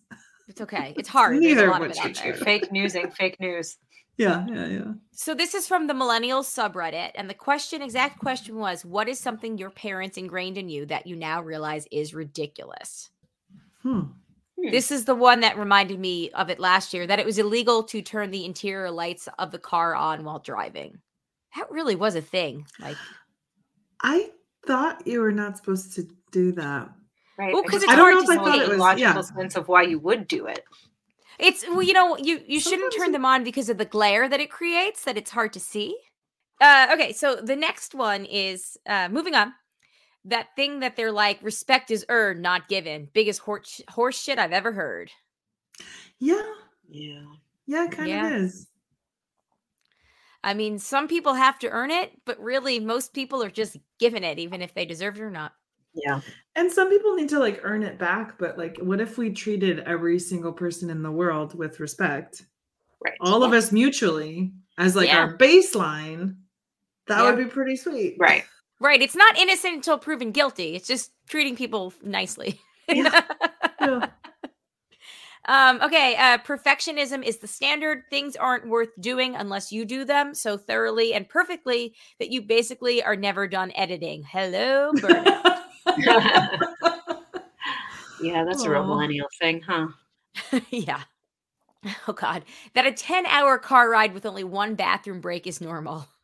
It's 0.47 0.61
okay. 0.61 0.93
It's 0.95 1.09
hard. 1.09 1.33
There's 1.37 1.41
Neither 1.41 1.67
a 1.67 1.71
lot 1.71 1.81
of 1.81 1.89
it 1.89 1.97
out 1.97 2.13
there. 2.13 2.33
choose. 2.33 2.43
Fake 2.43 2.71
newsing, 2.71 3.09
fake 3.09 3.39
news. 3.39 3.77
Yeah, 4.17 4.45
yeah, 4.47 4.67
yeah. 4.67 4.93
So 5.13 5.33
this 5.33 5.53
is 5.55 5.67
from 5.67 5.87
the 5.87 5.93
Millennials 5.93 6.45
subreddit, 6.45 7.11
and 7.15 7.29
the 7.29 7.33
question, 7.33 7.81
exact 7.81 8.19
question 8.19 8.57
was, 8.57 8.85
"What 8.85 9.07
is 9.07 9.19
something 9.19 9.57
your 9.57 9.69
parents 9.69 10.17
ingrained 10.17 10.57
in 10.57 10.69
you 10.69 10.85
that 10.87 11.07
you 11.07 11.15
now 11.15 11.41
realize 11.41 11.87
is 11.91 12.13
ridiculous?" 12.13 13.09
Hmm. 13.81 14.01
Hmm. 14.59 14.69
This 14.71 14.91
is 14.91 15.05
the 15.05 15.15
one 15.15 15.39
that 15.39 15.57
reminded 15.57 15.99
me 15.99 16.29
of 16.31 16.49
it 16.49 16.59
last 16.59 16.93
year 16.93 17.07
that 17.07 17.19
it 17.19 17.25
was 17.25 17.39
illegal 17.39 17.83
to 17.83 18.01
turn 18.01 18.31
the 18.31 18.45
interior 18.45 18.91
lights 18.91 19.27
of 19.39 19.51
the 19.51 19.59
car 19.59 19.95
on 19.95 20.23
while 20.23 20.39
driving. 20.39 20.99
That 21.55 21.71
really 21.71 21.95
was 21.95 22.15
a 22.15 22.21
thing. 22.21 22.65
Like, 22.79 22.97
I 24.01 24.31
thought 24.67 25.05
you 25.07 25.21
were 25.21 25.31
not 25.31 25.57
supposed 25.57 25.93
to 25.95 26.07
do 26.31 26.51
that. 26.53 26.89
Right. 27.37 27.53
Well, 27.53 27.63
I 27.63 27.67
'cause 27.67 27.81
just 27.81 27.85
it's 27.85 27.93
don't 27.95 27.99
hard 27.99 28.13
know 28.15 28.19
to 28.21 28.23
if 28.25 28.29
I 28.29 28.35
thought 28.43 28.59
it 28.59 28.69
was 28.69 28.99
Yeah. 28.99 29.13
logical 29.13 29.23
sense 29.23 29.55
of 29.55 29.67
why 29.67 29.83
you 29.83 29.99
would 29.99 30.27
do 30.27 30.45
it. 30.47 30.63
It's 31.39 31.65
well, 31.67 31.81
you 31.81 31.93
know, 31.93 32.17
you 32.17 32.41
you 32.47 32.59
shouldn't 32.59 32.81
Sometimes 32.91 32.95
turn 33.03 33.11
them 33.11 33.25
on 33.25 33.43
because 33.43 33.69
of 33.69 33.77
the 33.77 33.85
glare 33.85 34.27
that 34.29 34.39
it 34.39 34.51
creates. 34.51 35.03
That 35.03 35.17
it's 35.17 35.31
hard 35.31 35.53
to 35.53 35.59
see. 35.59 35.97
Uh, 36.59 36.89
okay, 36.93 37.13
so 37.13 37.35
the 37.35 37.55
next 37.55 37.95
one 37.95 38.25
is 38.25 38.77
uh, 38.87 39.09
moving 39.09 39.35
on. 39.35 39.53
That 40.25 40.49
thing 40.55 40.81
that 40.81 40.95
they're 40.95 41.11
like, 41.11 41.41
respect 41.41 41.89
is 41.91 42.05
earned, 42.09 42.41
not 42.41 42.67
given. 42.69 43.09
Biggest 43.13 43.39
horse 43.41 43.81
horse 43.89 44.21
shit 44.21 44.37
I've 44.39 44.51
ever 44.53 44.71
heard. 44.73 45.11
Yeah, 46.19 46.41
Yeah. 46.89 47.23
yeah, 47.65 47.85
it 47.85 47.91
kind 47.91 48.09
Yeah. 48.09 48.27
of 48.27 48.33
is. 48.43 48.67
I 50.43 50.53
mean, 50.53 50.79
some 50.79 51.07
people 51.07 51.33
have 51.35 51.59
to 51.59 51.69
earn 51.69 51.91
it, 51.91 52.11
but 52.25 52.39
really, 52.39 52.79
most 52.79 53.13
people 53.13 53.43
are 53.43 53.49
just 53.51 53.77
given 53.99 54.23
it, 54.23 54.39
even 54.39 54.61
if 54.61 54.73
they 54.73 54.85
deserve 54.85 55.17
it 55.17 55.21
or 55.21 55.31
not. 55.31 55.53
Yeah. 55.93 56.21
And 56.55 56.71
some 56.71 56.89
people 56.89 57.15
need 57.15 57.29
to 57.29 57.39
like 57.39 57.59
earn 57.63 57.83
it 57.83 57.97
back, 57.97 58.37
but 58.37 58.57
like, 58.57 58.77
what 58.77 59.01
if 59.01 59.17
we 59.17 59.29
treated 59.31 59.79
every 59.79 60.19
single 60.19 60.53
person 60.53 60.89
in 60.89 61.01
the 61.03 61.11
world 61.11 61.53
with 61.57 61.79
respect? 61.79 62.43
right. 63.03 63.17
all 63.19 63.43
of 63.43 63.51
us 63.51 63.71
mutually 63.71 64.51
as 64.77 64.95
like 64.95 65.07
Yeah. 65.07 65.19
our 65.21 65.35
baseline, 65.37 66.35
that 67.07 67.17
Yeah. 67.17 67.23
would 67.31 67.37
be 67.37 67.45
pretty 67.45 67.75
sweet. 67.75 68.15
Right. 68.19 68.43
Right. 68.79 69.01
It's 69.01 69.15
not 69.15 69.37
innocent 69.39 69.73
until 69.75 69.97
proven 69.97 70.31
guilty. 70.31 70.75
It's 70.75 70.87
just 70.87 71.11
treating 71.27 71.55
people 71.55 71.93
nicely. 72.03 72.59
Yeah. 72.87 73.21
um, 75.45 75.79
okay. 75.81 76.15
Uh, 76.17 76.37
perfectionism 76.39 77.23
is 77.23 77.37
the 77.37 77.47
standard. 77.47 78.03
Things 78.09 78.35
aren't 78.35 78.67
worth 78.67 78.89
doing 78.99 79.35
unless 79.35 79.71
you 79.71 79.85
do 79.85 80.03
them 80.05 80.35
so 80.35 80.57
thoroughly 80.57 81.13
and 81.13 81.27
perfectly 81.29 81.95
that 82.19 82.31
you 82.31 82.41
basically 82.41 83.01
are 83.03 83.15
never 83.15 83.47
done 83.47 83.71
editing. 83.75 84.23
Hello, 84.23 84.91
burnout. 84.95 85.60
Yeah, 88.19 88.43
that's 88.45 88.63
a 88.65 88.69
real 88.69 88.85
millennial 88.85 89.27
thing, 89.39 89.61
huh? 89.61 89.87
yeah. 90.69 91.01
Oh 92.07 92.13
God, 92.13 92.43
that 92.73 92.85
a 92.85 92.91
ten-hour 92.91 93.57
car 93.57 93.89
ride 93.89 94.13
with 94.13 94.25
only 94.25 94.43
one 94.43 94.75
bathroom 94.75 95.19
break 95.21 95.47
is 95.47 95.59
normal. 95.61 96.07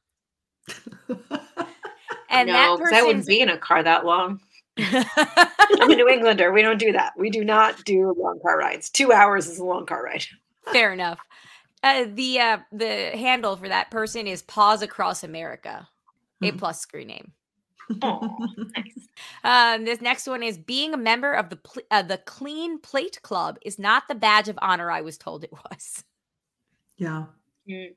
And 2.29 2.47
no, 2.47 2.77
that 2.77 2.93
I 2.93 3.03
wouldn't 3.03 3.25
be 3.25 3.39
in 3.39 3.47
a 3.47 3.57
car 3.57 3.81
that 3.81 4.05
long. 4.05 4.41
I'm 4.77 5.89
a 5.89 5.95
New 5.95 6.09
Englander. 6.09 6.51
We 6.51 6.61
don't 6.61 6.77
do 6.77 6.91
that. 6.91 7.13
We 7.17 7.29
do 7.29 7.45
not 7.45 7.83
do 7.85 8.13
long 8.17 8.39
car 8.41 8.57
rides. 8.57 8.89
Two 8.89 9.13
hours 9.13 9.47
is 9.47 9.59
a 9.59 9.63
long 9.63 9.85
car 9.85 10.03
ride. 10.03 10.25
Fair 10.73 10.91
enough. 10.91 11.19
Uh, 11.83 12.03
the 12.13 12.39
uh, 12.39 12.57
the 12.73 13.11
handle 13.17 13.55
for 13.55 13.69
that 13.69 13.91
person 13.91 14.27
is 14.27 14.41
Paws 14.41 14.81
Across 14.81 15.23
America. 15.23 15.87
A 16.43 16.51
Hmm. 16.51 16.57
plus 16.57 16.81
screen 16.81 17.07
name. 17.07 17.31
Aw, 18.01 18.47
nice. 18.75 19.07
Um, 19.43 19.85
this 19.85 20.01
next 20.01 20.27
one 20.27 20.43
is 20.43 20.57
being 20.57 20.93
a 20.93 20.97
member 20.97 21.33
of 21.33 21.49
the 21.49 21.55
pl- 21.57 21.83
uh, 21.91 22.01
the 22.03 22.17
Clean 22.19 22.79
Plate 22.79 23.21
Club 23.23 23.57
is 23.63 23.79
not 23.79 24.07
the 24.07 24.15
badge 24.15 24.47
of 24.49 24.59
honor 24.61 24.91
I 24.91 25.01
was 25.01 25.17
told 25.17 25.43
it 25.43 25.51
was. 25.51 26.03
yeah. 26.97 27.25
Mm, 27.67 27.95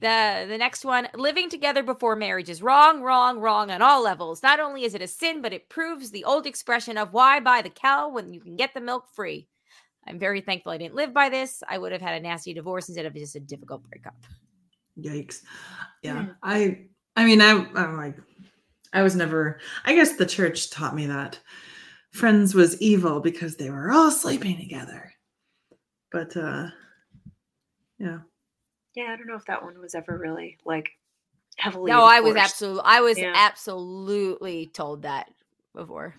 The 0.00 0.44
the 0.48 0.58
next 0.58 0.84
one, 0.84 1.08
living 1.14 1.48
together 1.48 1.82
before 1.82 2.14
marriage 2.16 2.50
is 2.50 2.62
wrong, 2.62 3.00
wrong, 3.02 3.38
wrong 3.40 3.70
on 3.70 3.80
all 3.82 4.02
levels. 4.02 4.42
Not 4.42 4.60
only 4.60 4.84
is 4.84 4.94
it 4.94 5.02
a 5.02 5.06
sin, 5.08 5.40
but 5.40 5.52
it 5.52 5.68
proves 5.68 6.10
the 6.10 6.24
old 6.24 6.46
expression 6.46 6.98
of 6.98 7.12
why 7.12 7.40
buy 7.40 7.62
the 7.62 7.70
cow 7.70 8.08
when 8.08 8.32
you 8.34 8.40
can 8.40 8.56
get 8.56 8.74
the 8.74 8.80
milk 8.80 9.08
free. 9.14 9.48
I'm 10.06 10.18
very 10.18 10.40
thankful 10.42 10.72
I 10.72 10.78
didn't 10.78 10.94
live 10.96 11.14
by 11.14 11.28
this. 11.30 11.62
I 11.68 11.78
would 11.78 11.92
have 11.92 12.02
had 12.02 12.14
a 12.16 12.20
nasty 12.20 12.54
divorce 12.54 12.88
instead 12.88 13.06
of 13.06 13.14
just 13.14 13.36
a 13.36 13.40
difficult 13.40 13.82
breakup. 13.90 14.16
Yikes. 14.98 15.42
Yeah. 16.02 16.26
Hmm. 16.26 16.32
I 16.42 16.86
I 17.16 17.24
mean 17.24 17.40
I 17.40 17.50
I'm 17.74 17.96
like 17.96 18.16
I 18.92 19.02
was 19.02 19.16
never 19.16 19.60
I 19.84 19.94
guess 19.94 20.16
the 20.16 20.26
church 20.26 20.70
taught 20.70 20.94
me 20.94 21.06
that 21.06 21.38
friends 22.10 22.54
was 22.54 22.80
evil 22.80 23.20
because 23.20 23.56
they 23.56 23.70
were 23.70 23.90
all 23.90 24.10
sleeping 24.10 24.56
together. 24.56 25.12
But 26.12 26.36
uh 26.36 26.68
yeah. 27.98 28.18
Yeah, 28.94 29.12
I 29.12 29.16
don't 29.16 29.26
know 29.26 29.36
if 29.36 29.44
that 29.46 29.62
one 29.62 29.78
was 29.80 29.94
ever 29.94 30.16
really 30.18 30.58
like 30.64 30.90
heavily. 31.56 31.90
No, 31.90 32.04
I 32.04 32.20
was 32.20 32.36
absolutely 32.36 32.82
I 32.84 33.00
was 33.00 33.18
Yeah. 33.18 33.32
absolutely 33.34 34.66
told 34.66 35.02
that 35.02 35.30
before. 35.74 36.14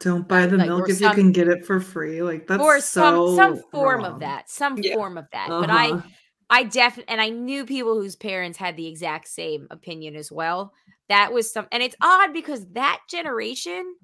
Don't 0.00 0.26
buy 0.26 0.46
the 0.46 0.56
Like, 0.56 0.66
milk 0.68 0.88
if 0.88 0.96
some- 0.98 1.10
you 1.10 1.14
can 1.14 1.30
get 1.32 1.46
it 1.46 1.66
for 1.66 1.78
free. 1.78 2.22
Like 2.22 2.46
that's 2.46 2.62
or 2.62 2.80
so 2.80 3.36
some 3.36 3.56
some 3.56 3.64
form 3.70 4.02
wrong. 4.02 4.14
of 4.14 4.20
that. 4.20 4.48
Some 4.48 4.78
Yeah. 4.78 4.94
form 4.94 5.18
of 5.18 5.26
that. 5.32 5.48
But 5.48 5.70
I 5.70 5.90
Uh-huh. 5.90 6.08
I 6.50 6.64
definitely 6.64 7.12
and 7.12 7.20
I 7.20 7.28
knew 7.28 7.64
people 7.64 7.94
whose 7.94 8.16
parents 8.16 8.58
had 8.58 8.76
the 8.76 8.88
exact 8.88 9.28
same 9.28 9.68
opinion 9.70 10.16
as 10.16 10.30
well. 10.32 10.72
That 11.08 11.32
was 11.32 11.52
some 11.52 11.66
and 11.72 11.82
it's 11.82 11.96
odd 12.02 12.32
because 12.32 12.66
that 12.72 13.00
generation 13.08 13.94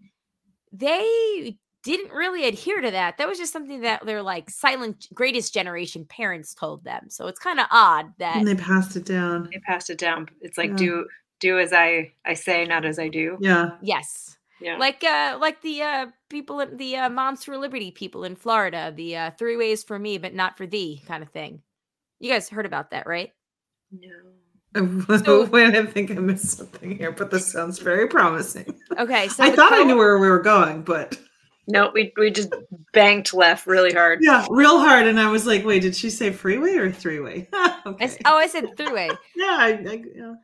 they 0.72 1.59
didn't 1.82 2.12
really 2.12 2.47
adhere 2.47 2.80
to 2.80 2.90
that. 2.90 3.18
That 3.18 3.28
was 3.28 3.38
just 3.38 3.53
something 3.53 3.82
that 3.82 4.05
their 4.05 4.22
like 4.22 4.51
silent 4.51 5.07
greatest 5.14 5.55
generation 5.55 6.05
parents 6.05 6.55
told 6.55 6.84
them. 6.84 7.09
So 7.09 7.26
it's 7.26 7.38
kind 7.38 7.61
of 7.61 7.66
odd 7.70 8.12
that 8.18 8.36
and 8.36 8.47
they 8.47 8.55
passed 8.55 8.97
it 8.97 9.05
down. 9.05 9.49
They 9.53 9.61
passed 9.61 9.90
it 9.90 9.99
down. 9.99 10.28
It's 10.40 10.59
like 10.59 10.70
Yeah. 10.70 10.76
do 10.76 11.07
do 11.40 11.59
as 11.59 11.72
I 11.72 12.12
I 12.24 12.34
say, 12.34 12.64
not 12.64 12.84
as 12.84 12.99
I 12.99 13.09
do. 13.09 13.38
Yeah. 13.40 13.72
yes. 13.82 14.36
Yeah. 14.61 14.78
Like 14.78 15.05
uh 15.05 15.38
like 15.40 15.62
the 15.62 15.82
uh 15.82 16.07
people 16.28 16.61
in 16.61 16.76
the 16.76 16.97
uh 16.97 17.09
Moms 17.09 17.44
for 17.44 17.57
Liberty 17.57 17.90
people 17.90 18.24
in 18.24 18.36
Florida, 18.36 18.92
the 18.94 19.16
uh 19.16 19.30
three 19.32 19.57
ways 19.57 19.84
for 19.84 19.99
me 19.99 20.18
but 20.18 20.34
not 20.34 20.57
for 20.57 20.66
thee 20.66 21.03
kind 21.07 21.22
of 21.22 21.30
thing. 21.30 21.62
You 22.20 22.30
guys 22.32 22.48
heard 22.48 22.66
about 22.66 22.90
that, 22.90 23.06
right? 23.06 23.32
no. 23.92 24.08
So- 25.18 25.44
Wait, 25.50 25.74
I 25.74 25.86
think 25.86 26.10
I 26.10 26.14
missed 26.14 26.58
something 26.58 26.96
here, 26.98 27.12
but 27.12 27.30
this 27.30 27.50
sounds 27.50 27.78
very 27.78 28.06
promising. 28.08 28.78
Okay, 28.98 29.28
so 29.28 29.44
I 29.44 29.50
the 29.50 29.56
thought 29.56 29.72
I 29.72 29.84
knew 29.84 29.96
where 29.96 30.18
we 30.18 30.28
were 30.28 30.40
going, 30.42 30.82
but 30.82 31.18
No, 31.66 31.90
we 31.94 32.12
we 32.16 32.30
just 32.30 32.52
banked 32.92 33.32
left 33.32 33.66
really 33.66 33.92
hard. 33.92 34.18
yeah, 34.22 34.46
real 34.50 34.78
hard. 34.78 35.06
And 35.06 35.18
I 35.18 35.30
was 35.30 35.46
like, 35.46 35.64
wait, 35.64 35.80
did 35.82 35.96
she 35.96 36.10
say 36.10 36.30
freeway 36.30 36.74
or 36.76 36.90
three 36.92 37.20
way? 37.20 37.48
Okay. 37.86 38.16
oh, 38.24 38.36
I 38.36 38.48
said 38.48 38.76
three 38.76 38.92
way. 38.92 39.08
yeah, 39.36 39.56
I, 39.60 39.68
I, 39.88 40.02
yeah. 40.14 40.34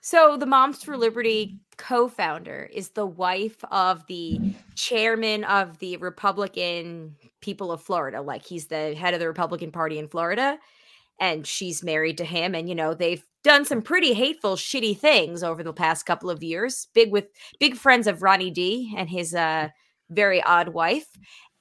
So 0.00 0.36
the 0.36 0.46
Moms 0.46 0.84
for 0.84 0.96
Liberty 0.96 1.58
co-founder 1.78 2.70
is 2.72 2.90
the 2.90 3.04
wife 3.06 3.56
of 3.72 4.06
the 4.06 4.40
chairman 4.76 5.42
of 5.42 5.78
the 5.80 5.96
Republican 5.96 7.16
people 7.40 7.72
of 7.72 7.82
Florida. 7.82 8.20
Like 8.22 8.44
he's 8.44 8.66
the 8.66 8.94
head 8.94 9.14
of 9.14 9.20
the 9.20 9.28
Republican 9.28 9.72
Party 9.72 9.98
in 9.98 10.08
Florida. 10.08 10.58
And 11.18 11.46
she's 11.46 11.82
married 11.82 12.18
to 12.18 12.24
him. 12.24 12.54
And 12.54 12.68
you 12.68 12.74
know, 12.74 12.94
they've 12.94 13.24
done 13.42 13.64
some 13.64 13.80
pretty 13.80 14.12
hateful, 14.12 14.56
shitty 14.56 14.98
things 14.98 15.42
over 15.42 15.62
the 15.62 15.72
past 15.72 16.04
couple 16.04 16.28
of 16.30 16.42
years. 16.42 16.88
Big 16.94 17.10
with 17.10 17.26
big 17.58 17.76
friends 17.76 18.06
of 18.06 18.22
Ronnie 18.22 18.50
D 18.50 18.94
and 18.96 19.08
his 19.08 19.34
uh 19.34 19.68
very 20.10 20.42
odd 20.42 20.68
wife. 20.68 21.08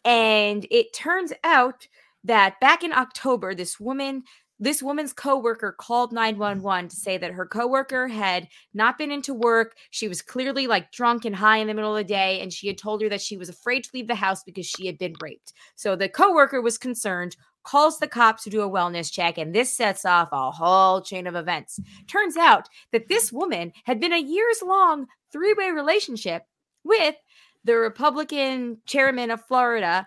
And 0.03 0.67
it 0.69 0.93
turns 0.93 1.33
out 1.43 1.87
that 2.23 2.59
back 2.59 2.83
in 2.83 2.93
October, 2.93 3.55
this 3.55 3.79
woman 3.79 4.23
this 4.59 4.81
woman's 4.81 5.13
coworker 5.13 5.75
called 5.77 6.11
mm. 6.11 6.15
911 6.15 6.89
to 6.89 6.95
say 6.95 7.17
that 7.17 7.31
her 7.31 7.45
coworker 7.45 8.07
had 8.07 8.47
not 8.73 8.97
been 8.97 9.11
into 9.11 9.33
work. 9.33 9.75
She 9.91 10.07
was 10.07 10.21
clearly 10.21 10.67
like 10.67 10.91
drunk 10.91 11.25
and 11.25 11.35
high 11.35 11.57
in 11.57 11.67
the 11.67 11.73
middle 11.73 11.95
of 11.95 11.97
the 11.97 12.13
day, 12.13 12.39
and 12.41 12.51
she 12.51 12.67
had 12.67 12.77
told 12.77 13.01
her 13.01 13.09
that 13.09 13.21
she 13.21 13.37
was 13.37 13.49
afraid 13.49 13.83
to 13.83 13.89
leave 13.93 14.07
the 14.07 14.15
house 14.15 14.43
because 14.43 14.65
she 14.65 14.85
had 14.87 14.97
been 14.97 15.15
raped. 15.21 15.53
So 15.75 15.95
the 15.95 16.09
coworker 16.09 16.61
was 16.61 16.77
concerned, 16.77 17.35
calls 17.63 17.99
the 17.99 18.07
cops 18.07 18.43
to 18.43 18.49
do 18.49 18.61
a 18.61 18.69
wellness 18.69 19.11
check, 19.11 19.37
and 19.37 19.53
this 19.53 19.75
sets 19.75 20.05
off 20.05 20.29
a 20.31 20.51
whole 20.51 21.01
chain 21.01 21.27
of 21.27 21.35
events. 21.35 21.79
Turns 22.07 22.37
out 22.37 22.69
that 22.91 23.07
this 23.07 23.31
woman 23.31 23.73
had 23.83 23.99
been 23.99 24.13
a 24.13 24.19
years 24.19 24.61
long 24.63 25.07
three 25.31 25.53
way 25.53 25.71
relationship 25.71 26.43
with 26.83 27.15
the 27.63 27.75
Republican 27.75 28.77
chairman 28.85 29.31
of 29.31 29.43
Florida, 29.45 30.05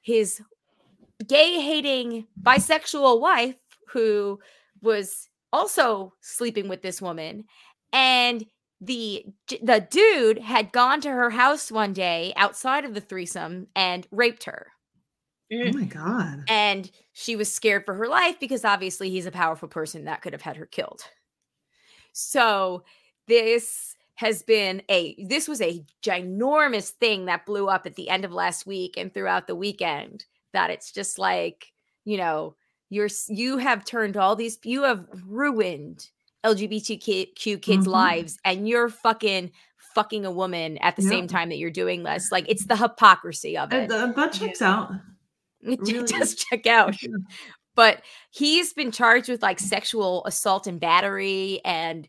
his 0.00 0.40
gay 1.26 1.60
hating 1.60 2.26
bisexual 2.42 3.20
wife 3.20 3.56
who 3.92 4.38
was 4.80 5.28
also 5.52 6.12
sleeping 6.20 6.68
with 6.68 6.82
this 6.82 7.02
woman 7.02 7.44
and 7.92 8.44
the 8.80 9.24
the 9.62 9.86
dude 9.90 10.38
had 10.38 10.72
gone 10.72 11.00
to 11.02 11.10
her 11.10 11.30
house 11.30 11.70
one 11.70 11.92
day 11.92 12.32
outside 12.36 12.84
of 12.84 12.94
the 12.94 13.00
threesome 13.00 13.68
and 13.76 14.06
raped 14.10 14.44
her. 14.44 14.68
Eh. 15.52 15.70
Oh 15.72 15.78
my 15.78 15.84
god. 15.84 16.44
and 16.48 16.90
she 17.12 17.36
was 17.36 17.52
scared 17.52 17.84
for 17.84 17.94
her 17.94 18.08
life 18.08 18.40
because 18.40 18.64
obviously 18.64 19.10
he's 19.10 19.26
a 19.26 19.30
powerful 19.30 19.68
person 19.68 20.04
that 20.06 20.22
could 20.22 20.32
have 20.32 20.42
had 20.42 20.56
her 20.56 20.66
killed. 20.66 21.02
So 22.12 22.84
this 23.28 23.96
has 24.14 24.42
been 24.42 24.82
a 24.88 25.16
this 25.26 25.48
was 25.48 25.60
a 25.60 25.84
ginormous 26.02 26.90
thing 26.90 27.26
that 27.26 27.46
blew 27.46 27.68
up 27.68 27.86
at 27.86 27.94
the 27.96 28.08
end 28.08 28.24
of 28.24 28.32
last 28.32 28.66
week 28.66 28.96
and 28.96 29.12
throughout 29.12 29.46
the 29.46 29.54
weekend 29.56 30.24
that 30.52 30.70
it's 30.70 30.92
just 30.92 31.18
like 31.18 31.72
you 32.04 32.16
know 32.16 32.54
you're 32.92 33.08
you 33.28 33.56
have 33.58 33.84
turned 33.84 34.16
all 34.16 34.36
these 34.36 34.58
you 34.64 34.82
have 34.82 35.06
ruined 35.26 36.08
lgbtq 36.44 37.34
kids 37.62 37.86
Mhm. 37.86 37.90
lives 37.90 38.38
and 38.44 38.68
you're 38.68 38.88
fucking 38.90 39.50
fucking 39.94 40.24
a 40.26 40.30
woman 40.30 40.76
at 40.78 40.96
the 40.96 41.02
same 41.02 41.26
time 41.26 41.48
that 41.50 41.58
you're 41.58 41.70
doing 41.70 42.02
this. 42.02 42.32
Like 42.32 42.46
it's 42.48 42.64
the 42.66 42.76
hypocrisy 42.76 43.56
of 43.58 43.72
Uh, 43.72 43.76
it. 43.76 43.90
th- 43.90 44.14
that 44.16 44.32
checks 44.32 44.62
out. 44.62 44.90
it 45.62 45.78
really- 45.82 46.06
does 46.06 46.34
check 46.34 46.66
out. 46.66 46.96
But 47.74 48.02
he's 48.30 48.72
been 48.72 48.90
charged 48.90 49.28
with 49.28 49.42
like 49.42 49.58
sexual 49.60 50.24
assault 50.26 50.66
and 50.66 50.80
battery 50.80 51.60
and 51.64 52.08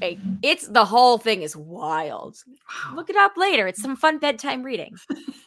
like, 0.00 0.18
it's 0.42 0.68
the 0.68 0.84
whole 0.84 1.18
thing 1.18 1.42
is 1.42 1.56
wild. 1.56 2.36
Wow. 2.46 2.94
look 2.96 3.10
it 3.10 3.16
up 3.16 3.36
later. 3.36 3.66
It's 3.66 3.82
some 3.82 3.96
fun 3.96 4.18
bedtime 4.18 4.62
reading. 4.62 4.94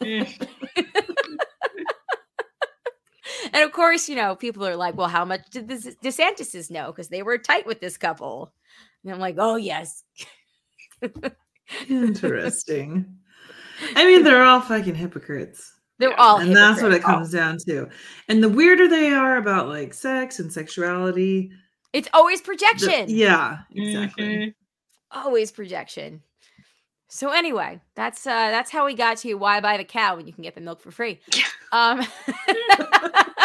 and 3.52 3.62
of 3.64 3.72
course 3.72 4.08
you 4.08 4.16
know 4.16 4.34
people 4.36 4.66
are 4.66 4.76
like 4.76 4.96
well 4.96 5.08
how 5.08 5.24
much 5.24 5.48
did 5.50 5.68
the 5.68 5.74
desantis's 6.02 6.70
know 6.70 6.86
because 6.86 7.08
they 7.08 7.22
were 7.22 7.38
tight 7.38 7.66
with 7.66 7.80
this 7.80 7.96
couple 7.96 8.52
and 9.04 9.12
i'm 9.12 9.20
like 9.20 9.36
oh 9.38 9.56
yes 9.56 10.02
Interesting. 11.88 13.04
I 13.94 14.06
mean, 14.06 14.22
they're 14.22 14.42
all 14.44 14.60
fucking 14.60 14.94
hypocrites. 14.94 15.72
they're 15.98 16.10
Yeah, 16.10 16.16
all 16.16 16.38
and 16.38 16.54
that's 16.54 16.80
what 16.80 16.92
it 16.92 16.96
hypocrites. 17.02 17.16
comes 17.18 17.32
down 17.32 17.58
to. 17.66 17.88
And 18.28 18.42
the 18.42 18.48
weirder 18.48 18.88
they 18.88 19.10
are 19.10 19.36
about 19.36 19.68
like 19.68 19.92
sex 19.92 20.38
and 20.38 20.52
sexuality, 20.52 21.50
it's 21.92 22.08
always 22.14 22.40
the- 22.40 22.46
projection 22.46 23.06
yeah, 23.08 23.58
exactly. 23.72 24.24
Mhm. 24.26 24.54
always 25.10 25.50
projection 25.52 26.22
so 27.08 27.30
anyway 27.30 27.80
that's 27.94 28.26
uh 28.26 28.50
that's 28.50 28.70
how 28.70 28.84
we 28.84 28.92
got 28.94 29.16
to 29.18 29.34
why 29.34 29.60
buy 29.60 29.76
the 29.76 29.84
cow 29.84 30.16
when 30.16 30.26
you 30.26 30.32
can 30.32 30.42
get 30.42 30.54
the 30.54 30.60
milk 30.60 30.80
for 30.80 30.90
free 30.90 31.20
um 31.72 32.00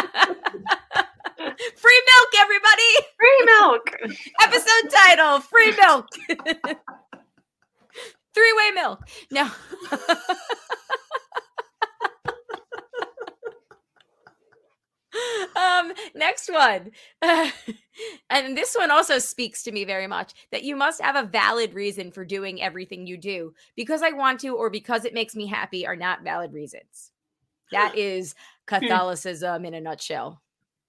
Free 1.76 2.02
milk, 2.08 2.30
everybody. 2.40 2.92
Free 3.18 3.46
milk. 3.46 3.92
Episode 4.42 4.90
title: 4.90 5.42
Free 5.42 5.76
milk. 5.80 6.08
Three-way 8.34 8.72
milk. 8.74 9.02
No. 9.30 9.48
um 15.58 15.92
next 16.16 16.50
one 16.50 16.90
and 18.30 18.58
this 18.58 18.76
one 18.76 18.90
also 18.90 19.20
speaks 19.20 19.62
to 19.62 19.72
me 19.72 19.84
very 19.84 20.08
much 20.08 20.34
that 20.52 20.64
you 20.64 20.74
must 20.74 21.02
have 21.02 21.18
a 21.18 21.28
valid 21.28 21.74
reason 21.74 22.12
for 22.12 22.24
doing 22.24 22.62
everything 22.62 23.06
you 23.06 23.18
do 23.18 23.54
because 23.76 24.02
i 24.02 24.12
want 24.12 24.40
to 24.40 24.56
or 24.56 24.70
because 24.70 25.04
it 25.04 25.14
makes 25.14 25.36
me 25.36 25.46
happy 25.46 25.86
are 25.86 25.98
not 25.98 26.24
valid 26.24 26.54
reasons 26.54 27.12
that 27.74 27.98
is 27.98 28.36
catholicism 28.66 29.66
in 29.66 29.74
a 29.74 29.82
nutshell 29.82 30.42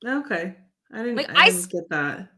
Okay. 0.06 0.56
I 0.92 0.98
didn't, 0.98 1.16
Like, 1.16 1.30
I 1.30 1.42
I 1.42 1.44
didn't 1.46 1.60
s- 1.60 1.66
get 1.66 1.88
that. 1.90 2.28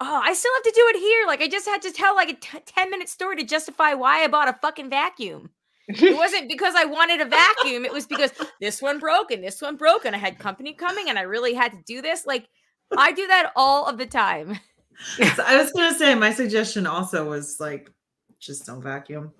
oh 0.00 0.20
i 0.24 0.32
still 0.34 0.52
have 0.54 0.62
to 0.62 0.72
do 0.74 0.84
it 0.94 0.98
here 1.00 1.26
like 1.26 1.40
i 1.40 1.48
just 1.48 1.66
had 1.66 1.82
to 1.82 1.90
tell 1.90 2.14
like 2.14 2.28
a 2.28 2.34
t- 2.34 2.58
10 2.66 2.90
minute 2.90 3.08
story 3.08 3.34
to 3.36 3.44
justify 3.44 3.94
why 3.94 4.22
i 4.22 4.28
bought 4.28 4.46
a 4.48 4.52
fucking 4.60 4.90
vacuum 4.90 5.50
it 5.88 6.16
wasn't 6.22 6.48
because 6.48 6.74
I 6.74 6.84
wanted 6.84 7.20
a 7.20 7.26
vacuum. 7.26 7.84
It 7.84 7.92
was 7.92 8.06
because 8.08 8.32
this 8.60 8.82
one 8.82 8.98
broke 8.98 9.30
and 9.30 9.40
this 9.44 9.62
one 9.62 9.76
broke, 9.76 10.04
and 10.04 10.16
I 10.16 10.18
had 10.18 10.36
company 10.36 10.72
coming, 10.72 11.08
and 11.08 11.16
I 11.16 11.22
really 11.22 11.54
had 11.54 11.70
to 11.70 11.78
do 11.86 12.02
this. 12.02 12.26
Like, 12.26 12.48
I 12.98 13.12
do 13.12 13.24
that 13.28 13.52
all 13.54 13.86
of 13.86 13.96
the 13.96 14.04
time. 14.06 14.58
So 15.36 15.44
I 15.46 15.56
was 15.56 15.70
gonna 15.70 15.94
say 15.94 16.16
my 16.16 16.32
suggestion 16.32 16.88
also 16.88 17.28
was 17.28 17.58
like 17.60 17.92
just 18.40 18.66
don't 18.66 18.82
vacuum. 18.82 19.32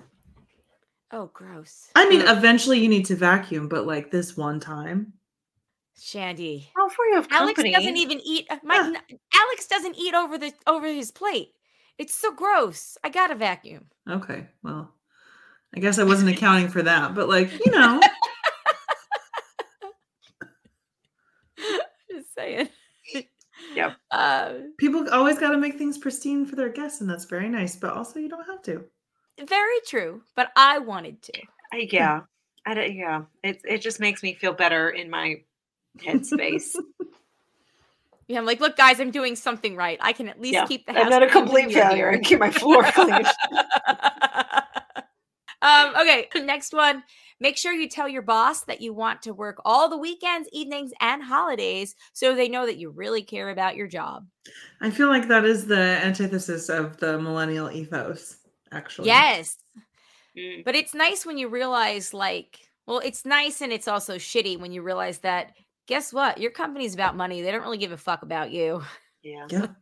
Oh, 1.11 1.31
gross. 1.35 1.89
I 1.97 2.09
mean, 2.09 2.21
eventually 2.21 2.79
you 2.79 2.89
need 2.89 3.07
to 3.07 3.17
vacuum, 3.17 3.67
but 3.69 3.85
like 3.85 4.13
this 4.13 4.37
one 4.37 4.61
time. 4.61 5.15
Shandy. 5.99 6.69
Well, 6.77 6.89
for 6.91 7.05
you 7.07 7.25
Alex 7.31 7.63
doesn't 7.63 7.97
even 7.97 8.21
eat. 8.25 8.47
uh, 8.51 8.59
My 8.63 8.75
Yeah. 8.77 9.17
Alex 9.35 9.67
doesn't 9.67 9.97
eat 9.97 10.15
over 10.15 10.37
the 10.39 10.53
over 10.67 10.87
his 10.87 11.11
plate. 11.11 11.53
It's 11.99 12.15
so 12.15 12.33
gross. 12.33 12.99
I 13.03 13.09
got 13.09 13.31
a 13.31 13.35
vacuum. 13.35 13.87
Okay, 14.09 14.47
well, 14.63 14.93
I 15.75 15.81
guess 15.81 15.99
I 15.99 16.05
wasn't 16.05 16.31
accounting 16.31 16.69
for 16.69 16.83
that, 16.83 17.15
but 17.15 17.29
like, 17.29 17.51
you 17.65 17.73
know, 17.73 18.01
Just 22.11 22.35
saying. 22.35 22.69
Yep. 23.75 23.97
Uh, 24.11 24.53
people 24.79 25.09
always 25.11 25.39
got 25.39 25.51
to 25.53 25.59
make 25.59 25.77
things 25.79 25.97
pristine 25.99 26.45
for 26.47 26.57
their 26.57 26.69
guests, 26.69 27.01
and 27.01 27.09
that's 27.09 27.25
very 27.25 27.49
nice, 27.49 27.75
but 27.77 27.95
also 27.95 28.19
you 28.21 28.29
don't 28.29 28.45
have 28.47 28.63
to. 28.63 28.85
very 29.49 29.81
true, 29.87 30.23
but 30.35 30.51
I 30.57 30.79
wanted 30.79 31.23
to. 31.23 31.33
I, 31.73 31.89
yeah. 31.91 32.21
I 32.67 32.85
yeah. 32.85 33.23
It 33.43 33.61
it 33.65 33.79
just 33.79 33.99
makes 34.01 34.23
me 34.23 34.35
feel 34.35 34.53
better 34.53 34.91
in 34.91 35.09
my 35.09 35.37
headspace. 35.97 36.77
Yeah, 38.29 38.39
I'm 38.39 38.45
like, 38.45 38.59
look, 38.59 38.77
guys, 38.77 38.99
I'm 38.99 39.13
doing 39.13 39.37
something 39.37 39.77
right. 39.77 39.99
I 40.01 40.13
can 40.13 40.29
at 40.29 40.41
least 40.41 40.55
yeah. 40.55 40.67
keep 40.67 40.85
the 40.85 40.93
house. 40.93 41.05
I'm 41.05 41.11
not 41.11 41.23
a 41.23 41.29
complete 41.29 41.73
failure. 41.73 42.09
I 42.09 42.15
here. 42.15 42.21
keep 42.21 42.41
my 42.41 42.51
floor 42.51 42.83
clean. 42.93 43.25
um, 45.63 45.95
okay, 46.01 46.27
next 46.43 46.73
one. 46.73 47.05
Make 47.39 47.57
sure 47.57 47.73
you 47.73 47.89
tell 47.89 48.09
your 48.09 48.23
boss 48.23 48.65
that 48.65 48.81
you 48.81 48.95
want 48.95 49.23
to 49.23 49.35
work 49.35 49.61
all 49.65 49.89
the 49.89 49.99
weekends, 49.99 50.49
evenings, 50.53 50.91
and 51.01 51.23
holidays 51.23 51.95
so 52.15 52.35
they 52.35 52.49
know 52.49 52.67
that 52.67 52.79
you 52.79 52.91
really 52.91 53.23
care 53.23 53.51
about 53.51 53.77
your 53.77 53.87
job. 53.87 54.27
I 54.81 54.91
feel 54.91 55.09
like 55.09 55.29
that 55.29 55.45
is 55.45 55.67
the 55.67 55.77
antithesis 55.77 56.69
of 56.69 56.97
the 56.97 57.19
millennial 57.21 57.71
ethos, 57.71 58.39
actually. 58.73 59.09
Yes. 59.09 59.59
Mm. 60.37 60.65
But 60.65 60.75
it's 60.75 60.95
nice 60.95 61.27
when 61.27 61.37
you 61.39 61.49
realize, 61.49 62.15
like, 62.15 62.59
well, 62.87 63.01
it's 63.01 63.27
nice 63.27 63.61
and 63.61 63.73
it's 63.73 63.89
also 63.89 64.17
shitty 64.17 64.59
when 64.59 64.73
you 64.73 64.83
realize 64.83 65.19
that, 65.19 65.53
guess 65.87 66.13
what? 66.13 66.39
Your 66.39 66.51
company's 66.51 66.95
about 66.95 67.17
money. 67.17 67.43
They 67.43 67.51
don't 67.51 67.63
really 67.63 67.79
give 67.79 67.93
a 67.93 67.97
fuck 67.97 68.23
about 68.23 68.51
you. 68.51 68.83
Yeah. 69.23 69.47
Yeah. 69.51 69.67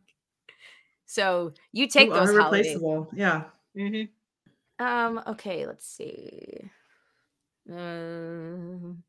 So 1.07 1.53
you 1.71 1.87
take 1.87 2.07
you 2.07 2.13
those 2.15 2.31
are 2.31 2.41
holidays. 2.41 2.65
replaceable. 2.65 3.09
Yeah. 3.15 3.43
Mm-hmm. 3.77 4.83
Um, 4.83 5.21
okay, 5.27 5.67
let's 5.67 5.87
see. 5.87 6.67
Um, 7.71 9.03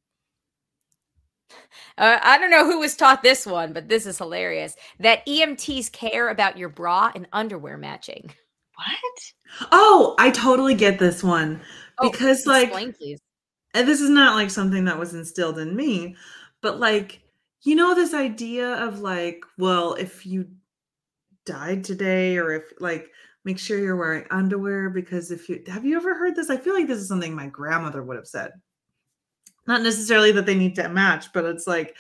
uh, 1.99 2.19
I 2.23 2.39
don't 2.39 2.51
know 2.51 2.67
who 2.67 2.81
was 2.81 2.97
taught 2.97 3.23
this 3.23 3.47
one, 3.47 3.73
but 3.73 3.89
this 3.89 4.05
is 4.07 4.19
hilarious. 4.19 4.77
That 5.01 5.25
EMTs 5.27 5.91
care 5.91 6.29
about 6.29 6.59
your 6.59 6.69
bra 6.69 7.11
and 7.15 7.27
underwear 7.33 7.79
matching. 7.79 8.31
What? 8.75 9.69
Oh, 9.73 10.15
I 10.19 10.31
totally 10.31 10.75
get 10.75 10.99
this 10.99 11.23
one 11.25 11.63
Oh, 11.99 12.11
because, 12.11 12.45
like, 12.47 12.65
Explain, 12.69 12.93
please. 12.93 13.21
and 13.73 13.89
this 13.89 14.03
is 14.03 14.11
not 14.11 14.35
like 14.35 14.51
something 14.51 14.85
that 14.85 14.99
was 14.99 15.15
instilled 15.15 15.59
in 15.59 15.75
me, 15.75 16.15
but 16.63 16.81
like, 16.81 17.21
you 17.63 17.75
know, 17.75 17.95
this 17.95 18.15
idea 18.15 18.75
of 18.75 19.01
like, 19.01 19.45
well, 19.59 19.95
if 19.95 20.27
you 20.27 20.49
died 21.45 21.85
today, 21.85 22.37
or 22.37 22.53
if 22.53 22.65
like, 22.79 23.11
make 23.45 23.59
sure 23.59 23.79
you're 23.79 23.97
wearing 23.97 24.27
underwear 24.31 24.91
because 24.91 25.31
if 25.31 25.49
you 25.49 25.63
have 25.69 25.85
you 25.85 25.97
ever 25.97 26.15
heard 26.15 26.35
this? 26.35 26.51
I 26.51 26.57
feel 26.57 26.75
like 26.75 26.87
this 26.89 26.99
is 26.99 27.09
something 27.09 27.35
my 27.35 27.47
grandmother 27.47 28.03
would 28.03 28.17
have 28.17 28.27
said. 28.27 28.53
Not 29.67 29.83
necessarily 29.83 30.33
that 30.33 30.47
they 30.47 30.55
need 30.55 30.75
to 30.77 30.89
match, 30.89 31.33
but 31.33 31.45
it's 31.45 31.67
like, 31.67 31.97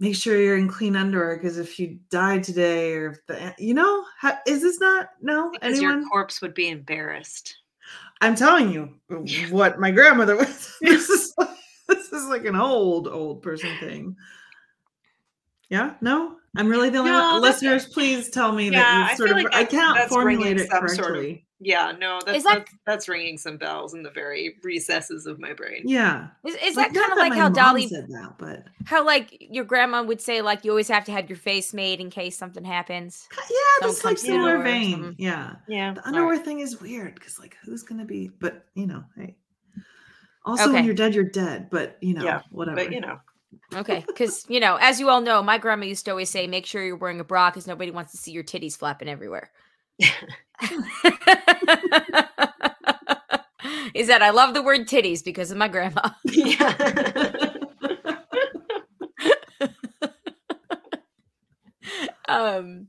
make 0.00 0.16
sure 0.16 0.40
you're 0.40 0.56
in 0.56 0.68
clean 0.68 0.96
underwear 0.96 1.36
because 1.36 1.58
if 1.58 1.78
you 1.78 1.98
died 2.10 2.42
today, 2.42 2.92
or 2.92 3.10
if 3.12 3.26
the, 3.26 3.54
you 3.58 3.74
know, 3.74 4.04
is 4.46 4.62
this 4.62 4.80
not 4.80 5.10
no 5.22 5.50
Because 5.50 5.78
anyone? 5.78 6.00
your 6.00 6.08
corpse 6.08 6.40
would 6.40 6.54
be 6.54 6.68
embarrassed. 6.68 7.56
I'm 8.20 8.34
telling 8.34 8.70
you 8.70 8.94
what 9.50 9.78
my 9.78 9.90
grandmother 9.90 10.36
was. 10.36 10.76
this 10.80 11.08
is 11.08 11.23
is 12.24 12.30
like 12.30 12.44
an 12.44 12.56
old 12.56 13.06
old 13.08 13.42
person 13.42 13.70
thing. 13.80 14.16
Yeah, 15.70 15.94
no, 16.00 16.36
I'm 16.56 16.68
really 16.68 16.90
the 16.90 16.98
only 16.98 17.10
No, 17.10 17.32
one. 17.34 17.42
Listeners, 17.42 17.86
please 17.86 18.30
tell 18.30 18.52
me 18.52 18.66
Yeah, 18.66 18.80
that 18.80 19.06
I 19.08 19.10
you 19.12 19.16
sort 19.16 19.28
feel 19.30 19.38
of. 19.38 19.44
like 19.44 19.54
I 19.54 19.64
can't 19.64 19.96
that's 19.96 20.12
formulate 20.12 20.56
ringing 20.56 20.64
it 20.64 20.70
some 20.70 20.88
sort 20.88 21.16
of- 21.18 21.36
Yeah, 21.58 21.92
no, 21.98 22.20
that's 22.24 22.44
that- 22.44 22.58
that's, 22.58 22.72
that's 22.86 23.08
ringing 23.08 23.38
some 23.38 23.56
bells 23.56 23.94
in 23.94 24.02
the 24.02 24.10
very 24.10 24.56
recesses 24.62 25.24
of 25.26 25.40
my 25.40 25.54
brain. 25.54 25.82
Yeah, 25.86 26.28
Is, 26.44 26.54
is 26.62 26.76
Like, 26.76 26.92
that 26.92 27.00
kind 27.00 27.12
of 27.12 27.18
like 27.18 27.32
how 27.32 27.48
Dolly, 27.48 27.88
said 27.88 28.06
that, 28.10 28.34
but 28.38 28.64
how 28.84 29.04
like 29.04 29.34
your 29.40 29.64
grandma 29.64 30.02
would 30.02 30.20
say, 30.20 30.42
like 30.42 30.64
you 30.64 30.70
always 30.70 30.88
have 30.88 31.04
to 31.06 31.12
have 31.12 31.30
your 31.30 31.38
face 31.38 31.72
made 31.72 32.00
in 32.00 32.10
case 32.10 32.36
something 32.36 32.62
happens? 32.64 33.26
yeah, 33.32 33.40
Someone 33.80 33.94
this 33.94 34.04
like 34.04 34.10
comes 34.10 34.20
to 34.20 34.26
the 34.26 34.32
similar 34.34 34.62
vein. 34.62 35.14
Yeah, 35.18 35.54
Yeah. 35.66 35.94
the 35.94 36.06
underwear 36.06 36.38
thing 36.38 36.60
is 36.60 36.80
weird 36.80 37.14
because 37.14 37.38
like 37.38 37.56
who's 37.64 37.82
gonna 37.82 38.04
be? 38.04 38.28
But 38.38 38.66
you 38.74 38.86
know, 38.86 39.02
hey. 39.16 39.36
Also, 40.44 40.72
when 40.72 40.84
you're 40.84 40.94
dead, 40.94 41.14
you're 41.14 41.24
dead. 41.24 41.68
But 41.70 41.96
you 42.00 42.14
know, 42.14 42.22
Yeah, 42.24 42.42
whatever. 42.50 42.76
But 42.76 42.92
you 42.92 43.00
know, 43.00 43.18
Okay, 43.74 44.04
because 44.06 44.44
you 44.48 44.60
know, 44.60 44.76
as 44.80 45.00
you 45.00 45.08
all 45.08 45.20
know, 45.20 45.42
my 45.42 45.58
grandma 45.58 45.86
used 45.86 46.04
to 46.04 46.10
always 46.10 46.30
say, 46.30 46.46
"Make 46.46 46.66
sure 46.66 46.84
you're 46.84 46.96
wearing 46.96 47.20
a 47.20 47.24
bra 47.24 47.50
because 47.50 47.66
nobody 47.66 47.90
wants 47.90 48.12
to 48.12 48.18
see 48.18 48.32
your 48.32 48.44
titties 48.44 48.76
flapping 48.76 49.08
everywhere." 49.08 49.50
Is 53.94 54.08
that 54.08 54.22
I 54.22 54.30
love 54.30 54.54
the 54.54 54.62
word 54.62 54.88
titties 54.88 55.24
because 55.24 55.50
of 55.50 55.56
my 55.56 55.68
grandma. 55.68 56.10
yeah. 56.24 57.52
um 62.28 62.88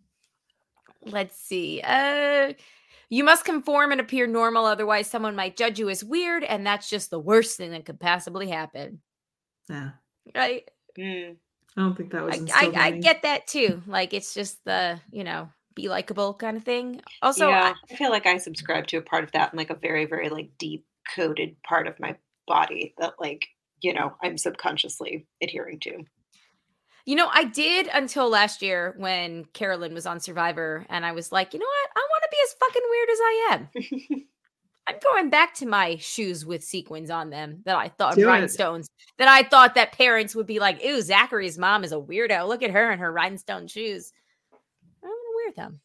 let's 1.05 1.37
see 1.37 1.81
uh 1.83 2.53
you 3.09 3.23
must 3.23 3.45
conform 3.45 3.91
and 3.91 4.01
appear 4.01 4.27
normal 4.27 4.65
otherwise 4.65 5.07
someone 5.09 5.35
might 5.35 5.57
judge 5.57 5.79
you 5.79 5.89
as 5.89 6.03
weird 6.03 6.43
and 6.43 6.65
that's 6.65 6.89
just 6.89 7.09
the 7.09 7.19
worst 7.19 7.57
thing 7.57 7.71
that 7.71 7.85
could 7.85 7.99
possibly 7.99 8.49
happen 8.49 9.01
yeah, 9.69 9.91
right 10.35 10.69
Mm. 10.97 11.35
I 11.77 11.81
don't 11.81 11.93
think 11.97 12.11
that 12.13 12.23
was. 12.23 12.39
I, 12.55 12.67
I, 12.73 12.85
I 12.85 12.91
get 12.91 13.23
that 13.23 13.47
too 13.47 13.81
like 13.85 14.13
it's 14.13 14.33
just 14.33 14.63
the 14.63 14.99
you 15.11 15.25
know 15.25 15.49
be 15.75 15.89
likable 15.89 16.33
kind 16.33 16.55
of 16.55 16.63
thing 16.63 17.01
also 17.21 17.49
yeah, 17.49 17.73
I- 17.89 17.93
I 17.93 17.97
feel 17.97 18.09
like 18.11 18.25
I 18.25 18.37
subscribe 18.37 18.87
to 18.87 18.97
a 18.97 19.01
part 19.01 19.25
of 19.25 19.33
that 19.33 19.51
in 19.51 19.57
like 19.57 19.71
a 19.71 19.75
very, 19.75 20.05
very 20.05 20.29
like 20.29 20.51
deep 20.57 20.85
coded 21.13 21.57
part 21.63 21.87
of 21.87 21.99
my 21.99 22.15
body 22.47 22.93
that 22.99 23.15
like, 23.19 23.45
you 23.81 23.93
know, 23.93 24.13
I'm 24.23 24.37
subconsciously 24.37 25.27
adhering 25.43 25.81
to. 25.81 26.05
you 27.05 27.15
know 27.15 27.29
i 27.33 27.43
did 27.43 27.87
until 27.93 28.29
last 28.29 28.61
year 28.61 28.95
when 28.97 29.43
carolyn 29.53 29.93
was 29.93 30.05
on 30.05 30.19
survivor 30.21 30.85
and 30.89 31.05
i 31.05 31.11
was 31.11 31.29
like 31.31 31.53
you 31.53 31.59
know 31.59 31.65
what 31.65 31.89
i 31.95 32.07
want 32.09 32.14
to 32.25 32.31
be 32.31 32.37
as 32.43 32.55
fucking 32.59 32.81
weird 32.89 33.09
as 33.09 33.19
i 33.21 33.49
am 33.51 34.25
I'm 34.87 34.97
going 35.01 35.31
back 35.31 35.55
to 35.55 35.65
my 35.65 35.95
shoes 35.95 36.45
with 36.45 36.63
sequins 36.63 37.09
on 37.09 37.31
them 37.31 37.61
that 37.65 37.75
I 37.75 37.89
thought 37.89 38.13
Do 38.13 38.21
it. 38.21 38.25
rhinestones 38.27 38.87
that 39.17 39.27
I 39.27 39.41
thought 39.41 39.73
that 39.75 39.93
parents 39.93 40.35
would 40.35 40.45
be 40.45 40.59
like, 40.59 40.83
"Ew, 40.83 41.01
Zachary's 41.01 41.57
mom 41.57 41.83
is 41.83 41.91
a 41.91 41.95
weirdo. 41.95 42.47
Look 42.47 42.61
at 42.61 42.69
her 42.69 42.91
and 42.91 43.01
her 43.01 43.11
rhinestone 43.11 43.65
shoes." 43.67 44.13
I'm 45.03 45.09
gonna 45.09 45.35
wear 45.35 45.53
them. 45.55 45.79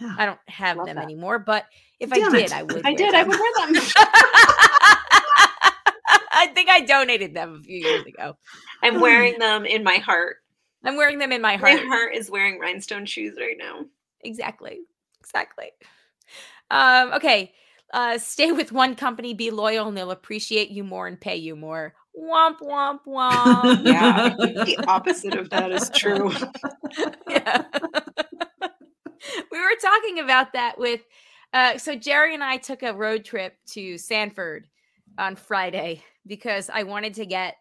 Yeah. 0.00 0.14
I 0.16 0.26
don't 0.26 0.38
have 0.46 0.76
them 0.76 0.94
that. 0.94 1.04
anymore, 1.04 1.40
but 1.40 1.66
if 1.98 2.10
Damn 2.10 2.32
I 2.32 2.38
it. 2.38 2.40
did, 2.42 2.52
I 2.52 2.62
would. 2.62 2.86
I 2.86 2.90
wear 2.90 2.96
did. 2.96 3.14
I 3.14 3.22
would 3.24 3.36
wear 3.36 3.66
them. 3.66 3.82
I 6.36 6.46
think 6.54 6.68
I 6.70 6.80
donated 6.82 7.34
them 7.34 7.58
a 7.60 7.62
few 7.64 7.78
years 7.78 8.06
ago. 8.06 8.36
I'm 8.82 9.00
wearing 9.00 9.38
them 9.40 9.64
in 9.64 9.82
my 9.82 9.96
heart. 9.96 10.36
I'm 10.84 10.96
wearing 10.96 11.18
them 11.18 11.32
in 11.32 11.40
my 11.40 11.56
heart. 11.56 11.82
My 11.82 11.88
heart 11.88 12.14
is 12.14 12.30
wearing 12.30 12.60
rhinestone 12.60 13.06
shoes 13.06 13.36
right 13.40 13.56
now. 13.58 13.86
Exactly. 14.20 14.80
Exactly. 15.24 15.70
Um, 16.70 17.12
okay. 17.14 17.52
Uh, 17.92 18.18
stay 18.18 18.50
with 18.52 18.72
one 18.72 18.94
company, 18.94 19.34
be 19.34 19.50
loyal, 19.50 19.88
and 19.88 19.96
they'll 19.96 20.10
appreciate 20.10 20.70
you 20.70 20.84
more 20.84 21.06
and 21.06 21.20
pay 21.20 21.36
you 21.36 21.54
more. 21.56 21.94
Womp 22.18 22.58
womp 22.60 23.00
womp. 23.06 23.80
Yeah, 23.84 24.34
the 24.38 24.84
opposite 24.86 25.34
of 25.34 25.50
that 25.50 25.72
is 25.72 25.90
true. 25.90 26.32
yeah. 27.28 27.64
we 29.50 29.60
were 29.60 29.76
talking 29.80 30.20
about 30.20 30.52
that 30.52 30.78
with 30.78 31.00
uh 31.52 31.76
so 31.78 31.94
Jerry 31.96 32.34
and 32.34 32.44
I 32.44 32.56
took 32.56 32.82
a 32.82 32.94
road 32.94 33.24
trip 33.24 33.54
to 33.72 33.98
Sanford 33.98 34.66
on 35.18 35.36
Friday 35.36 36.02
because 36.26 36.70
I 36.72 36.84
wanted 36.84 37.14
to 37.14 37.26
get 37.26 37.56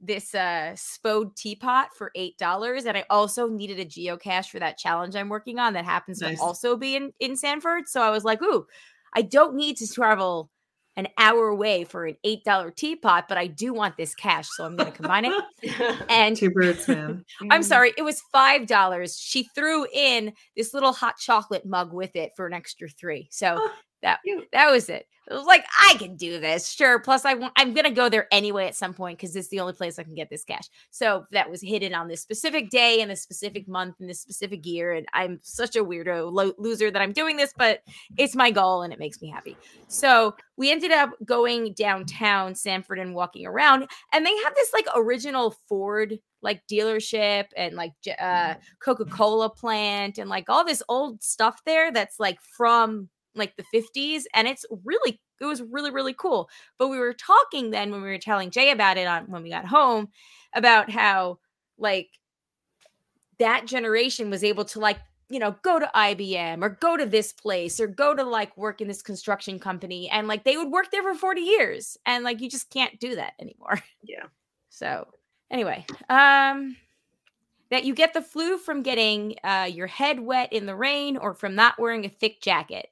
this 0.00 0.34
uh 0.34 0.72
spode 0.76 1.34
teapot 1.36 1.88
for 1.96 2.10
eight 2.14 2.36
dollars 2.36 2.84
and 2.84 2.96
I 2.96 3.04
also 3.08 3.48
needed 3.48 3.78
a 3.78 3.84
geocache 3.86 4.48
for 4.50 4.58
that 4.58 4.76
challenge 4.76 5.16
I'm 5.16 5.28
working 5.28 5.58
on 5.58 5.72
that 5.74 5.84
happens 5.84 6.20
Nice. 6.20 6.38
to 6.38 6.44
also 6.44 6.76
be 6.76 6.96
in, 6.96 7.12
in 7.20 7.36
Sanford. 7.36 7.88
So 7.88 8.02
I 8.02 8.10
was 8.10 8.24
like, 8.24 8.42
ooh, 8.42 8.66
I 9.14 9.22
don't 9.22 9.54
need 9.54 9.76
to 9.78 9.88
travel 9.90 10.50
an 10.96 11.08
hour 11.18 11.48
away 11.48 11.84
for 11.84 12.06
an 12.06 12.16
eight 12.22 12.44
dollar 12.44 12.70
teapot, 12.70 13.24
but 13.28 13.36
I 13.38 13.46
do 13.48 13.72
want 13.72 13.96
this 13.96 14.14
cache, 14.14 14.48
so 14.48 14.64
I'm 14.64 14.76
gonna 14.76 14.92
combine 14.92 15.24
it. 15.24 15.44
And 16.08 16.36
Two 16.36 16.50
birds, 16.50 16.86
man. 16.86 17.24
I'm 17.50 17.62
Mm. 17.62 17.64
sorry, 17.64 17.92
it 17.96 18.02
was 18.02 18.20
five 18.32 18.66
dollars. 18.66 19.18
She 19.18 19.44
threw 19.54 19.86
in 19.92 20.32
this 20.56 20.74
little 20.74 20.92
hot 20.92 21.16
chocolate 21.18 21.64
mug 21.66 21.92
with 21.92 22.14
it 22.14 22.32
for 22.36 22.46
an 22.46 22.52
extra 22.52 22.88
three. 22.88 23.28
So 23.30 23.56
Oh, 23.58 23.70
that 24.04 24.20
cute. 24.24 24.48
that 24.52 24.70
was 24.70 24.88
it. 24.88 25.06
It 25.26 25.32
was 25.32 25.46
like 25.46 25.64
I 25.80 25.94
can 25.94 26.16
do 26.16 26.38
this, 26.38 26.70
sure. 26.70 26.98
Plus, 26.98 27.24
I 27.24 27.32
want 27.32 27.54
I'm 27.56 27.72
gonna 27.72 27.90
go 27.90 28.10
there 28.10 28.28
anyway 28.30 28.66
at 28.66 28.74
some 28.74 28.92
point 28.92 29.18
because 29.18 29.34
it's 29.34 29.48
the 29.48 29.60
only 29.60 29.72
place 29.72 29.98
I 29.98 30.02
can 30.02 30.14
get 30.14 30.28
this 30.28 30.44
cache. 30.44 30.68
So 30.90 31.24
that 31.32 31.50
was 31.50 31.62
hidden 31.62 31.94
on 31.94 32.08
this 32.08 32.20
specific 32.20 32.68
day 32.68 33.00
in 33.00 33.10
a 33.10 33.16
specific 33.16 33.66
month 33.66 33.96
in 34.00 34.06
this 34.06 34.20
specific 34.20 34.66
year, 34.66 34.92
and 34.92 35.06
I'm 35.14 35.40
such 35.42 35.76
a 35.76 35.84
weirdo 35.84 36.30
lo- 36.30 36.52
loser 36.58 36.90
that 36.90 37.00
I'm 37.00 37.12
doing 37.12 37.38
this, 37.38 37.54
but 37.56 37.80
it's 38.18 38.36
my 38.36 38.50
goal 38.50 38.82
and 38.82 38.92
it 38.92 38.98
makes 38.98 39.22
me 39.22 39.30
happy. 39.30 39.56
So 39.88 40.36
we 40.58 40.70
ended 40.70 40.90
up 40.90 41.10
going 41.24 41.72
downtown 41.72 42.54
Sanford 42.54 42.98
and 42.98 43.14
walking 43.14 43.46
around, 43.46 43.88
and 44.12 44.26
they 44.26 44.36
have 44.44 44.54
this 44.54 44.74
like 44.74 44.86
original 44.94 45.56
Ford 45.68 46.18
like 46.42 46.60
dealership 46.70 47.46
and 47.56 47.74
like 47.74 47.94
uh 48.20 48.54
Coca-Cola 48.78 49.48
plant 49.48 50.18
and 50.18 50.28
like 50.28 50.50
all 50.50 50.66
this 50.66 50.82
old 50.90 51.22
stuff 51.22 51.62
there 51.64 51.90
that's 51.90 52.20
like 52.20 52.38
from 52.42 53.08
like 53.34 53.56
the 53.56 53.64
50s 53.74 54.22
and 54.34 54.46
it's 54.48 54.64
really 54.84 55.20
it 55.40 55.46
was 55.46 55.62
really 55.62 55.90
really 55.90 56.14
cool. 56.14 56.48
But 56.78 56.88
we 56.88 56.98
were 56.98 57.14
talking 57.14 57.70
then 57.70 57.90
when 57.90 58.02
we 58.02 58.08
were 58.08 58.18
telling 58.18 58.50
Jay 58.50 58.70
about 58.70 58.96
it 58.96 59.06
on 59.06 59.24
when 59.30 59.42
we 59.42 59.50
got 59.50 59.66
home 59.66 60.08
about 60.54 60.90
how 60.90 61.38
like 61.78 62.10
that 63.38 63.66
generation 63.66 64.30
was 64.30 64.44
able 64.44 64.64
to 64.64 64.78
like 64.80 64.98
you 65.28 65.38
know 65.38 65.54
go 65.62 65.78
to 65.78 65.90
IBM 65.94 66.62
or 66.62 66.68
go 66.68 66.96
to 66.96 67.06
this 67.06 67.32
place 67.32 67.80
or 67.80 67.86
go 67.86 68.14
to 68.14 68.22
like 68.22 68.56
work 68.56 68.80
in 68.80 68.88
this 68.88 69.02
construction 69.02 69.58
company 69.58 70.08
and 70.10 70.28
like 70.28 70.44
they 70.44 70.56
would 70.56 70.70
work 70.70 70.90
there 70.90 71.02
for 71.02 71.14
40 71.14 71.40
years 71.40 71.96
and 72.06 72.24
like 72.24 72.40
you 72.40 72.50
just 72.50 72.70
can't 72.70 72.98
do 73.00 73.16
that 73.16 73.34
anymore. 73.40 73.80
Yeah. 74.06 74.24
So 74.68 75.08
anyway, 75.50 75.86
um 76.10 76.76
that 77.70 77.84
you 77.84 77.94
get 77.94 78.12
the 78.12 78.20
flu 78.20 78.58
from 78.58 78.82
getting 78.82 79.36
uh 79.42 79.68
your 79.70 79.86
head 79.86 80.20
wet 80.20 80.52
in 80.52 80.66
the 80.66 80.76
rain 80.76 81.16
or 81.16 81.34
from 81.34 81.54
not 81.54 81.78
wearing 81.78 82.04
a 82.04 82.10
thick 82.10 82.40
jacket. 82.42 82.88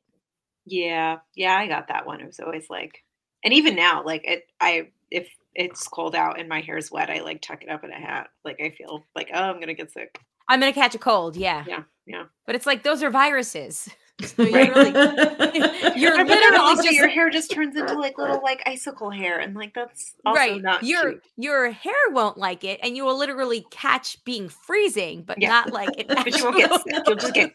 Yeah, 0.64 1.18
yeah, 1.34 1.56
I 1.56 1.66
got 1.66 1.88
that 1.88 2.06
one. 2.06 2.20
It 2.20 2.26
was 2.26 2.40
always 2.40 2.66
like, 2.70 3.02
and 3.44 3.52
even 3.52 3.74
now, 3.74 4.04
like 4.04 4.24
it, 4.24 4.44
I 4.60 4.88
if 5.10 5.28
it's 5.54 5.86
cold 5.88 6.14
out 6.14 6.38
and 6.40 6.48
my 6.48 6.60
hair's 6.60 6.90
wet, 6.90 7.10
I 7.10 7.20
like 7.20 7.42
tuck 7.42 7.62
it 7.62 7.68
up 7.68 7.84
in 7.84 7.90
a 7.90 8.00
hat. 8.00 8.28
Like 8.44 8.60
I 8.60 8.70
feel 8.70 9.04
like, 9.14 9.30
oh, 9.34 9.40
I'm 9.40 9.60
gonna 9.60 9.74
get 9.74 9.92
sick. 9.92 10.18
I'm 10.48 10.60
going 10.60 10.72
to 10.72 10.78
catch 10.78 10.94
a 10.94 10.98
cold, 10.98 11.36
yeah. 11.36 11.64
Yeah, 11.66 11.82
yeah. 12.06 12.24
But 12.46 12.54
it's 12.54 12.66
like 12.66 12.82
those 12.82 13.02
are 13.02 13.10
viruses. 13.10 13.88
So 14.22 14.42
you're 14.44 14.52
Right. 14.52 14.74
really 14.76 14.92
But 14.92 15.96
you're 15.96 16.16
then 16.16 16.26
literally 16.28 16.58
also 16.58 16.82
just 16.84 16.94
your 16.94 17.08
hair 17.08 17.28
just 17.28 17.50
turns 17.50 17.74
into 17.74 17.94
like 17.98 18.18
little 18.18 18.40
like 18.42 18.62
icicle 18.66 19.10
hair, 19.10 19.40
and 19.40 19.54
like 19.56 19.74
that's 19.74 20.14
also 20.24 20.38
right. 20.38 20.62
not 20.62 20.82
your 20.84 21.10
cute. 21.12 21.24
your 21.36 21.70
hair 21.72 21.94
won't 22.10 22.38
like 22.38 22.62
it, 22.62 22.78
and 22.84 22.96
you 22.96 23.04
will 23.04 23.18
literally 23.18 23.66
catch 23.72 24.22
being 24.24 24.48
freezing, 24.48 25.22
but 25.22 25.40
Yeah. 25.40 25.48
not 25.48 25.72
like 25.72 25.98
it. 25.98 26.06
But 26.24 26.36
you 26.36 26.44
won't 26.44 26.56
get 26.56 26.72
sick. 26.72 27.02
You'll 27.06 27.16
just 27.16 27.34
get 27.34 27.52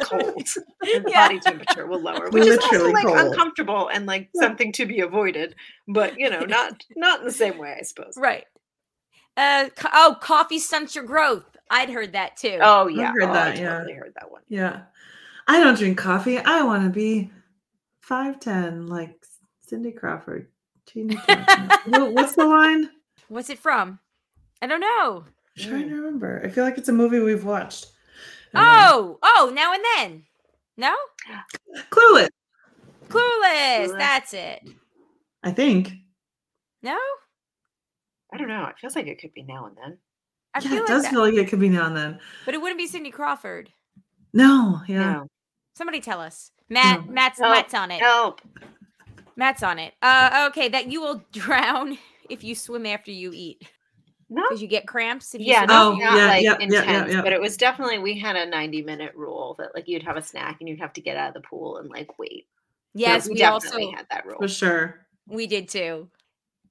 cold. 0.00 0.42
And 0.94 1.04
the 1.06 1.10
Yeah. 1.10 1.26
body 1.28 1.40
temperature 1.40 1.86
will 1.86 2.00
lower, 2.02 2.28
which 2.30 2.46
is 2.46 2.58
also 2.58 2.90
like 2.92 3.06
cold. 3.06 3.18
uncomfortable 3.18 3.88
and 3.88 4.04
like 4.06 4.28
something 4.34 4.72
to 4.72 4.86
be 4.86 5.00
avoided. 5.00 5.54
But 5.88 6.18
you 6.18 6.28
know, 6.28 6.40
not 6.40 6.82
not 6.96 7.20
in 7.20 7.26
the 7.26 7.32
same 7.32 7.56
way, 7.56 7.76
I 7.78 7.82
suppose. 7.82 8.14
right. 8.16 8.44
Uh 9.36 9.68
co- 9.76 9.88
oh, 9.92 10.16
coffee 10.20 10.58
stunts 10.58 10.94
your 10.94 11.04
growth. 11.04 11.44
I'd 11.70 11.88
heard 11.88 12.12
that 12.12 12.36
too. 12.36 12.58
Oh 12.60 12.88
yeah, 12.88 13.12
heard 13.12 13.30
oh, 13.30 13.32
that, 13.32 13.56
I 13.56 13.60
yeah. 13.60 13.68
totally 13.78 13.94
heard 13.94 14.12
that 14.20 14.30
one. 14.30 14.42
Yeah. 14.48 14.82
I 15.50 15.58
don't 15.58 15.76
drink 15.76 15.98
coffee. 15.98 16.38
I 16.38 16.62
want 16.62 16.84
to 16.84 16.90
be 16.90 17.28
5'10 18.08 18.88
like 18.88 19.16
Cindy 19.66 19.90
Crawford. 19.90 20.46
Teeny 20.86 21.16
tiny. 21.16 21.44
What- 21.86 22.12
What's 22.12 22.36
the 22.36 22.46
line? 22.46 22.88
What's 23.28 23.50
it 23.50 23.58
from? 23.58 23.98
I 24.62 24.68
don't 24.68 24.80
know. 24.80 25.24
I'm 25.58 25.64
trying 25.70 25.88
to 25.88 25.94
remember. 25.96 26.40
I 26.44 26.48
feel 26.50 26.62
like 26.64 26.78
it's 26.78 26.88
a 26.88 26.92
movie 26.92 27.18
we've 27.18 27.44
watched. 27.44 27.86
Anyway. 28.54 28.68
Oh, 28.72 29.18
oh, 29.22 29.52
now 29.54 29.72
and 29.74 29.84
then. 29.96 30.22
No? 30.76 30.94
Clueless, 31.90 32.28
Clueless. 33.08 33.88
Clueless. 33.88 33.98
That's 33.98 34.32
it. 34.34 34.62
I 35.42 35.50
think. 35.50 35.92
No? 36.82 36.96
I 38.32 38.36
don't 38.38 38.48
know. 38.48 38.66
It 38.66 38.78
feels 38.80 38.94
like 38.94 39.06
it 39.08 39.20
could 39.20 39.34
be 39.34 39.42
now 39.42 39.66
and 39.66 39.76
then. 39.76 39.98
I 40.54 40.60
yeah, 40.60 40.68
feel 40.68 40.72
it 40.72 40.80
like 40.82 40.86
does 40.88 41.02
that. 41.02 41.10
feel 41.10 41.20
like 41.20 41.34
it 41.34 41.48
could 41.48 41.60
be 41.60 41.68
now 41.68 41.86
and 41.86 41.96
then. 41.96 42.20
But 42.44 42.54
it 42.54 42.60
wouldn't 42.62 42.78
be 42.78 42.86
Cindy 42.86 43.10
Crawford. 43.10 43.68
No, 44.32 44.80
yeah. 44.86 45.12
No. 45.12 45.26
Somebody 45.80 46.00
tell 46.00 46.20
us. 46.20 46.50
Matt, 46.68 47.06
No. 47.06 47.12
Matt's 47.12 47.38
Help. 47.38 47.54
Matt's 47.54 47.72
on 47.72 47.90
it. 47.90 48.00
Help. 48.02 48.42
Matt's 49.34 49.62
on 49.62 49.78
it. 49.78 49.94
Uh 50.02 50.48
okay, 50.50 50.68
that 50.68 50.92
you 50.92 51.00
will 51.00 51.24
drown 51.32 51.96
if 52.28 52.44
you 52.44 52.54
swim 52.54 52.84
after 52.84 53.10
you 53.10 53.32
eat. 53.34 53.66
No. 54.28 54.42
Because 54.46 54.60
you 54.60 54.68
get 54.68 54.86
cramps 54.86 55.34
if 55.34 55.40
you 55.40 55.46
Yeah, 55.46 55.60
swim 55.64 55.70
Oh, 55.70 55.92
not 55.92 55.98
yeah, 56.18 56.26
like 56.26 56.42
yep, 56.42 56.60
yep, 56.60 56.70
yep, 56.70 56.82
intense, 56.82 57.12
yep. 57.14 57.24
but 57.24 57.32
it 57.32 57.40
was 57.40 57.56
definitely 57.56 57.98
we 57.98 58.18
had 58.18 58.36
a 58.36 58.44
90 58.44 58.82
minute 58.82 59.12
rule 59.14 59.56
that 59.58 59.74
like 59.74 59.88
you'd 59.88 60.02
have 60.02 60.18
a 60.18 60.22
snack 60.22 60.58
and 60.60 60.68
you'd 60.68 60.80
have 60.80 60.92
to 60.92 61.00
get 61.00 61.16
out 61.16 61.28
of 61.28 61.34
the 61.42 61.48
pool 61.48 61.78
and 61.78 61.88
like 61.88 62.18
wait. 62.18 62.46
Yes, 62.92 63.26
we, 63.26 63.32
we, 63.32 63.38
definitely 63.38 63.84
also 63.84 63.96
had 63.96 64.06
that 64.10 64.26
rule. 64.26 64.36
For 64.38 64.48
sure. 64.48 65.06
we 65.28 65.46
did 65.46 65.70
too. 65.70 66.10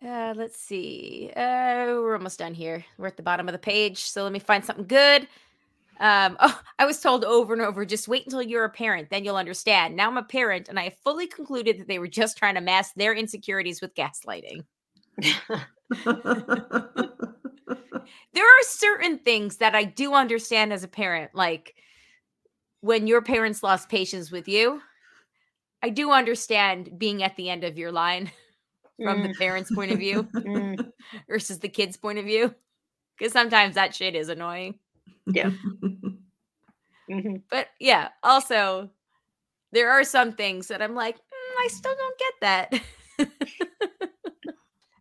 Uh 0.06 0.36
let's 0.38 0.62
see. 0.62 1.32
Uh 1.36 1.98
we're 1.98 2.14
almost 2.16 2.38
done 2.38 2.54
here. 2.54 2.86
We're 3.00 3.08
at 3.08 3.18
the 3.18 3.24
bottom 3.24 3.48
of 3.48 3.54
the 3.54 3.58
page. 3.58 4.02
So 4.02 4.22
let 4.22 4.32
me 4.34 4.38
find 4.38 4.64
something 4.64 4.86
good. 4.86 5.28
Um, 6.00 6.38
oh, 6.40 6.62
I 6.80 6.86
was 6.86 7.00
told 7.00 7.26
over 7.26 7.54
and 7.54 7.62
over, 7.62 7.86
just 7.86 8.08
wait 8.08 8.26
until 8.26 8.42
you're 8.42 8.66
a 8.66 8.70
parent, 8.70 9.10
then 9.10 9.26
you'll 9.26 9.36
understand. 9.36 9.96
Now 9.96 10.08
I'm 10.08 10.18
a 10.18 10.24
parent, 10.24 10.70
and 10.70 10.80
I 10.80 10.96
fully 11.04 11.28
concluded 11.28 11.80
that 11.80 11.88
they 11.88 12.00
were 12.00 12.08
just 12.08 12.38
trying 12.38 12.56
to 12.56 12.62
mask 12.62 12.94
their 12.96 13.14
insecurities 13.14 13.82
with 13.82 13.96
gaslighting. 13.96 14.64
there 18.34 18.46
are 18.46 18.64
certain 18.64 19.20
things 19.20 19.58
that 19.58 19.76
I 19.76 19.84
do 19.84 20.14
understand 20.14 20.72
as 20.72 20.84
a 20.84 20.88
parent, 20.88 21.36
like 21.36 21.76
when 22.82 23.08
your 23.08 23.22
parents 23.22 23.64
lost 23.64 23.90
patience 23.90 24.32
with 24.32 24.48
you. 24.48 24.82
I 25.82 25.90
do 25.90 26.12
understand 26.12 26.98
being 27.00 27.24
at 27.24 27.38
the 27.38 27.50
end 27.50 27.64
of 27.64 27.78
your 27.78 27.92
line 27.92 28.32
from 29.04 29.24
the 29.24 29.34
parents' 29.38 29.72
point 29.72 29.92
of 29.92 30.00
view 30.00 30.24
Mm. 30.34 30.92
versus 31.30 31.60
the 31.60 31.70
kids' 31.70 31.96
point 31.98 32.20
of 32.20 32.26
view. 32.26 32.54
Because 33.18 33.34
sometimes 33.34 33.76
that 33.76 33.96
shit 33.96 34.16
is 34.16 34.30
annoying. 34.30 34.80
Yeah. 35.34 35.52
Mhm. 37.10 37.42
But 37.50 37.70
yeah, 37.80 38.10
also, 38.22 38.92
there 39.72 39.90
are 39.92 40.04
some 40.04 40.34
things 40.34 40.68
that 40.68 40.82
I'm 40.82 40.96
like, 40.96 41.16
"Mm, 41.18 41.66
I 41.66 41.68
still 41.70 41.96
don't 41.96 42.20
get 42.20 42.34
that. 42.42 42.74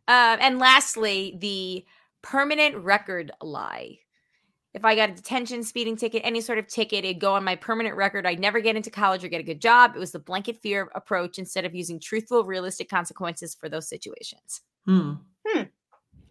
um, 0.09 0.39
and 0.41 0.59
lastly, 0.59 1.37
the 1.41 1.85
permanent 2.22 2.76
record 2.76 3.31
lie. 3.43 3.99
If 4.74 4.85
I 4.85 4.95
got 4.95 5.11
a 5.11 5.14
detention, 5.14 5.62
speeding 5.62 5.97
ticket, 5.97 6.22
any 6.24 6.41
sort 6.41 6.59
of 6.59 6.66
ticket, 6.66 7.05
it'd 7.05 7.20
go 7.20 7.35
on 7.35 7.45
my 7.45 7.57
permanent 7.57 7.97
record. 7.97 8.26
I'd 8.26 8.41
never 8.41 8.61
get 8.61 8.76
into 8.76 8.91
college 8.91 9.24
or 9.24 9.29
get 9.29 9.41
a 9.41 9.45
good 9.45 9.61
job. 9.61 9.93
It 9.97 9.99
was 9.99 10.12
the 10.12 10.18
blanket 10.18 10.57
fear 10.62 10.91
approach 10.95 11.39
instead 11.39 11.64
of 11.64 11.74
using 11.74 11.99
truthful, 12.01 12.45
realistic 12.45 12.89
consequences 12.89 13.55
for 13.55 13.68
those 13.68 13.89
situations. 13.89 14.61
Hmm. 15.47 15.62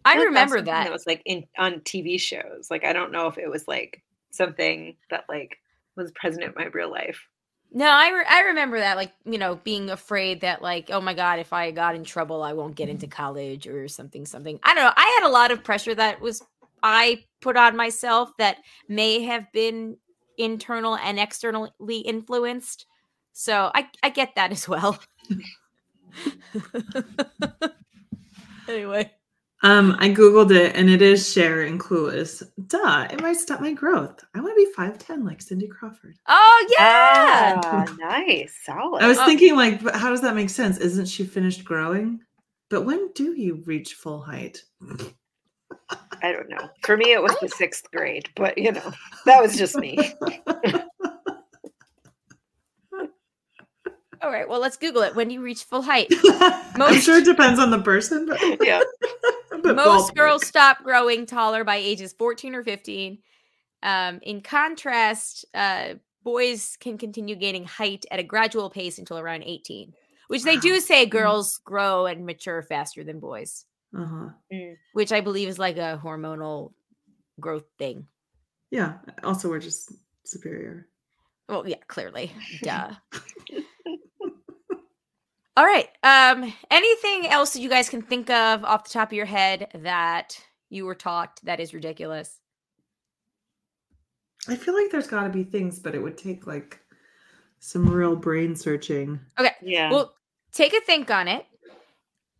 I 0.08 0.24
remember 0.24 0.60
that. 0.60 0.84
That 0.84 0.92
was 0.92 1.06
like 1.06 1.22
in 1.24 1.44
on 1.58 1.80
TV 1.80 2.20
shows. 2.20 2.68
Like 2.70 2.84
I 2.84 2.92
don't 2.92 3.12
know 3.12 3.26
if 3.26 3.38
it 3.38 3.50
was 3.50 3.68
like 3.68 4.02
something 4.30 4.96
that 5.10 5.24
like 5.28 5.58
was 5.96 6.12
present 6.12 6.44
in 6.44 6.52
my 6.56 6.66
real 6.66 6.90
life. 6.90 7.26
No, 7.70 7.86
I 7.86 8.10
re- 8.10 8.26
I 8.28 8.40
remember 8.42 8.78
that, 8.78 8.96
like 8.96 9.12
you 9.24 9.36
know, 9.36 9.56
being 9.56 9.90
afraid 9.90 10.40
that 10.40 10.62
like, 10.62 10.88
oh 10.90 11.00
my 11.00 11.12
god, 11.12 11.38
if 11.38 11.52
I 11.52 11.70
got 11.70 11.94
in 11.94 12.04
trouble, 12.04 12.42
I 12.42 12.54
won't 12.54 12.76
get 12.76 12.88
into 12.88 13.06
mm-hmm. 13.06 13.22
college 13.22 13.66
or 13.66 13.88
something, 13.88 14.24
something. 14.24 14.58
I 14.62 14.74
don't 14.74 14.84
know. 14.84 14.92
I 14.96 15.20
had 15.20 15.28
a 15.28 15.32
lot 15.32 15.50
of 15.50 15.62
pressure 15.62 15.94
that 15.94 16.20
was 16.20 16.42
I 16.82 17.24
put 17.40 17.56
on 17.56 17.76
myself 17.76 18.30
that 18.38 18.58
may 18.88 19.22
have 19.22 19.50
been 19.52 19.98
internal 20.38 20.96
and 20.96 21.18
externally 21.18 21.98
influenced. 21.98 22.86
So 23.34 23.70
I 23.74 23.88
I 24.02 24.08
get 24.08 24.34
that 24.36 24.50
as 24.50 24.66
well. 24.66 24.98
anyway, 28.68 29.10
Um, 29.62 29.96
I 29.98 30.10
googled 30.10 30.52
it 30.54 30.76
and 30.76 30.88
it 30.88 31.02
is 31.02 31.32
Cher 31.32 31.62
and 31.62 31.80
clueless. 31.80 32.44
Duh, 32.68 33.08
it 33.10 33.20
might 33.20 33.36
stop 33.38 33.60
my 33.60 33.72
growth. 33.72 34.24
I 34.34 34.40
want 34.40 34.56
to 34.56 34.64
be 34.64 34.72
5'10 34.72 35.24
like 35.24 35.42
Cindy 35.42 35.66
Crawford. 35.66 36.14
oh 36.28 36.66
yeah, 36.78 37.60
Ah, 37.64 37.84
nice, 37.98 38.56
solid. 38.64 39.02
I 39.02 39.08
was 39.08 39.18
Oh. 39.18 39.26
thinking, 39.26 39.56
like, 39.56 39.82
but 39.82 39.96
how 39.96 40.10
does 40.10 40.20
that 40.20 40.36
make 40.36 40.50
sense? 40.50 40.78
Isn't 40.78 41.06
she 41.06 41.24
finished 41.24 41.64
growing? 41.64 42.20
But 42.70 42.82
when 42.82 43.10
do 43.14 43.34
you 43.34 43.62
reach 43.66 43.94
full 43.94 44.20
height? 44.20 44.62
I 46.22 46.32
don't 46.32 46.48
know. 46.48 46.68
For 46.82 46.96
me, 46.96 47.12
it 47.12 47.22
was 47.22 47.34
the 47.40 47.48
sixth 47.48 47.90
grade, 47.90 48.28
but 48.36 48.56
you 48.58 48.70
know, 48.72 48.92
that 49.26 49.42
was 49.42 49.56
just 49.56 49.76
me. 49.76 49.98
All 54.22 54.30
right, 54.30 54.48
well, 54.48 54.60
let's 54.60 54.76
Google 54.76 55.02
it. 55.02 55.14
When 55.14 55.28
do 55.28 55.34
you 55.34 55.42
reach 55.42 55.64
full 55.64 55.82
height? 55.82 56.08
I'm 56.24 56.78
Most- 56.78 57.04
sure 57.04 57.18
it 57.18 57.24
depends 57.24 57.60
on 57.60 57.70
the 57.70 57.80
person, 57.80 58.26
but, 58.26 58.40
Yeah. 58.60 58.82
but 59.62 59.76
Most 59.76 60.12
ballpark. 60.12 60.16
girls 60.16 60.46
stop 60.46 60.82
growing 60.82 61.26
taller 61.26 61.64
by 61.64 61.76
ages 61.76 62.12
14 62.12 62.54
or 62.54 62.64
15. 62.64 63.18
Um, 63.82 64.18
in 64.22 64.40
contrast, 64.40 65.44
uh, 65.54 65.94
boys 66.24 66.76
can 66.80 66.98
continue 66.98 67.36
gaining 67.36 67.64
height 67.64 68.04
at 68.10 68.18
a 68.18 68.24
gradual 68.24 68.70
pace 68.70 68.98
until 68.98 69.18
around 69.18 69.44
18, 69.44 69.92
which 70.26 70.42
they 70.42 70.56
do 70.56 70.80
say 70.80 71.06
girls 71.06 71.58
grow 71.64 72.06
and 72.06 72.26
mature 72.26 72.62
faster 72.62 73.04
than 73.04 73.20
boys, 73.20 73.64
Uh-huh. 73.96 74.30
which 74.94 75.12
I 75.12 75.20
believe 75.20 75.48
is 75.48 75.58
like 75.60 75.76
a 75.76 76.00
hormonal 76.02 76.72
growth 77.38 77.64
thing. 77.78 78.08
Yeah. 78.72 78.94
Also, 79.22 79.48
we're 79.48 79.60
just 79.60 79.92
superior. 80.24 80.88
Well, 81.48 81.66
yeah, 81.66 81.76
clearly. 81.86 82.32
Duh. 82.62 82.90
All 85.58 85.64
right. 85.64 85.88
Um, 86.04 86.54
anything 86.70 87.26
else 87.26 87.52
that 87.52 87.60
you 87.60 87.68
guys 87.68 87.88
can 87.88 88.00
think 88.00 88.30
of 88.30 88.62
off 88.62 88.84
the 88.84 88.90
top 88.90 89.08
of 89.08 89.14
your 89.14 89.26
head 89.26 89.66
that 89.74 90.40
you 90.70 90.84
were 90.84 90.94
taught 90.94 91.40
that 91.42 91.58
is 91.58 91.74
ridiculous? 91.74 92.38
I 94.46 94.54
feel 94.54 94.72
like 94.80 94.92
there's 94.92 95.08
got 95.08 95.24
to 95.24 95.30
be 95.30 95.42
things, 95.42 95.80
but 95.80 95.96
it 95.96 95.98
would 95.98 96.16
take 96.16 96.46
like 96.46 96.78
some 97.58 97.90
real 97.90 98.14
brain 98.14 98.54
searching. 98.54 99.18
Okay. 99.36 99.50
Yeah. 99.60 99.90
Well, 99.90 100.14
take 100.52 100.74
a 100.74 100.80
think 100.80 101.10
on 101.10 101.26
it. 101.26 101.44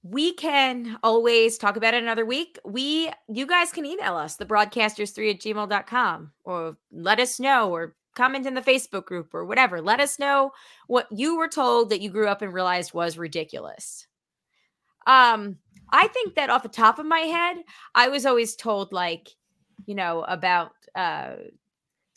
We 0.05 0.35
can 0.35 0.97
always 1.03 1.59
talk 1.59 1.77
about 1.77 1.95
it 1.95 2.05
another 2.05 2.25
week. 2.25 2.61
We 2.65 3.11
you 3.29 3.49
guys 3.49 3.73
can 3.73 3.85
email 3.85 4.15
us, 4.15 4.37
the 4.37 4.47
broadcasters3 4.47 5.35
at 5.35 5.41
gmail.com, 5.41 6.31
or 6.45 6.77
let 6.93 7.19
us 7.19 7.41
know, 7.41 7.75
or 7.75 7.97
comment 8.15 8.47
in 8.47 8.55
the 8.55 8.61
Facebook 8.61 9.05
group 9.05 9.35
or 9.35 9.45
whatever. 9.45 9.81
Let 9.81 10.01
us 10.01 10.19
know 10.19 10.53
what 10.87 11.07
you 11.11 11.37
were 11.37 11.49
told 11.49 11.91
that 11.91 12.01
you 12.01 12.11
grew 12.11 12.27
up 12.29 12.43
and 12.43 12.53
realized 12.53 12.95
was 12.95 13.19
ridiculous. 13.19 14.07
Um, 15.07 15.57
I 15.91 16.09
think 16.09 16.35
that 16.35 16.51
off 16.51 16.63
the 16.63 16.69
top 16.69 16.99
of 16.99 17.07
my 17.07 17.21
head, 17.21 17.59
I 17.95 18.09
was 18.09 18.27
always 18.27 18.57
told 18.57 18.93
like, 18.93 19.29
you 19.87 19.95
know, 19.95 20.23
about 20.25 20.73
uh 20.95 21.37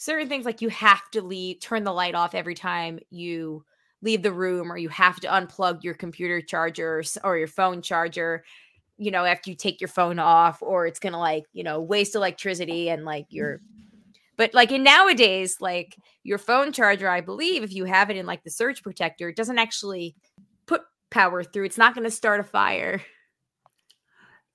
certain 0.02 0.28
things 0.28 0.46
like 0.46 0.62
you 0.62 0.70
have 0.70 1.12
to 1.12 1.22
leave 1.22 1.60
turn 1.60 1.84
the 1.84 1.94
light 1.94 2.16
off 2.16 2.34
every 2.34 2.56
time 2.56 2.98
you 3.12 3.64
leave 4.02 4.24
the 4.24 4.32
room 4.32 4.72
or 4.72 4.76
you 4.76 4.90
have 4.90 5.20
to 5.20 5.28
unplug 5.28 5.84
your 5.84 5.94
computer 5.94 6.42
charger 6.42 7.04
or, 7.24 7.38
your 7.38 7.48
phone 7.48 7.84
charger 7.84 8.44
you 8.98 9.12
know 9.12 9.24
after 9.26 9.52
you 9.52 9.56
take 9.56 9.80
your 9.80 9.88
phone 9.88 10.18
off 10.18 10.60
or 10.64 10.88
it's 10.88 11.00
gonna 11.00 11.20
like 11.20 11.44
you 11.54 11.64
know 11.64 11.80
waste 11.80 12.16
electricity 12.16 12.90
and 12.90 13.06
like 13.06 13.28
your 13.30 13.62
but 14.42 14.56
like 14.56 14.72
in 14.72 14.82
nowadays 14.82 15.58
like 15.62 15.96
your 16.24 16.40
phone 16.40 16.72
charger 16.72 17.08
i 17.08 17.22
believe 17.22 17.62
if 17.62 17.72
you 17.72 17.86
have 17.86 18.10
it 18.10 18.18
in 18.18 18.26
like 18.26 18.44
the 18.44 18.50
surge 18.50 18.82
protector 18.82 19.30
it 19.30 19.36
doesn't 19.36 19.60
actually 19.60 20.16
put 20.66 20.82
power 21.12 21.44
through 21.44 21.64
it's 21.66 21.78
not 21.78 21.94
gonna 21.94 22.10
start 22.10 22.40
a 22.40 22.44
fire 22.44 23.00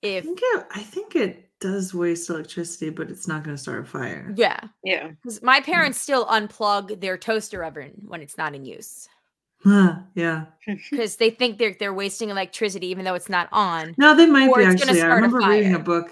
I 0.03 0.07
if 0.07 0.25
think 0.25 0.39
it, 0.43 0.65
I 0.75 0.81
think 0.83 1.15
it 1.15 1.49
does 1.59 1.91
waste 1.91 2.29
electricity, 2.29 2.91
but 2.91 3.09
it's 3.09 3.27
not 3.27 3.43
going 3.43 3.55
to 3.55 3.61
start 3.61 3.81
a 3.81 3.85
fire. 3.85 4.31
yeah 4.35 4.59
yeah. 4.83 5.09
'cause 5.23 5.41
my 5.41 5.57
hmm. 5.57 5.63
parents 5.65 5.99
still 5.99 6.25
unplug 6.27 7.01
their 7.01 7.17
toaster 7.17 7.63
oven 7.63 7.93
when 8.05 8.21
it's 8.21 8.37
not 8.37 8.53
in 8.53 8.65
use 8.65 9.07
Huh, 9.63 9.95
yeah. 10.13 10.45
because 10.91 11.15
they 11.15 11.29
think 11.31 11.57
they're 11.57 11.75
they're 11.79 11.93
wasting 11.93 12.29
electricity 12.29 12.87
even 12.87 13.05
though 13.05 13.15
it's 13.15 13.29
not 13.29 13.47
on 13.53 13.95
No, 13.97 14.15
they 14.15 14.27
might 14.27 14.49
Or 14.49 14.57
be 14.57 14.65
it's 14.65 14.81
actually. 14.81 14.99
I 15.01 15.05
start 15.05 15.11
a 15.13 15.15
remember 15.15 15.39
reading 15.39 15.73
a 15.73 15.79
book 15.79 16.11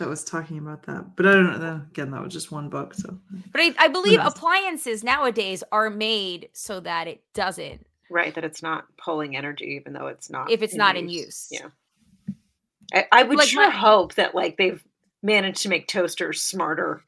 that 0.00 0.08
was 0.08 0.24
talking 0.24 0.58
about 0.58 0.82
that, 0.84 1.14
but 1.16 1.26
I 1.26 1.32
don't 1.32 1.60
know. 1.60 1.80
Again, 1.90 2.10
that 2.10 2.22
was 2.22 2.32
just 2.32 2.50
one 2.50 2.68
book. 2.68 2.94
So 2.94 3.16
But 3.52 3.60
I, 3.60 3.74
I 3.78 3.88
believe 3.88 4.18
appliances 4.20 5.04
nowadays 5.04 5.62
are 5.70 5.88
made 5.88 6.48
so 6.52 6.80
that 6.80 7.06
it 7.06 7.22
doesn't 7.32 7.86
Right. 8.10 8.34
That 8.34 8.42
it's 8.44 8.60
not 8.60 8.86
pulling 8.96 9.36
energy, 9.36 9.76
even 9.80 9.92
though 9.92 10.08
it's 10.08 10.28
not. 10.30 10.50
if 10.50 10.62
it's 10.62 10.74
not 10.74 10.96
in 10.96 11.08
use. 11.08 11.46
Yeah. 11.52 11.68
I, 12.92 13.06
I 13.12 13.22
would 13.22 13.38
Like 13.38 13.48
sure 13.48 13.68
my- 13.68 13.72
hope 13.72 14.14
that 14.16 14.34
like 14.34 14.56
they've 14.56 14.82
managed 15.22 15.62
to 15.62 15.68
make 15.68 15.86
toasters 15.86 16.42
smarter. 16.42 17.02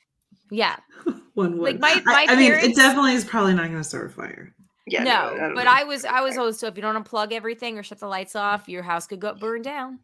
Yeah. 0.51 0.77
one 1.35 1.59
would. 1.59 1.81
Like, 1.81 1.81
my- 1.81 2.01
I- 2.07 2.27
my 2.27 2.33
I, 2.33 2.37
mean, 2.37 2.53
it 2.53 2.77
definitely 2.77 3.15
is 3.15 3.25
probably 3.25 3.55
not 3.55 3.67
going 3.67 3.79
to 3.79 3.85
start 3.85 4.07
a 4.07 4.11
fire. 4.11 4.55
Yeah. 4.87 5.05
no, 5.05 5.37
don't 5.37 5.55
but 5.55 5.65
know. 5.65 5.71
I 5.73 5.85
was 5.85 6.05
I 6.05 6.21
was 6.23 6.37
always 6.37 6.59
so 6.59 6.67
if 6.67 6.75
you 6.77 6.83
don't 6.83 7.03
unplug 7.05 7.33
everything 7.33 7.79
or 7.79 7.83
shut 7.85 7.99
the 8.01 8.07
lights 8.09 8.35
off, 8.35 8.69
your 8.69 8.83
house 8.83 9.07
could 9.07 9.21
go 9.21 9.33
burn 9.35 9.63
down. 9.63 10.01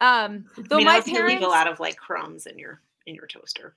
Um 0.00 0.46
though 0.56 0.76
I 0.76 0.78
mean, 0.78 0.86
my 0.86 1.00
parents 1.00 1.34
leave 1.34 1.42
a 1.42 1.46
lot 1.48 1.68
of 1.68 1.80
like 1.80 1.96
crumbs 1.96 2.46
in 2.46 2.58
your 2.58 2.80
in 3.06 3.14
your 3.14 3.26
toaster. 3.26 3.76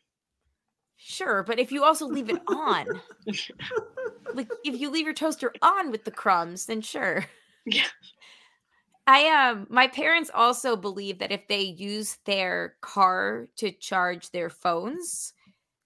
Sure, 0.97 1.43
but 1.43 1.59
if 1.59 1.71
you 1.71 1.83
also 1.83 2.05
leave 2.07 2.29
it 2.29 2.41
on, 2.47 3.01
like 4.33 4.49
if 4.63 4.79
you 4.79 4.89
leave 4.89 5.05
your 5.05 5.13
toaster 5.13 5.51
on 5.61 5.91
with 5.91 6.05
the 6.05 6.11
crumbs, 6.11 6.65
then 6.67 6.81
sure. 6.81 7.25
Yeah. 7.65 7.87
I 9.05 9.49
um 9.49 9.67
my 9.69 9.87
parents 9.87 10.31
also 10.33 10.77
believe 10.77 11.19
that 11.19 11.31
if 11.31 11.47
they 11.49 11.61
use 11.61 12.19
their 12.25 12.75
car 12.81 13.49
to 13.57 13.71
charge 13.71 14.31
their 14.31 14.49
phones, 14.49 15.33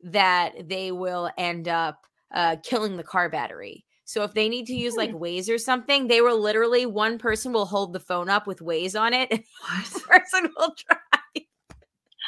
that 0.03 0.69
they 0.69 0.91
will 0.91 1.31
end 1.37 1.67
up 1.67 2.05
uh 2.31 2.57
killing 2.63 2.95
the 2.97 3.03
car 3.03 3.29
battery. 3.29 3.85
So 4.07 4.23
if 4.23 4.33
they 4.33 4.47
need 4.47 4.67
to 4.67 4.73
use 4.73 4.95
like 4.95 5.11
hmm. 5.11 5.17
Waze 5.17 5.53
or 5.53 5.57
something, 5.57 6.07
they 6.07 6.21
will 6.21 6.39
literally 6.39 6.85
one 6.85 7.17
person 7.17 7.51
will 7.51 7.65
hold 7.65 7.91
the 7.91 7.99
phone 7.99 8.29
up 8.29 8.47
with 8.47 8.59
Waze 8.59 8.97
on 8.99 9.13
it, 9.13 9.27
and 9.29 9.43
What? 9.59 10.03
person 10.03 10.49
will 10.55 10.73
drive. 10.87 11.45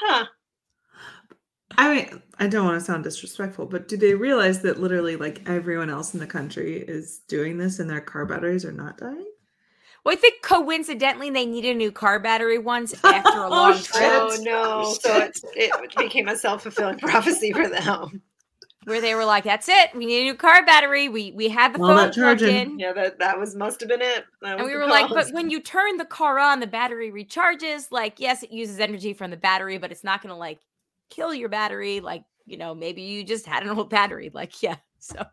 Huh. 0.02 0.26
I 1.78 1.96
mean, 1.96 2.22
I 2.38 2.48
don't 2.48 2.66
want 2.66 2.78
to 2.78 2.86
sound 2.86 3.06
disrespectful, 3.06 3.66
but 3.66 3.88
do 3.88 3.96
they 3.96 4.14
realize 4.14 4.62
that 4.64 4.82
literally 4.82 5.16
like 5.16 5.48
everyone 5.48 5.90
else 5.90 6.14
in 6.14 6.20
the 6.20 6.28
country 6.28 6.84
is 6.86 7.20
doing 7.30 7.58
this 7.58 7.80
and 7.80 7.90
their 7.90 8.02
car 8.02 8.26
batteries 8.26 8.66
are 8.66 8.74
not 8.74 8.98
dying? 8.98 9.32
Well, 10.04 10.14
I 10.14 10.18
think 10.18 10.42
coincidentally 10.42 11.30
they 11.30 11.46
needed 11.46 11.76
a 11.76 11.78
new 11.78 11.94
car 11.94 12.20
battery 12.20 12.58
once 12.58 12.94
after 13.06 13.44
a 13.44 13.48
Oh, 13.48 13.50
long 13.52 13.78
shit. 13.78 13.86
trip. 13.86 14.12
Oh 14.14 14.38
no! 14.42 14.94
So 15.00 15.18
it's, 15.20 15.46
it 15.56 15.96
became 15.98 16.28
a 16.28 16.36
self 16.36 16.64
fulfilling 16.64 17.00
prophecy 17.00 17.54
for 17.54 17.70
them. 17.70 18.22
Where 18.90 19.00
they 19.00 19.16
were 19.16 19.24
like, 19.26 19.44
"That's 19.46 19.70
it. 19.70 19.92
We 19.96 20.06
need 20.06 20.22
a 20.22 20.24
new 20.26 20.36
car 20.36 20.66
battery. 20.66 21.08
We 21.08 21.32
we 21.32 21.48
had 21.48 21.74
the 21.74 21.80
All 21.80 21.88
phone 21.88 21.98
plugged 21.98 22.16
charging. 22.16 22.56
in." 22.56 22.80
Yeah, 22.80 22.92
that 22.94 23.20
that 23.20 23.40
was 23.40 23.56
must 23.56 23.80
have 23.80 23.90
been 23.90 24.02
it. 24.02 24.26
That 24.42 24.58
And 24.58 24.66
we 24.66 24.74
the 24.74 24.80
were 24.80 24.88
like, 24.88 25.10
but 25.10 25.30
when 25.32 25.50
you 25.50 25.62
turn 25.62 25.98
the 25.98 26.06
car 26.06 26.40
on, 26.40 26.60
the 26.60 26.68
battery 26.68 27.12
recharges. 27.12 27.92
Like, 27.92 28.20
yes, 28.20 28.44
it 28.44 28.52
uses 28.52 28.80
energy 28.80 29.14
from 29.14 29.32
the 29.32 29.38
battery, 29.38 29.78
but 29.78 29.92
it's 29.92 30.04
not 30.04 30.22
going 30.22 30.34
to 30.34 30.38
like 30.38 30.60
kill 31.10 31.34
your 31.34 31.50
battery. 31.50 32.00
Like, 32.02 32.24
you 32.46 32.58
know, 32.58 32.76
maybe 32.76 33.02
you 33.04 33.24
just 33.24 33.46
had 33.46 33.64
an 33.64 33.70
old 33.70 33.90
battery. 33.90 34.32
Like, 34.34 34.62
yeah. 34.62 34.76
So, 35.02 35.24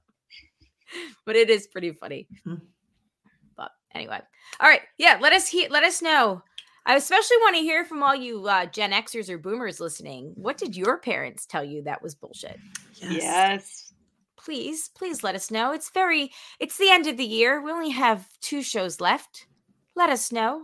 but 1.24 1.34
it 1.34 1.50
is 1.50 1.66
pretty 1.66 1.90
funny. 1.92 2.28
Mhm. 2.46 2.61
But 3.57 3.72
anyway, 3.94 4.20
all 4.61 4.68
right. 4.68 4.82
Yeah. 4.96 5.18
Let 5.20 5.32
us 5.32 5.48
hear, 5.48 5.68
let 5.70 5.82
us 5.82 6.00
know. 6.00 6.42
I 6.87 6.95
especially 6.95 7.37
want 7.39 7.57
to 7.57 7.62
hear 7.62 7.84
from 7.84 8.03
all 8.03 8.14
you 8.14 8.47
uh, 8.47 8.66
Gen 8.66 8.93
Xers 8.93 9.28
or 9.28 9.39
Boomers 9.39 9.80
listening. 9.80 10.32
What 10.37 10.57
did 10.57 10.76
your 10.76 10.99
parents 10.99 11.45
tell 11.45 11.64
you 11.64 11.82
that 11.82 12.01
was 12.01 12.14
bullshit? 12.14 12.59
yes, 12.95 13.93
please 14.37 14.89
please 14.95 15.24
let 15.24 15.34
us 15.34 15.51
know. 15.51 15.72
It's 15.72 15.91
very 15.91 16.30
it's 16.61 16.78
the 16.78 16.91
end 16.91 17.09
of 17.09 17.16
the 17.16 17.24
year. 17.24 17.61
We 17.61 17.72
only 17.72 17.91
have 17.91 18.28
two 18.41 18.62
shows 18.62 19.01
left. 19.01 19.47
Let 19.97 20.11
us 20.11 20.30
know. 20.30 20.62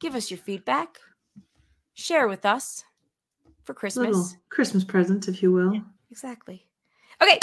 Give 0.00 0.14
us 0.14 0.30
your 0.30 0.38
feedback. 0.38 0.98
Share 1.94 2.28
with 2.28 2.46
us 2.46 2.84
for 3.64 3.74
christmas. 3.74 4.06
Little 4.06 4.28
Christmas 4.50 4.84
present, 4.84 5.26
if 5.28 5.42
you 5.42 5.50
will. 5.50 5.82
exactly. 6.10 6.66
Okay 7.20 7.40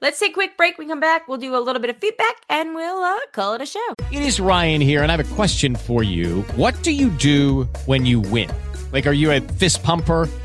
let's 0.00 0.18
take 0.18 0.32
a 0.32 0.34
quick 0.34 0.56
break 0.56 0.78
we 0.78 0.86
come 0.86 1.00
back 1.00 1.28
we'll 1.28 1.38
do 1.38 1.56
a 1.56 1.58
little 1.58 1.80
bit 1.80 1.90
of 1.90 1.96
feedback 1.98 2.36
and 2.48 2.74
we'll 2.74 3.02
uh, 3.02 3.18
call 3.32 3.54
it 3.54 3.60
a 3.60 3.66
show 3.66 3.94
It 4.12 4.22
is 4.22 4.38
Ryan 4.40 4.80
here, 4.80 5.02
and 5.02 5.10
I 5.10 5.16
have 5.16 5.32
a 5.32 5.34
question 5.34 5.74
for 5.74 6.02
you. 6.02 6.42
What 6.56 6.80
do 6.82 6.92
you 6.92 7.10
do 7.10 7.64
when 7.86 8.06
you 8.06 8.20
win? 8.20 8.50
Like, 8.92 9.06
are 9.06 9.12
you 9.12 9.32
a 9.32 9.40
fist 9.40 9.82
pumper? 9.82 10.28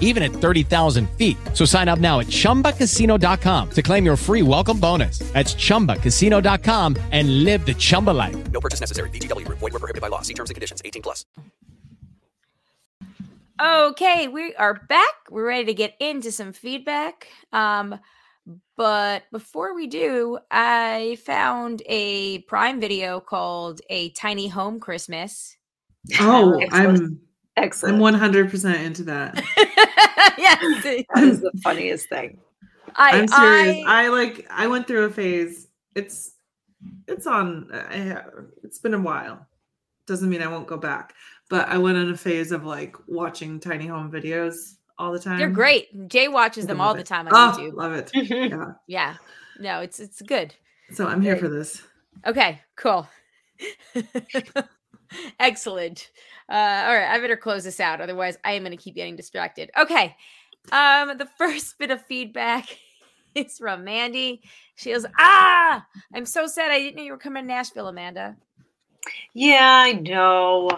even 0.00 0.22
at 0.22 0.30
30,000 0.30 1.10
feet. 1.18 1.36
So 1.52 1.66
sign 1.66 1.88
up 1.88 1.98
now 1.98 2.20
at 2.20 2.28
chumbacasino.com 2.28 3.70
to 3.70 3.82
claim 3.82 4.06
your 4.06 4.16
free 4.16 4.42
welcome 4.42 4.80
bonus. 4.80 5.18
That's 5.32 5.54
chumbacasino.com 5.54 6.96
and 7.12 7.44
live 7.44 7.66
the 7.66 7.74
Chumba 7.74 8.10
life. 8.10 8.36
No 8.52 8.60
purchase 8.60 8.80
necessary. 8.80 9.10
VGW 9.10 9.44
Group. 9.44 9.58
Void 9.58 9.72
were 9.72 9.80
prohibited 9.80 10.00
by 10.00 10.08
law. 10.08 10.22
See 10.22 10.34
terms 10.34 10.50
and 10.50 10.54
conditions. 10.54 10.80
18 10.84 11.02
plus. 11.02 11.26
Okay, 13.62 14.26
we 14.26 14.54
are 14.56 14.74
back. 14.74 15.14
We're 15.30 15.46
ready 15.46 15.66
to 15.66 15.74
get 15.74 15.94
into 16.00 16.32
some 16.32 16.52
feedback. 16.52 17.28
Um, 17.52 18.00
but 18.76 19.22
before 19.30 19.76
we 19.76 19.86
do, 19.86 20.38
I 20.50 21.18
found 21.24 21.80
a 21.86 22.40
Prime 22.40 22.80
video 22.80 23.20
called 23.20 23.80
"A 23.88 24.10
Tiny 24.10 24.48
Home 24.48 24.80
Christmas." 24.80 25.56
Oh, 26.18 26.60
I'm 26.72 27.20
Excellent. 27.56 27.94
I'm 27.96 28.00
100 28.00 28.50
percent 28.50 28.80
into 28.80 29.02
that. 29.04 29.34
yes, 30.38 30.82
that 30.84 31.04
is 31.22 31.40
the 31.40 31.52
funniest 31.62 32.08
thing. 32.08 32.38
I, 32.96 33.18
I'm 33.18 33.28
serious. 33.28 33.84
I- 33.86 34.04
I, 34.04 34.08
like 34.08 34.46
I 34.50 34.66
went 34.66 34.86
through 34.86 35.04
a 35.04 35.10
phase. 35.10 35.68
It's 35.94 36.32
it's 37.06 37.26
on. 37.26 37.70
I 37.72 38.22
it's 38.62 38.78
been 38.78 38.94
a 38.94 39.00
while. 39.00 39.46
Doesn't 40.06 40.28
mean 40.28 40.42
I 40.42 40.48
won't 40.48 40.66
go 40.66 40.76
back. 40.76 41.14
But 41.50 41.68
I 41.68 41.78
went 41.78 41.98
in 41.98 42.10
a 42.10 42.16
phase 42.16 42.52
of 42.52 42.64
like 42.64 42.96
watching 43.06 43.60
tiny 43.60 43.86
home 43.86 44.10
videos 44.10 44.76
all 44.98 45.12
the 45.12 45.18
time. 45.18 45.38
they're 45.38 45.48
great. 45.50 46.08
Jay 46.08 46.28
watches 46.28 46.66
them 46.66 46.80
all 46.80 46.94
it. 46.94 46.98
the 46.98 47.02
time 47.04 47.26
on 47.28 47.32
Oh, 47.34 47.56
YouTube. 47.58 47.74
love 47.74 47.92
it. 47.92 48.10
Yeah. 48.30 48.72
Yeah, 48.86 49.14
no, 49.60 49.80
it's 49.80 50.00
it's 50.00 50.22
good. 50.22 50.54
So 50.92 51.06
I'm 51.06 51.20
here 51.20 51.36
for 51.36 51.48
this. 51.48 51.82
Okay, 52.26 52.60
cool. 52.76 53.08
Excellent. 55.38 56.10
Uh, 56.48 56.84
all 56.86 56.94
right, 56.94 57.10
I 57.10 57.18
better 57.20 57.36
close 57.36 57.64
this 57.64 57.80
out. 57.80 58.00
Otherwise, 58.00 58.36
I 58.44 58.52
am 58.52 58.62
going 58.62 58.76
to 58.76 58.82
keep 58.82 58.94
getting 58.94 59.16
distracted. 59.16 59.70
Okay. 59.78 60.16
Um, 60.72 61.16
the 61.16 61.28
first 61.38 61.78
bit 61.78 61.90
of 61.90 62.04
feedback 62.06 62.78
is 63.34 63.58
from 63.58 63.84
Mandy. 63.84 64.42
She 64.76 64.92
goes, 64.92 65.06
Ah, 65.18 65.84
I'm 66.14 66.26
so 66.26 66.46
sad 66.46 66.70
I 66.70 66.78
didn't 66.78 66.96
know 66.96 67.02
you 67.02 67.12
were 67.12 67.18
coming 67.18 67.44
to 67.44 67.48
Nashville, 67.48 67.88
Amanda. 67.88 68.36
Yeah, 69.32 69.82
I 69.84 69.92
know. 69.92 70.70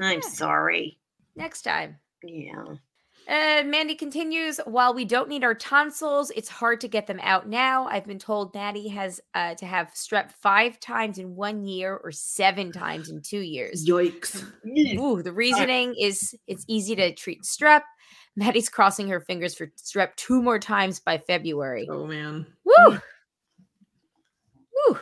I'm 0.00 0.22
sorry. 0.22 0.98
Next 1.36 1.62
time. 1.62 1.98
Yeah. 2.22 2.64
Uh, 3.26 3.62
Mandy 3.64 3.94
continues, 3.94 4.60
while 4.66 4.92
we 4.92 5.06
don't 5.06 5.30
need 5.30 5.44
our 5.44 5.54
tonsils, 5.54 6.30
it's 6.36 6.48
hard 6.48 6.80
to 6.82 6.88
get 6.88 7.06
them 7.06 7.18
out 7.22 7.48
now. 7.48 7.86
I've 7.86 8.04
been 8.04 8.18
told 8.18 8.52
Maddie 8.54 8.88
has 8.88 9.20
uh, 9.34 9.54
to 9.54 9.64
have 9.64 9.88
strep 9.94 10.30
five 10.30 10.78
times 10.78 11.18
in 11.18 11.34
one 11.34 11.64
year 11.64 11.96
or 11.96 12.12
seven 12.12 12.70
times 12.70 13.08
in 13.08 13.22
two 13.22 13.40
years. 13.40 13.86
Yikes. 13.86 14.44
Ooh, 14.98 15.22
the 15.22 15.32
reasoning 15.32 15.94
is 15.98 16.34
it's 16.46 16.64
easy 16.68 16.94
to 16.96 17.14
treat 17.14 17.44
strep. 17.44 17.82
Maddie's 18.36 18.68
crossing 18.68 19.08
her 19.08 19.20
fingers 19.20 19.54
for 19.54 19.68
strep 19.68 20.14
two 20.16 20.42
more 20.42 20.58
times 20.58 21.00
by 21.00 21.16
February. 21.16 21.88
Oh 21.90 22.06
man. 22.06 22.46
Woo! 22.64 22.98
Woo! 24.88 24.98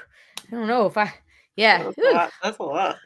I 0.46 0.50
don't 0.50 0.68
know 0.68 0.86
if 0.86 0.96
I, 0.96 1.12
yeah. 1.56 1.82
That's 1.82 1.98
a 1.98 2.02
lot. 2.02 2.32
That's 2.42 2.58
a 2.58 2.62
lot. 2.62 2.96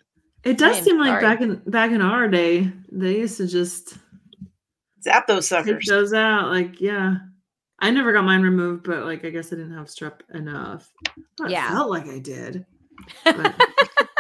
It 0.45 0.59
does 0.59 0.77
I 0.77 0.81
seem 0.81 0.99
like 0.99 1.09
sorry. 1.09 1.23
back 1.23 1.41
in 1.41 1.63
back 1.71 1.91
in 1.91 2.01
our 2.01 2.29
day, 2.29 2.71
they 2.93 3.19
used 3.19 3.37
to 3.39 3.47
just 3.47 3.99
Zap 5.07 5.27
those 5.27 5.49
take 5.49 5.65
suckers. 5.65 5.87
those 5.87 6.13
out. 6.13 6.49
Like, 6.49 6.81
yeah. 6.81 7.17
I 7.79 7.91
never 7.91 8.13
got 8.13 8.25
mine 8.25 8.43
removed, 8.43 8.85
but 8.85 9.05
like 9.05 9.25
I 9.25 9.31
guess 9.31 9.53
I 9.53 9.57
didn't 9.57 9.77
have 9.77 9.87
strep 9.87 10.21
enough. 10.35 10.91
Well, 11.39 11.51
Yeah. 11.51 11.71
Felt 11.71 11.91
like 11.91 12.09
I 12.09 12.19
did. 12.19 12.67
But 13.25 13.55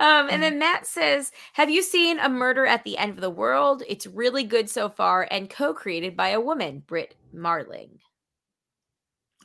Um, 0.00 0.28
and 0.30 0.42
then 0.42 0.58
Matt 0.58 0.86
says, 0.86 1.30
Have 1.52 1.68
you 1.68 1.82
seen 1.82 2.18
A 2.18 2.28
Murder 2.28 2.64
at 2.66 2.84
the 2.84 2.96
End 2.96 3.10
of 3.10 3.20
the 3.20 3.30
World? 3.30 3.82
It's 3.86 4.06
really 4.06 4.44
good 4.44 4.68
so 4.70 4.88
far 4.88 5.28
and 5.30 5.50
co 5.50 5.74
created 5.74 6.16
by 6.16 6.30
a 6.30 6.40
woman, 6.40 6.82
Brit 6.86 7.14
Marling. 7.34 7.98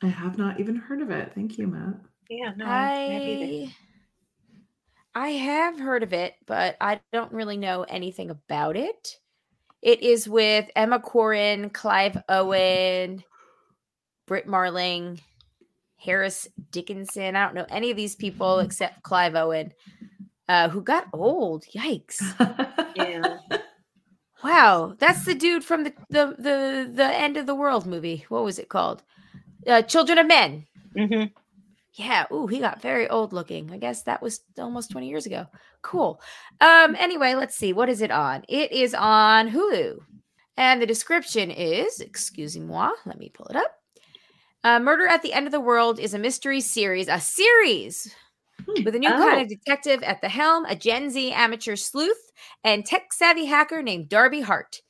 I 0.02 0.08
have 0.08 0.38
not 0.38 0.60
even 0.60 0.76
heard 0.78 1.02
of 1.02 1.12
it. 1.12 1.34
Thank 1.36 1.58
you, 1.58 1.68
Matt. 1.68 1.96
Yeah, 2.30 2.54
no, 2.56 2.66
I 2.66 2.90
have 2.90 3.22
either. 3.22 3.72
I 5.16 5.28
I 5.28 5.30
have 5.30 5.80
heard 5.80 6.04
of 6.04 6.14
it, 6.14 6.36
but 6.46 6.76
I 6.82 7.00
don't 7.14 7.32
really 7.32 7.58
know 7.58 7.84
anything 7.84 8.30
about 8.30 8.76
it. 8.76 9.18
It 9.82 10.02
is 10.02 10.28
with 10.28 10.70
Emma 10.76 11.00
Corrin, 11.00 11.72
Clive 11.74 12.18
Owen, 12.28 13.24
Brit 14.28 14.48
Marling, 14.48 15.20
Harris 15.98 16.48
Dickinson. 16.72 17.36
I 17.36 17.46
don't 17.46 17.56
know 17.56 17.66
any 17.70 17.92
of 17.92 17.98
these 17.98 18.16
people 18.16 18.60
except 18.60 19.04
Clive 19.04 19.36
Owen, 19.36 19.74
uh, 20.50 20.70
who 20.70 20.82
got 20.82 21.08
old. 21.14 21.66
Yikes! 21.74 22.22
Yeah. 22.96 23.38
Wow, 24.44 24.96
that's 25.00 25.26
the 25.26 25.34
dude 25.34 25.64
from 25.64 25.86
the 25.86 25.94
the 26.12 26.36
the 26.38 26.92
the 26.94 27.16
end 27.16 27.36
of 27.36 27.48
the 27.48 27.56
world 27.56 27.88
movie. 27.88 28.26
What 28.30 28.44
was 28.44 28.60
it 28.60 28.70
called? 28.70 29.02
Uh, 29.66 29.82
Children 29.82 30.20
of 30.20 30.28
Men. 30.28 30.68
hmm 30.96 31.24
Yeah. 31.98 32.26
Ooh, 32.32 32.48
he 32.48 32.60
got 32.60 32.82
very 32.82 33.10
old 33.10 33.32
looking. 33.34 33.72
I 33.72 33.78
guess 33.78 34.04
that 34.04 34.22
was 34.22 34.42
almost 34.58 34.92
20 34.92 35.08
years 35.08 35.26
ago. 35.26 35.46
Cool. 35.82 36.22
Um, 36.62 36.96
anyway, 37.00 37.36
let's 37.36 37.56
see. 37.56 37.74
What 37.74 37.90
is 37.90 38.02
it 38.02 38.12
on? 38.12 38.44
It 38.50 38.72
is 38.72 38.94
on 38.94 39.50
Hulu. 39.50 39.98
And 40.58 40.82
the 40.82 40.86
description 40.86 41.52
is, 41.52 42.00
excuse 42.02 42.58
moi, 42.58 42.92
let 43.06 43.18
me 43.18 43.30
pull 43.30 43.48
it 43.48 43.56
up. 43.56 43.72
Uh, 44.64 44.80
Murder 44.80 45.08
at 45.08 45.22
the 45.22 45.32
End 45.34 45.46
of 45.46 45.52
the 45.52 45.60
World 45.60 46.00
is 46.00 46.14
a 46.14 46.20
mystery 46.20 46.60
series, 46.60 47.08
a 47.08 47.20
series 47.20 48.14
with 48.84 48.96
a 48.96 49.00
new 49.00 49.10
kind 49.10 49.40
Oh. 49.40 49.42
of 49.44 49.48
detective 49.50 50.02
at 50.04 50.22
the 50.22 50.30
helm, 50.30 50.66
a 50.66 50.76
Gen 50.76 51.10
Z 51.10 51.32
amateur 51.34 51.76
sleuth, 51.76 52.32
and 52.64 52.86
tech 52.86 53.14
savvy 53.14 53.46
hacker 53.46 53.82
named 53.82 54.10
Darby 54.10 54.42
Hart. 54.42 54.82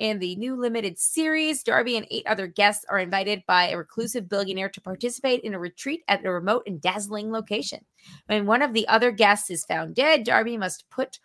In 0.00 0.18
the 0.18 0.34
new 0.36 0.56
limited 0.56 0.98
series, 0.98 1.62
Darby 1.62 1.98
and 1.98 2.06
eight 2.10 2.26
other 2.26 2.46
guests 2.46 2.86
are 2.88 2.98
invited 2.98 3.42
by 3.46 3.68
a 3.68 3.76
reclusive 3.76 4.30
billionaire 4.30 4.70
to 4.70 4.80
participate 4.80 5.42
in 5.42 5.52
a 5.52 5.58
retreat 5.58 6.02
at 6.08 6.24
a 6.24 6.32
remote 6.32 6.62
and 6.66 6.80
dazzling 6.80 7.30
location. 7.30 7.84
When 8.24 8.46
one 8.46 8.62
of 8.62 8.72
the 8.72 8.88
other 8.88 9.10
guests 9.12 9.50
is 9.50 9.66
found 9.66 9.94
dead, 9.94 10.24
Darby 10.24 10.56
must 10.56 10.88
put 10.88 11.20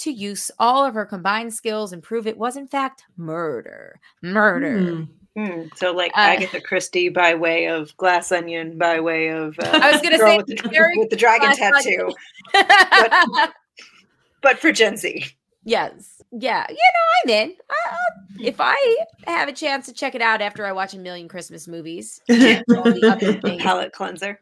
to 0.00 0.12
use 0.12 0.50
all 0.58 0.84
of 0.84 0.92
her 0.92 1.06
combined 1.06 1.54
skills 1.54 1.94
and 1.94 2.02
prove 2.02 2.26
it 2.26 2.36
was, 2.36 2.58
in 2.58 2.68
fact, 2.68 3.02
murder. 3.16 3.98
Murder. 4.22 5.06
Hmm. 5.34 5.62
So 5.76 5.92
like 5.92 6.12
Uh, 6.12 6.20
Agatha 6.20 6.60
Christie 6.60 7.08
by 7.08 7.34
way 7.34 7.66
of 7.66 7.96
Glass 7.96 8.30
Onion, 8.30 8.76
by 8.76 9.00
way 9.00 9.28
of 9.28 9.58
uh, 9.58 9.70
I 9.72 9.90
was 9.90 10.02
gonna 10.02 10.18
say 10.18 10.36
with 10.36 10.48
the, 10.48 10.92
with 10.98 11.08
the 11.08 11.16
dragon 11.16 11.56
tattoo, 11.56 12.12
Onion. 12.54 13.50
but 14.42 14.58
for 14.58 14.70
Gen 14.70 14.98
Z. 14.98 15.24
yes. 15.68 16.22
Yeah. 16.32 16.66
You 16.68 16.74
know, 16.76 17.34
I'm 17.34 17.48
in. 17.48 17.54
I, 17.70 17.96
if 18.40 18.56
I 18.60 18.96
have 19.26 19.48
a 19.48 19.52
chance 19.52 19.86
to 19.86 19.92
check 19.92 20.14
it 20.14 20.22
out 20.22 20.40
after 20.40 20.64
I 20.64 20.72
watch 20.72 20.94
a 20.94 20.98
million 20.98 21.28
Christmas 21.28 21.66
movies, 21.68 22.20
and 22.28 22.64
all 22.76 22.84
the 22.84 23.08
other 23.08 23.58
Palate 23.58 23.92
cleanser. 23.92 24.40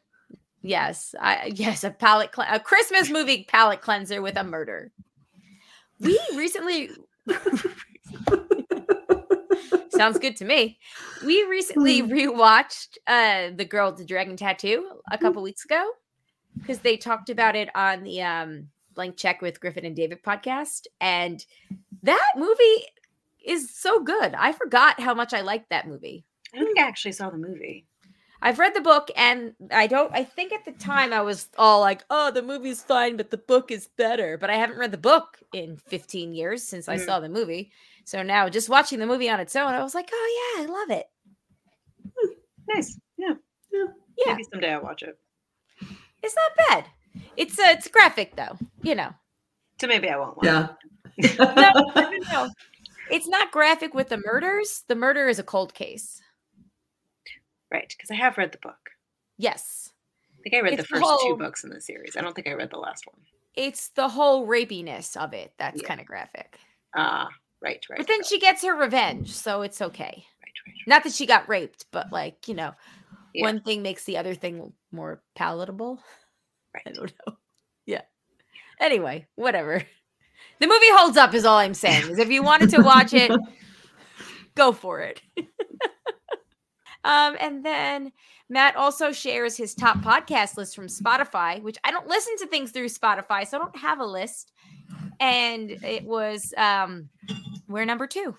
Yes, 0.63 1.15
I 1.21 1.53
yes, 1.55 1.85
a 1.85 1.91
palate 1.91 2.33
cle- 2.33 2.45
a 2.51 2.59
Christmas 2.59 3.09
movie 3.09 3.45
palate 3.49 3.81
cleanser 3.81 4.21
with 4.21 4.37
a 4.37 4.43
murder. 4.43 4.91
We 6.01 6.19
recently 6.35 6.91
sounds 9.91 10.19
good 10.19 10.37
to 10.37 10.45
me. 10.45 10.79
We 11.25 11.45
recently 11.45 12.03
rewatched 12.03 12.99
uh 13.07 13.51
The 13.55 13.65
Girl 13.65 13.91
with 13.91 13.99
the 13.99 14.05
Dragon 14.05 14.37
Tattoo 14.37 14.89
a 15.11 15.19
couple 15.19 15.43
weeks 15.43 15.65
ago 15.65 15.89
because 16.59 16.81
they 16.81 16.97
talked 16.97 17.31
about 17.31 17.55
it 17.55 17.69
on 17.77 18.03
the 18.03 18.23
um 18.23 18.69
Blank 18.97 19.17
Check 19.17 19.41
with 19.43 19.61
Griffin 19.61 19.85
and 19.85 19.95
David 19.95 20.23
podcast 20.25 20.87
and 21.01 21.45
that 22.03 22.33
movie 22.37 22.87
is 23.45 23.71
so 23.73 24.01
good. 24.03 24.35
I 24.35 24.51
forgot 24.53 24.99
how 24.99 25.15
much 25.15 25.33
I 25.33 25.43
liked 25.43 25.71
that 25.71 25.87
movie. 25.87 26.25
I 26.53 26.59
think 26.59 26.79
I 26.81 26.83
actually 26.89 27.13
saw 27.13 27.31
the 27.31 27.39
movie. 27.39 27.87
I've 28.43 28.59
read 28.59 28.75
the 28.75 28.81
book 28.81 29.11
and 29.17 29.55
I 29.71 29.87
don't 29.87 30.13
I 30.13 30.25
think 30.25 30.53
at 30.53 30.65
the 30.65 30.73
time 30.73 31.13
I 31.13 31.21
was 31.23 31.49
all 31.57 31.81
like, 31.81 32.05
"Oh, 32.11 32.31
the 32.31 32.43
movie's 32.43 32.83
fine, 32.83 33.17
but 33.17 33.31
the 33.31 33.39
book 33.39 33.71
is 33.71 33.89
better." 33.97 34.37
But 34.37 34.51
I 34.51 34.57
haven't 34.57 34.79
read 34.79 34.91
the 34.93 34.99
book 34.99 35.39
in 35.53 35.77
15 35.77 36.35
years 36.35 36.63
since 36.63 36.89
I 36.89 36.97
Mm. 36.97 37.05
saw 37.07 37.21
the 37.21 37.29
movie. 37.29 37.73
So 38.05 38.23
now 38.23 38.49
just 38.49 38.69
watching 38.69 38.99
the 38.99 39.07
movie 39.07 39.31
on 39.31 39.41
its 39.41 39.57
own, 39.57 39.73
I 39.75 39.83
was 39.83 39.95
like, 39.95 40.11
"Oh 40.13 40.55
yeah, 40.57 40.63
I 40.63 40.67
love 40.67 40.91
it." 40.91 41.07
Nice. 42.69 42.99
Yeah. 43.17 43.35
Yeah. 43.73 43.85
Yeah. 44.19 44.33
Maybe 44.33 44.45
someday 44.51 44.73
I'll 44.75 44.83
watch 44.83 45.03
it. 45.03 45.19
It's 46.23 46.35
not 46.37 46.69
bad. 46.69 46.85
It's 47.37 47.59
uh, 47.59 47.65
it's 47.69 47.89
graphic 47.89 48.37
though, 48.37 48.57
you 48.83 48.95
know. 48.95 49.11
So 49.81 49.87
maybe 49.87 50.09
I 50.09 50.17
won't 50.17 50.37
watch 50.37 50.47
Yeah. 50.47 50.69
No, 51.39 51.53
no, 51.55 51.83
no, 51.97 52.11
no. 52.33 52.51
It's 53.11 53.29
not 53.29 53.53
graphic 53.53 53.95
with 53.95 54.09
the 54.09 54.21
murders. 54.25 54.85
The 54.89 54.95
murder 54.95 55.29
is 55.29 55.39
a 55.39 55.43
cold 55.45 55.75
case. 55.75 56.21
Right. 57.71 57.89
Because 57.89 58.11
I 58.11 58.15
have 58.15 58.39
read 58.39 58.53
the 58.53 58.59
book. 58.59 58.91
Yes. 59.39 59.91
I 60.39 60.43
think 60.43 60.55
I 60.55 60.61
read 60.61 60.73
It's 60.75 60.83
the 60.89 60.95
the 60.95 61.01
first 61.01 61.05
whole- 61.05 61.19
two 61.31 61.37
books 61.37 61.65
in 61.65 61.71
the 61.71 61.81
series. 61.81 62.17
I 62.17 62.21
don't 62.21 62.35
think 62.35 62.47
I 62.49 62.53
read 62.55 62.71
the 62.71 62.79
last 62.79 63.05
one. 63.07 63.21
It's 63.55 63.89
the 63.89 64.09
whole 64.09 64.47
rapiness 64.47 65.17
of 65.17 65.33
it 65.33 65.53
that's 65.59 65.83
Yeah. 65.83 65.89
kind 65.89 66.01
of 66.01 66.07
graphic. 66.07 66.59
Ah, 66.95 67.29
right, 67.63 67.85
right. 67.91 67.97
But 67.99 68.07
then 68.07 68.23
she 68.23 68.39
gets 68.39 68.63
her 68.65 68.75
revenge, 68.75 69.33
so 69.33 69.63
it's 69.63 69.81
okay. 69.83 70.25
right, 70.43 70.53
right. 70.67 70.75
Not 70.87 71.05
that 71.05 71.13
she 71.13 71.27
got 71.27 71.49
raped, 71.49 71.87
but 71.91 72.13
like, 72.13 72.49
you 72.49 72.55
know, 72.55 72.73
Yeah. 73.35 73.45
one 73.45 73.61
thing 73.63 73.83
makes 73.83 74.05
the 74.05 74.17
other 74.19 74.35
thing 74.35 74.73
more 74.93 75.23
palatable. 75.35 76.01
I 76.85 76.91
don't 76.91 77.13
know. 77.27 77.37
Yeah. 77.87 78.03
Anyway, 78.81 79.27
whatever. 79.37 79.83
The 80.59 80.67
movie 80.67 80.91
holds 80.91 81.19
up 81.19 81.35
is 81.35 81.45
all 81.45 81.59
I'm 81.59 81.75
saying. 81.75 82.11
Is 82.11 82.19
if 82.19 82.31
you 82.31 82.43
wanted 82.43 82.71
to 82.71 82.81
watch 82.83 83.13
it, 83.13 83.31
go 84.55 84.73
for 84.73 85.01
it. 85.01 85.21
um, 87.05 87.37
and 87.39 87.63
then 87.65 88.11
Matt 88.49 88.75
also 88.75 89.13
shares 89.13 89.57
his 89.57 89.75
top 89.75 89.99
podcast 89.99 90.57
list 90.57 90.75
from 90.75 90.87
Spotify, 90.87 91.61
which 91.61 91.77
I 91.85 91.91
don't 91.91 92.07
listen 92.07 92.37
to 92.39 92.47
things 92.47 92.71
through 92.71 92.89
Spotify, 92.89 93.47
so 93.47 93.59
I 93.59 93.61
don't 93.61 93.77
have 93.77 94.01
a 94.01 94.07
list. 94.07 94.53
And 95.21 95.71
it 95.71 96.05
was 96.05 96.55
um 96.57 97.11
we're 97.69 97.85
number 97.85 98.07
two. 98.07 98.37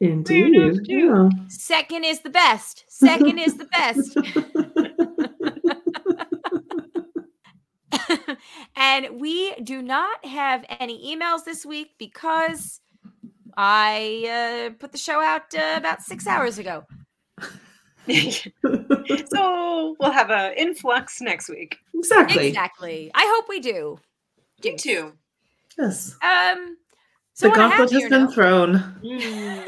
Indeed. 0.00 0.80
Yeah. 0.84 1.28
Second 1.48 2.04
is 2.04 2.20
the 2.20 2.30
best. 2.30 2.84
Second 2.88 3.38
is 3.38 3.56
the 3.56 3.66
best. 3.66 4.16
And 8.80 9.20
we 9.20 9.54
do 9.62 9.82
not 9.82 10.24
have 10.24 10.64
any 10.80 11.14
emails 11.14 11.44
this 11.44 11.64
week 11.66 11.90
because 11.98 12.80
I 13.56 14.70
uh, 14.72 14.74
put 14.78 14.92
the 14.92 14.98
show 14.98 15.20
out 15.20 15.54
uh, 15.54 15.74
about 15.76 16.02
six 16.02 16.26
hours 16.26 16.58
ago. 16.58 16.84
so 18.08 19.96
we'll 20.00 20.10
have 20.10 20.30
an 20.30 20.54
influx 20.56 21.20
next 21.20 21.48
week. 21.50 21.76
exactly. 21.94 22.48
Exactly. 22.48 23.10
I 23.14 23.30
hope 23.36 23.48
we 23.48 23.60
do. 23.60 23.98
Me 24.64 24.76
too. 24.76 25.12
Yes. 25.78 26.16
Um. 26.22 26.76
So 27.34 27.48
the 27.48 27.52
on 27.60 27.70
gauntlet 27.70 27.92
has 27.92 28.02
been 28.08 28.24
note- 28.24 28.34
thrown. 28.34 28.76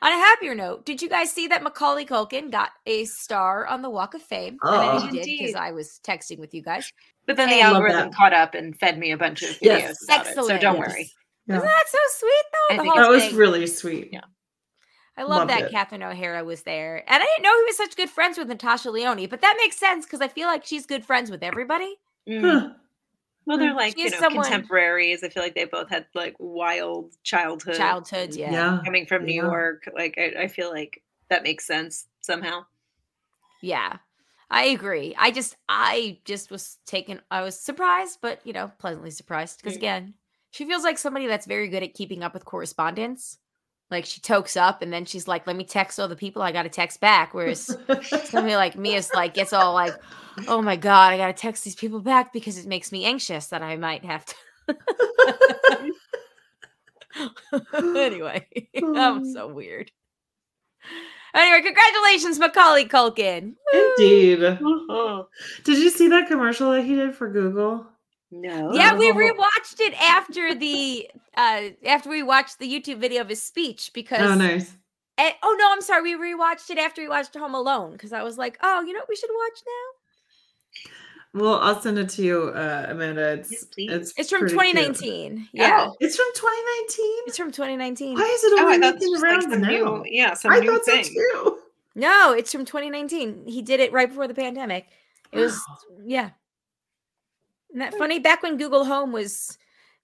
On 0.00 0.12
a 0.12 0.16
happier 0.16 0.54
note, 0.54 0.86
did 0.86 1.02
you 1.02 1.08
guys 1.08 1.30
see 1.32 1.48
that 1.48 1.62
Macaulay 1.64 2.06
Culkin 2.06 2.50
got 2.52 2.70
a 2.86 3.04
star 3.04 3.66
on 3.66 3.82
the 3.82 3.90
Walk 3.90 4.14
of 4.14 4.22
Fame? 4.22 4.56
I 4.62 4.70
know 4.70 4.92
Oh. 4.92 5.04
you 5.04 5.10
did 5.10 5.24
because 5.24 5.56
I 5.56 5.72
was 5.72 6.00
texting 6.04 6.38
with 6.38 6.54
you 6.54 6.62
guys. 6.62 6.92
But 7.28 7.36
then 7.36 7.48
the 7.50 7.60
And- 7.60 7.74
algorithm 7.74 8.10
caught 8.12 8.32
up 8.32 8.54
and 8.56 8.76
fed 8.80 8.98
me 8.98 9.12
a 9.12 9.16
bunch 9.16 9.42
of 9.42 9.50
videos 9.50 9.60
Yes. 9.62 10.04
about 10.04 10.26
it. 10.26 10.34
So 10.34 10.48
don't 10.48 10.60
Yes. 10.60 10.88
worry. 10.88 11.10
Yeah. 11.46 11.56
Isn't 11.58 11.68
that 11.68 11.84
so 11.88 11.98
sweet 12.16 12.44
though? 12.52 12.76
The 12.76 12.84
whole 12.90 12.96
That 12.96 13.08
was 13.10 13.22
thing. 13.24 13.36
really 13.36 13.66
sweet. 13.68 14.08
Yeah. 14.12 14.22
I 15.16 15.22
love 15.22 15.30
Loved 15.30 15.50
that 15.50 15.62
it. 15.64 15.70
Catherine 15.70 16.02
O'Hara 16.02 16.42
was 16.44 16.62
there. 16.62 17.04
And 17.06 17.22
I 17.22 17.26
didn't 17.26 17.42
know 17.42 17.56
he 17.56 17.64
was 17.64 17.76
such 17.76 17.96
good 17.96 18.08
friends 18.10 18.38
with 18.38 18.48
Natasha 18.48 18.90
Lyonne, 18.90 19.26
but 19.28 19.40
that 19.42 19.56
makes 19.58 19.76
sense 19.76 20.06
because 20.06 20.20
I 20.20 20.28
feel 20.28 20.46
like 20.48 20.64
she's 20.64 20.86
good 20.86 21.04
friends 21.04 21.30
with 21.30 21.42
everybody. 21.42 21.96
Mm. 22.28 22.40
Huh. 22.40 22.68
Well, 23.46 23.58
they're 23.58 23.74
like, 23.74 23.94
She 23.96 24.04
you 24.04 24.10
know, 24.10 24.18
someone- 24.18 24.44
contemporaries. 24.44 25.22
I 25.24 25.28
feel 25.28 25.42
like 25.42 25.54
they 25.54 25.64
both 25.64 25.88
had 25.90 26.06
like 26.14 26.34
wild 26.38 27.14
childhood. 27.24 27.76
Childhoods, 27.76 28.36
yeah. 28.36 28.52
Yeah. 28.52 28.78
Coming 28.84 29.06
from 29.06 29.24
New 29.24 29.34
York. 29.34 29.88
Like, 29.94 30.16
I, 30.18 30.42
I 30.44 30.48
feel 30.48 30.70
like 30.70 31.02
that 31.30 31.42
makes 31.42 31.66
sense 31.66 32.06
somehow. 32.20 32.64
Yeah. 33.62 33.96
I 34.50 34.66
agree. 34.66 35.14
I 35.18 35.30
just 35.30 35.56
I 35.68 36.18
just 36.24 36.50
was 36.50 36.78
taken 36.86 37.20
I 37.30 37.42
was 37.42 37.58
surprised, 37.58 38.18
but 38.22 38.40
you 38.44 38.52
know, 38.52 38.70
pleasantly 38.78 39.10
surprised. 39.10 39.60
Because 39.62 39.76
again, 39.76 40.14
she 40.50 40.64
feels 40.64 40.84
like 40.84 40.98
somebody 40.98 41.26
that's 41.26 41.46
very 41.46 41.68
good 41.68 41.82
at 41.82 41.94
keeping 41.94 42.22
up 42.22 42.34
with 42.34 42.44
correspondence. 42.44 43.38
Like 43.90 44.04
she 44.04 44.20
tokes 44.20 44.56
up 44.56 44.82
and 44.82 44.92
then 44.92 45.06
she's 45.06 45.26
like, 45.26 45.46
let 45.46 45.56
me 45.56 45.64
text 45.64 45.98
all 45.98 46.08
the 46.08 46.16
people 46.16 46.42
I 46.42 46.52
gotta 46.52 46.68
text 46.68 47.00
back. 47.00 47.34
Whereas 47.34 47.76
somebody 48.24 48.56
like 48.56 48.76
me 48.76 48.94
is 48.94 49.10
like 49.14 49.34
gets 49.34 49.52
all 49.52 49.72
like, 49.74 49.94
oh 50.46 50.62
my 50.62 50.76
god, 50.76 51.12
I 51.12 51.16
gotta 51.16 51.32
text 51.32 51.64
these 51.64 51.76
people 51.76 52.00
back 52.00 52.32
because 52.32 52.58
it 52.58 52.66
makes 52.66 52.92
me 52.92 53.04
anxious 53.04 53.46
that 53.48 53.62
I 53.62 53.76
might 53.76 54.04
have 54.04 54.24
to 54.26 54.34
anyway, 57.74 58.46
I'm 58.82 59.32
so 59.32 59.48
weird. 59.48 59.90
Anyway, 61.34 61.62
congratulations, 61.62 62.38
Macaulay 62.38 62.86
Culkin. 62.86 63.54
Woo! 63.72 63.94
Indeed. 63.98 64.42
Uh-huh. 64.44 65.24
Did 65.64 65.78
you 65.78 65.90
see 65.90 66.08
that 66.08 66.28
commercial 66.28 66.70
that 66.72 66.82
he 66.84 66.94
did 66.94 67.14
for 67.14 67.28
Google? 67.30 67.86
No. 68.30 68.72
Yeah, 68.72 68.94
we 68.96 69.10
Oh. 69.10 69.14
rewatched 69.14 69.80
it 69.80 69.94
after 70.02 70.54
the 70.54 71.08
uh 71.36 71.62
after 71.86 72.10
we 72.10 72.22
watched 72.22 72.58
the 72.58 72.68
YouTube 72.70 72.98
video 72.98 73.20
of 73.22 73.28
his 73.28 73.42
speech 73.42 73.90
because 73.94 74.20
Oh, 74.20 74.34
nice. 74.34 74.74
and- 75.16 75.34
oh 75.42 75.56
no, 75.58 75.72
I'm 75.72 75.80
sorry, 75.80 76.14
we 76.14 76.34
rewatched 76.34 76.68
it 76.70 76.78
after 76.78 77.00
we 77.02 77.08
watched 77.08 77.34
Home 77.36 77.54
Alone 77.54 77.92
because 77.92 78.12
I 78.12 78.22
was 78.22 78.36
like, 78.36 78.58
oh, 78.62 78.82
you 78.82 78.92
know 78.92 78.98
what 79.00 79.08
we 79.08 79.16
should 79.16 79.30
watch 79.32 79.62
now? 79.66 80.92
Well, 81.34 81.56
I'll 81.60 81.80
send 81.80 81.98
it 81.98 82.08
to 82.10 82.22
you, 82.22 82.42
uh, 82.54 82.86
Amanda. 82.88 83.32
It's 83.34 83.50
Yes, 83.50 83.64
it's 83.76 84.14
It's 84.16 84.30
from 84.30 84.40
pretty 84.40 84.54
cute. 84.54 84.96
2019. 84.96 85.48
Yeah, 85.52 85.86
Oh. 85.90 85.96
It's 86.00 86.16
from 86.16 86.26
2019. 86.34 87.16
it's 87.26 87.36
from 87.36 87.52
2019. 87.52 88.14
Why 88.14 88.22
is 88.24 88.44
it 88.44 88.52
Oh, 88.54 88.58
I 88.58 88.62
only 88.74 88.78
thought 88.80 88.98
this 88.98 89.20
making 89.20 89.36
was 89.36 89.46
like 89.50 89.60
now? 89.60 89.68
new, 89.68 90.02
yeah, 90.06 90.34
some 90.34 90.52
I 90.52 90.60
new 90.60 90.70
thought 90.76 90.84
thing. 90.86 91.04
so 91.04 91.10
too. 91.12 91.58
No, 91.94 92.32
it's 92.32 92.50
from 92.50 92.64
2019. 92.64 93.44
He 93.46 93.60
did 93.62 93.80
it 93.80 93.92
right 93.92 94.08
before 94.08 94.26
the 94.26 94.34
pandemic. 94.34 94.86
It 95.32 95.38
was 95.38 95.52
Wow. 95.68 95.76
yeah. 96.06 96.30
Isn't 97.70 97.80
that 97.80 97.94
funny? 97.94 98.18
Back 98.18 98.42
when 98.42 98.56
Google 98.56 98.84
Home 98.86 99.12
was 99.12 99.58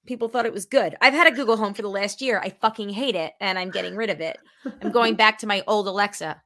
people 0.07 0.29
thought 0.29 0.45
it 0.45 0.53
was 0.53 0.67
good. 0.67 0.95
I've 1.01 1.15
had 1.15 1.27
a 1.27 1.31
Google 1.35 1.57
Home 1.57 1.73
for 1.73 1.81
the 1.81 1.89
last 1.89 2.21
year. 2.21 2.39
I 2.39 2.51
fucking 2.51 2.91
hate 2.91 3.15
it 3.17 3.33
and 3.41 3.59
I'm 3.59 3.71
getting 3.71 3.97
rid 3.97 4.11
of 4.11 4.21
it. 4.21 4.37
I'm 4.83 4.93
going 4.93 5.15
back 5.25 5.39
to 5.39 5.47
my 5.47 5.63
old 5.67 5.87
Alexa. 5.89 6.43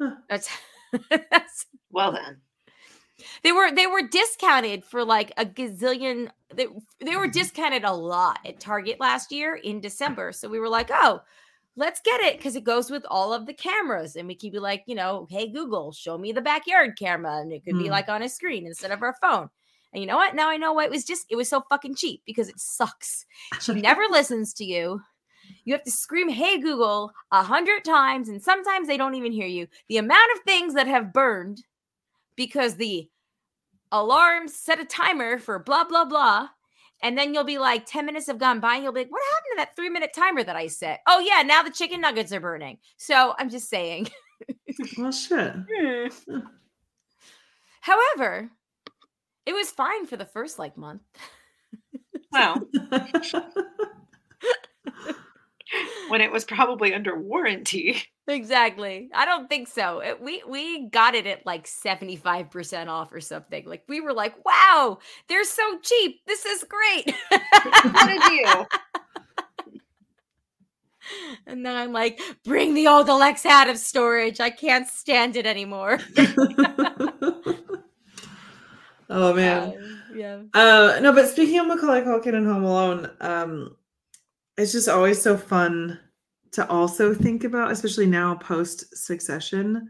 Huh. 0.00 0.10
That's, 0.28 0.48
that's 1.10 1.66
Well 1.92 2.10
then. 2.12 2.38
They 3.42 3.52
were 3.52 3.70
they 3.70 3.86
were 3.86 4.02
discounted 4.02 4.84
for 4.84 5.04
like 5.04 5.32
a 5.36 5.44
gazillion 5.44 6.30
they, 6.54 6.66
they 7.00 7.16
were 7.16 7.28
discounted 7.28 7.84
a 7.84 7.92
lot 7.92 8.38
at 8.46 8.60
Target 8.60 8.98
last 9.00 9.30
year 9.32 9.54
in 9.54 9.80
December. 9.80 10.32
So 10.32 10.48
we 10.48 10.58
were 10.60 10.68
like, 10.68 10.90
"Oh, 10.92 11.20
let's 11.76 12.00
get 12.00 12.20
it 12.22 12.36
because 12.38 12.56
it 12.56 12.64
goes 12.64 12.90
with 12.90 13.04
all 13.08 13.32
of 13.32 13.46
the 13.46 13.54
cameras 13.54 14.16
and 14.16 14.26
we 14.26 14.34
could 14.34 14.52
be 14.52 14.58
like, 14.58 14.82
you 14.86 14.94
know, 14.94 15.26
hey 15.30 15.48
Google, 15.48 15.92
show 15.92 16.16
me 16.18 16.32
the 16.32 16.40
backyard 16.40 16.98
camera 16.98 17.38
and 17.40 17.52
it 17.52 17.64
could 17.64 17.78
be 17.78 17.84
Hmm. 17.84 17.90
like 17.90 18.08
on 18.08 18.22
a 18.22 18.28
screen 18.28 18.66
instead 18.66 18.90
of 18.90 19.02
our 19.02 19.14
phone." 19.20 19.50
And 19.92 20.02
you 20.02 20.06
know 20.06 20.16
what? 20.16 20.34
Now 20.34 20.48
I 20.50 20.58
know 20.58 20.72
why 20.74 20.84
it 20.84 20.90
was 20.90 21.04
just 21.04 21.26
it 21.30 21.36
was 21.36 21.48
so 21.48 21.62
fucking 21.68 21.94
cheap 21.96 22.22
because 22.26 22.48
it 22.48 22.58
sucks. 22.60 23.24
She 23.60 23.74
never 23.74 24.02
listens 24.10 24.52
to 24.54 24.64
you. 24.64 25.00
You 25.64 25.72
have 25.74 25.82
to 25.84 25.90
scream, 25.90 26.28
hey, 26.28 26.58
Google, 26.58 27.10
a 27.32 27.42
hundred 27.42 27.84
times, 27.84 28.28
and 28.28 28.42
sometimes 28.42 28.86
they 28.86 28.98
don't 28.98 29.14
even 29.14 29.32
hear 29.32 29.46
you. 29.46 29.66
The 29.88 29.96
amount 29.96 30.30
of 30.36 30.42
things 30.44 30.74
that 30.74 30.86
have 30.88 31.12
burned 31.12 31.64
because 32.36 32.76
the 32.76 33.08
alarm 33.92 34.48
set 34.48 34.80
a 34.80 34.84
timer 34.84 35.38
for 35.38 35.58
blah, 35.58 35.84
blah, 35.84 36.04
blah. 36.04 36.48
And 37.02 37.16
then 37.16 37.32
you'll 37.32 37.44
be 37.44 37.58
like, 37.58 37.86
10 37.86 38.06
minutes 38.06 38.26
have 38.26 38.38
gone 38.38 38.58
by, 38.60 38.74
and 38.74 38.82
you'll 38.82 38.92
be 38.92 39.00
like, 39.00 39.12
what 39.12 39.22
happened 39.32 39.52
to 39.52 39.56
that 39.58 39.76
three 39.76 39.88
minute 39.88 40.10
timer 40.14 40.42
that 40.42 40.56
I 40.56 40.66
set? 40.66 41.00
Oh, 41.06 41.20
yeah, 41.20 41.42
now 41.42 41.62
the 41.62 41.70
chicken 41.70 42.00
nuggets 42.00 42.32
are 42.32 42.40
burning. 42.40 42.78
So 42.96 43.34
I'm 43.38 43.50
just 43.50 43.68
saying. 43.68 44.08
Well, 44.96 45.10
shit. 45.10 45.52
Hmm. 46.30 46.38
However, 47.80 48.50
it 49.46 49.52
was 49.52 49.70
fine 49.70 50.06
for 50.06 50.16
the 50.16 50.24
first 50.24 50.58
like 50.58 50.76
month. 50.76 51.02
Well, 52.30 52.62
when 56.08 56.20
it 56.20 56.32
was 56.32 56.44
probably 56.44 56.94
under 56.94 57.18
warranty. 57.20 58.02
Exactly. 58.26 59.08
I 59.14 59.24
don't 59.24 59.48
think 59.48 59.68
so. 59.68 60.00
It- 60.00 60.20
we 60.20 60.42
we 60.46 60.88
got 60.90 61.14
it 61.14 61.26
at 61.26 61.46
like 61.46 61.66
75% 61.66 62.88
off 62.88 63.12
or 63.12 63.20
something. 63.20 63.64
Like 63.66 63.84
we 63.88 64.00
were 64.00 64.12
like, 64.12 64.34
"Wow, 64.44 64.98
they're 65.28 65.44
so 65.44 65.78
cheap. 65.82 66.20
This 66.26 66.44
is 66.44 66.64
great." 66.64 67.14
What 67.30 68.10
a 68.10 68.28
deal. 68.28 68.66
and 71.46 71.64
then 71.64 71.74
I'm 71.74 71.92
like, 71.92 72.20
"Bring 72.44 72.74
the 72.74 72.88
old 72.88 73.08
Alexa 73.08 73.48
out 73.48 73.70
of 73.70 73.78
storage. 73.78 74.40
I 74.40 74.50
can't 74.50 74.86
stand 74.86 75.36
it 75.36 75.46
anymore." 75.46 75.98
oh 79.10 79.32
man. 79.32 79.70
Uh, 79.70 79.74
yeah. 80.14 80.38
Uh, 80.54 80.98
no, 81.00 81.12
but 81.12 81.28
speaking 81.28 81.58
of 81.58 81.66
Macaulay 81.66 82.02
Culkin 82.02 82.34
and 82.34 82.46
Home 82.46 82.64
Alone, 82.64 83.10
um, 83.20 83.76
it's 84.58 84.72
just 84.72 84.88
always 84.88 85.20
so 85.22 85.36
fun 85.38 85.98
to 86.52 86.68
also 86.68 87.14
think 87.14 87.44
about, 87.44 87.70
especially 87.70 88.06
now 88.06 88.34
post 88.34 88.96
Succession, 88.96 89.88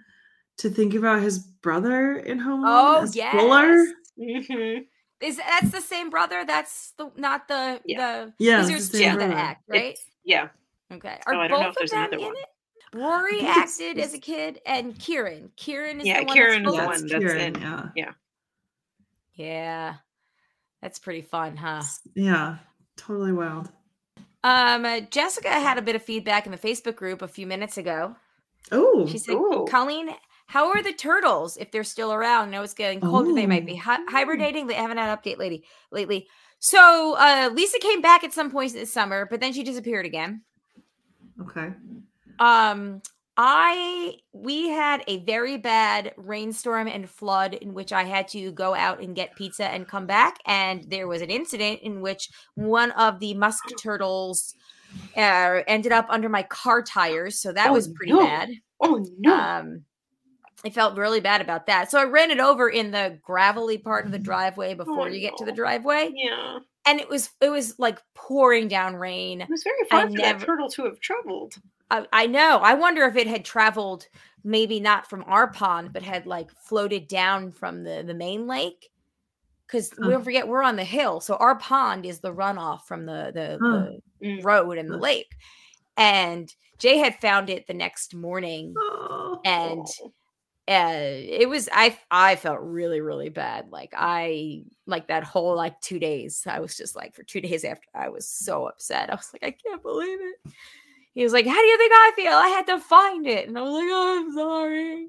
to 0.59 0.69
think 0.71 0.95
about 0.95 1.23
his 1.23 1.39
brother 1.39 2.17
in 2.19 2.39
Home 2.39 2.65
Alone. 2.65 2.97
Oh 2.99 3.03
as 3.03 3.17
yes. 3.17 3.35
Fuller. 3.35 3.87
Mm-hmm. 4.19 4.83
Is 5.21 5.37
that's 5.37 5.71
the 5.73 5.81
same 5.81 6.11
brother? 6.11 6.45
That's 6.47 6.93
the 6.99 7.11
not 7.17 7.49
the 7.49 7.81
Yeah. 7.85 8.25
the 8.27 8.33
Yeah, 8.39 8.61
These 8.63 8.71
it's 8.77 8.89
the 8.91 8.99
same 8.99 9.19
that 9.19 9.31
act, 9.33 9.65
right? 9.69 9.93
It's, 9.93 10.05
yeah. 10.25 10.49
Okay. 10.93 11.19
Oh, 11.27 11.33
Are 11.33 11.35
I 11.41 11.49
don't 11.49 11.61
know 11.61 11.67
both 11.67 11.77
if 11.81 11.91
there's 11.91 11.93
of 11.93 11.97
them 11.97 12.05
another 12.13 12.17
in 12.17 12.23
one. 12.27 12.37
it? 12.37 12.49
Rory 12.95 13.37
it's- 13.41 13.57
acted 13.81 13.99
as 13.99 14.15
a 14.15 14.19
kid, 14.19 14.61
and 14.65 14.99
Kieran. 14.99 15.51
Kieran 15.57 16.01
is 16.01 16.07
Yeah, 16.07 16.21
the 16.21 16.27
one 16.27 16.35
Kieran 16.35 16.63
that's 16.63 16.77
the 16.77 16.83
one 16.83 16.89
That's 16.89 17.03
that's 17.03 17.13
Kieran, 17.25 17.57
in. 17.57 17.63
yeah. 17.97 18.13
Yeah, 19.35 19.95
that's 20.83 20.99
pretty 20.99 21.23
fun, 21.23 21.57
huh? 21.57 21.83
Yeah. 22.15 22.57
Totally 22.97 23.33
wild. 23.33 23.71
Um, 24.45 25.07
Jessica 25.11 25.49
had 25.49 25.79
a 25.79 25.83
bit 25.83 25.97
of 25.97 26.03
feedback 26.03 26.47
in 26.47 26.53
the 26.53 26.59
Facebook 26.59 26.97
group 26.97 27.23
a 27.23 27.29
few 27.29 27.47
minutes 27.47 27.77
ago. 27.77 28.17
Oh. 28.71 29.07
She 29.07 29.19
said, 29.19 29.35
Ooh. 29.35 29.67
"Colleen, 29.69 30.11
how 30.47 30.71
are 30.71 30.83
the 30.83 30.93
turtles 30.93 31.57
if 31.57 31.71
they're 31.71 31.85
still 31.85 32.13
around? 32.13 32.49
I 32.49 32.51
know 32.53 32.63
it's 32.63 32.75
getting 32.75 33.01
colder. 33.01 33.35
They 33.35 33.47
might 33.47 33.67
be 33.67 33.77
hi- 33.77 34.05
hibernating. 34.09 34.67
They 34.67 34.75
haven't 34.75 34.99
had 34.99 35.11
an 35.11 35.17
update 35.17 35.39
lately. 35.39 35.65
Lately, 35.91 36.27
so 36.59 37.17
uh, 37.19 37.51
Lisa 37.53 37.79
came 37.79 38.01
back 38.01 38.25
at 38.25 38.33
some 38.33 38.51
point 38.51 38.73
this 38.73 38.93
summer, 38.93 39.27
but 39.31 39.41
then 39.41 39.53
she 39.53 39.63
disappeared 39.63 40.07
again. 40.07 40.43
Okay. 41.41 41.73
Um, 42.39 43.03
I 43.41 44.15
we 44.33 44.69
had 44.69 45.05
a 45.07 45.19
very 45.21 45.57
bad 45.59 46.13
rainstorm 46.17 46.89
and 46.89 47.09
flood 47.09 47.55
in 47.55 47.73
which 47.73 47.93
I 47.93 48.03
had 48.03 48.27
to 48.29 48.51
go 48.51 48.75
out 48.75 49.01
and 49.01 49.15
get 49.15 49.37
pizza 49.37 49.65
and 49.67 49.87
come 49.87 50.07
back, 50.07 50.39
and 50.45 50.83
there 50.91 51.07
was 51.07 51.23
an 51.23 51.31
incident 51.31 51.81
in 51.83 52.01
which 52.01 52.31
one 52.57 52.91
of 52.93 53.21
the 53.21 53.35
musk 53.35 53.65
turtles 53.81 54.55
uh, 55.17 55.61
ended 55.69 55.93
up 55.93 56.07
under 56.09 56.29
my 56.29 56.43
car 56.43 56.83
tires, 56.83 57.39
so 57.39 57.53
that 57.53 57.71
Oh, 57.71 57.75
was 57.75 57.87
pretty 57.87 58.13
no. 58.13 58.25
bad. 58.27 58.51
Oh 58.81 59.07
no. 59.19 59.35
Um, 59.35 59.85
I 60.65 60.71
felt 60.71 60.97
really 60.99 61.21
bad 61.21 61.41
about 61.41 61.67
that. 61.69 61.89
So 61.93 62.01
I 62.01 62.05
ran 62.05 62.33
it 62.33 62.41
over 62.41 62.69
in 62.69 62.91
the 62.91 63.21
gravelly 63.23 63.79
part 63.79 64.05
of 64.05 64.11
the 64.11 64.19
driveway 64.19 64.75
before 64.75 65.03
Oh, 65.03 65.07
you 65.07 65.21
get 65.21 65.37
to 65.37 65.45
the 65.45 65.53
driveway, 65.53 66.11
yeah. 66.13 66.59
and 66.87 66.99
it 66.99 67.09
was 67.09 67.31
it 67.41 67.51
was 67.51 67.79
like 67.79 68.01
pouring 68.17 68.67
down 68.67 68.97
rain. 68.97 69.43
It 69.43 69.49
was 69.49 69.63
very 69.63 69.77
I 69.85 69.89
far 69.89 70.07
for 70.09 70.17
never- 70.17 70.39
that 70.41 70.45
turtle 70.45 70.69
to 70.71 70.87
have 70.87 70.99
traveled. 70.99 71.55
I, 71.91 72.07
I 72.13 72.27
know. 72.27 72.59
I 72.59 72.75
wonder 72.75 73.05
if 73.05 73.17
it 73.17 73.27
had 73.27 73.45
traveled 73.45 74.07
maybe 74.45 74.81
not 74.81 75.09
from 75.09 75.25
our 75.27 75.49
pond, 75.51 75.93
but 75.93 76.03
had 76.03 76.27
like 76.27 76.51
floated 76.53 77.09
down 77.09 77.51
from 77.53 77.83
the 77.85 78.03
the 78.07 78.15
main 78.15 78.47
lake. 78.47 78.91
Because 79.67 79.93
we 79.99 80.09
don't 80.09 80.25
forget 80.25 80.49
we're 80.49 80.63
on 80.63 80.77
the 80.77 80.85
hill, 80.85 81.21
so 81.21 81.37
our 81.37 81.57
pond 81.59 82.07
is 82.07 82.21
the 82.21 82.33
runoff 82.33 82.83
from 82.85 83.05
the 83.05 83.31
the, 83.35 83.59
Huh. 83.61 83.91
the 84.21 84.27
Mm. 84.27 84.45
road 84.45 84.79
and 84.79 84.91
the 84.91 84.97
lake. 84.97 85.31
And 85.97 86.53
Jay 86.79 86.97
had 86.99 87.21
found 87.21 87.51
it 87.51 87.67
the 87.67 87.75
next 87.75 88.15
morning, 88.15 88.75
Oh. 88.79 89.41
and 89.45 89.87
Oh. 90.03 90.13
uh 90.69 91.01
it 91.41 91.49
was 91.49 91.69
i 91.73 91.97
i 92.11 92.37
felt 92.37 92.59
really 92.61 93.01
really 93.01 93.31
bad 93.31 93.71
like 93.71 93.95
i 93.97 94.63
like 94.87 95.09
that 95.09 95.25
whole 95.25 95.57
like 95.57 95.81
two 95.81 95.99
days 95.99 96.47
i 96.47 96.61
was 96.61 96.77
just 96.77 96.95
like 96.95 97.15
for 97.15 97.23
two 97.23 97.41
days 97.41 97.65
after 97.65 97.89
i 97.95 98.11
was 98.11 98.29
so 98.29 98.67
upset 98.67 99.09
i 99.11 99.15
was 99.15 99.31
like 99.33 99.43
i 99.45 99.51
can't 99.51 99.83
believe 99.83 100.19
it 100.21 100.53
he 101.19 101.25
was 101.25 101.33
like 101.33 101.47
how 101.47 101.61
do 101.61 101.67
you 101.67 101.77
think 101.79 101.93
i 101.93 102.13
feel 102.15 102.33
i 102.33 102.47
had 102.47 102.65
to 102.65 102.79
find 102.79 103.27
it 103.27 103.49
and 103.49 103.59
i 103.59 103.61
was 103.61 103.73
like 103.73 103.89
oh 103.91 104.19
i'm 104.21 104.33
sorry 104.35 105.09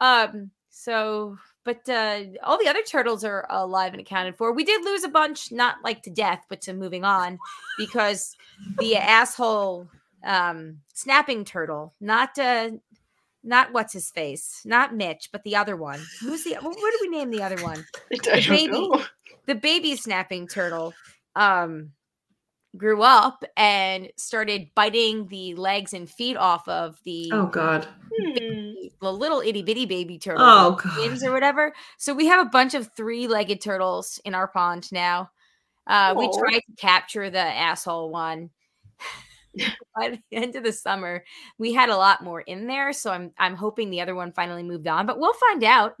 um 0.00 0.50
so 0.68 1.34
but 1.64 1.88
uh 1.88 2.20
all 2.42 2.58
the 2.58 2.68
other 2.68 2.82
turtles 2.82 3.24
are 3.24 3.46
alive 3.48 3.94
and 3.94 4.02
accounted 4.02 4.36
for 4.36 4.52
we 4.52 4.64
did 4.64 4.84
lose 4.84 5.02
a 5.02 5.08
bunch 5.08 5.50
not 5.50 5.76
like 5.82 6.02
to 6.02 6.10
death 6.10 6.44
but 6.50 6.60
to 6.60 6.74
moving 6.74 7.04
on 7.04 7.38
because 7.78 8.36
the 8.80 8.96
asshole 8.96 9.88
um 10.26 10.76
snapping 10.92 11.42
turtle 11.42 11.94
not 12.02 12.38
uh 12.38 12.68
not 13.42 13.72
what's 13.72 13.94
his 13.94 14.10
face, 14.10 14.60
not 14.66 14.94
Mitch, 14.94 15.30
but 15.32 15.42
the 15.44 15.56
other 15.56 15.74
one. 15.74 15.98
Who's 16.20 16.44
the? 16.44 16.56
What, 16.60 16.76
did 16.76 17.00
we 17.00 17.08
name 17.08 17.30
the 17.30 17.42
other 17.42 17.56
one? 17.62 17.86
I 18.30 18.40
The 18.40 18.46
baby, 18.46 18.88
know. 18.88 19.02
the 19.46 19.54
baby 19.54 19.96
snapping 19.96 20.46
turtle, 20.46 20.92
um, 21.34 21.92
grew 22.76 23.02
up 23.02 23.44
and 23.56 24.10
started 24.16 24.68
biting 24.74 25.26
the 25.26 25.54
legs 25.56 25.92
and 25.92 26.08
feet 26.08 26.36
off 26.36 26.66
of 26.68 26.98
the 27.04 27.30
Oh 27.32 27.46
God. 27.46 27.86
Hmm. 28.18 28.72
the 29.00 29.12
little 29.12 29.40
itty 29.40 29.62
bitty 29.62 29.86
baby 29.86 30.18
turtle, 30.18 30.44
Oh, 30.44 30.80
the 30.82 30.90
twins 30.90 31.24
or 31.24 31.32
whatever. 31.32 31.72
So 31.98 32.14
we 32.14 32.26
have 32.26 32.44
a 32.46 32.50
bunch 32.50 32.74
of 32.74 32.90
three 32.96 33.26
legged 33.26 33.60
turtles 33.60 34.20
in 34.24 34.34
our 34.34 34.48
pond 34.48 34.90
now. 34.92 35.30
Uh, 35.86 36.14
we 36.16 36.30
tried 36.38 36.60
to 36.60 36.76
capture 36.76 37.30
the 37.30 37.38
asshole 37.38 38.10
one. 38.10 38.50
By 39.96 40.10
the 40.10 40.20
end 40.30 40.54
of 40.54 40.62
the 40.62 40.72
summer, 40.72 41.24
we 41.58 41.72
had 41.72 41.88
a 41.88 41.96
lot 41.96 42.22
more 42.22 42.40
in 42.40 42.68
there, 42.68 42.92
so 42.92 43.10
I'm 43.10 43.32
I'm 43.36 43.56
hoping 43.56 43.90
the 43.90 44.00
other 44.00 44.14
one 44.14 44.30
finally 44.32 44.62
moved 44.62 44.86
on, 44.86 45.06
but 45.06 45.18
we'll 45.18 45.32
find 45.32 45.64
out. 45.64 45.96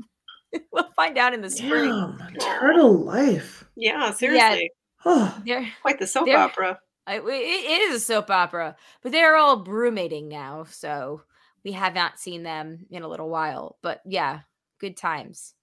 we'll 0.72 0.90
find 0.94 1.18
out 1.18 1.34
in 1.34 1.40
the 1.40 1.50
spring. 1.50 1.90
Damn, 1.90 2.34
turtle 2.40 2.96
life. 2.96 3.64
Yeah, 3.74 4.12
seriously. 4.12 4.70
Oh, 4.72 4.79
They're 5.44 5.68
Quite 5.82 5.98
the 5.98 6.06
soap 6.06 6.28
opera. 6.28 6.80
It 7.08 7.22
it 7.26 7.80
is 7.90 7.96
a 7.96 8.00
soap 8.00 8.30
opera, 8.30 8.76
but 9.02 9.12
they're 9.12 9.36
all 9.36 9.64
brumating 9.64 10.28
now, 10.28 10.64
so 10.64 11.22
we 11.64 11.72
have 11.72 11.94
not 11.94 12.20
seen 12.20 12.42
them 12.42 12.86
in 12.90 13.02
a 13.02 13.08
little 13.08 13.28
while. 13.28 13.78
But 13.82 14.00
yeah, 14.04 14.40
good 14.78 14.96
times. 14.96 15.54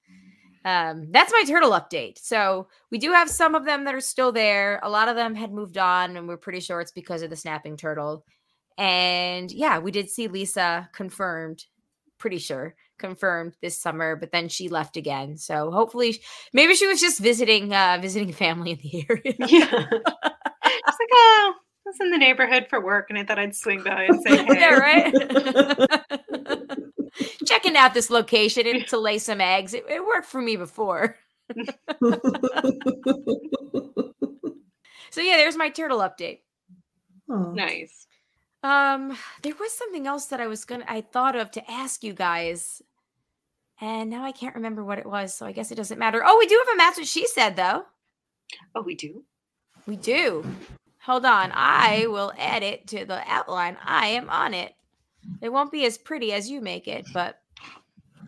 Um, 0.66 1.12
that's 1.12 1.32
my 1.32 1.44
turtle 1.48 1.72
update. 1.72 2.18
So 2.18 2.68
we 2.92 2.98
do 2.98 3.14
have 3.14 3.30
some 3.30 3.56
of 3.56 3.64
them 3.64 3.86
that 3.86 3.96
are 3.96 4.02
still 4.02 4.34
there. 4.34 4.82
A 4.84 4.90
lot 4.90 5.08
of 5.08 5.16
them 5.16 5.36
had 5.36 5.54
moved 5.54 5.78
on, 5.78 6.18
and 6.18 6.28
we're 6.28 6.38
pretty 6.38 6.60
sure 6.60 6.82
it's 6.82 6.92
because 6.92 7.22
of 7.22 7.30
the 7.30 7.36
snapping 7.36 7.78
turtle. 7.78 8.26
And 8.78 9.50
yeah, 9.52 9.80
we 9.80 9.92
did 9.92 10.10
see 10.10 10.28
Lisa 10.28 10.90
confirmed, 10.94 11.66
pretty 12.18 12.40
sure 12.40 12.76
confirmed 12.98 13.56
this 13.62 13.82
summer, 13.82 14.16
but 14.16 14.32
then 14.32 14.50
she 14.50 14.70
left 14.70 14.98
again. 14.98 15.38
So 15.38 15.72
hopefully, 15.72 16.20
maybe 16.54 16.76
she 16.76 16.88
was 16.88 17.00
just 17.00 17.20
visiting, 17.20 17.74
uh, 17.74 18.00
visiting 18.02 18.32
family 18.34 18.72
in 18.72 18.80
the 18.82 19.06
area. 19.10 19.36
Yeah. 19.39 19.86
It's 20.70 20.98
like, 21.00 21.10
oh, 21.14 21.54
I 21.54 21.89
was 21.89 21.95
in 22.02 22.12
the 22.12 22.18
neighborhood 22.18 22.68
for 22.70 22.84
work 22.84 23.08
and 23.10 23.18
I 23.18 23.24
thought 23.24 23.39
I'd 23.39 23.56
swing 23.56 23.84
by 23.84 24.04
and 24.04 24.22
say 24.22 24.38
hey. 24.38 24.48
yeah, 24.60 24.74
right. 24.76 25.14
Checking 27.45 27.78
out 27.78 27.93
this 27.93 28.10
location 28.10 28.68
and 28.68 28.86
to 28.88 28.98
lay 28.98 29.18
some 29.20 29.39
eggs. 29.41 29.74
It, 29.74 29.86
it 29.89 30.06
worked 30.06 30.28
for 30.28 30.41
me 30.41 30.56
before. 30.58 31.16
So 35.18 35.24
yeah, 35.24 35.38
there's 35.38 35.58
my 35.58 35.70
turtle 35.70 35.98
update. 35.98 36.41
Oh. 37.28 37.52
Nice. 37.52 38.06
Um, 38.62 39.18
there 39.41 39.56
was 39.60 39.74
something 39.74 40.06
else 40.06 40.28
that 40.28 40.39
I 40.39 40.45
was 40.45 40.64
gonna 40.64 40.86
I 40.88 41.02
thought 41.02 41.36
of 41.36 41.50
to 41.52 41.72
ask 41.72 42.04
you 42.04 42.14
guys, 42.14 42.84
and 43.82 44.10
now 44.10 44.24
I 44.24 44.32
can't 44.32 44.56
remember 44.56 44.84
what 44.84 45.00
it 45.00 45.06
was. 45.06 45.34
So 45.36 45.46
I 45.46 45.52
guess 45.52 45.72
it 45.72 45.76
doesn't 45.76 46.00
matter. 46.00 46.24
Oh, 46.26 46.38
we 46.40 46.48
do 46.48 46.62
have 46.66 46.74
a 46.76 46.78
match 46.78 46.98
what 46.98 47.08
she 47.08 47.28
said 47.28 47.56
though. 47.56 47.84
Oh, 48.76 48.82
we 48.82 48.96
do? 48.96 49.24
We 49.86 49.96
do. 49.96 50.46
Hold 51.02 51.26
on, 51.26 51.52
I 51.54 52.08
will 52.08 52.34
add 52.38 52.64
it 52.64 52.88
to 52.88 53.06
the 53.06 53.22
outline. 53.28 53.78
I 53.84 54.08
am 54.08 54.30
on 54.30 54.54
it. 54.54 54.74
It 55.42 55.50
won't 55.54 55.72
be 55.72 55.86
as 55.86 55.98
pretty 55.98 56.34
as 56.34 56.50
you 56.50 56.60
make 56.60 56.88
it, 56.88 57.06
but 57.14 57.40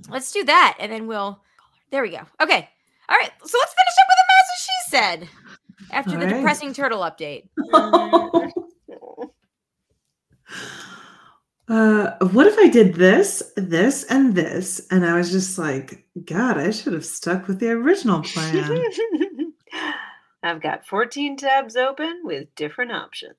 let's 0.10 0.32
do 0.32 0.44
that, 0.46 0.78
and 0.80 0.92
then 0.92 1.08
we'll. 1.08 1.42
There 1.92 2.02
we 2.04 2.10
go. 2.12 2.22
Okay. 2.42 2.70
All 3.10 3.18
right. 3.18 3.32
So 3.44 3.58
let's 3.58 3.74
finish 3.74 3.96
up 4.00 4.08
with 4.08 4.18
the 4.18 4.26
match 4.30 4.48
what 4.50 4.60
she 4.60 4.90
said 4.90 5.30
after 5.92 6.12
the 6.12 6.18
All 6.18 6.24
right. 6.26 6.36
depressing 6.36 6.74
turtle 6.74 7.02
update. 7.02 7.50
Oh. 10.52 11.59
Uh, 11.70 12.18
what 12.32 12.48
if 12.48 12.58
I 12.58 12.68
did 12.68 12.96
this, 12.96 13.44
this, 13.56 14.04
and 14.06 14.34
this, 14.34 14.82
and 14.90 15.06
I 15.06 15.16
was 15.16 15.30
just 15.30 15.60
like, 15.60 16.04
God, 16.26 16.58
I 16.58 16.72
should 16.72 16.94
have 16.94 17.06
stuck 17.06 17.48
with 17.48 17.60
the 17.60 17.70
original 17.70 18.24
plan. 18.24 18.92
I've 20.44 20.62
got 20.62 20.88
14 20.88 21.38
tabs 21.38 21.76
open 21.76 22.22
with 22.24 22.48
different 22.56 22.92
options. 22.92 23.36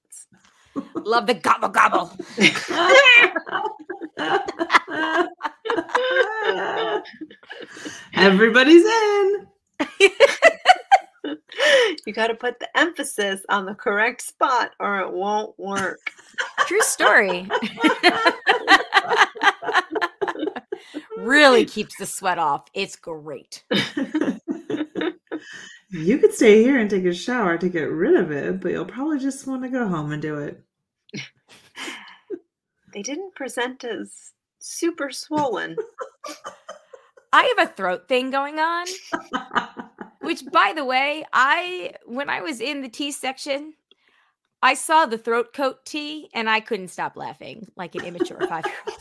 Love 0.95 1.27
the 1.27 1.35
gobble 1.35 1.71
gobble. 1.71 2.13
Everybody's 8.15 8.85
in. 8.85 9.47
you 12.07 12.13
got 12.13 12.29
to 12.29 12.35
put 12.35 12.59
the 12.61 12.79
emphasis 12.79 13.43
on 13.49 13.67
the 13.67 13.75
correct 13.75 14.23
spot 14.23 14.73
or 14.81 15.01
it 15.01 15.13
won't 15.13 15.59
work. 15.59 15.99
True 16.67 16.81
story. 16.83 17.49
really 21.19 21.65
keeps 21.65 21.97
the 21.99 22.07
sweat 22.07 22.39
off. 22.39 22.67
It's 22.75 22.97
great. 22.97 23.65
You 25.93 26.19
could 26.19 26.33
stay 26.33 26.63
here 26.63 26.79
and 26.79 26.89
take 26.89 27.05
a 27.05 27.13
shower 27.13 27.59
to 27.59 27.69
get 27.69 27.91
rid 27.91 28.15
of 28.15 28.31
it, 28.31 28.61
but 28.61 28.71
you'll 28.71 28.85
probably 28.85 29.19
just 29.19 29.49
want 29.49 29.65
to 29.65 29.69
go 29.69 29.89
home 29.89 30.13
and 30.13 30.23
do 30.23 30.39
it. 30.39 30.63
They 32.95 33.03
didn't 33.03 33.35
present 33.35 33.83
as 33.83 34.31
super 34.61 35.11
swollen. 35.11 35.77
I 37.33 37.53
have 37.57 37.69
a 37.69 37.73
throat 37.73 38.07
thing 38.07 38.31
going 38.31 38.61
on, 38.61 38.87
which, 40.31 40.45
by 40.53 40.73
the 40.77 40.85
way, 40.85 41.25
I 41.33 41.95
when 42.07 42.31
I 42.31 42.41
was 42.41 42.61
in 42.61 42.83
the 42.83 42.89
tea 42.89 43.11
section, 43.11 43.75
I 44.63 44.75
saw 44.75 45.05
the 45.05 45.19
throat 45.19 45.53
coat 45.53 45.85
tea 45.85 46.31
and 46.33 46.49
I 46.49 46.61
couldn't 46.61 46.87
stop 46.89 47.17
laughing 47.17 47.67
like 47.75 47.97
an 47.97 48.05
immature 48.05 48.39
five 48.49 48.65
year 48.65 48.75
old. 48.87 48.97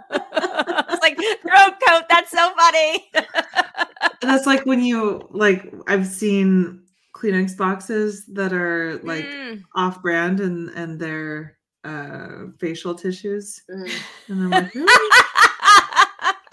I 0.00 0.84
was 0.88 1.00
like, 1.00 1.16
throat 1.16 1.74
coat. 1.88 2.04
That's 2.08 2.30
so 2.30 2.52
funny. 2.56 3.10
That's 4.22 4.46
like 4.46 4.64
when 4.64 4.80
you 4.80 5.26
like 5.32 5.74
I've 5.88 6.06
seen 6.06 6.84
Kleenex 7.16 7.56
boxes 7.56 8.24
that 8.26 8.52
are 8.52 9.00
like 9.02 9.24
Mm. 9.24 9.62
off 9.74 10.00
brand 10.02 10.38
and 10.38 10.68
and 10.70 11.00
they're 11.00 11.58
uh 11.82 12.52
facial 12.60 12.94
tissues. 12.94 13.60
Mm, 13.68 13.90
And 14.28 14.42
I'm 14.44 14.50
like, 14.50 14.72
really? 14.72 15.10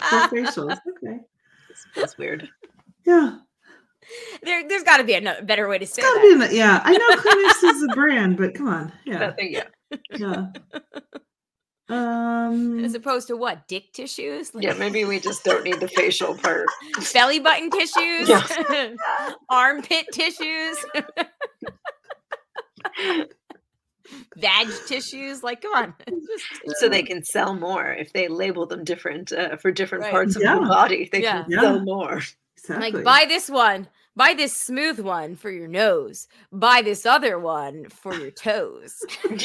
Facials. 0.00 0.76
Okay. 0.88 1.20
That's 1.94 2.18
weird. 2.18 2.48
Yeah. 3.04 3.36
there, 4.42 4.68
there's 4.68 4.82
got 4.82 4.98
to 4.98 5.04
be 5.04 5.14
a 5.14 5.20
no- 5.20 5.42
better 5.42 5.68
way 5.68 5.78
to 5.78 5.86
say 5.86 6.02
Gotta 6.02 6.14
that. 6.20 6.22
be 6.22 6.32
in 6.32 6.38
the, 6.38 6.54
yeah. 6.54 6.80
I 6.84 6.92
know 6.92 7.10
Kleenex 7.16 7.74
is 7.76 7.82
a 7.82 7.86
brand, 7.94 8.36
but 8.36 8.54
come 8.54 8.68
on. 8.68 8.92
Yeah. 9.04 9.18
That 9.18 9.36
thing, 9.36 9.52
yeah. 9.52 9.64
Yeah. 10.16 10.46
Um 11.88 12.84
As 12.84 12.94
opposed 12.96 13.28
to 13.28 13.36
what? 13.36 13.68
Dick 13.68 13.92
tissues? 13.92 14.52
Like 14.52 14.64
Yeah, 14.64 14.72
maybe 14.72 15.04
we 15.04 15.20
just 15.20 15.44
don't 15.44 15.62
need 15.62 15.78
the 15.78 15.86
facial 15.86 16.34
part. 16.36 16.66
belly 17.12 17.38
button 17.38 17.70
tissues? 17.70 18.28
Armpit 19.48 20.06
tissues? 20.12 20.76
Vag 24.36 24.68
tissues? 24.88 25.42
Like, 25.42 25.62
come 25.62 25.74
on. 25.74 25.94
Just- 26.08 26.80
So 26.80 26.88
they 26.88 27.02
can 27.04 27.22
sell 27.24 27.54
more 27.54 27.92
if 27.92 28.12
they 28.12 28.26
label 28.26 28.66
them 28.66 28.82
different 28.82 29.30
uh, 29.32 29.56
for 29.56 29.70
different 29.70 30.02
Right. 30.04 30.10
parts 30.10 30.34
of 30.34 30.42
Yeah. 30.42 30.56
the 30.56 30.60
body. 30.66 31.08
They 31.10 31.22
Yeah. 31.22 31.42
can 31.42 31.52
Yeah. 31.52 31.60
sell 31.60 31.80
more. 31.84 32.20
exactly. 32.56 32.90
like, 32.90 33.04
buy 33.04 33.26
this 33.28 33.48
one. 33.48 33.86
Buy 34.16 34.34
this 34.34 34.56
smooth 34.56 34.98
one 34.98 35.36
for 35.36 35.50
your 35.50 35.68
nose. 35.68 36.26
Buy 36.50 36.80
this 36.82 37.04
other 37.06 37.38
one 37.38 37.86
for 37.90 38.14
your 38.14 38.30
toes. 38.30 39.04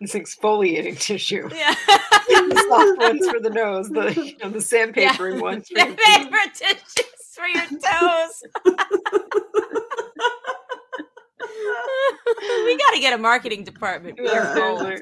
This 0.00 0.14
exfoliating 0.14 0.98
tissue. 0.98 1.48
yeah. 1.54 1.74
The 1.86 2.64
soft 2.68 2.98
ones 2.98 3.28
for 3.28 3.38
the 3.38 3.50
nose, 3.50 3.88
the 3.88 4.12
you 4.24 4.36
know, 4.38 4.50
the 4.50 4.58
sandpapering 4.58 5.40
ones 5.40 5.68
for 5.68 5.74
The 5.74 5.86
your 5.86 5.96
feet. 5.96 6.54
tissues 6.54 7.34
for 7.36 7.46
your 7.46 7.66
toes. 7.66 8.42
we 12.64 12.76
got 12.78 12.90
to 12.94 13.00
get 13.00 13.12
a 13.12 13.18
marketing 13.18 13.62
department. 13.62 14.18
for 14.18 14.28
our 14.28 14.98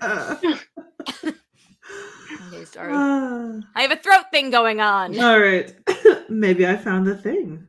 goals. 2.65 2.77
Okay, 2.77 2.79
sorry. 2.79 2.93
uh, 2.93 3.61
I 3.75 3.83
have 3.83 3.93
a 3.93 3.97
throat 3.97 4.27
thing 4.33 4.51
going 4.51 4.81
on. 4.81 5.19
all 5.19 5.41
right. 5.41 5.75
Maybe 6.29 6.67
I 6.67 6.77
found 6.77 7.07
the 7.07 7.17
thing. 7.17 7.67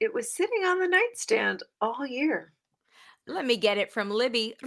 It 0.00 0.14
was 0.14 0.32
sitting 0.32 0.64
on 0.64 0.78
the 0.78 0.86
nightstand 0.88 1.62
all 1.80 2.06
year. 2.06 2.52
Let 3.26 3.44
me 3.44 3.56
get 3.56 3.78
it 3.78 3.92
from 3.92 4.10
Libby. 4.10 4.54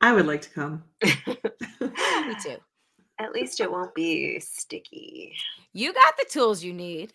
I 0.00 0.12
would 0.12 0.26
like 0.26 0.42
to 0.42 0.50
come. 0.50 0.84
Me 1.04 2.34
too. 2.42 2.56
At 3.20 3.32
least 3.32 3.60
it 3.60 3.70
won't 3.70 3.94
be 3.94 4.38
sticky. 4.40 5.34
You 5.72 5.92
got 5.92 6.16
the 6.16 6.26
tools 6.30 6.62
you 6.62 6.72
need. 6.72 7.12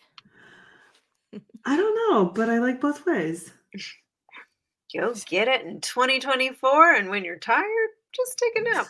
I 1.65 1.77
don't 1.77 1.95
know, 2.11 2.25
but 2.25 2.49
I 2.49 2.59
like 2.59 2.79
both 2.81 3.05
ways. 3.05 3.51
Go 4.95 5.13
get 5.25 5.47
it 5.47 5.61
in 5.65 5.81
2024, 5.81 6.93
and 6.95 7.09
when 7.09 7.23
you're 7.25 7.39
tired, 7.39 7.89
just 8.13 8.37
take 8.37 8.55
a 8.57 8.61
nap. 8.61 8.87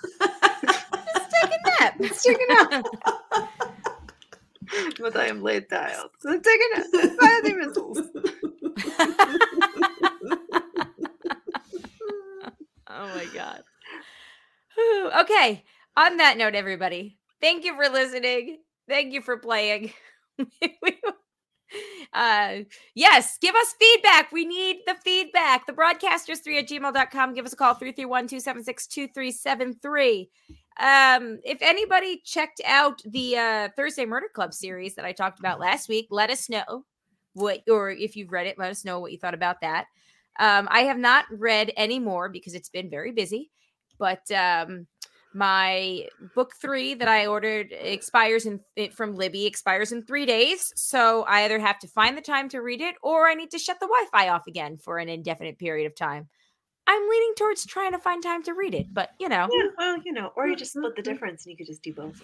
A 1.54 1.58
nap. 1.82 1.96
Just 2.02 2.24
take 2.24 2.38
a 2.38 2.54
nap. 2.54 2.86
but 5.00 5.16
I 5.16 5.28
am 5.28 5.42
late 5.42 5.70
dialed. 5.70 6.12
So 6.20 6.40
take 6.40 6.62
a 6.62 6.78
nap. 6.78 6.88
Fire 7.20 7.42
the 7.44 7.54
missiles. 7.58 8.02
Oh 12.96 13.08
my 13.16 13.26
god. 13.34 13.64
Whew. 14.76 15.10
Okay. 15.22 15.64
On 15.98 16.18
that 16.18 16.38
note, 16.38 16.54
everybody, 16.56 17.18
thank 17.42 17.66
you 17.66 17.76
for 17.76 17.90
listening. 17.92 18.60
Thank 18.88 19.14
you 19.14 19.22
for 19.22 19.38
playing. 19.38 19.92
uh 22.14 22.54
yes, 22.96 23.38
give 23.40 23.56
us 23.56 23.76
feedback. 23.80 24.32
We 24.32 24.46
need 24.46 24.82
the 24.86 24.96
feedback. 25.04 25.66
The 25.66 25.74
broadcasters3 25.74 26.60
at 26.60 26.68
gmail.com. 26.68 27.34
Give 27.34 27.46
us 27.46 27.54
a 27.54 27.56
call 27.56 27.74
331-276-2373. 27.76 30.28
Um, 30.80 31.40
if 31.44 31.60
anybody 31.62 32.22
checked 32.26 32.62
out 32.66 33.02
the 33.06 33.38
uh 33.38 33.70
Thursday 33.76 34.06
Murder 34.06 34.28
Club 34.34 34.54
series 34.54 34.96
that 34.96 35.06
I 35.06 35.12
talked 35.12 35.40
about 35.40 35.60
last 35.60 35.88
week, 35.88 36.08
let 36.10 36.30
us 36.30 36.50
know 36.50 36.86
what 37.34 37.62
or 37.70 37.92
if 37.92 38.16
you've 38.16 38.32
read 38.32 38.48
it, 38.48 38.58
let 38.58 38.72
us 38.72 38.86
know 38.86 39.00
what 39.00 39.12
you 39.12 39.18
thought 39.18 39.34
about 39.34 39.62
that. 39.62 39.86
Um, 40.40 40.68
I 40.72 40.82
have 40.82 40.98
not 40.98 41.26
read 41.32 41.72
any 41.78 42.00
more 42.00 42.30
because 42.30 42.56
it's 42.56 42.70
been 42.70 42.90
very 42.90 43.12
busy, 43.12 43.52
but 44.00 44.30
um, 44.32 44.88
my 45.34 46.08
book 46.36 46.54
three 46.60 46.94
that 46.96 47.08
I 47.08 47.26
ordered 47.26 47.72
expires 47.72 48.46
in 48.46 48.60
it 48.76 48.94
from 48.94 49.16
Libby 49.16 49.46
expires 49.46 49.92
in 49.92 50.04
three 50.04 50.26
days. 50.26 50.72
So 50.76 51.24
I 51.24 51.44
either 51.44 51.60
have 51.60 51.80
to 51.80 51.88
find 51.88 52.18
the 52.18 52.22
time 52.22 52.50
to 52.50 52.62
read 52.62 52.82
it 52.82 52.96
or 53.02 53.28
I 53.28 53.34
need 53.34 53.52
to 53.52 53.60
shut 53.60 53.80
the 53.80 53.88
Wi-Fi 53.88 54.30
off 54.30 54.48
again 54.48 54.78
for 54.78 54.98
an 54.98 55.10
indefinite 55.10 55.58
period 55.58 55.88
of 55.88 55.96
time. 55.96 56.30
I'm 56.88 57.10
leaning 57.10 57.34
towards 57.38 57.66
trying 57.66 57.92
to 57.94 58.00
find 58.00 58.22
time 58.22 58.44
to 58.44 58.54
read 58.54 58.74
it, 58.74 58.94
but 58.94 59.12
you 59.20 59.30
know, 59.30 59.48
Yeah, 59.52 59.68
well, 59.78 59.98
you 60.04 60.12
know, 60.14 60.32
or 60.36 60.48
you 60.48 60.56
just 60.56 60.76
mm-hmm, 60.76 60.84
split 60.86 60.96
the 60.96 61.02
mm-hmm. 61.02 61.12
difference 61.14 61.46
and 61.46 61.52
you 61.52 61.58
could 61.58 61.68
just 61.68 61.84
do 61.84 61.94
both. 61.94 62.22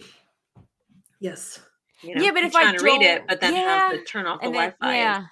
Yes. 1.19 1.59
You 2.01 2.15
know, 2.15 2.23
Yeah, 2.23 2.31
but 2.31 2.43
if 2.43 2.55
I 2.55 2.63
trying 2.63 2.77
to 2.77 2.83
read 2.83 3.01
it, 3.01 3.17
don't- 3.19 3.27
but 3.27 3.41
then 3.41 3.53
yeah, 3.53 3.89
have 3.89 3.91
to 3.91 4.03
turn 4.03 4.25
off 4.25 4.39
the 4.41 4.47
then- 4.47 4.53
Wi-Fi. 4.53 4.95
yeah. 4.95 5.25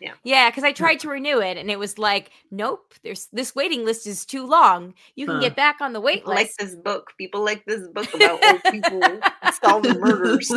Yeah. 0.00 0.12
Yeah, 0.22 0.50
because 0.50 0.64
I 0.64 0.72
tried 0.72 1.00
to 1.00 1.08
renew 1.08 1.40
it 1.40 1.56
and 1.56 1.70
it 1.70 1.78
was 1.78 1.98
like, 1.98 2.30
nope, 2.50 2.92
there's 3.02 3.28
this 3.32 3.54
waiting 3.54 3.86
list 3.86 4.06
is 4.06 4.26
too 4.26 4.46
long. 4.46 4.92
You 5.14 5.24
can 5.26 5.36
Huh. 5.36 5.40
get 5.40 5.56
back 5.56 5.80
on 5.80 5.94
the 5.94 6.00
wait 6.00 6.16
People 6.20 6.34
like 6.34 6.52
this 6.58 6.74
book. 6.74 7.12
People 7.16 7.42
like 7.42 7.64
this 7.64 7.88
book 7.88 8.12
about 8.12 8.44
old 8.44 8.62
people 8.70 9.00
solving 9.62 9.98
murders. 10.00 10.50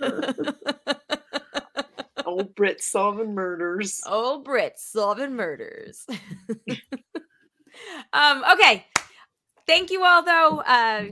old 2.26 2.54
Brits 2.54 2.82
solving 2.82 3.34
murders. 3.34 4.00
Old 4.06 4.46
Brits 4.46 4.78
solving 4.78 5.34
murders. 5.34 6.06
um, 8.12 8.44
okay. 8.52 8.86
Thank 9.66 9.90
you 9.90 10.04
all 10.04 10.22
though. 10.22 10.60
Uh 10.60 11.06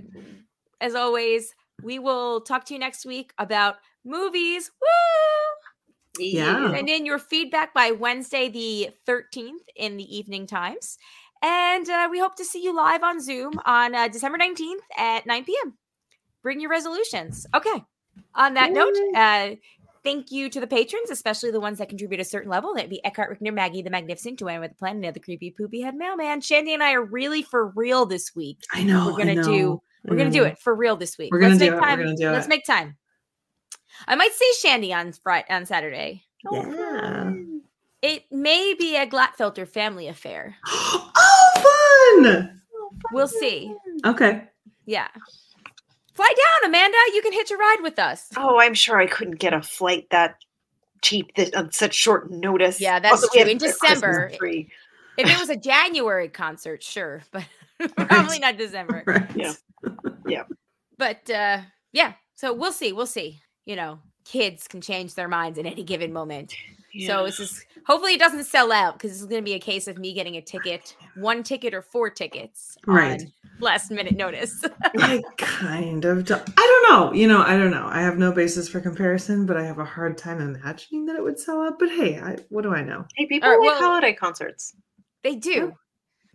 as 0.81 0.95
always, 0.95 1.55
we 1.83 1.99
will 1.99 2.43
talk 2.43 2.67
to 2.67 2.75
you 2.75 2.81
next 2.81 3.07
week 3.07 3.33
about 3.39 3.77
movies. 4.05 4.71
Woo! 4.81 6.25
Yeah. 6.25 6.73
And 6.73 6.89
in 6.89 7.07
your 7.07 7.19
feedback 7.19 7.73
by 7.73 7.91
Wednesday 7.91 8.49
the 8.49 8.91
13th 9.09 9.65
in 9.77 9.97
the 9.97 10.17
evening 10.17 10.47
times. 10.47 10.99
And 11.43 11.89
uh, 11.89 12.09
we 12.11 12.21
hope 12.21 12.37
to 12.37 12.45
see 12.45 12.63
you 12.63 12.77
live 12.77 13.03
on 13.03 13.21
Zoom 13.21 13.55
on 13.65 13.95
uh, 13.95 14.09
December 14.09 14.39
19th 14.39 14.81
at 14.97 15.27
9 15.27 15.45
p.m. 15.45 15.75
Bring 16.43 16.61
your 16.61 16.71
resolutions. 16.71 17.47
Okay. 17.55 17.83
On 18.35 18.55
that 18.55 18.73
note, 18.73 18.95
uh, 19.17 19.57
thank 20.05 20.31
you 20.31 20.49
to 20.51 20.61
the 20.61 20.67
patrons, 20.67 21.11
especially 21.11 21.51
the 21.51 21.61
ones 21.61 21.79
that 21.79 21.89
contribute 21.89 22.21
a 22.21 22.25
certain 22.25 22.51
level. 22.51 22.75
That'd 22.75 22.91
be 22.91 23.05
Eckhart 23.05 23.31
Rickner, 23.31 23.53
Maggie 23.53 23.83
the 23.83 23.91
Magnificent, 23.91 24.39
Joanne 24.39 24.61
with 24.61 24.71
the 24.73 24.77
Plan, 24.77 25.03
and 25.03 25.15
the 25.15 25.21
creepy 25.21 25.51
poopy 25.51 25.81
head 25.81 25.97
mailman. 25.97 26.41
Shandy 26.41 26.75
and 26.75 26.83
I 26.83 26.93
are 26.93 27.05
really 27.05 27.43
for 27.43 27.69
real 27.71 28.07
this 28.07 28.35
week. 28.37 28.63
I 28.73 28.85
know. 28.85 29.07
We're 29.07 29.19
gonna 29.19 29.35
know, 29.37 29.43
do 29.43 29.83
we're 30.05 30.15
I 30.15 30.19
gonna 30.19 30.31
do 30.31 30.43
mm. 30.43 30.51
it 30.53 30.59
for 30.59 30.75
real 30.75 30.97
this 30.97 31.19
week. 31.19 31.33
We're 31.33 31.41
gonna 31.41 31.55
Let's 31.55 31.65
do 31.65 31.71
make 31.71 31.73
it, 31.73 31.81
we're 31.81 31.89
time. 31.89 31.99
gonna 31.99 32.17
do 32.17 32.31
Let's 32.31 32.47
it. 32.47 32.51
make 32.51 32.65
time. 32.65 32.97
I 34.07 34.15
might 34.15 34.33
see 34.33 34.53
Shandy 34.61 34.93
on 34.93 35.13
Friday 35.13 35.47
on 35.51 35.67
Saturday. 35.67 36.25
Yeah. 36.53 37.31
Oh, 37.33 37.61
it 38.03 38.25
may 38.31 38.75
be 38.79 38.97
a 38.97 39.07
Glatfelter 39.07 39.67
family 39.67 40.09
affair. 40.09 40.57
Oh, 41.27 42.23
fun! 42.23 42.61
We'll 43.13 43.29
see. 43.29 43.75
Okay. 44.05 44.43
Yeah. 44.85 45.09
Fly 46.15 46.29
down, 46.29 46.71
Amanda. 46.71 46.97
You 47.13 47.23
can 47.23 47.33
hitch 47.33 47.51
a 47.51 47.57
ride 47.57 47.79
with 47.83 47.99
us. 47.99 48.29
Oh, 48.37 48.61
I'm 48.61 48.75
sure 48.75 48.99
I 49.01 49.07
couldn't 49.07 49.39
get 49.39 49.53
a 49.53 49.63
flight 49.63 50.07
that 50.11 50.37
cheap 51.03 51.35
this, 51.35 51.51
on 51.55 51.73
such 51.73 51.95
short 51.95 52.31
notice. 52.31 52.81
Yeah, 52.81 52.99
that's 52.99 53.23
Also, 53.23 53.29
we 53.35 53.43
true. 53.43 53.51
In 53.51 53.59
December. 53.59 54.31
If 55.17 55.29
it 55.29 55.39
was 55.39 55.49
a 55.51 55.57
January 55.57 56.29
concert, 56.29 56.83
sure, 56.83 57.23
but 57.33 57.45
probably 57.97 58.39
not 58.39 58.57
December. 58.57 59.03
Right. 59.07 59.31
Yeah. 59.37 59.53
Yeah. 60.27 60.45
But 60.97 61.29
uh 61.31 61.61
yeah, 61.93 62.15
so 62.35 62.53
we'll 62.53 62.73
see. 62.73 62.93
We'll 62.93 63.07
see. 63.07 63.41
You 63.67 63.77
know, 63.77 63.99
kids 64.25 64.67
can 64.67 64.81
change 64.81 65.15
their 65.15 65.29
minds 65.29 65.59
at 65.59 65.67
any 65.67 65.85
given 65.85 66.13
moment. 66.13 66.55
So 67.01 67.23
Yeah. 67.23 67.25
it's 67.27 67.37
just 67.39 67.65
hopefully 67.87 68.15
it 68.15 68.21
doesn't 68.21 68.45
sell 68.45 68.71
out 68.71 68.95
because 68.95 69.11
this 69.11 69.21
is 69.21 69.27
going 69.27 69.43
to 69.43 69.45
be 69.45 69.55
a 69.55 69.59
case 69.59 69.89
of 69.89 69.99
me 69.99 70.13
getting 70.15 70.37
a 70.37 70.41
ticket, 70.41 70.97
one 71.17 71.43
ticket 71.43 71.75
or 71.75 71.83
four 71.83 72.09
tickets, 72.09 72.77
Right. 72.87 73.21
on 73.23 73.33
last 73.59 73.91
minute 73.91 74.17
notice. 74.17 74.65
I 74.99 75.23
kind 75.37 76.05
of 76.05 76.25
don't, 76.25 76.43
I 76.57 76.83
don't 76.87 76.93
know. 76.93 77.13
You 77.13 77.27
know, 77.27 77.43
I 77.43 77.57
don't 77.57 77.73
know. 77.73 77.87
I 77.91 78.01
have 78.01 78.17
no 78.17 78.31
basis 78.31 78.69
for 78.69 78.81
comparison, 78.81 79.45
but 79.45 79.57
I 79.57 79.65
have 79.65 79.79
a 79.81 79.85
hard 79.85 80.17
time 80.17 80.41
imagining 80.41 81.05
that 81.07 81.17
it 81.17 81.23
would 81.25 81.39
sell 81.41 81.63
out. 81.63 81.79
But 81.81 81.89
hey, 81.91 82.19
I, 82.21 82.37
what 82.49 82.63
do 82.63 82.73
I 82.73 82.83
know? 82.83 83.05
Hey, 83.17 83.27
people 83.27 83.49
All 83.49 83.57
right, 83.59 83.67
like 83.67 83.81
well- 83.81 83.89
holiday 83.91 84.13
concerts. 84.15 84.75
they 85.25 85.35
do, 85.35 85.75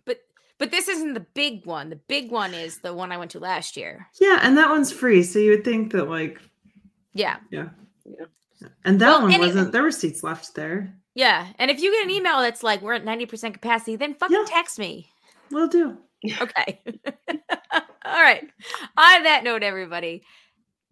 but 0.04 0.18
but 0.58 0.70
this 0.70 0.88
isn't 0.88 1.14
the 1.14 1.26
big 1.34 1.64
one. 1.64 1.88
The 1.88 1.96
big 2.06 2.30
one 2.30 2.52
is 2.52 2.80
the 2.80 2.92
one 2.92 3.12
I 3.12 3.16
went 3.16 3.30
to 3.30 3.38
last 3.38 3.78
year. 3.78 4.06
Yeah, 4.20 4.40
and 4.42 4.58
that 4.58 4.68
one's 4.68 4.92
free, 4.92 5.22
so 5.22 5.38
you 5.38 5.52
would 5.52 5.64
think 5.64 5.92
that 5.92 6.08
like 6.10 6.38
Yeah, 7.14 7.36
yeah. 7.50 7.70
Yeah. 8.04 8.26
And 8.84 9.00
that 9.00 9.06
Well, 9.08 9.22
one 9.22 9.32
any- 9.32 9.46
wasn't 9.46 9.72
there 9.72 9.82
were 9.82 9.90
seats 9.90 10.22
left 10.22 10.54
there. 10.54 10.94
yeah. 11.14 11.48
And 11.58 11.70
if 11.70 11.80
you 11.80 11.90
get 11.92 12.04
an 12.04 12.10
mm. 12.10 12.16
email 12.16 12.40
that's 12.40 12.62
like 12.62 12.82
we're 12.82 12.94
at 12.94 13.04
ninety 13.04 13.26
percent 13.26 13.54
capacity, 13.54 13.96
then 13.96 14.14
fucking 14.14 14.36
Yeah. 14.36 14.44
text 14.46 14.78
me. 14.78 15.10
Will 15.50 15.68
do. 15.68 15.98
Okay. 16.40 16.78
All 18.04 18.22
right. 18.22 18.42
On 18.96 19.22
that 19.22 19.42
note, 19.42 19.62
everybody, 19.62 20.22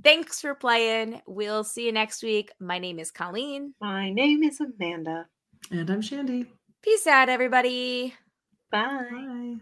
thanks 0.03 0.41
for 0.41 0.55
playing. 0.55 1.21
We'll 1.27 1.65
see 1.65 1.85
you 1.85 1.93
next 1.93 2.23
week. 2.23 2.51
My 2.59 2.79
name 2.79 2.99
is 2.99 3.11
Colleen. 3.11 3.75
My 3.81 4.11
name 4.11 4.43
is 4.43 4.59
Amanda. 4.61 5.27
And 5.71 5.91
I'm 5.91 6.01
Shandy. 6.01 6.47
Peace 6.83 7.07
out, 7.07 7.29
everybody. 7.29 8.15
Bye. 8.71 9.07
Bye. 9.11 9.57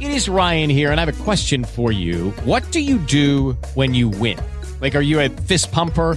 It 0.00 0.10
is 0.10 0.28
Ryan 0.28 0.70
here, 0.70 0.90
and 0.90 0.98
I 1.00 1.04
have 1.04 1.20
a 1.20 1.22
question 1.24 1.62
for 1.64 1.92
you. 1.92 2.30
What 2.44 2.68
do 2.72 2.80
you 2.80 2.98
do 2.98 3.52
when 3.74 3.94
you 3.94 4.08
win? 4.08 4.38
Like, 4.80 4.94
are 4.96 5.02
you 5.02 5.20
a 5.20 5.28
fist 5.28 5.70
pumper? 5.70 6.16